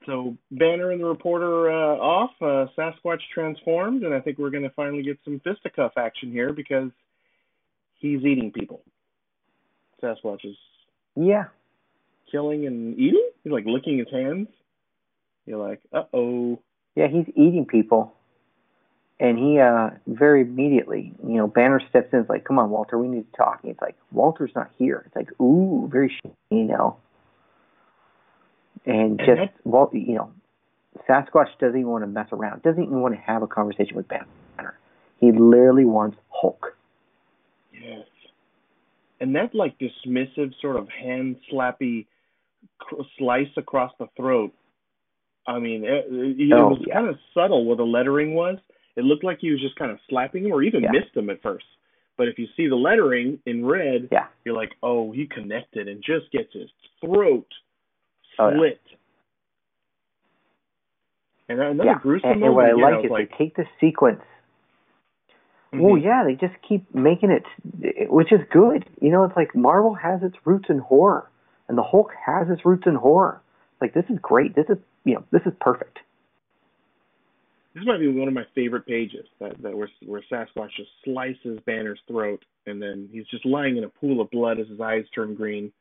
So 0.05 0.37
Banner 0.51 0.91
and 0.91 1.01
the 1.01 1.05
reporter 1.05 1.69
uh, 1.69 1.97
off. 1.97 2.31
Uh, 2.41 2.67
Sasquatch 2.77 3.19
transformed, 3.33 4.03
and 4.03 4.13
I 4.13 4.21
think 4.21 4.37
we're 4.37 4.49
going 4.49 4.63
to 4.63 4.69
finally 4.69 5.03
get 5.03 5.19
some 5.25 5.41
fisticuff 5.41 5.91
action 5.97 6.31
here 6.31 6.53
because 6.53 6.89
he's 7.99 8.23
eating 8.23 8.51
people. 8.51 8.81
Sasquatch 10.01 10.45
is 10.45 10.55
yeah. 11.15 11.45
killing 12.31 12.65
and 12.65 12.97
eating. 12.97 13.29
He's 13.43 13.51
like 13.51 13.65
licking 13.65 13.97
his 13.97 14.07
hands. 14.11 14.47
You're 15.45 15.65
like, 15.65 15.81
uh 15.93 16.03
oh. 16.13 16.59
Yeah, 16.95 17.07
he's 17.07 17.27
eating 17.29 17.65
people. 17.65 18.13
And 19.19 19.37
he 19.37 19.59
uh 19.59 19.91
very 20.05 20.41
immediately, 20.41 21.13
you 21.25 21.35
know, 21.35 21.47
Banner 21.47 21.81
steps 21.89 22.13
in. 22.13 22.19
It's 22.19 22.29
like, 22.29 22.43
"Come 22.43 22.59
on, 22.59 22.69
Walter, 22.69 22.99
we 22.99 23.07
need 23.07 23.31
to 23.31 23.37
talk." 23.37 23.59
And 23.63 23.71
it's 23.71 23.81
like, 23.81 23.95
"Walter's 24.11 24.51
not 24.55 24.69
here." 24.77 25.03
It's 25.07 25.15
like, 25.15 25.29
"Ooh, 25.41 25.89
very 25.91 26.09
sh- 26.09 26.29
you 26.51 26.63
know." 26.63 26.97
And 28.85 29.19
And 29.19 29.19
just 29.19 29.65
Walt, 29.65 29.93
you 29.93 30.13
know, 30.13 30.31
Sasquatch 31.09 31.47
doesn't 31.59 31.79
even 31.79 31.89
want 31.89 32.03
to 32.03 32.07
mess 32.07 32.27
around. 32.31 32.61
Doesn't 32.61 32.83
even 32.83 33.01
want 33.01 33.15
to 33.15 33.21
have 33.21 33.41
a 33.41 33.47
conversation 33.47 33.95
with 33.95 34.07
Banner. 34.07 34.27
He 35.19 35.31
literally 35.31 35.85
wants 35.85 36.17
Hulk. 36.29 36.76
Yes. 37.81 38.05
And 39.19 39.35
that 39.35 39.53
like 39.55 39.77
dismissive 39.79 40.53
sort 40.61 40.75
of 40.77 40.87
hand 40.89 41.37
slappy 41.51 42.05
cr- 42.79 43.01
slice 43.17 43.47
across 43.57 43.91
the 43.99 44.07
throat. 44.15 44.53
I 45.47 45.59
mean, 45.59 45.85
eh, 45.85 45.87
eh, 45.87 46.01
it, 46.09 46.39
it, 46.39 46.53
Oh, 46.53 46.69
was 46.69 46.83
yeah. 46.85 46.93
kind 46.95 47.07
of 47.07 47.17
subtle 47.33 47.65
where 47.65 47.77
the 47.77 47.83
lettering 47.83 48.33
was. 48.33 48.57
It 48.95 49.03
looked 49.03 49.23
like 49.23 49.39
he 49.39 49.51
was 49.51 49.61
just 49.61 49.75
kind 49.75 49.91
of 49.91 49.99
slapping 50.09 50.45
him, 50.45 50.51
or 50.51 50.61
even 50.63 50.83
Yeah. 50.83 50.91
missed 50.91 51.15
him 51.15 51.29
at 51.29 51.41
first. 51.41 51.65
But 52.17 52.27
if 52.27 52.37
you 52.39 52.47
see 52.57 52.67
the 52.67 52.75
lettering 52.75 53.39
in 53.45 53.65
red, 53.65 54.09
Yeah. 54.11 54.27
you're 54.43 54.55
like, 54.55 54.71
oh, 54.83 55.11
he 55.11 55.27
connected 55.27 55.87
and 55.87 56.03
just 56.03 56.31
gets 56.31 56.51
his 56.53 56.69
throat 56.99 57.47
Oh, 58.39 58.49
yeah. 58.49 58.57
slit. 58.57 58.81
And 61.49 61.61
another 61.61 61.89
yeah. 61.91 61.99
gruesome 61.99 62.29
and, 62.31 62.43
and 62.43 62.55
what 62.55 62.65
I 62.65 62.71
moment, 62.73 62.79
you 62.79 62.83
know, 62.83 62.97
like 62.97 63.05
is 63.05 63.11
like, 63.11 63.29
they 63.31 63.37
take 63.45 63.55
the 63.55 63.65
sequence 63.79 64.21
mhm. 65.73 65.81
Well, 65.81 65.97
yeah, 65.97 66.23
they 66.25 66.35
just 66.35 66.55
keep 66.67 66.93
making 66.93 67.31
it, 67.31 68.09
which 68.09 68.31
is 68.31 68.41
good. 68.51 68.85
You 69.01 69.09
know, 69.11 69.23
it's 69.23 69.35
like 69.35 69.55
Marvel 69.55 69.93
has 69.95 70.23
its 70.23 70.35
roots 70.45 70.69
in 70.69 70.79
horror, 70.79 71.29
and 71.67 71.77
the 71.77 71.83
Hulk 71.83 72.11
has 72.25 72.49
its 72.49 72.65
roots 72.65 72.87
in 72.87 72.95
horror. 72.95 73.41
Like 73.81 73.93
this 73.93 74.05
is 74.09 74.17
great. 74.21 74.55
This 74.55 74.65
is 74.69 74.77
you 75.03 75.15
know 75.15 75.23
this 75.31 75.41
is 75.45 75.53
perfect. 75.61 75.99
this 77.75 77.85
might 77.85 77.99
be 77.99 78.07
one 78.07 78.27
of 78.27 78.33
my 78.33 78.45
favorite 78.55 78.85
pages 78.87 79.25
that 79.39 79.61
that 79.61 79.75
where 79.77 79.89
where 80.05 80.23
Sasquatch 80.31 80.71
just 80.75 80.89
slices 81.03 81.59
Banner's 81.65 81.99
throat, 82.07 82.43
and 82.65 82.81
then 82.81 83.07
he's 83.11 83.27
just 83.27 83.45
lying 83.45 83.77
in 83.77 83.83
a 83.83 83.89
pool 83.89 84.19
of 84.21 84.29
blood 84.31 84.59
as 84.59 84.67
his 84.67 84.81
eyes 84.81 85.05
turn 85.13 85.35
green, 85.35 85.71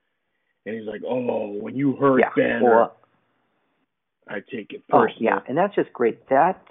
and 0.66 0.74
he's 0.74 0.86
like, 0.86 1.02
"Oh, 1.06 1.52
when 1.52 1.74
you 1.74 1.96
hurt 1.96 2.20
yeah. 2.20 2.30
Banner, 2.36 2.70
Well, 2.70 2.96
I 4.28 4.40
take 4.40 4.72
it 4.72 4.82
oh, 4.92 5.00
personally." 5.00 5.24
yeah, 5.26 5.40
and 5.48 5.56
that's 5.56 5.74
just 5.74 5.92
great. 5.92 6.28
That 6.28 6.62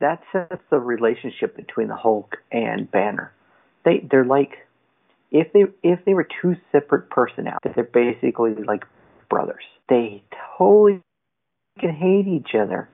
that 0.00 0.20
sets 0.32 0.62
the 0.70 0.78
relationship 0.78 1.56
between 1.56 1.88
the 1.88 1.96
Hulk 1.96 2.36
and 2.52 2.90
Banner. 2.90 3.32
They 3.84 4.06
they're 4.10 4.24
like 4.24 4.52
if 5.30 5.52
they 5.52 5.64
if 5.82 6.04
they 6.04 6.14
were 6.14 6.26
two 6.40 6.54
separate 6.72 7.10
personalities, 7.10 7.72
they're 7.74 7.84
basically 7.84 8.54
like 8.66 8.84
brothers. 9.28 9.64
They 9.88 10.22
totally 10.56 11.00
can 11.78 11.90
hate 11.90 12.26
each 12.26 12.54
other, 12.54 12.88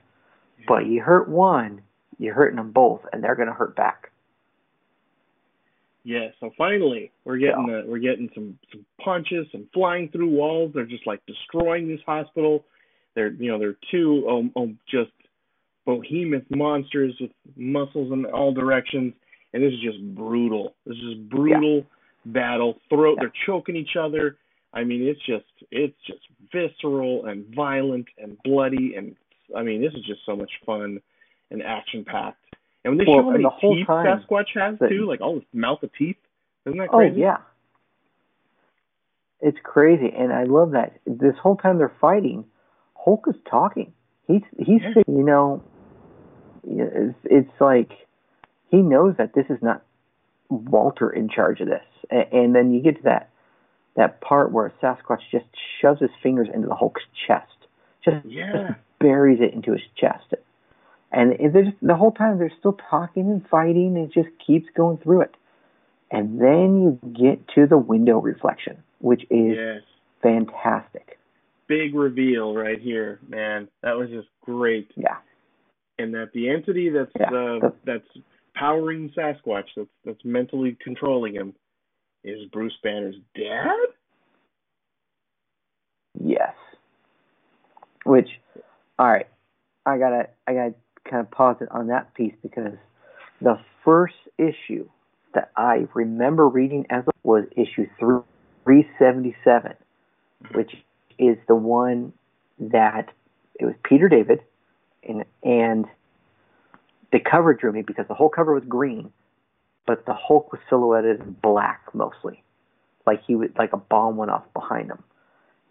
but 0.66 0.86
you 0.86 1.02
hurt 1.02 1.28
one, 1.28 1.82
you're 2.18 2.34
hurting 2.34 2.56
them 2.56 2.72
both, 2.72 3.00
and 3.12 3.22
they're 3.22 3.36
gonna 3.36 3.52
hurt 3.52 3.76
back. 3.76 4.10
Yeah, 6.04 6.28
so 6.38 6.50
finally 6.58 7.12
we're 7.24 7.38
getting 7.38 7.70
uh, 7.70 7.86
we're 7.86 7.98
getting 7.98 8.28
some 8.34 8.58
some 8.70 8.84
punches, 9.02 9.46
some 9.52 9.68
flying 9.72 10.10
through 10.10 10.30
walls. 10.30 10.72
They're 10.74 10.84
just 10.84 11.06
like 11.06 11.20
destroying 11.26 11.88
this 11.88 12.00
hospital. 12.04 12.64
They're 13.14 13.32
you 13.32 13.50
know 13.50 13.58
they're 13.58 13.76
two 13.90 14.26
um, 14.28 14.52
um 14.56 14.78
just 14.90 15.12
behemoth 15.86 16.44
monsters 16.50 17.14
with 17.20 17.30
muscles 17.56 18.12
in 18.12 18.24
all 18.26 18.52
directions, 18.52 19.14
and 19.52 19.62
this 19.62 19.72
is 19.72 19.80
just 19.80 20.14
brutal. 20.14 20.74
This 20.86 20.96
is 20.96 21.14
just 21.16 21.28
brutal 21.28 21.84
battle. 22.26 22.78
Throat, 22.88 23.18
they're 23.20 23.32
choking 23.46 23.76
each 23.76 23.96
other. 23.98 24.36
I 24.72 24.82
mean, 24.84 25.02
it's 25.06 25.20
just 25.24 25.44
it's 25.70 25.96
just 26.06 26.20
visceral 26.52 27.26
and 27.26 27.46
violent 27.54 28.06
and 28.18 28.36
bloody, 28.44 28.94
and 28.96 29.14
I 29.56 29.62
mean, 29.62 29.80
this 29.82 29.92
is 29.94 30.04
just 30.04 30.20
so 30.26 30.34
much 30.34 30.50
fun 30.66 31.00
and 31.50 31.62
action 31.62 32.04
packed. 32.04 32.38
And 32.84 32.92
when 32.92 32.98
they 32.98 33.04
Well, 33.06 33.20
show 33.20 33.24
how 33.24 33.30
many 33.30 33.44
the 33.44 33.50
whole 33.50 33.76
teeth 33.76 33.86
Sasquatch 33.86 34.48
has 34.54 34.78
that- 34.78 34.88
too, 34.88 35.06
like 35.06 35.20
all 35.20 35.36
this 35.36 35.44
mouth 35.52 35.82
of 35.82 35.92
teeth, 35.94 36.16
isn't 36.66 36.78
that 36.78 36.88
Oh 36.92 37.00
yeah. 37.00 37.38
It's 39.40 39.58
crazy, 39.62 40.10
and 40.16 40.32
I 40.32 40.44
love 40.44 40.70
that. 40.72 40.98
This 41.06 41.36
whole 41.36 41.56
time 41.56 41.76
they're 41.78 41.94
fighting, 42.00 42.44
Hulk 42.96 43.26
is 43.28 43.34
talking. 43.48 43.92
He's 44.26 44.42
he's 44.58 44.80
Yeah. 44.82 45.02
you 45.06 45.22
know, 45.22 45.62
it's, 46.66 47.18
it's 47.24 47.60
like 47.60 47.90
he 48.70 48.78
knows 48.78 49.14
that 49.18 49.34
this 49.34 49.46
is 49.48 49.58
not 49.62 49.82
Walter 50.48 51.10
in 51.10 51.28
charge 51.28 51.60
of 51.60 51.68
this, 51.68 51.84
and, 52.10 52.26
and 52.32 52.54
then 52.54 52.72
you 52.72 52.80
get 52.82 52.96
to 52.96 53.02
that 53.04 53.30
that 53.96 54.20
part 54.20 54.50
where 54.50 54.72
Sasquatch 54.82 55.20
just 55.30 55.44
shoves 55.80 56.00
his 56.00 56.10
fingers 56.22 56.48
into 56.52 56.66
the 56.66 56.74
Hulk's 56.74 57.02
chest, 57.26 57.46
just 58.04 58.26
Yeah. 58.26 58.74
buries 58.98 59.40
it 59.40 59.54
into 59.54 59.72
his 59.72 59.82
chest, 59.96 60.34
and 61.12 61.36
just, 61.52 61.76
the 61.80 61.94
whole 61.94 62.10
time 62.10 62.38
they're 62.38 62.50
still 62.58 62.76
talking 62.90 63.30
and 63.30 63.46
fighting, 63.48 63.96
and 63.96 64.10
it 64.10 64.12
just 64.12 64.36
keeps 64.44 64.66
going 64.74 64.98
through 64.98 65.20
it. 65.22 65.34
And 66.10 66.40
then 66.40 66.82
you 66.82 66.98
get 67.12 67.46
to 67.54 67.66
the 67.66 67.78
window 67.78 68.18
reflection, 68.18 68.82
which 68.98 69.22
is 69.30 69.56
Yes. 69.56 69.82
fantastic. 70.22 71.18
Big 71.66 71.94
reveal 71.94 72.54
right 72.54 72.80
here, 72.80 73.20
man. 73.28 73.68
That 73.82 73.96
was 73.96 74.10
just 74.10 74.28
great. 74.42 74.90
Yeah. 74.96 75.16
And 75.98 76.14
that 76.14 76.32
the 76.32 76.48
entity 76.48 76.90
that's 76.90 77.12
Yeah. 77.18 77.30
uh, 77.32 77.70
that's 77.84 78.08
powering 78.54 79.10
Sasquatch, 79.10 79.68
that's 79.76 79.88
that's 80.04 80.24
mentally 80.24 80.76
controlling 80.82 81.34
him, 81.34 81.54
is 82.24 82.46
Bruce 82.52 82.76
Banner's 82.82 83.16
dad. 83.36 83.76
Yes. 86.20 86.54
Which, 88.04 88.28
all 88.98 89.10
right, 89.10 89.28
I 89.86 89.98
gotta 89.98 90.28
I 90.46 90.54
gotta 90.54 90.74
kind 91.08 91.20
of 91.20 91.30
pause 91.30 91.56
it 91.60 91.68
on 91.70 91.88
that 91.88 92.14
piece 92.14 92.34
because 92.42 92.74
the 93.40 93.58
first 93.84 94.14
issue 94.38 94.88
that 95.34 95.50
I 95.56 95.86
remember 95.94 96.48
reading 96.48 96.86
as 96.90 97.04
was 97.22 97.44
issue 97.56 97.86
three 98.64 98.88
seventy 98.98 99.36
seven, 99.44 99.74
which 100.54 100.72
is 101.18 101.36
the 101.48 101.54
one 101.54 102.12
that 102.58 103.10
it 103.58 103.64
was 103.64 103.74
Peter 103.84 104.08
David, 104.08 104.40
and 105.06 105.24
and 105.42 105.86
the 107.12 107.20
cover 107.20 107.54
drew 107.54 107.72
me 107.72 107.82
because 107.82 108.06
the 108.08 108.14
whole 108.14 108.28
cover 108.28 108.54
was 108.54 108.64
green, 108.64 109.12
but 109.86 110.04
the 110.06 110.14
Hulk 110.14 110.52
was 110.52 110.60
silhouetted 110.68 111.20
in 111.20 111.36
black 111.42 111.82
mostly, 111.94 112.42
like 113.06 113.22
he 113.26 113.34
would 113.34 113.56
like 113.58 113.72
a 113.72 113.78
bomb 113.78 114.16
went 114.16 114.30
off 114.30 114.44
behind 114.52 114.90
him. 114.90 115.02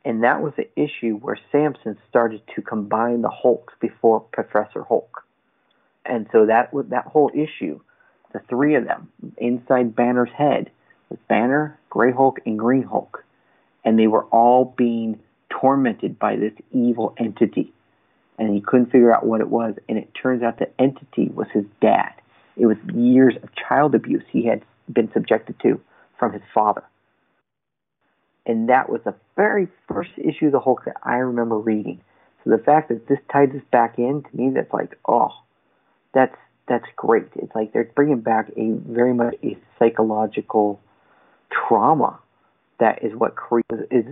And 0.06 0.24
that 0.24 0.42
was 0.42 0.54
the 0.58 0.70
issue 0.76 1.16
where 1.18 1.40
Samson 1.52 1.98
started 2.10 2.42
to 2.56 2.62
combine 2.62 3.22
the 3.22 3.30
Hulks 3.30 3.74
before 3.80 4.20
Professor 4.20 4.84
Hulk. 4.84 5.24
And 6.06 6.28
so 6.32 6.46
that 6.46 6.74
was 6.74 6.88
that 6.90 7.06
whole 7.06 7.32
issue, 7.34 7.80
the 8.34 8.42
three 8.50 8.76
of 8.76 8.86
them 8.86 9.10
inside 9.38 9.96
Banner's 9.96 10.32
head 10.36 10.70
was 11.10 11.20
Banner, 11.30 11.80
Gray 11.90 12.12
Hulk, 12.12 12.40
and 12.46 12.60
Green 12.60 12.84
Hulk, 12.84 13.24
and 13.86 13.98
they 13.98 14.08
were 14.08 14.26
all 14.26 14.74
being 14.76 15.20
tormented 15.50 16.20
by 16.20 16.36
this 16.36 16.54
evil 16.72 17.14
entity, 17.18 17.72
and 18.38 18.54
he 18.54 18.62
couldn't 18.62 18.88
figure 18.88 19.14
out 19.16 19.26
what 19.26 19.42
it 19.42 19.50
was. 19.50 19.76
And 19.88 19.98
it 19.98 20.10
turns 20.22 20.44
out 20.44 20.60
the 20.60 20.70
entity 20.80 21.30
was 21.34 21.48
his 21.54 21.66
dad. 21.82 22.14
It 22.58 22.66
was 22.66 22.78
years 22.94 23.36
of 23.42 23.50
child 23.56 23.96
abuse 23.96 24.24
he 24.30 24.46
had 24.46 24.64
been 24.92 25.12
subjected 25.14 25.56
to 25.62 25.80
from 26.18 26.34
his 26.34 26.42
father 26.54 26.84
and 28.46 28.70
that 28.70 28.90
was 28.90 29.02
the 29.06 29.16
very 29.36 29.68
first 29.88 30.12
issue 30.18 30.48
of 30.48 30.52
the 30.52 30.60
Hulk 30.60 30.86
that 30.86 30.98
I 31.04 31.16
remember 31.16 31.58
reading. 31.58 32.02
So 32.44 32.50
the 32.50 32.58
fact 32.58 32.90
that 32.90 33.08
this 33.08 33.20
tied 33.32 33.54
this 33.54 33.62
back 33.72 33.98
in 33.98 34.24
to 34.24 34.38
me, 34.38 34.52
that's 34.54 34.74
like, 34.74 34.98
oh, 35.08 35.32
that's 36.14 36.36
that's 36.68 36.86
great. 36.96 37.26
It's 37.36 37.54
like 37.56 37.74
they're 37.74 37.92
bringing 37.96 38.22
back 38.22 38.50
a 38.58 38.72
very 38.72 39.14
much 39.14 39.36
a 39.44 39.58
psychological 39.80 40.80
trauma 41.52 42.20
that 42.80 43.04
is 43.04 43.14
what 43.16 43.36
creates 43.36 43.70
is 43.92 44.06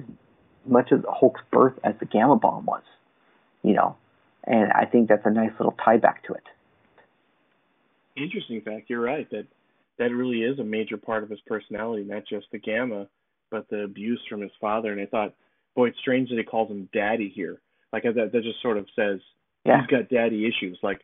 much 0.65 0.91
of 0.91 1.02
the 1.02 1.11
Hulk's 1.11 1.41
birth 1.52 1.73
as 1.84 1.95
the 1.99 2.06
Gamma 2.06 2.35
Bomb 2.35 2.65
was, 2.65 2.84
you 3.64 3.73
know. 3.73 3.95
And 4.45 4.72
I 4.73 4.85
think 4.85 5.07
that's 5.09 5.26
a 5.26 5.30
nice 5.30 5.51
little 5.59 5.76
tie 5.84 5.97
back 5.97 6.23
to 6.27 6.34
it. 6.34 6.43
Interesting 8.15 8.61
fact. 8.61 8.89
You're 8.89 9.01
right 9.01 9.30
that 9.31 9.47
that 9.97 10.09
really 10.11 10.41
is 10.41 10.59
a 10.59 10.63
major 10.63 10.97
part 10.97 11.23
of 11.23 11.30
his 11.30 11.39
personality, 11.41 12.03
not 12.03 12.23
just 12.27 12.47
the 12.51 12.57
gamma, 12.59 13.07
but 13.49 13.69
the 13.69 13.84
abuse 13.84 14.22
from 14.30 14.41
his 14.41 14.51
father. 14.59 14.91
And 14.91 14.99
I 15.01 15.05
thought, 15.05 15.34
boy, 15.76 15.89
it's 15.89 15.99
strange 15.99 16.30
that 16.30 16.38
he 16.38 16.43
calls 16.43 16.69
him 16.69 16.89
daddy 16.93 17.31
here. 17.34 17.61
Like 17.93 18.03
that, 18.03 18.31
that 18.31 18.43
just 18.43 18.61
sort 18.61 18.77
of 18.77 18.88
says 18.95 19.19
Yeah. 19.65 19.80
he's 19.81 19.88
got 19.88 20.09
daddy 20.09 20.45
issues, 20.47 20.80
like 20.81 21.01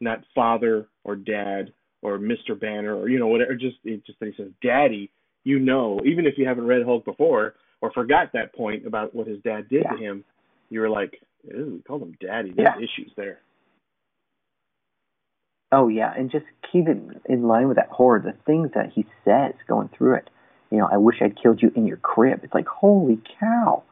not 0.00 0.24
father 0.34 0.88
or 1.04 1.16
dad 1.16 1.72
or 2.02 2.18
Mr. 2.18 2.58
Banner 2.58 2.96
or 2.96 3.08
you 3.08 3.18
know 3.18 3.26
whatever. 3.26 3.54
Just 3.54 3.76
it 3.84 4.04
just 4.06 4.18
that 4.20 4.26
he 4.26 4.34
says 4.42 4.50
daddy. 4.62 5.10
You 5.44 5.58
know, 5.58 6.00
even 6.04 6.26
if 6.26 6.34
you 6.36 6.46
haven't 6.46 6.66
read 6.66 6.84
Hulk 6.84 7.04
before 7.04 7.54
or 7.80 7.92
forgot 7.92 8.32
that 8.32 8.54
point 8.54 8.86
about 8.86 9.14
what 9.14 9.26
his 9.26 9.40
dad 9.42 9.68
did 9.68 9.84
to 9.84 9.96
him, 9.96 10.24
you 10.68 10.80
were 10.80 10.90
like, 10.90 11.20
ooh, 11.46 11.76
he 11.76 11.82
called 11.82 12.02
him 12.02 12.16
daddy. 12.20 12.52
There's 12.52 12.76
Yeah. 12.76 12.82
issues 12.82 13.12
there. 13.16 13.40
Oh 15.70 15.88
yeah, 15.88 16.14
and 16.16 16.30
just 16.30 16.46
keep 16.72 16.88
it 16.88 16.96
in 17.26 17.42
line 17.42 17.68
with 17.68 17.76
that 17.76 17.90
horror. 17.90 18.20
The 18.20 18.32
things 18.46 18.70
that 18.74 18.90
he 18.92 19.06
says 19.24 19.54
going 19.66 19.88
through 19.88 20.14
it. 20.14 20.30
You 20.70 20.78
know, 20.78 20.88
I 20.90 20.96
wish 20.96 21.20
I'd 21.22 21.40
killed 21.40 21.62
you 21.62 21.72
in 21.74 21.86
your 21.86 21.98
crib. 21.98 22.40
It's 22.42 22.54
like 22.54 22.66
holy 22.66 23.20
cow. 23.38 23.82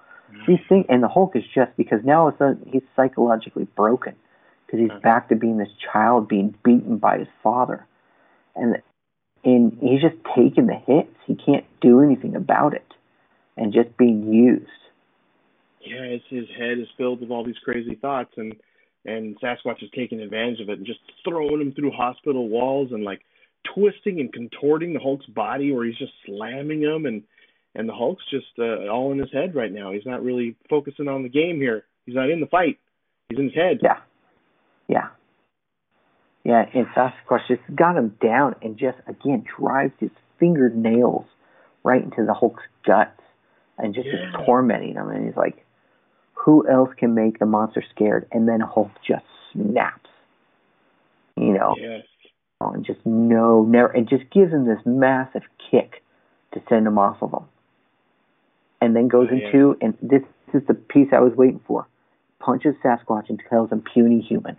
These 0.46 0.60
things, 0.68 0.86
and 0.88 1.02
the 1.02 1.08
Hulk 1.08 1.34
is 1.34 1.44
just 1.54 1.76
because 1.76 2.04
now 2.04 2.22
all 2.22 2.28
of 2.28 2.34
a 2.34 2.38
sudden 2.38 2.68
he's 2.70 2.82
psychologically 2.94 3.64
broken 3.76 4.14
because 4.66 4.80
he's 4.80 4.90
Mhm. 4.90 5.02
back 5.02 5.28
to 5.28 5.36
being 5.36 5.56
this 5.56 5.72
child 5.74 6.28
being 6.28 6.54
beaten 6.62 6.98
by 6.98 7.18
his 7.18 7.28
father, 7.42 7.86
and 8.54 8.82
and 9.44 9.78
he's 9.80 10.00
just 10.00 10.16
taking 10.34 10.66
the 10.66 10.74
hits. 10.74 11.16
He 11.24 11.34
can't 11.34 11.64
do 11.80 12.00
anything 12.00 12.36
about 12.36 12.74
it, 12.74 12.94
and 13.56 13.72
just 13.72 13.96
being 13.96 14.32
used. 14.32 14.70
Yeah, 15.86 16.12
his, 16.12 16.22
his 16.28 16.48
head 16.56 16.78
is 16.78 16.88
filled 16.96 17.20
with 17.20 17.30
all 17.30 17.44
these 17.44 17.58
crazy 17.64 17.94
thoughts, 17.94 18.32
and 18.36 18.54
and 19.04 19.38
Sasquatch 19.40 19.82
is 19.82 19.90
taking 19.94 20.20
advantage 20.20 20.60
of 20.60 20.68
it 20.68 20.78
and 20.78 20.86
just 20.86 20.98
throwing 21.26 21.60
him 21.60 21.72
through 21.72 21.92
hospital 21.92 22.48
walls 22.48 22.90
and 22.90 23.04
like 23.04 23.20
twisting 23.74 24.20
and 24.20 24.32
contorting 24.32 24.92
the 24.92 25.00
Hulk's 25.00 25.26
body, 25.26 25.72
where 25.72 25.84
he's 25.84 25.98
just 25.98 26.12
slamming 26.26 26.82
him, 26.82 27.06
and 27.06 27.22
and 27.74 27.88
the 27.88 27.94
Hulk's 27.94 28.24
just 28.30 28.46
uh, 28.58 28.88
all 28.88 29.12
in 29.12 29.18
his 29.18 29.32
head 29.32 29.54
right 29.54 29.72
now. 29.72 29.92
He's 29.92 30.06
not 30.06 30.24
really 30.24 30.56
focusing 30.68 31.08
on 31.08 31.22
the 31.22 31.28
game 31.28 31.56
here. 31.56 31.84
He's 32.04 32.14
not 32.14 32.30
in 32.30 32.40
the 32.40 32.46
fight. 32.46 32.78
He's 33.28 33.38
in 33.38 33.46
his 33.46 33.54
head. 33.54 33.78
Yeah, 33.82 33.98
yeah, 34.88 35.08
yeah. 36.44 36.64
And 36.74 36.86
Sasquatch 36.96 37.46
just 37.48 37.62
got 37.74 37.96
him 37.96 38.16
down 38.22 38.56
and 38.62 38.78
just 38.78 38.98
again 39.06 39.44
drives 39.58 39.94
his 39.98 40.10
fingernails 40.38 41.26
right 41.84 42.02
into 42.02 42.24
the 42.26 42.34
Hulk's 42.34 42.64
guts 42.84 43.20
and 43.78 43.94
just 43.94 44.08
is 44.08 44.44
tormenting 44.44 44.94
him. 44.94 45.08
And 45.08 45.26
he's 45.26 45.36
like, 45.36 45.64
"Who 46.46 46.66
else 46.68 46.90
can 46.96 47.14
make 47.14 47.38
the 47.38 47.46
monster 47.46 47.82
scared?" 47.90 48.26
And 48.32 48.48
then 48.48 48.60
Hulk 48.60 48.90
just 49.06 49.24
snaps, 49.52 50.10
you 51.36 51.52
know, 51.52 51.74
Yes. 51.78 52.06
and 52.60 52.84
just 52.84 53.04
no, 53.04 53.64
never, 53.64 53.88
and 53.88 54.08
just 54.08 54.30
gives 54.30 54.52
him 54.52 54.64
this 54.64 54.80
massive 54.86 55.42
kick 55.70 56.02
to 56.52 56.62
send 56.68 56.86
him 56.86 56.98
off 56.98 57.20
of 57.20 57.32
him. 57.32 57.44
And 58.80 58.94
then 58.94 59.08
goes 59.08 59.28
Yeah. 59.30 59.46
into, 59.46 59.76
and 59.80 59.98
this 60.00 60.22
is 60.54 60.64
the 60.66 60.74
piece 60.74 61.12
I 61.12 61.20
was 61.20 61.34
waiting 61.36 61.60
for. 61.66 61.86
Punches 62.38 62.76
Sasquatch 62.76 63.28
and 63.28 63.42
tells 63.50 63.72
him 63.72 63.82
puny 63.82 64.20
human. 64.20 64.56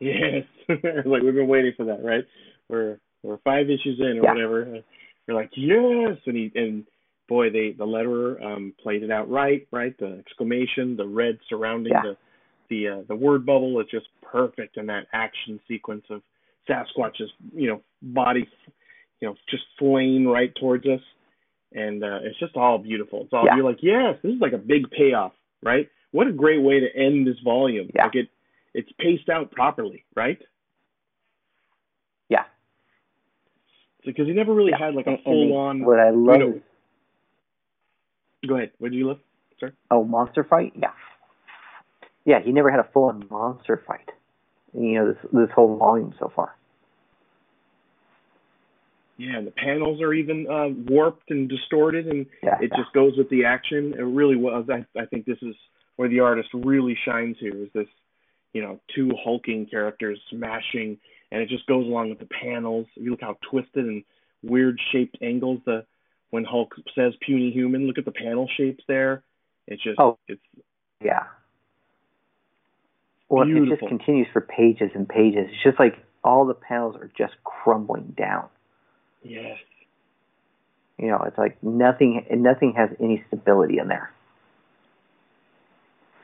Yes, 0.00 0.44
like 0.68 1.22
we've 1.22 1.34
been 1.34 1.48
waiting 1.48 1.72
for 1.76 1.84
that, 1.84 2.02
right? 2.02 2.24
We're 2.68 2.98
we're 3.22 3.38
five 3.38 3.68
issues 3.70 3.98
in 4.00 4.18
or 4.18 4.22
Yeah. 4.22 4.32
whatever. 4.32 4.82
We're 5.26 5.34
like 5.34 5.50
yes, 5.56 6.18
and 6.26 6.36
he 6.36 6.52
and 6.54 6.86
boy, 7.28 7.50
they 7.50 7.72
the 7.72 7.84
letterer 7.86 8.42
um 8.44 8.74
played 8.82 9.02
it 9.02 9.10
out 9.10 9.28
right, 9.30 9.66
right? 9.70 9.96
The 9.98 10.18
exclamation, 10.18 10.96
the 10.96 11.06
red 11.06 11.38
surrounding 11.48 11.92
Yeah. 11.92 12.02
the 12.02 12.16
the 12.68 12.88
uh, 12.88 13.02
the 13.08 13.14
word 13.16 13.46
bubble 13.46 13.78
is 13.80 13.86
just 13.90 14.06
perfect 14.22 14.76
in 14.76 14.86
that 14.86 15.06
action 15.12 15.60
sequence 15.68 16.04
of 16.10 16.22
Sasquatch's 16.68 17.30
you 17.54 17.68
know 17.68 17.80
body, 18.02 18.48
you 19.20 19.28
know, 19.28 19.36
just 19.50 19.64
flaying 19.78 20.26
right 20.26 20.52
towards 20.56 20.84
us, 20.86 21.00
and 21.72 22.02
uh, 22.02 22.18
it's 22.22 22.38
just 22.40 22.56
all 22.56 22.78
beautiful. 22.78 23.22
It's 23.22 23.32
all 23.32 23.44
Yeah. 23.46 23.56
you're 23.56 23.64
like 23.64 23.82
yes, 23.82 24.18
this 24.22 24.34
is 24.34 24.40
like 24.40 24.52
a 24.52 24.58
big 24.58 24.90
payoff, 24.90 25.32
right? 25.62 25.88
What 26.12 26.26
a 26.26 26.32
great 26.32 26.62
way 26.62 26.80
to 26.80 26.86
end 26.96 27.26
this 27.26 27.38
volume. 27.44 27.88
Yeah. 27.94 28.04
Like 28.04 28.14
it 28.16 28.28
it's 28.74 28.90
paced 28.98 29.28
out 29.28 29.50
properly, 29.52 30.04
right? 30.14 30.38
Yeah. 32.28 32.44
Because 34.04 34.26
he 34.26 34.32
never 34.32 34.54
really 34.54 34.70
Yeah. 34.72 34.86
had 34.86 34.94
like 34.94 35.06
a 35.06 35.18
full 35.24 35.56
on. 35.56 35.84
What 35.84 35.98
I 35.98 36.10
love 36.10 36.38
know- 36.40 36.48
is 36.50 36.62
Go 38.46 38.56
ahead. 38.56 38.70
What 38.78 38.90
did 38.92 38.98
you 38.98 39.08
love? 39.08 39.18
oh 39.90 40.04
monster 40.04 40.44
fight. 40.44 40.72
Yeah. 40.76 40.90
Yeah, 42.24 42.40
he 42.44 42.52
never 42.52 42.70
had 42.70 42.80
a 42.80 42.88
full 42.92 43.04
on 43.04 43.26
monster 43.30 43.82
fight. 43.86 44.10
You 44.74 44.94
know 44.94 45.12
this 45.12 45.30
this 45.32 45.48
whole 45.54 45.76
volume 45.76 46.14
so 46.18 46.30
far. 46.34 46.54
Yeah, 49.18 49.38
and 49.38 49.46
the 49.46 49.52
panels 49.52 50.02
are 50.02 50.12
even 50.12 50.46
uh, 50.46 50.68
warped 50.92 51.30
and 51.30 51.48
distorted, 51.48 52.06
and 52.06 52.26
Yeah. 52.42 52.58
it 52.60 52.70
yeah. 52.70 52.76
just 52.76 52.92
goes 52.92 53.16
with 53.16 53.30
the 53.30 53.44
action. 53.46 53.94
It 53.94 54.02
really 54.02 54.36
was. 54.36 54.68
I, 54.68 54.84
I 54.98 55.06
think 55.06 55.24
this 55.24 55.38
is 55.40 55.54
where 55.96 56.08
the 56.08 56.20
artist 56.20 56.50
really 56.52 56.96
shines 57.06 57.36
here. 57.40 57.56
Is 57.56 57.70
this, 57.72 57.88
you 58.52 58.60
know, 58.60 58.78
two 58.94 59.10
hulking 59.24 59.66
characters 59.66 60.20
smashing, 60.30 60.98
and 61.32 61.40
it 61.40 61.48
just 61.48 61.66
goes 61.66 61.86
along 61.86 62.10
with 62.10 62.18
the 62.18 62.28
panels. 62.42 62.86
You 62.94 63.10
look 63.12 63.22
how 63.22 63.38
twisted 63.50 63.86
and 63.86 64.04
weird 64.42 64.78
shaped 64.92 65.16
angles 65.22 65.60
the 65.64 65.86
when 66.30 66.44
Hulk 66.44 66.74
says 66.94 67.14
puny 67.20 67.50
human. 67.50 67.86
Look 67.86 67.98
at 67.98 68.04
the 68.04 68.12
panel 68.12 68.48
shapes 68.56 68.84
there. 68.88 69.22
It's 69.66 69.82
just 69.82 69.98
Oh. 69.98 70.18
it's 70.28 70.40
Yeah. 71.00 71.24
Well, 73.28 73.42
it 73.48 73.68
just 73.68 73.86
continues 73.88 74.28
for 74.32 74.40
pages 74.40 74.90
and 74.94 75.08
pages. 75.08 75.48
It's 75.50 75.62
just 75.62 75.78
like 75.80 75.98
all 76.22 76.44
the 76.46 76.54
panels 76.54 76.96
are 76.96 77.10
just 77.18 77.34
crumbling 77.44 78.14
down. 78.16 78.48
yes. 79.22 79.58
You 80.98 81.08
know, 81.08 81.22
it's 81.26 81.36
like 81.36 81.62
nothing 81.62 82.24
nothing 82.30 82.72
has 82.72 82.88
any 82.98 83.22
stability 83.26 83.76
in 83.78 83.88
there. 83.88 84.10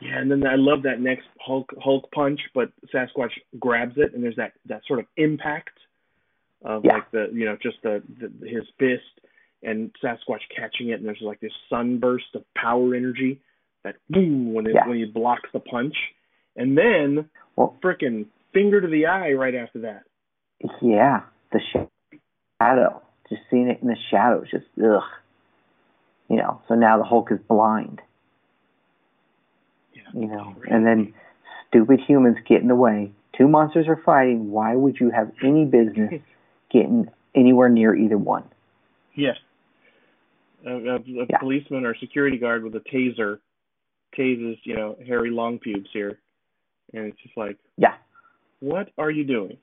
Yeah, 0.01 0.19
and 0.19 0.31
then 0.31 0.47
I 0.47 0.55
love 0.57 0.83
that 0.85 0.99
next 0.99 1.27
Hulk 1.39 1.73
Hulk 1.79 2.11
punch, 2.11 2.41
but 2.55 2.73
Sasquatch 2.93 3.33
grabs 3.59 3.99
it, 3.99 4.15
and 4.15 4.25
there's 4.25 4.37
that 4.37 4.53
that 4.67 4.81
sort 4.87 4.99
of 4.99 5.07
impact 5.19 5.77
of 6.65 6.85
Yeah. 6.87 6.95
like 6.95 7.11
the 7.11 7.29
you 7.35 7.45
know 7.45 7.57
just 7.63 7.83
the, 7.83 8.03
the 8.19 8.49
his 8.49 8.65
fist 8.79 9.21
and 9.63 9.91
Sasquatch 10.03 10.41
catching 10.55 10.89
it, 10.91 10.95
and 10.95 11.07
there's 11.07 11.21
like 11.21 11.41
this 11.41 11.53
sunburst 11.71 12.35
of 12.35 12.43
power 12.55 12.95
energy 12.95 13.41
that 13.85 13.97
boom 14.11 14.53
when 14.55 14.67
it, 14.67 14.75
Yeah. 14.75 14.87
when 14.89 14.99
he 14.99 15.05
blocks 15.05 15.49
the 15.53 15.61
punch, 15.61 15.97
and 16.57 16.77
then 16.77 17.29
Well- 17.57 17.77
frickin' 17.83 18.27
finger 18.53 18.81
to 18.81 18.87
the 18.89 19.07
eye 19.07 19.33
right 19.33 19.55
after 19.55 19.81
that. 19.81 20.05
Yeah, 20.81 21.23
the 21.51 21.61
shadow. 22.61 23.03
Just 23.29 23.43
seeing 23.51 23.69
it 23.69 23.81
in 23.83 23.89
the 23.89 23.97
shadows, 24.11 24.51
just 24.51 24.67
ugh. 24.83 25.03
You 26.29 26.37
know, 26.37 26.61
so 26.69 26.75
now 26.75 26.99
the 26.99 27.05
Hulk 27.05 27.31
is 27.33 27.41
blind. 27.41 28.01
Yeah, 29.95 30.03
You 30.15 30.27
know, 30.27 30.55
and 30.69 30.87
then 30.87 31.15
stupid 31.69 32.01
humans 32.01 32.39
get 32.47 32.63
in 32.63 32.69
the 32.69 32.75
way. 32.77 33.13
Two 33.37 33.49
monsters 33.49 33.89
are 33.89 33.97
fighting. 33.97 34.51
Why 34.51 34.75
would 34.75 35.01
you 35.01 35.11
have 35.11 35.33
any 35.43 35.65
business 35.65 36.21
getting 36.71 37.09
anywhere 37.35 37.69
near 37.69 37.95
either 37.95 38.19
one? 38.19 38.45
yeah, 39.15 39.35
a, 40.67 40.71
a, 40.71 40.97
a 40.97 41.27
Yeah. 41.29 41.39
policeman 41.39 41.85
or 41.87 41.95
security 41.97 42.39
guard 42.39 42.65
with 42.65 42.75
a 42.75 42.81
taser 42.81 43.39
tases 44.17 44.59
you 44.65 44.77
know 44.77 44.97
hairy 45.07 45.31
long 45.31 45.59
pubes 45.59 45.89
here, 45.93 46.19
and 46.93 47.07
it's 47.07 47.21
just 47.23 47.37
like. 47.37 47.59
Yeah, 47.77 47.95
What 48.61 48.91
are 48.99 49.11
you 49.11 49.25
doing? 49.25 49.57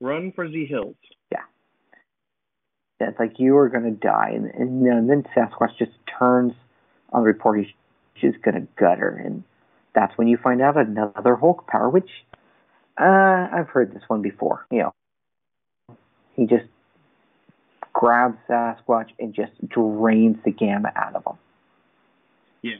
Run 0.00 0.32
for 0.32 0.48
the 0.48 0.64
hills. 0.64 0.96
Yeah, 1.32 1.42
it's 3.00 3.18
like 3.18 3.38
you 3.38 3.56
are 3.58 3.68
going 3.68 3.84
to 3.84 3.90
die, 3.90 4.30
and, 4.34 4.46
and, 4.46 4.86
and 4.86 5.10
then 5.10 5.24
Sasquatch 5.36 5.76
just 5.78 5.92
turns 6.18 6.52
on 7.12 7.22
the 7.22 7.26
report. 7.26 7.58
He's 7.60 7.74
just 8.32 8.42
going 8.42 8.54
to 8.54 8.66
gut 8.76 8.98
her, 8.98 9.16
and 9.16 9.44
that's 9.94 10.16
when 10.18 10.26
you 10.28 10.36
find 10.36 10.60
out 10.60 10.76
another 10.76 11.36
Hulk 11.36 11.66
power, 11.66 11.88
which 11.88 12.10
uh, 13.00 13.48
I've 13.52 13.68
heard 13.68 13.94
this 13.94 14.02
one 14.08 14.22
before. 14.22 14.66
You 14.70 14.90
know, 15.88 15.96
he 16.34 16.46
just 16.46 16.66
grabs 17.98 18.38
Sasquatch 18.48 19.08
and 19.18 19.34
just 19.34 19.50
drains 19.68 20.36
the 20.44 20.52
gamma 20.52 20.92
out 20.94 21.16
of 21.16 21.24
him. 21.26 21.36
Yes. 22.62 22.78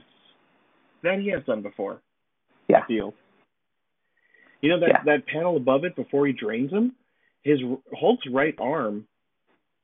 That 1.03 1.19
he 1.19 1.31
has 1.31 1.43
done 1.45 1.61
before. 1.61 2.01
Yeah. 2.69 2.83
I 2.85 2.87
feel. 2.87 3.15
You 4.61 4.71
know 4.71 4.79
that 4.81 4.89
Yeah. 4.89 5.03
that 5.07 5.27
panel 5.27 5.57
above 5.57 5.85
it 5.85 5.97
before 5.97 6.25
he 6.27 6.33
drains 6.33 6.71
him, 6.71 6.95
his 7.43 7.59
Hulk's 7.99 8.27
right 8.31 8.55
arm, 8.61 9.09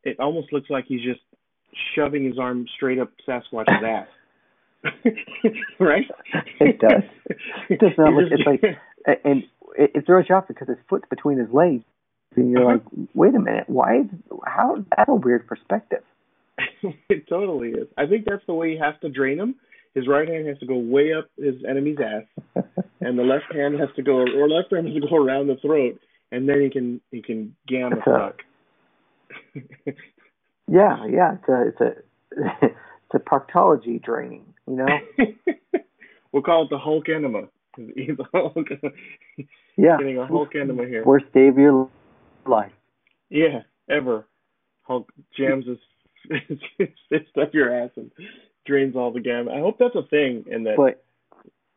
it 0.05 0.20
almost 0.20 0.52
looks 0.52 0.70
like 0.70 0.85
he's 0.86 1.02
just 1.02 1.20
shoving 1.97 2.24
his 2.24 2.39
arm 2.39 2.66
straight 2.77 3.01
up 3.01 3.11
Sasquatch's 3.27 3.82
ass. 3.85 4.06
right? 5.81 6.06
It 6.61 6.78
does. 6.78 7.02
It 7.70 7.81
does 7.81 7.93
not 7.98 8.12
look. 8.15 8.31
It's 8.31 8.47
like, 8.47 8.62
and 9.24 9.43
it, 9.77 9.90
it 9.97 10.06
throws 10.06 10.27
you 10.28 10.36
off 10.36 10.47
because 10.47 10.69
his 10.69 10.77
foot's 10.89 11.09
between 11.11 11.39
his 11.39 11.48
legs, 11.52 11.82
and 12.36 12.51
you're 12.51 12.65
like, 12.65 12.82
wait 13.15 13.35
a 13.35 13.39
minute, 13.40 13.65
why? 13.69 14.01
Is, 14.01 14.06
how? 14.47 14.85
That's 14.97 15.09
a 15.09 15.15
weird 15.15 15.47
perspective. 15.47 16.02
it 17.09 17.27
totally 17.28 17.70
is. 17.70 17.89
I 17.97 18.06
think 18.06 18.24
that's 18.28 18.44
the 18.47 18.55
way 18.55 18.70
you 18.73 18.78
have 18.82 19.01
to 19.01 19.09
drain 19.09 19.39
him. 19.39 19.56
His 19.94 20.06
right 20.09 20.28
hand 20.28 20.47
has 20.48 20.59
to 20.59 20.66
go 20.66 20.77
way 20.77 21.12
up 21.12 21.28
his 21.39 21.55
enemy's 21.69 21.98
ass, 22.01 22.24
and 23.01 23.19
the 23.19 23.23
left 23.23 23.52
hand 23.55 23.78
has 23.78 23.89
to 23.97 24.02
go, 24.02 24.19
or 24.19 24.48
left 24.48 24.73
arm 24.73 24.86
has 24.86 24.94
to 24.94 25.09
go 25.09 25.16
around 25.16 25.47
the 25.47 25.56
throat, 25.62 26.01
and 26.32 26.48
then 26.48 26.61
he 26.61 26.70
can 26.70 27.01
he 27.12 27.23
can 27.23 27.55
That's 27.69 28.06
a- 28.06 28.32
suck. 29.55 29.55
Yeah, 30.66 31.06
yeah, 31.11 31.35
it's 31.35 31.48
a 31.48 31.69
it's 31.69 31.81
a 31.81 32.66
it's 32.66 33.15
a 33.15 33.19
proctology 33.19 34.02
draining, 34.02 34.47
you 34.66 34.77
know. 34.77 34.86
we'll 36.32 36.43
call 36.43 36.65
it 36.65 36.70
the 36.70 36.78
Hulk 36.78 37.09
enema. 37.11 37.48
He's 37.77 38.16
a 38.19 38.24
Hulk, 38.32 38.66
Yeah, 39.77 39.98
getting 39.98 40.19
a 40.19 40.27
Hulk 40.27 40.55
enema 40.55 40.86
here. 40.86 41.05
worst 41.05 41.27
day 41.35 41.48
of 41.48 41.59
your 41.59 41.89
life. 42.49 42.73
Yeah, 43.31 43.62
ever. 43.91 44.27
Hulk 44.83 45.11
jams 45.37 45.66
his 45.66 45.79
his 46.79 46.89
fist 47.09 47.39
up 47.41 47.55
your 47.55 47.75
ass 47.75 47.91
and 47.97 48.11
drains 48.66 48.97
all 48.97 49.12
the 49.12 49.21
gamma. 49.21 49.53
I 49.53 49.61
hope 49.61 49.79
that's 49.79 49.95
a 49.95 50.03
thing, 50.09 50.45
and 50.51 50.66
that 50.66 50.77
But 50.77 51.05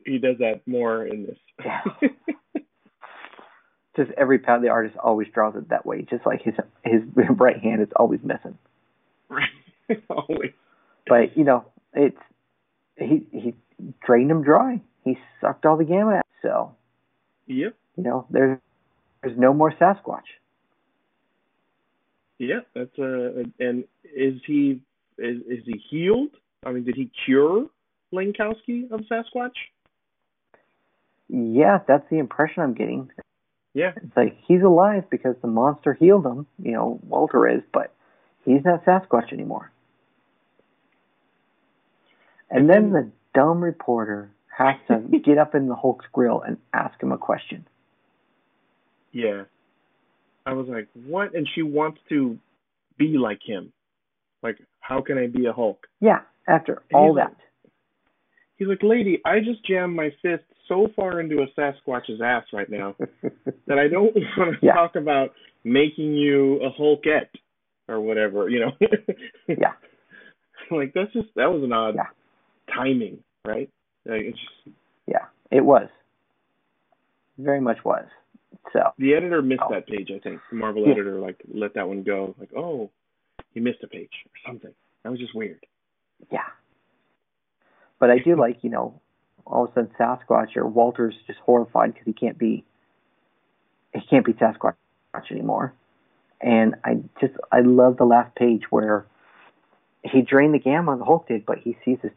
he 0.05 0.17
does 0.19 0.37
that 0.39 0.61
more 0.67 1.05
in 1.05 1.25
this. 1.25 1.37
Yeah. 1.63 1.81
just 3.97 4.11
every 4.17 4.39
pound 4.39 4.63
the 4.63 4.69
artist 4.69 4.95
always 5.03 5.27
draws 5.33 5.55
it 5.55 5.69
that 5.69 5.85
way. 5.85 6.03
Just 6.09 6.25
like 6.25 6.41
his 6.43 6.55
his 6.83 7.01
right 7.37 7.59
hand 7.59 7.81
is 7.81 7.89
always 7.95 8.19
missing. 8.23 8.57
right. 9.29 9.49
Always. 10.09 10.51
But 11.07 11.37
you 11.37 11.43
know, 11.43 11.65
it's 11.93 12.17
he 12.97 13.25
he 13.31 13.55
drained 14.05 14.31
him 14.31 14.43
dry. 14.43 14.81
He 15.03 15.17
sucked 15.41 15.65
all 15.65 15.77
the 15.77 15.85
gamma 15.85 16.15
out. 16.17 16.25
So 16.41 16.75
Yep. 17.47 17.75
you 17.97 18.03
know, 18.03 18.25
there's 18.29 18.59
there's 19.23 19.37
no 19.37 19.53
more 19.53 19.71
Sasquatch. 19.73 20.27
Yeah, 22.39 22.59
that's 22.75 22.97
uh 22.99 23.43
and 23.59 23.83
is 24.03 24.41
he 24.45 24.81
is 25.17 25.41
is 25.47 25.63
he 25.65 25.81
healed? 25.89 26.29
I 26.65 26.71
mean, 26.71 26.83
did 26.83 26.95
he 26.95 27.11
cure 27.25 27.67
Langkowski 28.13 28.91
of 28.91 29.01
Sasquatch? 29.01 29.55
Yeah, 31.29 31.79
that's 31.87 32.09
the 32.09 32.19
impression 32.19 32.63
I'm 32.63 32.73
getting. 32.73 33.11
Yeah. 33.73 33.91
It's 33.95 34.15
like 34.15 34.37
he's 34.47 34.61
alive 34.61 35.03
because 35.09 35.35
the 35.41 35.47
monster 35.47 35.93
healed 35.93 36.25
him. 36.25 36.47
You 36.61 36.71
know, 36.71 36.99
Walter 37.03 37.47
is, 37.47 37.61
but 37.71 37.93
he's 38.45 38.63
not 38.63 38.85
Sasquatch 38.85 39.33
anymore. 39.33 39.71
And 42.49 42.69
then 42.69 42.91
the 42.91 43.11
dumb 43.33 43.61
reporter 43.61 44.31
has 44.47 44.75
to 44.87 44.99
get 45.23 45.37
up 45.37 45.53
in 45.53 45.67
the 45.67 45.75
Hulk's 45.75 46.05
grill 46.11 46.41
and 46.41 46.57
ask 46.73 47.01
him 47.01 47.11
a 47.11 47.17
question. 47.17 47.67
Yeah. 49.11 49.43
I 50.47 50.53
was 50.53 50.67
like, 50.69 50.87
what? 51.05 51.35
And 51.35 51.47
she 51.53 51.61
wants 51.61 51.99
to 52.09 52.37
be 52.97 53.17
like 53.17 53.39
him. 53.45 53.71
Like, 54.41 54.57
how 54.79 55.01
can 55.01 55.17
I 55.17 55.27
be 55.27 55.45
a 55.45 55.53
Hulk? 55.53 55.87
Yeah, 55.99 56.19
after 56.47 56.81
And 56.89 56.93
all 56.93 57.07
he's 57.13 57.17
like- 57.17 57.29
that. 57.29 57.37
He's 58.57 58.67
like, 58.67 58.81
lady, 58.81 59.21
I 59.23 59.37
just 59.39 59.63
jammed 59.65 59.95
my 59.95 60.09
fist 60.23 60.43
so 60.67 60.87
far 60.95 61.19
into 61.19 61.43
a 61.43 61.47
Sasquatch's 61.59 62.21
ass 62.23 62.43
right 62.51 62.67
now 62.69 62.95
that 63.67 63.77
I 63.77 63.87
don't 63.87 64.15
want 64.37 64.59
to 64.59 64.65
Yeah. 64.65 64.73
talk 64.73 64.95
about 64.95 65.33
making 65.63 66.13
you 66.15 66.55
a 66.63 66.71
Hulkette 66.71 67.29
or 67.87 67.99
whatever, 68.01 68.49
you 68.49 68.61
know? 68.61 68.71
Yeah. 69.47 69.73
Like, 70.71 70.93
that's 70.95 71.13
just, 71.13 71.27
that 71.35 71.51
was 71.51 71.63
an 71.63 71.71
odd 71.71 71.95
Yeah. 71.95 72.73
timing, 72.73 73.19
right? 73.45 73.69
Like, 74.05 74.21
it's 74.21 74.39
just, 74.39 74.75
Yeah, 75.05 75.25
it 75.51 75.61
was. 75.63 75.87
Very 77.37 77.61
much 77.61 77.77
was. 77.85 78.05
So 78.73 78.91
The 78.97 79.13
editor 79.13 79.41
missed 79.41 79.61
Oh. 79.65 79.71
that 79.73 79.87
page, 79.87 80.11
I 80.11 80.19
think. 80.19 80.41
The 80.49 80.55
Marvel 80.55 80.83
Yeah. 80.85 80.91
editor 80.93 81.15
like 81.19 81.41
let 81.47 81.73
that 81.75 81.87
one 81.87 82.03
go. 82.03 82.35
Like, 82.39 82.53
oh, 82.55 82.89
he 83.53 83.59
missed 83.59 83.83
a 83.83 83.87
page 83.87 84.11
or 84.25 84.31
something. 84.49 84.73
That 85.03 85.09
was 85.09 85.19
just 85.19 85.35
weird. 85.35 85.65
yeah. 86.31 86.47
But 87.99 88.11
I 88.11 88.19
do 88.19 88.35
like, 88.39 88.63
you 88.63 88.69
know, 88.69 88.99
all 89.45 89.65
of 89.65 89.71
a 89.71 89.73
sudden 89.73 89.91
Sasquatch 89.99 90.55
or 90.57 90.67
Walter's 90.67 91.15
just 91.25 91.39
horrified 91.39 91.93
because 91.93 92.05
he 92.05 92.13
can't 92.13 92.37
be 92.37 92.63
he 93.93 94.01
can't 94.09 94.25
be 94.25 94.33
Sasquatch 94.33 94.75
anymore. 95.31 95.73
And 96.41 96.75
I 96.83 96.97
just 97.19 97.33
I 97.51 97.61
love 97.61 97.97
the 97.97 98.05
last 98.05 98.35
page 98.35 98.63
where 98.69 99.05
he 100.03 100.21
drained 100.21 100.53
the 100.53 100.59
gamma 100.59 100.95
the 100.97 101.05
Hulk 101.05 101.27
did, 101.27 101.45
but 101.45 101.57
he 101.59 101.77
sees 101.83 101.97
his 102.01 102.11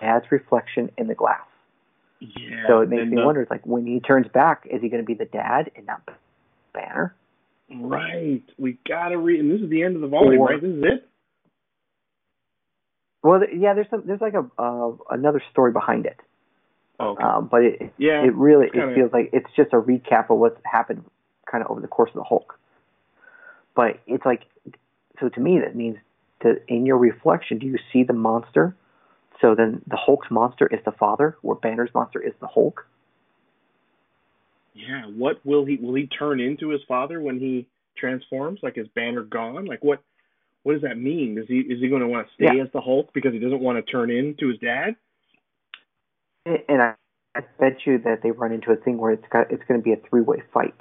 dad's 0.00 0.30
reflection 0.30 0.90
in 0.96 1.08
the 1.08 1.14
glass. 1.14 1.40
Yeah. 2.22 2.66
So 2.68 2.80
it 2.80 2.88
makes 2.88 3.04
me 3.08 3.16
the- 3.16 3.24
wonder, 3.24 3.42
it's 3.42 3.50
like 3.50 3.66
when 3.66 3.84
he 3.86 3.98
turns 4.00 4.28
back, 4.28 4.66
is 4.70 4.80
he 4.80 4.88
going 4.88 5.02
to 5.02 5.06
be 5.06 5.14
the 5.14 5.24
dad 5.24 5.70
and 5.76 5.86
not 5.86 6.02
Banner? 6.72 7.14
Right. 7.74 8.42
We 8.58 8.78
gotta 8.86 9.16
read, 9.18 9.40
and 9.40 9.50
this 9.50 9.60
is 9.60 9.68
the 9.70 9.82
end 9.82 9.96
of 9.96 10.02
the 10.02 10.08
volume, 10.08 10.40
Or- 10.40 10.48
right? 10.48 10.60
This 10.60 10.70
is 10.70 10.82
it. 10.84 11.08
Well, 13.22 13.40
yeah, 13.54 13.74
there's 13.74 13.88
some, 13.90 14.02
there's 14.04 14.20
like 14.20 14.34
a 14.34 14.44
uh, 14.60 14.92
another 15.10 15.40
story 15.52 15.70
behind 15.72 16.06
it, 16.06 16.18
Oh, 16.98 17.10
okay. 17.10 17.22
um, 17.22 17.46
but 17.48 17.62
it 17.62 17.92
yeah. 17.96 18.24
it 18.24 18.34
really 18.34 18.68
kinda- 18.70 18.90
it 18.90 18.94
feels 18.94 19.12
like 19.12 19.30
it's 19.32 19.50
just 19.56 19.72
a 19.72 19.80
recap 19.80 20.28
of 20.30 20.38
what's 20.38 20.60
happened 20.64 21.04
kind 21.46 21.62
of 21.64 21.70
over 21.70 21.80
the 21.80 21.88
course 21.88 22.10
of 22.10 22.16
the 22.16 22.24
Hulk. 22.24 22.58
But 23.74 24.00
it's 24.06 24.24
like, 24.26 24.42
so 25.20 25.28
to 25.28 25.40
me 25.40 25.60
that 25.60 25.76
means 25.76 25.98
that 26.40 26.62
in 26.68 26.84
your 26.84 26.98
reflection, 26.98 27.58
do 27.58 27.66
you 27.66 27.78
see 27.92 28.02
the 28.02 28.12
monster? 28.12 28.74
So 29.42 29.54
then 29.54 29.82
the 29.88 29.96
Hulk's 29.96 30.30
monster 30.30 30.66
is 30.68 30.80
the 30.84 30.92
father, 30.92 31.36
where 31.42 31.56
Banner's 31.56 31.90
monster 31.94 32.22
is 32.22 32.32
the 32.40 32.46
Hulk. 32.46 32.86
Yeah. 34.74 35.02
What 35.06 35.44
will 35.44 35.66
he? 35.66 35.76
Will 35.76 35.94
he 35.94 36.06
turn 36.06 36.40
into 36.40 36.70
his 36.70 36.80
father 36.88 37.20
when 37.20 37.38
he 37.38 37.66
transforms? 37.96 38.60
Like, 38.62 38.78
is 38.78 38.86
Banner 38.94 39.22
gone? 39.22 39.66
Like, 39.66 39.84
what? 39.84 40.00
What 40.62 40.74
does 40.74 40.82
that 40.82 40.96
mean? 40.96 41.36
Is 41.38 41.46
he 41.48 41.58
is 41.58 41.80
he 41.80 41.88
going 41.88 42.02
to 42.02 42.08
want 42.08 42.28
to 42.28 42.34
stay 42.34 42.56
Yeah. 42.56 42.62
as 42.62 42.70
the 42.72 42.80
Hulk 42.80 43.12
because 43.12 43.32
he 43.32 43.40
doesn't 43.40 43.60
want 43.60 43.84
to 43.84 43.92
turn 43.92 44.10
into 44.10 44.48
his 44.48 44.58
dad? 44.58 44.94
And 46.46 46.80
I, 46.80 46.94
I 47.34 47.40
bet 47.58 47.78
you 47.84 47.98
that 47.98 48.22
they 48.22 48.30
run 48.30 48.52
into 48.52 48.70
a 48.70 48.76
thing 48.76 48.96
where 48.98 49.10
it's 49.10 49.26
got 49.28 49.50
it's 49.50 49.62
going 49.66 49.80
to 49.80 49.84
be 49.84 49.92
a 49.92 49.96
three 50.08 50.22
way 50.22 50.42
fight, 50.54 50.74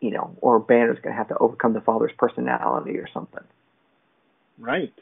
you 0.00 0.10
know, 0.10 0.34
or 0.40 0.58
Banner's 0.58 0.98
going 1.02 1.12
to 1.14 1.18
have 1.18 1.28
to 1.28 1.38
overcome 1.38 1.74
the 1.74 1.82
father's 1.82 2.12
personality 2.18 2.96
or 2.98 3.08
something. 3.12 3.44
Right. 4.58 4.92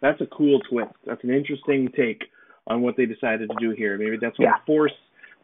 That's 0.00 0.20
a 0.22 0.26
cool 0.26 0.60
twist. 0.60 0.94
That's 1.06 1.22
an 1.22 1.30
interesting 1.30 1.90
take 1.94 2.24
on 2.66 2.82
what 2.82 2.96
they 2.96 3.06
decided 3.06 3.48
to 3.50 3.56
do 3.60 3.70
here. 3.70 3.96
Maybe 3.98 4.16
that's 4.16 4.36
going 4.36 4.48
Yeah. 4.50 4.56
to 4.58 4.64
force 4.66 4.92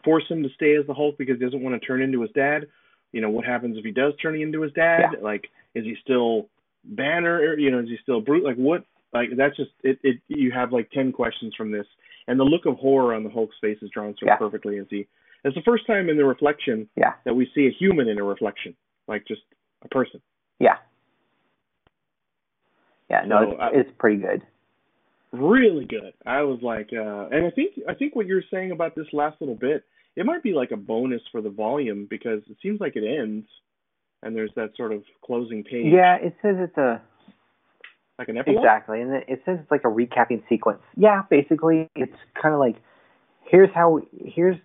force 0.05 0.27
him 0.28 0.43
to 0.43 0.49
stay 0.51 0.74
as 0.74 0.85
the 0.89 0.94
Hulk 0.94 1.16
because 1.16 1.39
he 1.39 1.44
doesn't 1.44 1.62
want 1.62 1.81
to 1.81 1.86
turn 1.86 2.03
into 2.03 2.20
his 2.23 2.31
dad. 2.32 2.66
You 3.12 3.20
know, 3.20 3.31
what 3.31 3.44
happens 3.44 3.78
if 3.78 3.85
he 3.85 3.93
does 3.93 4.15
turn 4.16 4.35
into 4.40 4.62
his 4.62 4.73
dad? 4.73 5.11
Yeah. 5.12 5.20
Like, 5.20 5.49
is 5.77 5.85
he 5.85 5.94
still 6.03 6.49
Banner? 6.85 7.36
Or, 7.36 7.57
you 7.59 7.70
know, 7.70 7.78
is 7.78 7.89
he 7.89 7.97
still 8.03 8.20
Brute? 8.20 8.43
Like, 8.44 8.57
what? 8.57 8.85
Like, 9.12 9.28
that's 9.36 9.57
just 9.57 9.70
it. 9.85 9.99
It 10.03 10.19
you 10.27 10.51
have 10.51 10.73
like 10.73 10.90
ten 10.90 11.12
questions 11.12 11.55
from 11.55 11.70
this, 11.70 11.86
and 12.27 12.40
the 12.40 12.44
look 12.44 12.66
of 12.66 12.77
horror 12.78 13.15
on 13.15 13.23
the 13.23 13.31
Hulk's 13.31 13.57
face 13.61 13.78
is 13.82 13.90
drawn 13.90 14.16
so 14.19 14.27
Yeah. 14.27 14.36
perfectly 14.36 14.78
as 14.78 14.86
he. 14.90 15.07
It's 15.44 15.55
the 15.55 15.62
first 15.62 15.86
time 15.86 16.09
in 16.09 16.16
the 16.16 16.24
reflection 16.24 16.89
Yeah, 16.97 17.12
that 17.24 17.35
we 17.35 17.47
see 17.55 17.66
a 17.66 17.70
human 17.70 18.09
in 18.09 18.19
a 18.19 18.24
reflection, 18.24 18.74
like 19.07 19.24
just 19.27 19.43
a 19.82 19.89
person. 19.89 20.20
yeah, 20.61 20.78
yeah. 23.11 23.24
No, 23.27 23.44
So, 23.44 23.51
it's, 23.53 23.61
I- 23.61 23.70
it's 23.73 23.90
pretty 23.99 24.16
good. 24.23 24.43
Really 25.32 25.84
good. 25.86 26.12
I 26.26 26.42
was 26.42 26.60
like, 26.62 26.90
uh, 26.92 27.28
and 27.30 27.46
I 27.46 27.50
think 27.50 27.74
I 27.88 27.94
think 27.94 28.14
what 28.14 28.26
you're 28.26 28.42
saying 28.50 28.70
about 28.70 28.94
this 28.94 29.06
last 29.12 29.40
little 29.40 29.54
bit, 29.54 29.84
it 30.16 30.26
might 30.26 30.42
be 30.42 30.52
like 30.52 30.70
a 30.70 30.76
bonus 30.76 31.22
for 31.30 31.40
the 31.40 31.50
volume 31.50 32.06
because 32.09 32.42
it 32.48 32.56
seems 32.62 32.80
like 32.80 32.96
it 32.96 33.04
ends, 33.04 33.46
and 34.22 34.36
there's 34.36 34.52
that 34.56 34.70
sort 34.76 34.92
of 34.92 35.02
closing 35.24 35.64
page, 35.64 35.92
Yeah, 35.92 36.16
it 36.16 36.36
says 36.42 36.56
it's 36.59 36.76
a 36.76 37.00
like 38.18 38.28
an 38.28 38.36
epilogue. 38.36 38.59
exactly, 38.64 39.00
and 39.00 39.12
it 39.12 39.24
it 39.26 39.42
says 39.44 39.59
it's 39.60 39.70
like 39.70 39.84
a 39.84 39.88
recapping 39.88 40.42
sequence. 40.48 40.82
Yeah, 40.96 41.22
basically, 41.30 41.88
it's 41.96 42.16
kind 42.40 42.54
of 42.54 42.60
like 42.60 42.76
here's 43.44 43.70
how 43.74 44.00
here's 44.24 44.56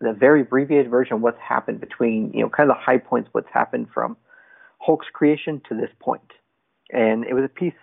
the 0.00 0.12
very 0.12 0.40
abbreviated 0.40 0.90
version 0.90 1.14
of 1.14 1.20
what's 1.20 1.38
happened 1.40 1.80
between 1.80 2.32
you 2.32 2.40
know 2.42 2.48
kind 2.48 2.70
of 2.70 2.76
the 2.76 2.82
high 2.82 2.98
points, 2.98 3.28
what's 3.32 3.48
happened 3.52 3.88
from 3.94 4.16
Hulk's 4.78 5.06
creation 5.12 5.60
to 5.68 5.74
this 5.74 5.90
point, 6.00 6.32
and 6.90 7.24
it 7.24 7.34
was 7.34 7.44
a 7.44 7.48
piece. 7.48 7.74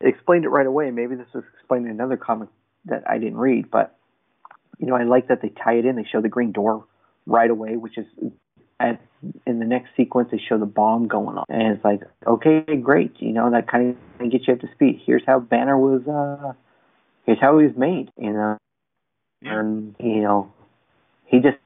Explained 0.00 0.44
it 0.44 0.48
right 0.50 0.66
away. 0.66 0.90
Maybe 0.90 1.14
this 1.14 1.26
was 1.34 1.44
explained 1.54 1.86
in 1.86 1.92
another 1.92 2.16
comic 2.16 2.48
that 2.84 3.08
I 3.08 3.18
didn't 3.18 3.38
read, 3.38 3.70
but 3.70 3.96
you 4.78 4.86
know 4.86 4.94
I 4.94 5.04
like 5.04 5.28
that 5.28 5.40
they 5.42 5.48
tie 5.48 5.74
it 5.74 5.86
in. 5.86 5.96
They 5.96 6.04
show 6.10 6.20
the 6.20 6.28
green 6.28 6.52
door 6.52 6.84
right 7.24 7.50
away, 7.50 7.76
which 7.76 7.96
is 7.98 8.06
at 8.78 9.00
in 9.46 9.58
the 9.58 9.64
next 9.64 9.88
sequence 9.96 10.28
they 10.30 10.38
show 10.38 10.58
the 10.58 10.66
bomb 10.66 11.08
going 11.08 11.38
off, 11.38 11.46
and 11.48 11.74
it's 11.74 11.84
like, 11.84 12.00
okay, 12.26 12.62
great, 12.82 13.16
you 13.20 13.32
know 13.32 13.50
that 13.50 13.68
kind 13.68 13.96
of 14.20 14.30
gets 14.30 14.46
you 14.46 14.54
up 14.54 14.60
to 14.60 14.68
speed. 14.74 15.00
Here's 15.06 15.22
how 15.26 15.40
Banner 15.40 15.78
was. 15.78 16.06
uh 16.06 16.52
Here's 17.24 17.40
how 17.40 17.58
he 17.58 17.66
was 17.66 17.76
made, 17.76 18.10
you 18.16 18.32
know, 18.32 18.56
Yeah. 19.42 19.58
and 19.58 19.96
you 19.98 20.20
know, 20.20 20.52
he 21.24 21.40
just 21.40 21.58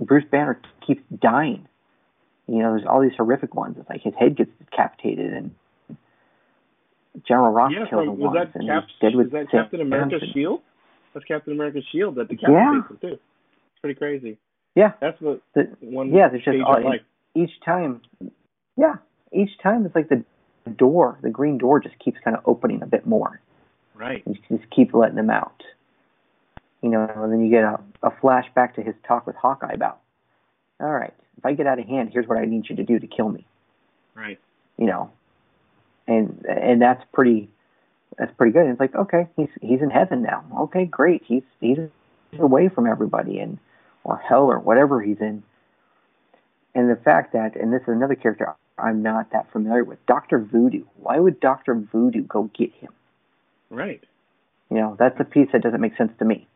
Bruce 0.00 0.24
Banner 0.30 0.60
keeps 0.84 1.02
dying. 1.20 1.68
You 2.48 2.58
know, 2.58 2.70
there's 2.74 2.86
all 2.86 3.00
these 3.00 3.14
horrific 3.16 3.54
ones. 3.54 3.76
It's 3.78 3.88
like 3.88 4.00
his 4.02 4.14
head 4.18 4.36
gets 4.36 4.50
decapitated, 4.58 5.32
and 5.32 5.54
General 7.26 7.50
Ross 7.52 7.72
Yeah, 7.72 7.86
kills 7.88 8.06
from, 8.06 8.08
him 8.14 8.18
was 8.18 8.34
that 8.34 8.54
and 8.58 8.68
Cap, 8.68 8.84
he's 8.88 8.96
dead 9.00 9.16
with 9.16 9.26
is 9.26 9.32
that 9.32 9.50
Captain 9.50 9.80
America's 9.80 10.22
shield? 10.32 10.60
That's 11.12 11.24
Captain 11.26 11.52
America's 11.52 11.84
shield 11.92 12.16
that 12.16 12.28
decapitates 12.28 12.50
Yeah. 12.52 12.88
him 12.88 12.98
too. 13.00 13.06
It's 13.14 13.80
pretty 13.80 13.94
crazy. 13.98 14.38
Yeah, 14.74 14.92
That's 15.00 15.20
what 15.20 15.40
the, 15.54 15.70
one 15.80 16.12
yeah. 16.12 16.28
There's 16.28 16.44
just 16.44 16.56
all, 16.66 16.82
like. 16.82 17.04
each 17.36 17.52
time, 17.64 18.00
yeah, 18.76 18.96
each 19.32 19.50
time 19.62 19.86
it's 19.86 19.94
like 19.94 20.08
the 20.08 20.24
door, 20.76 21.18
the 21.22 21.30
green 21.30 21.58
door, 21.58 21.78
just 21.78 21.96
keeps 22.00 22.18
kind 22.24 22.36
of 22.36 22.42
opening 22.46 22.82
a 22.82 22.86
bit 22.86 23.06
more. 23.06 23.40
Right. 23.94 24.26
and 24.26 24.36
just 24.50 24.68
keep 24.74 24.92
letting 24.92 25.14
them 25.14 25.30
out. 25.30 25.62
You 26.82 26.90
know, 26.90 27.08
and 27.14 27.32
then 27.32 27.44
you 27.44 27.50
get 27.50 27.62
a, 27.62 27.78
a 28.02 28.10
flashback 28.10 28.74
to 28.74 28.82
his 28.82 28.94
talk 29.06 29.26
with 29.26 29.36
Hawkeye 29.36 29.72
about, 29.72 30.00
all 30.80 30.90
right, 30.90 31.14
if 31.38 31.46
I 31.46 31.52
get 31.52 31.68
out 31.68 31.78
of 31.78 31.86
hand, 31.86 32.10
here's 32.12 32.26
what 32.26 32.36
I 32.36 32.44
need 32.44 32.68
you 32.68 32.74
to 32.76 32.82
do 32.82 32.98
to 32.98 33.06
kill 33.06 33.28
me. 33.28 33.46
Right. 34.16 34.40
You 34.76 34.86
know, 34.86 35.10
and 36.06 36.44
and 36.46 36.80
that's 36.80 37.02
pretty, 37.12 37.48
that's 38.18 38.32
pretty 38.36 38.52
good. 38.52 38.62
And 38.62 38.70
it's 38.70 38.80
like, 38.80 38.94
okay, 38.94 39.28
he's 39.36 39.48
he's 39.60 39.80
in 39.80 39.90
heaven 39.90 40.22
now. 40.22 40.44
Okay, 40.62 40.84
great. 40.84 41.22
He's 41.26 41.42
he's 41.60 41.78
away 42.38 42.68
from 42.68 42.86
everybody 42.86 43.38
and 43.38 43.58
or 44.04 44.16
hell 44.16 44.44
or 44.44 44.58
whatever 44.58 45.00
he's 45.00 45.20
in. 45.20 45.42
And 46.74 46.90
the 46.90 47.00
fact 47.00 47.32
that, 47.34 47.54
and 47.56 47.72
this 47.72 47.82
is 47.82 47.88
another 47.88 48.16
character 48.16 48.54
I'm 48.78 49.02
not 49.02 49.30
that 49.32 49.52
familiar 49.52 49.84
with, 49.84 50.04
Doctor 50.06 50.38
Voodoo. 50.38 50.84
Why 50.96 51.18
would 51.18 51.40
Doctor 51.40 51.74
Voodoo 51.74 52.22
go 52.22 52.50
get 52.56 52.72
him? 52.72 52.92
Right. 53.70 54.02
You 54.70 54.78
know, 54.78 54.96
that's 54.98 55.18
a 55.20 55.24
piece 55.24 55.48
that 55.52 55.62
doesn't 55.62 55.80
make 55.80 55.96
sense 55.96 56.12
to 56.18 56.24
me. 56.24 56.48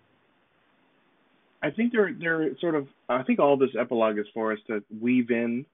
I 1.63 1.71
think 1.71 1.93
they're 1.93 2.13
they're 2.13 2.57
sort 2.61 2.75
of 2.75 2.89
I 3.09 3.23
think 3.23 3.39
all 3.39 3.57
this 3.57 3.71
epilogue 3.79 4.19
is 4.19 4.27
for 4.33 4.53
us 4.53 4.59
to 4.69 4.83
weave 5.01 5.31
in 5.31 5.67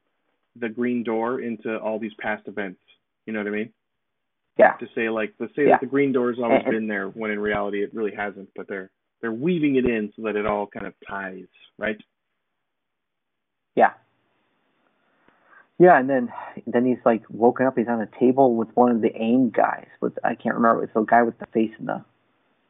the 0.56 0.68
green 0.68 1.02
door 1.02 1.40
into 1.40 1.78
all 1.78 1.98
these 1.98 2.14
past 2.18 2.46
events. 2.46 2.80
You 3.26 3.32
know 3.32 3.40
what 3.40 3.48
I 3.48 3.50
mean? 3.50 3.72
Yeah. 4.58 4.74
To 4.74 4.86
say 4.94 5.08
like 5.08 5.34
let's 5.38 5.54
say 5.56 5.64
Yeah. 5.64 5.70
that 5.72 5.80
the 5.80 5.86
green 5.86 6.12
door's 6.12 6.38
always 6.38 6.62
And- 6.64 6.72
been 6.72 6.86
there 6.86 7.08
when 7.08 7.30
in 7.30 7.40
reality 7.40 7.82
it 7.82 7.92
really 7.94 8.14
hasn't, 8.14 8.50
but 8.54 8.68
they're 8.68 8.90
they're 9.20 9.32
weaving 9.32 9.76
it 9.76 9.86
in 9.86 10.12
so 10.14 10.22
that 10.22 10.36
it 10.36 10.46
all 10.46 10.66
kind 10.66 10.86
of 10.86 10.94
ties, 11.08 11.46
right? 11.78 11.96
Yeah. 13.74 13.92
Yeah, 15.78 15.98
and 15.98 16.08
then 16.08 16.32
then 16.66 16.84
he's 16.84 17.04
like 17.04 17.22
woken 17.30 17.66
up. 17.66 17.76
He's 17.76 17.88
on 17.88 18.00
a 18.00 18.06
table 18.20 18.54
with 18.54 18.68
one 18.76 18.92
of 18.92 19.00
the 19.00 19.10
AIM 19.20 19.50
guys. 19.50 19.88
With 20.00 20.16
I 20.22 20.34
can't 20.36 20.54
remember. 20.54 20.84
It's 20.84 20.94
the 20.94 21.02
guy 21.02 21.22
with 21.22 21.38
the 21.38 21.46
face 21.46 21.72
in 21.80 21.86
the 21.86 22.04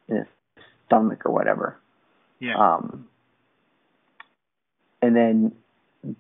in 0.09 0.17
his 0.17 0.27
stomach 0.87 1.27
or 1.27 1.33
whatever. 1.33 1.77
Yeah. 2.41 2.57
Um, 2.57 3.09
and 5.03 5.15
then 5.15 5.53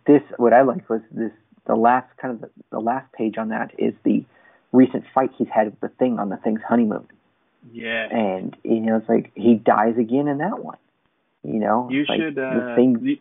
this, 0.06 0.22
what 0.36 0.52
I 0.52 0.62
liked 0.62 0.88
was 0.90 1.00
this. 1.10 1.32
The 1.66 1.74
last 1.74 2.08
kind 2.20 2.34
of 2.34 2.40
the, 2.42 2.50
the 2.70 2.78
last 2.80 3.10
page 3.12 3.36
on 3.38 3.48
that 3.48 3.72
is 3.78 3.94
the 4.04 4.24
recent 4.72 5.04
fight 5.14 5.30
he's 5.38 5.48
had 5.54 5.66
with 5.66 5.80
the 5.80 5.88
thing 5.88 6.18
on 6.18 6.28
the 6.28 6.36
thing's 6.36 6.60
honeymoon, 6.68 7.06
yeah. 7.72 8.06
and 8.10 8.56
you 8.62 8.80
know 8.80 8.96
it's 8.96 9.08
like 9.08 9.30
he 9.34 9.54
dies 9.54 9.94
again 9.98 10.28
in 10.28 10.38
that 10.38 10.62
one. 10.62 10.76
You 11.42 11.60
know, 11.60 11.88
You 11.90 12.04
like 12.08 12.20
should 12.20 12.38
uh, 12.38 12.74
thing 12.74 12.98
you, 13.02 13.16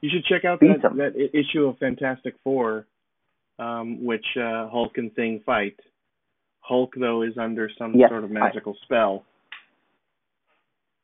you 0.00 0.10
should 0.10 0.24
check 0.24 0.44
out 0.44 0.60
that, 0.60 0.82
that 0.96 1.30
issue 1.38 1.66
of 1.66 1.78
Fantastic 1.78 2.34
Four, 2.42 2.86
um, 3.58 4.04
which 4.04 4.26
uh, 4.36 4.68
Hulk 4.68 4.96
and 4.96 5.14
Thing 5.14 5.40
fight. 5.44 5.78
Hulk 6.60 6.94
though 6.98 7.22
is 7.22 7.38
under 7.38 7.70
some 7.78 7.94
Yes, 7.94 8.10
sort 8.10 8.24
of 8.24 8.30
I- 8.30 8.34
magical 8.34 8.76
spell, 8.82 9.24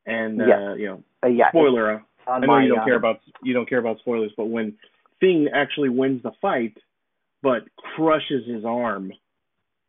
and 0.05 0.41
uh, 0.41 0.75
you 0.75 0.87
know, 0.87 1.03
uh, 1.25 1.29
yeah, 1.29 1.49
spoiler. 1.49 1.95
uh, 1.95 2.31
I 2.31 2.39
know 2.41 2.47
my, 2.49 2.63
you 2.63 2.69
don't 2.71 2.81
uh, 2.81 2.85
care 2.85 2.97
about 2.97 3.21
you 3.43 3.55
don't 3.55 3.69
care 3.69 3.79
about 3.79 3.99
spoilers, 4.01 4.33
but 4.37 4.47
when 4.47 4.75
Thing 5.21 5.49
actually 5.53 5.89
wins 5.89 6.23
the 6.23 6.33
fight, 6.43 6.77
but 7.43 7.63
crushes 7.77 8.47
his 8.47 8.65
arm, 8.65 9.13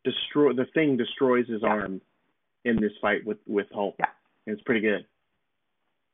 destroy 0.03 0.53
the 0.53 0.65
Thing 0.73 0.97
destroys 0.97 1.47
his 1.47 1.61
Yeah. 1.61 1.69
arm 1.69 2.01
in 2.63 2.79
this 2.79 2.93
fight 3.01 3.25
with 3.25 3.37
with 3.47 3.67
Hulk. 3.73 3.95
Yeah. 3.99 4.09
And 4.45 4.53
it's 4.53 4.63
pretty 4.63 4.81
good. 4.81 5.05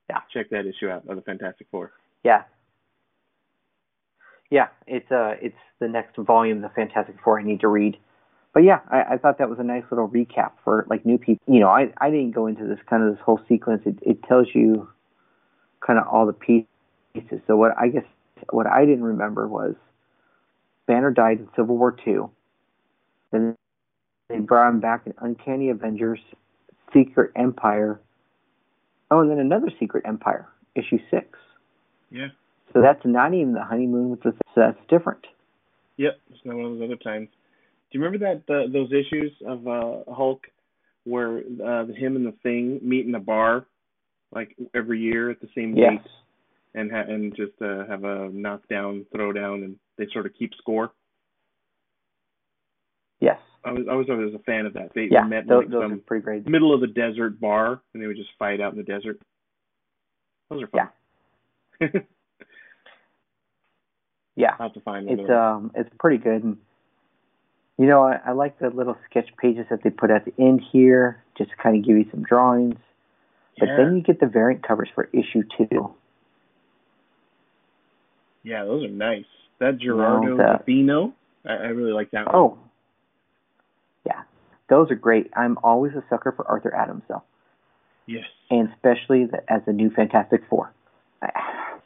Yeah. 0.10 0.22
Check 0.34 0.50
that 0.50 0.66
issue 0.66 0.90
out 0.90 1.08
of 1.08 1.16
the 1.16 1.22
Fantastic 1.22 1.68
Four. 1.72 1.92
Yeah. 2.24 2.44
yeah, 4.50 4.68
it's 4.88 5.12
uh, 5.12 5.36
it's 5.42 5.58
the 5.80 5.88
next 5.88 6.16
volume, 6.18 6.62
the 6.62 6.70
Fantastic 6.70 7.16
Four. 7.24 7.40
I 7.40 7.44
need 7.44 7.62
to 7.62 7.68
read. 7.68 7.98
But 8.54 8.64
yeah, 8.64 8.82
I, 8.92 9.14
I 9.14 9.18
thought 9.18 9.40
that 9.40 9.50
was 9.50 9.58
a 9.60 9.64
nice 9.64 9.84
little 9.90 10.08
recap 10.08 10.52
for 10.64 10.86
like 10.90 11.06
new 11.06 11.18
people. 11.18 11.42
You 11.52 11.60
know, 11.60 11.70
I 11.70 11.92
I 11.98 12.12
didn't 12.12 12.32
go 12.32 12.46
into 12.48 12.66
this 12.68 12.78
kind 12.88 13.04
of 13.04 13.16
this 13.16 13.22
whole 13.24 13.40
sequence. 13.48 13.82
It 13.86 13.98
it 14.02 14.24
tells 14.24 14.48
you 14.54 14.88
kind 15.86 15.98
of 16.00 16.08
all 16.08 16.26
the 16.28 16.34
pieces. 16.34 17.42
So 17.48 17.56
what 17.58 17.72
I 17.80 17.88
guess 17.88 18.06
what 18.52 18.68
I 18.68 18.86
didn't 18.86 19.04
remember 19.04 19.48
was 19.48 19.76
Banner 20.88 21.12
died 21.12 21.40
in 21.40 21.50
Civil 21.56 21.78
War 21.78 21.96
Two. 22.04 22.30
Then 23.32 23.56
they 24.30 24.40
brought 24.40 24.70
him 24.70 24.80
back 24.80 25.06
in 25.06 25.14
Uncanny 25.20 25.70
Avengers, 25.70 26.20
Secret 26.94 27.32
Empire. 27.36 28.00
Oh, 29.12 29.22
and 29.22 29.30
then 29.30 29.40
another 29.40 29.70
Secret 29.80 30.04
Empire, 30.08 30.48
issue 30.76 31.00
six. 31.12 31.38
Yeah. 32.10 32.28
So 32.74 32.82
that's 32.82 33.02
not 33.06 33.34
even 33.34 33.54
the 33.54 33.64
honeymoon 33.64 34.10
with 34.10 34.24
the. 34.24 34.34
So 34.56 34.62
that's 34.62 34.80
different. 34.90 35.26
Yep, 35.98 36.20
it's 36.32 36.40
not 36.44 36.56
one 36.56 36.66
of 36.66 36.80
those 36.80 36.86
other 36.86 36.96
times. 36.96 37.30
Do 37.92 38.00
you 38.00 38.04
remember 38.04 38.26
that 38.26 38.54
uh, 38.54 38.68
those 38.72 38.92
issues 38.92 39.32
of 39.46 39.68
uh, 39.68 40.12
Hulk 40.12 40.48
where 41.04 41.40
uh, 41.64 41.86
him 41.86 42.16
and 42.16 42.26
the 42.26 42.34
Thing 42.42 42.80
meet 42.82 43.06
in 43.06 43.14
a 43.14 43.20
bar, 43.20 43.66
like 44.34 44.56
every 44.74 45.00
year 45.00 45.30
at 45.30 45.40
the 45.42 45.50
same 45.56 45.76
Yes. 45.76 46.02
date, 46.02 46.12
and 46.76 46.92
ha- 46.92 47.06
and 47.08 47.36
just 47.36 47.54
uh, 47.62 47.86
have 47.88 48.04
a 48.04 48.30
knockdown, 48.32 49.06
throwdown, 49.14 49.64
and 49.64 49.76
they 49.98 50.08
sort 50.12 50.26
of 50.26 50.34
keep 50.38 50.54
score. 50.56 50.92
Yes. 53.20 53.40
I 53.66 53.72
was 53.72 53.86
I 53.90 53.94
was 53.96 54.08
always 54.10 54.34
a 54.34 54.40
fan 54.40 54.66
of 54.66 54.74
that. 54.74 54.94
They 54.94 55.08
Yeah. 55.10 55.24
met 55.24 55.44
in 55.44 55.48
Those, 55.48 55.64
like 55.64 55.70
those 55.72 55.84
some 55.84 56.02
pretty 56.06 56.24
great. 56.24 56.48
middle 56.48 56.74
of 56.74 56.82
the 56.82 56.88
desert 56.88 57.40
bar, 57.40 57.82
and 57.94 58.04
they 58.04 58.08
would 58.08 58.18
just 58.18 58.32
fight 58.38 58.60
out 58.60 58.74
in 58.74 58.78
the 58.78 58.84
desert. 58.84 59.20
Those 60.50 60.64
are 60.64 60.68
fun. 60.68 60.90
Yeah. 61.80 61.88
Yeah. 64.36 64.52
I'll 64.60 64.68
have 64.68 64.74
to 64.74 64.82
find. 64.82 65.10
It's 65.10 65.30
um 65.30 65.72
it's 65.76 65.90
pretty 66.00 66.18
good. 66.18 66.44
And, 66.44 66.58
you 67.78 67.86
know, 67.86 68.04
I, 68.04 68.20
I 68.28 68.32
like 68.32 68.60
the 68.60 68.70
little 68.70 68.98
sketch 69.10 69.30
pages 69.38 69.66
that 69.70 69.84
they 69.84 69.90
put 69.90 70.12
at 70.12 70.26
the 70.26 70.34
end 70.40 70.62
here, 70.72 71.24
just 71.38 71.52
to 71.52 71.56
kind 71.58 71.78
of 71.78 71.86
give 71.86 71.98
you 71.98 72.06
some 72.12 72.24
drawings. 72.24 72.76
But 73.60 73.68
yeah. 73.70 73.78
then 73.78 73.96
you 73.98 74.02
get 74.02 74.20
the 74.20 74.26
variant 74.28 74.68
covers 74.68 74.90
for 74.94 75.10
issue 75.14 75.44
two. 75.58 75.94
Yeah, 78.44 78.66
those 78.66 78.84
are 78.86 78.90
nice. 78.90 79.26
That 79.60 79.78
Gerardo 79.80 80.38
the- 80.38 80.60
Vino, 80.66 81.14
I, 81.46 81.54
I 81.54 81.68
really 81.68 81.94
like 81.94 82.12
that 82.12 82.26
one. 82.28 82.36
Oh, 82.36 82.58
yeah, 84.06 84.24
those 84.70 84.92
are 84.92 84.96
great. 84.96 85.32
I'm 85.36 85.58
always 85.64 85.94
a 85.94 86.04
sucker 86.10 86.32
for 86.36 86.46
Arthur 86.48 86.74
Adams, 86.76 87.04
though, 87.08 87.24
Yes. 88.06 88.26
and 88.50 88.70
especially 88.74 89.26
the, 89.26 89.40
as 89.52 89.62
the 89.66 89.74
new 89.74 89.90
Fantastic 89.92 90.42
Four. 90.50 90.74
I, 91.22 91.78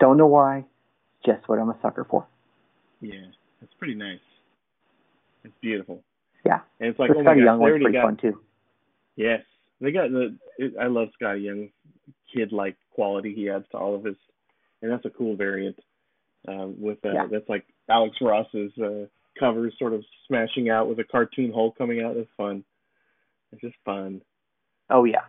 don't 0.00 0.16
know 0.16 0.26
why, 0.26 0.64
just 1.24 1.48
what 1.48 1.60
I'm 1.60 1.68
a 1.70 1.76
sucker 1.80 2.04
for. 2.08 2.26
Yeah, 3.00 3.26
it's 3.60 3.72
pretty 3.78 3.94
nice. 3.94 4.18
It's 5.44 5.54
beautiful. 5.60 6.02
Yeah. 6.44 6.60
And 6.80 6.88
it's 6.88 6.98
like, 6.98 7.08
But 7.08 7.18
oh 7.18 7.20
Skottie 7.22 7.44
Young 7.44 7.60
one's 7.60 7.80
pretty 7.80 7.92
got 7.92 8.04
fun 8.04 8.16
too. 8.16 8.40
yes, 9.14 9.42
they 9.80 9.92
got 9.92 10.10
the. 10.10 10.34
It, 10.58 10.74
I 10.80 10.86
love 10.88 11.08
Skottie 11.20 11.44
Young's 11.44 11.70
kid-like 12.34 12.76
quality 12.94 13.32
he 13.34 13.48
adds 13.50 13.64
to 13.70 13.76
all 13.78 13.94
of 13.94 14.04
his, 14.04 14.16
and 14.80 14.90
that's 14.90 15.04
a 15.04 15.10
cool 15.10 15.36
variant. 15.36 15.78
Uh, 16.48 16.66
with 16.76 16.98
uh, 17.04 17.12
Yeah. 17.12 17.26
that's 17.30 17.48
like 17.48 17.64
Alex 17.88 18.16
Ross's 18.20 18.72
uh, 18.78 19.06
covers 19.38 19.74
sort 19.78 19.92
of 19.92 20.04
smashing 20.26 20.70
out 20.70 20.88
with 20.88 20.98
a 20.98 21.04
cartoon 21.04 21.52
hole 21.52 21.72
coming 21.72 22.02
out. 22.02 22.16
That's 22.16 22.28
fun. 22.36 22.64
It's 23.52 23.60
just 23.60 23.76
fun. 23.84 24.22
Oh 24.90 25.04
yeah, 25.04 25.22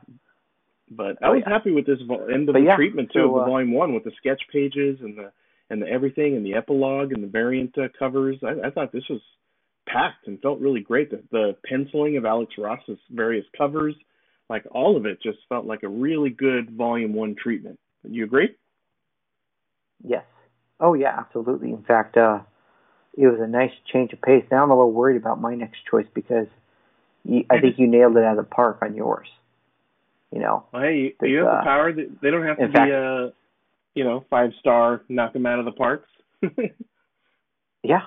But 0.90 1.18
I 1.23 1.27
Oh, 1.27 1.34
was 1.34 1.44
yeah. 1.45 1.49
happy 1.53 1.72
with 1.72 1.85
this 1.85 1.99
vo- 2.07 2.26
end 2.27 2.49
of 2.49 2.53
But 2.53 2.60
the 2.61 2.65
yeah, 2.65 2.76
treatment 2.76 3.11
too, 3.14 3.19
so, 3.19 3.26
of 3.30 3.34
the 3.35 3.41
uh, 3.41 3.45
volume 3.45 3.72
one 3.73 3.94
with 3.94 4.03
the 4.03 4.11
sketch 4.18 4.41
pages 4.52 4.99
and 5.02 5.18
the 5.18 5.31
and 5.69 5.81
the 5.81 5.88
everything 5.88 6.35
and 6.35 6.45
the 6.45 6.53
epilogue 6.56 7.11
and 7.14 7.23
the 7.23 7.27
variant 7.27 7.77
uh, 7.77 7.88
covers. 7.98 8.38
I, 8.44 8.68
I 8.68 8.69
thought 8.72 8.91
this 8.91 9.07
was 9.10 9.22
packed 9.88 10.27
and 10.27 10.41
felt 10.41 10.60
really 10.60 10.81
great. 10.81 11.10
The, 11.11 11.23
the 11.31 11.56
penciling 11.65 12.18
of 12.18 12.26
Alex 12.26 12.53
Ross's 12.57 12.99
various 13.11 13.45
covers, 13.57 13.95
like 14.49 14.65
all 14.72 14.98
of 14.98 15.06
it, 15.06 15.22
just 15.22 15.40
felt 15.49 15.65
like 15.65 15.84
a 15.84 15.88
really 15.90 16.30
good 16.30 16.72
volume 16.72 17.14
one 17.14 17.35
treatment. 17.41 17.80
You 18.03 18.23
agree? 18.26 18.49
yes. 20.03 20.26
Oh 20.80 20.94
yeah, 20.94 21.16
absolutely. 21.18 21.72
In 21.72 21.84
fact, 21.84 22.18
uh, 22.18 22.40
it 23.18 23.28
was 23.28 23.40
a 23.40 23.48
nice 23.48 23.72
change 23.91 24.12
of 24.14 24.22
pace. 24.22 24.44
Now 24.52 24.64
I'm 24.64 24.72
a 24.72 24.76
little 24.76 24.91
worried 24.91 25.18
about 25.18 25.40
my 25.40 25.56
next 25.56 25.80
choice 25.90 26.08
because 26.14 26.48
you, 27.24 27.45
I 27.50 27.60
think 27.60 27.78
you 27.80 27.88
nailed 27.88 28.18
it 28.18 28.24
out 28.24 28.38
of 28.38 28.45
the 28.45 28.50
park 28.56 28.80
on 28.82 28.95
yours. 28.95 29.28
You 30.32 30.40
know, 30.40 30.66
Well, 30.74 30.82
hey, 30.82 31.14
you, 31.22 31.28
you 31.28 31.38
have 31.40 31.48
uh, 31.48 31.58
the 31.58 31.64
power. 31.64 31.94
That, 31.94 32.22
they 32.22 32.32
don't 32.32 32.44
have 32.45 32.58
to 32.58 32.64
in 32.64 32.72
be 32.72 32.74
fact- 32.74 32.91
uh, 32.91 33.30
you 33.95 34.04
know, 34.04 34.26
five 34.30 34.52
star, 34.60 35.04
knock 35.08 35.34
them 35.34 35.45
out 35.45 35.60
of 35.60 35.66
the 35.66 35.72
parks. 35.72 36.10
Yeah. 37.84 38.02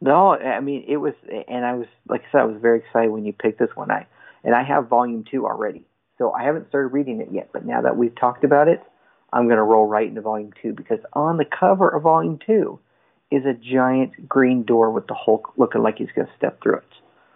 No, 0.00 0.34
I 0.34 0.60
mean 0.60 0.84
it 0.86 0.98
was, 0.98 1.14
and 1.48 1.64
I 1.64 1.72
was 1.74 1.86
like 2.06 2.20
I 2.28 2.32
said, 2.32 2.40
I 2.42 2.44
was 2.44 2.60
very 2.60 2.80
excited 2.80 3.10
when 3.10 3.24
you 3.24 3.32
picked 3.32 3.58
this 3.58 3.74
one. 3.74 3.90
I 3.90 4.06
and 4.42 4.54
I 4.54 4.62
have 4.62 4.88
volume 4.88 5.24
two 5.30 5.46
already, 5.46 5.86
so 6.18 6.32
I 6.32 6.42
haven't 6.44 6.68
started 6.68 6.88
reading 6.88 7.22
it 7.22 7.28
yet. 7.32 7.48
But 7.52 7.64
now 7.64 7.80
that 7.80 7.96
we've 7.96 8.14
talked 8.14 8.44
about 8.44 8.68
it, 8.68 8.82
I'm 9.34 9.46
going 9.46 9.56
to 9.56 9.64
roll 9.64 9.84
right 9.84 10.06
into 10.06 10.20
volume 10.20 10.52
two 10.62 10.72
because 10.72 11.00
on 11.12 11.38
the 11.38 11.44
cover 11.44 11.88
of 11.88 12.04
volume 12.04 12.38
two 12.46 12.78
is 13.32 13.44
a 13.44 13.52
giant 13.52 14.28
green 14.28 14.62
door 14.62 14.92
with 14.92 15.08
the 15.08 15.14
Hulk 15.14 15.54
looking 15.56 15.82
like 15.82 15.98
he's 15.98 16.12
going 16.14 16.28
to 16.28 16.32
step 16.36 16.62
through 16.62 16.76
it. 16.76 16.84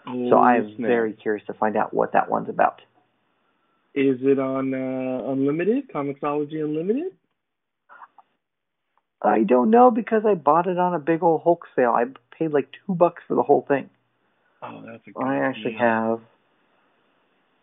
So 0.06 0.36
Oh, 0.36 0.38
I 0.38 0.56
am 0.56 0.76
very 0.78 1.12
curious 1.12 1.44
to 1.48 1.54
find 1.54 1.76
out 1.76 1.92
what 1.92 2.12
that 2.12 2.30
one's 2.30 2.48
about. 2.48 2.80
Is 3.94 4.18
it 4.22 4.38
on 4.38 4.72
uh, 4.72 5.30
Unlimited, 5.32 5.90
Comixology 5.92 6.64
Unlimited? 6.64 7.12
I 9.20 9.42
don't 9.42 9.70
know 9.70 9.90
because 9.90 10.22
I 10.24 10.34
bought 10.34 10.68
it 10.68 10.78
on 10.78 10.94
a 10.94 11.00
big 11.00 11.24
old 11.24 11.42
Hulk 11.42 11.66
sale. 11.74 11.90
I 11.90 12.04
paid 12.38 12.52
like 12.52 12.68
two 12.86 12.94
bucks 12.94 13.22
for 13.26 13.34
the 13.34 13.42
whole 13.42 13.64
thing. 13.66 13.90
Oh, 14.62 14.82
that's 14.86 15.02
a 15.08 15.10
good 15.10 15.20
I 15.20 15.38
actually 15.38 15.72
deal. 15.72 15.80
have. 15.80 16.20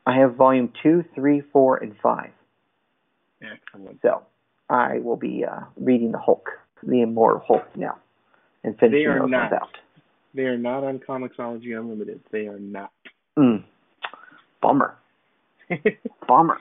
I 0.05 0.17
have 0.17 0.35
volume 0.35 0.73
two, 0.83 1.05
three, 1.15 1.41
four, 1.53 1.77
and 1.77 1.95
five. 2.03 2.31
Excellent. 3.41 3.99
So 4.01 4.23
I 4.69 4.99
will 4.99 5.17
be 5.17 5.43
uh, 5.45 5.61
reading 5.77 6.11
the 6.11 6.17
Hulk, 6.19 6.49
the 6.83 7.01
Immortal 7.01 7.43
Hulk 7.45 7.65
now, 7.75 7.97
and 8.63 8.77
finishing 8.79 8.99
They 9.03 9.05
are 9.05 9.19
those 9.19 9.29
not. 9.29 9.51
ones 9.51 9.61
out. 9.61 9.69
They 10.33 10.43
are 10.43 10.57
not 10.57 10.83
on 10.83 10.99
Comixology 10.99 11.77
Unlimited. 11.77 12.21
They 12.31 12.47
are 12.47 12.59
not. 12.59 12.91
Mm. 13.37 13.63
Bummer, 14.61 14.95
bummer. 16.27 16.57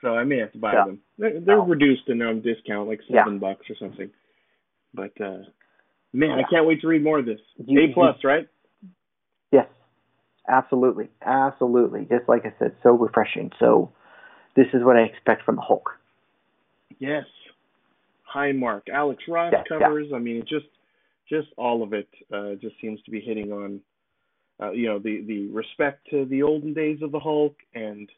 so 0.00 0.14
I 0.16 0.24
may 0.24 0.38
have 0.38 0.52
to 0.52 0.58
buy 0.58 0.72
Yeah. 0.72 0.84
them. 0.86 1.00
They're, 1.18 1.40
they're 1.40 1.58
Oh. 1.60 1.66
reduced 1.66 2.08
and 2.08 2.22
on 2.22 2.40
discount, 2.40 2.88
like 2.88 3.00
Yeah. 3.08 3.24
seven 3.24 3.38
bucks 3.38 3.68
or 3.68 3.74
something. 3.76 4.10
But 4.94 5.12
uh 5.20 5.42
man, 6.12 6.30
I 6.32 6.38
Yeah. 6.38 6.46
can't 6.50 6.66
wait 6.66 6.80
to 6.80 6.88
read 6.88 7.02
more 7.02 7.18
of 7.18 7.26
this. 7.26 7.40
You- 7.58 7.80
A 7.82 7.92
plus, 7.92 8.16
right? 8.24 8.48
Yes, 9.52 9.66
absolutely, 10.48 11.08
absolutely. 11.22 12.06
Just 12.06 12.28
like 12.28 12.46
I 12.46 12.54
said, 12.58 12.74
so 12.82 12.92
refreshing. 12.92 13.50
So 13.58 13.90
this 14.56 14.66
is 14.74 14.82
what 14.84 14.96
I 14.96 15.02
expect 15.02 15.44
from 15.44 15.56
the 15.56 15.62
Hulk. 15.62 15.90
Yes. 16.98 17.24
High 18.22 18.52
mark. 18.52 18.88
Alex 18.92 19.22
Ross 19.28 19.52
Yeah, 19.52 19.62
yeah. 19.70 19.78
covers. 19.78 20.08
I 20.14 20.18
mean, 20.18 20.42
just 20.48 20.66
just 21.28 21.48
all 21.56 21.82
of 21.82 21.92
it 21.92 22.08
uh, 22.32 22.54
just 22.60 22.74
seems 22.80 23.00
to 23.02 23.10
be 23.10 23.20
hitting 23.20 23.50
on, 23.52 23.80
uh, 24.62 24.72
you 24.72 24.86
know, 24.86 24.98
the 24.98 25.22
the 25.26 25.48
respect 25.48 26.08
to 26.10 26.24
the 26.26 26.42
olden 26.42 26.74
days 26.74 27.00
of 27.02 27.12
the 27.12 27.20
Hulk, 27.20 27.56
and 27.74 28.08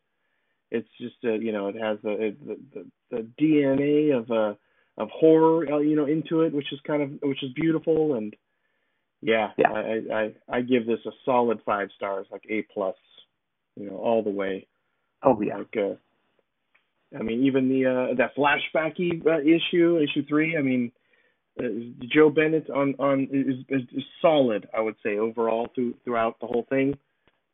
it's 0.70 0.88
just 1.00 1.16
uh, 1.24 1.32
you 1.32 1.52
know 1.52 1.68
it 1.68 1.76
has 1.76 1.98
the 2.02 2.34
the, 2.46 2.58
the 2.74 2.86
the 3.10 3.26
DNA 3.40 4.16
of 4.16 4.30
uh 4.30 4.54
of 5.00 5.08
horror 5.10 5.70
uh, 5.72 5.78
you 5.78 5.96
know 5.96 6.06
into 6.06 6.42
it, 6.42 6.52
which 6.52 6.72
is 6.72 6.80
kind 6.86 7.02
of 7.02 7.10
which 7.22 7.42
is 7.42 7.50
beautiful, 7.54 8.14
and 8.14 8.34
yeah, 9.22 9.50
Yeah. 9.56 9.72
I, 9.72 9.80
I 9.80 10.20
I 10.22 10.32
I 10.58 10.60
give 10.62 10.86
this 10.86 11.00
a 11.06 11.10
solid 11.24 11.60
five 11.64 11.88
stars, 11.96 12.26
like 12.30 12.44
A 12.48 12.62
plus, 12.72 12.96
you 13.76 13.86
know, 13.90 13.96
all 13.96 14.22
the 14.22 14.30
way. 14.30 14.66
Oh 15.22 15.40
yeah, 15.40 15.58
Like, 15.58 15.76
uh, 15.76 15.94
I 17.18 17.22
mean, 17.22 17.44
even 17.44 17.68
the 17.68 17.86
uh, 17.86 18.14
that 18.16 18.36
flashbacky 18.36 19.24
uh, 19.26 19.40
issue, 19.40 19.98
issue 19.98 20.26
three. 20.26 20.56
I 20.56 20.62
mean, 20.62 20.92
uh, 21.58 21.64
Joe 22.12 22.30
Bennett 22.30 22.68
on 22.70 22.94
on 22.98 23.28
is, 23.32 23.64
is, 23.68 23.82
is 23.94 24.04
solid. 24.20 24.68
I 24.76 24.80
would 24.80 24.96
say 25.02 25.18
overall 25.18 25.68
through 25.74 25.94
throughout 26.04 26.38
the 26.40 26.46
whole 26.46 26.66
thing, 26.68 26.98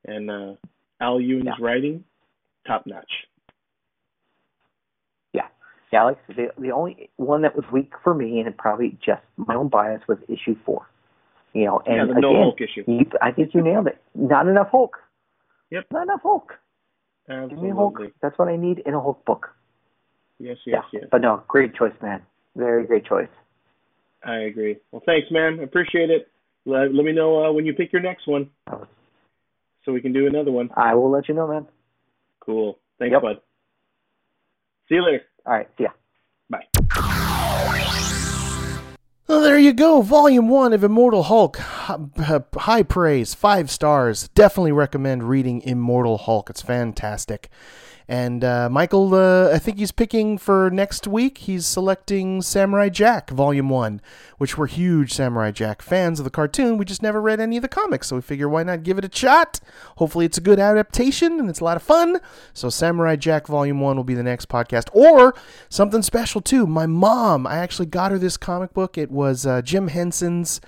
and 0.05 0.31
uh, 0.31 0.55
Al 1.01 1.21
Ewing's 1.21 1.47
Yeah. 1.47 1.53
writing, 1.65 2.05
top 2.67 2.87
notch. 2.87 3.11
yeah. 5.33 5.49
Like 5.93 6.19
I 6.29 6.33
the 6.33 6.49
the 6.59 6.71
only 6.73 7.11
one 7.17 7.43
that 7.43 7.55
was 7.55 7.65
weak 7.73 7.93
for 8.03 8.15
me, 8.15 8.41
and 8.41 8.57
probably 8.57 8.99
just 9.05 9.23
my 9.37 9.55
own 9.55 9.69
bias, 9.69 10.03
was 10.09 10.19
issue 10.29 10.57
four. 10.65 10.87
You 11.53 11.67
know, 11.67 11.83
and 11.87 11.97
yeah, 11.97 12.03
again, 12.05 12.21
no 12.23 12.35
Hulk 12.35 12.61
issue. 12.61 12.83
you, 12.87 13.05
I 13.21 13.31
think 13.31 13.53
you 13.55 13.63
nailed 13.63 13.87
it. 13.87 14.01
Not 14.15 14.49
enough 14.49 14.69
Hulk. 14.71 14.97
Yep. 15.71 15.85
Not 15.93 16.03
enough 16.05 16.21
Hulk. 16.23 16.55
Give 17.29 17.59
me 17.59 17.71
a 17.71 17.75
Hulk. 17.75 17.95
Absolutely. 17.95 18.15
That's 18.21 18.39
what 18.39 18.49
I 18.49 18.57
need 18.57 18.81
in 18.81 18.95
a 18.95 19.01
Hulk 19.01 19.25
book. 19.25 19.55
Yes, 20.39 20.57
yes, 20.67 20.83
yeah. 20.93 21.01
yes. 21.01 21.09
But 21.11 21.23
no, 21.23 21.43
great 21.49 21.75
choice, 21.75 21.93
man. 22.03 22.23
Very 22.57 22.85
great 22.87 23.05
choice. 23.07 23.29
I 24.25 24.37
agree. 24.39 24.77
Well, 24.91 25.03
thanks, 25.07 25.29
man. 25.31 25.61
Appreciate 25.61 26.11
it. 26.11 26.29
Let, 26.65 26.95
let 26.95 27.05
me 27.05 27.13
know 27.13 27.45
uh, 27.45 27.53
when 27.53 27.67
you 27.67 27.75
pick 27.75 27.93
your 27.93 28.03
next 28.03 28.27
one, 28.27 28.51
so 29.85 29.93
we 29.93 30.01
can 30.01 30.13
do 30.13 30.27
another 30.27 30.53
one. 30.53 30.71
I 30.77 30.95
will 30.95 31.11
let 31.11 31.29
you 31.29 31.35
know, 31.35 31.49
man. 31.49 31.67
Cool. 32.41 32.79
Thanks, 32.99 33.13
Yep. 33.13 33.23
bud. 33.23 33.41
See 34.89 34.97
you 34.97 35.05
later. 35.05 35.23
All 35.47 35.55
right. 35.55 35.69
See 35.77 35.85
ya. 35.85 35.91
Well, 39.33 39.41
there 39.41 39.57
you 39.59 39.73
go. 39.73 40.03
Volume 40.03 40.51
one 40.51 40.75
of 40.75 40.85
Immortal 40.85 41.23
Hulk. 41.23 41.57
High 41.57 42.83
praise, 42.83 43.33
five 43.33 43.71
stars. 43.71 44.29
Definitely 44.29 44.73
recommend 44.73 45.27
reading 45.27 45.63
Immortal 45.63 46.19
Hulk. 46.19 46.51
It's 46.51 46.61
fantastic. 46.61 47.49
And 48.09 48.45
uh, 48.45 48.69
Michael, 48.69 49.15
uh, 49.15 49.51
I 49.51 49.59
think 49.59 49.79
he's 49.79 49.93
picking 49.93 50.37
for 50.39 50.71
next 50.71 51.07
week. 51.07 51.39
He's 51.39 51.67
selecting 51.67 52.43
Samurai 52.43 52.89
Jack, 52.89 53.31
Volume 53.31 53.69
1, 53.69 54.01
which 54.39 54.59
we're 54.59 54.67
huge 54.67 55.13
Samurai 55.13 55.51
Jack 55.51 55.83
fans 55.83 56.19
of 56.19 56.25
the 56.25 56.31
cartoon. 56.31 56.77
We 56.77 56.85
just 56.85 57.03
never 57.03 57.21
read 57.21 57.41
any 57.41 57.57
of 57.57 57.63
the 57.63 57.69
comics, 57.69 58.09
so 58.09 58.17
we 58.17 58.23
figure 58.23 58.49
why 58.49 58.65
not 58.65 58.83
give 58.83 58.99
it 58.99 59.05
a 59.05 59.17
shot? 59.17 59.61
Hopefully, 59.97 60.27
it's 60.27 60.39
a 60.39 60.43
good 60.43 60.59
adaptation 60.59 61.39
and 61.39 61.49
it's 61.49 61.61
a 61.61 61.65
lot 61.65 61.77
of 61.77 61.83
fun. 61.83 62.21
So, 62.53 62.69
Samurai 62.69 63.17
Jack, 63.17 63.47
Volume 63.47 63.81
1 63.81 63.97
will 63.97 64.05
be 64.05 64.15
the 64.15 64.23
next 64.23 64.49
podcast. 64.49 64.89
Or 64.93 65.35
something 65.69 66.03
special, 66.03 66.41
too. 66.41 66.67
My 66.67 66.87
mom, 66.87 67.47
I 67.47 67.57
actually 67.57 67.87
got 67.87 68.11
her 68.11 68.19
this 68.19 68.37
comic 68.37 68.75
book. 68.75 68.99
It 68.99 69.11
was 69.11 69.47
uh, 69.47 69.63
Jim 69.63 69.89
Henson's 69.89 70.61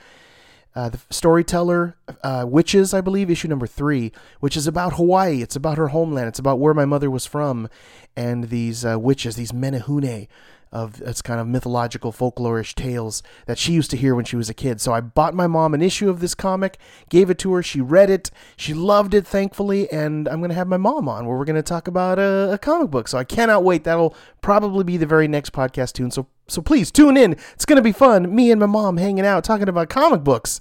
uh, 0.74 0.88
the 0.88 0.98
storyteller 1.10 1.96
uh, 2.22 2.44
witches 2.46 2.92
i 2.92 3.00
believe 3.00 3.30
issue 3.30 3.48
number 3.48 3.66
three 3.66 4.12
which 4.40 4.56
is 4.56 4.66
about 4.66 4.94
hawaii. 4.94 5.42
It's 5.42 5.56
about 5.56 5.78
her 5.78 5.88
homeland. 5.88 6.28
It's 6.28 6.38
about 6.38 6.58
where 6.58 6.74
my 6.74 6.84
mother 6.84 7.10
was 7.10 7.26
from. 7.26 7.68
And 8.16 8.50
these 8.50 8.84
uh, 8.84 8.98
witches 8.98 9.36
these 9.36 9.52
menehune 9.52 10.28
of 10.74 11.00
it's 11.02 11.22
kind 11.22 11.40
of 11.40 11.46
mythological 11.46 12.12
folklorish 12.12 12.74
tales 12.74 13.22
that 13.46 13.56
she 13.56 13.72
used 13.72 13.90
to 13.90 13.96
hear 13.96 14.14
when 14.14 14.24
she 14.24 14.36
was 14.36 14.50
a 14.50 14.54
kid 14.54 14.80
so 14.80 14.92
i 14.92 15.00
bought 15.00 15.32
my 15.32 15.46
mom 15.46 15.72
an 15.72 15.80
issue 15.80 16.10
of 16.10 16.20
this 16.20 16.34
comic 16.34 16.78
gave 17.08 17.30
it 17.30 17.38
to 17.38 17.52
her 17.54 17.62
she 17.62 17.80
read 17.80 18.10
it 18.10 18.30
she 18.56 18.74
loved 18.74 19.14
it 19.14 19.26
thankfully 19.26 19.90
and 19.90 20.28
i'm 20.28 20.40
going 20.40 20.50
to 20.50 20.54
have 20.54 20.68
my 20.68 20.76
mom 20.76 21.08
on 21.08 21.26
where 21.26 21.38
we're 21.38 21.44
going 21.44 21.54
to 21.54 21.62
talk 21.62 21.88
about 21.88 22.18
a, 22.18 22.52
a 22.52 22.58
comic 22.58 22.90
book 22.90 23.08
so 23.08 23.16
i 23.16 23.24
cannot 23.24 23.62
wait 23.62 23.84
that'll 23.84 24.14
probably 24.42 24.84
be 24.84 24.96
the 24.96 25.06
very 25.06 25.28
next 25.28 25.52
podcast 25.52 25.92
tune 25.92 26.10
so 26.10 26.26
so 26.46 26.60
please 26.60 26.90
tune 26.90 27.16
in. 27.16 27.32
It's 27.54 27.64
going 27.64 27.76
to 27.76 27.82
be 27.82 27.92
fun. 27.92 28.34
Me 28.34 28.50
and 28.50 28.60
my 28.60 28.66
mom 28.66 28.98
hanging 28.98 29.24
out 29.24 29.44
talking 29.44 29.68
about 29.68 29.88
comic 29.88 30.22
books. 30.22 30.60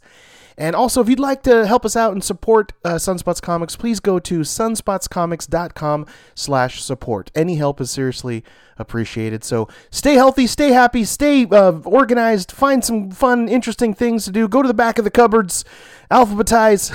And 0.57 0.75
also, 0.75 1.01
if 1.01 1.09
you'd 1.09 1.19
like 1.19 1.43
to 1.43 1.65
help 1.65 1.85
us 1.85 1.95
out 1.95 2.13
and 2.13 2.23
support 2.23 2.73
uh, 2.83 2.95
Sunspots 2.95 3.41
Comics, 3.41 3.75
please 3.75 3.99
go 3.99 4.19
to 4.19 4.39
sunspotscomics.com 4.39 6.05
slash 6.35 6.81
support. 6.81 7.31
Any 7.35 7.55
help 7.55 7.81
is 7.81 7.91
seriously 7.91 8.43
appreciated. 8.77 9.43
So 9.43 9.67
stay 9.91 10.15
healthy, 10.15 10.47
stay 10.47 10.69
happy, 10.69 11.05
stay 11.05 11.45
uh, 11.45 11.79
organized, 11.85 12.51
find 12.51 12.83
some 12.83 13.11
fun, 13.11 13.47
interesting 13.47 13.93
things 13.93 14.25
to 14.25 14.31
do. 14.31 14.47
Go 14.47 14.61
to 14.61 14.67
the 14.67 14.73
back 14.73 14.97
of 14.97 15.03
the 15.03 15.11
cupboards, 15.11 15.65
alphabetize, 16.11 16.91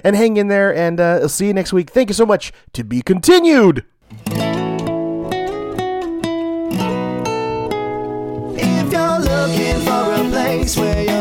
and 0.04 0.16
hang 0.16 0.36
in 0.36 0.48
there. 0.48 0.74
And 0.74 1.00
uh, 1.00 1.20
I'll 1.22 1.28
see 1.28 1.46
you 1.46 1.54
next 1.54 1.72
week. 1.72 1.90
Thank 1.90 2.10
you 2.10 2.14
so 2.14 2.26
much. 2.26 2.52
To 2.72 2.84
be 2.84 3.02
continued. 3.02 3.84
place 10.64 10.76
where 10.76 11.13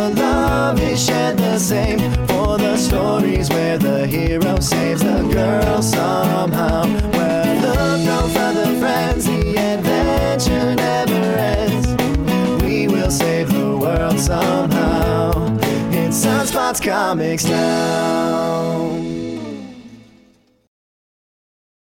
love 0.73 0.91
is 0.91 1.05
shared 1.05 1.37
the 1.37 1.59
same. 1.59 1.99
For 2.27 2.57
the 2.57 2.77
stories 2.77 3.49
where 3.49 3.77
the 3.77 4.07
hero 4.07 4.59
saves 4.59 5.03
the 5.03 5.23
girl 5.31 5.81
somehow. 5.81 6.85
Where 7.11 7.55
look 7.61 8.01
no 8.01 8.27
further, 8.33 8.79
friends, 8.79 9.25
the 9.25 9.57
adventure 9.57 10.75
never 10.75 11.23
ends. 11.53 12.63
We 12.63 12.87
will 12.87 13.11
save 13.11 13.51
the 13.51 13.77
world 13.77 14.19
somehow. 14.19 15.57
It's 15.91 16.25
Sunspots 16.25 16.81
Comics 16.81 17.45
now. 17.45 19.22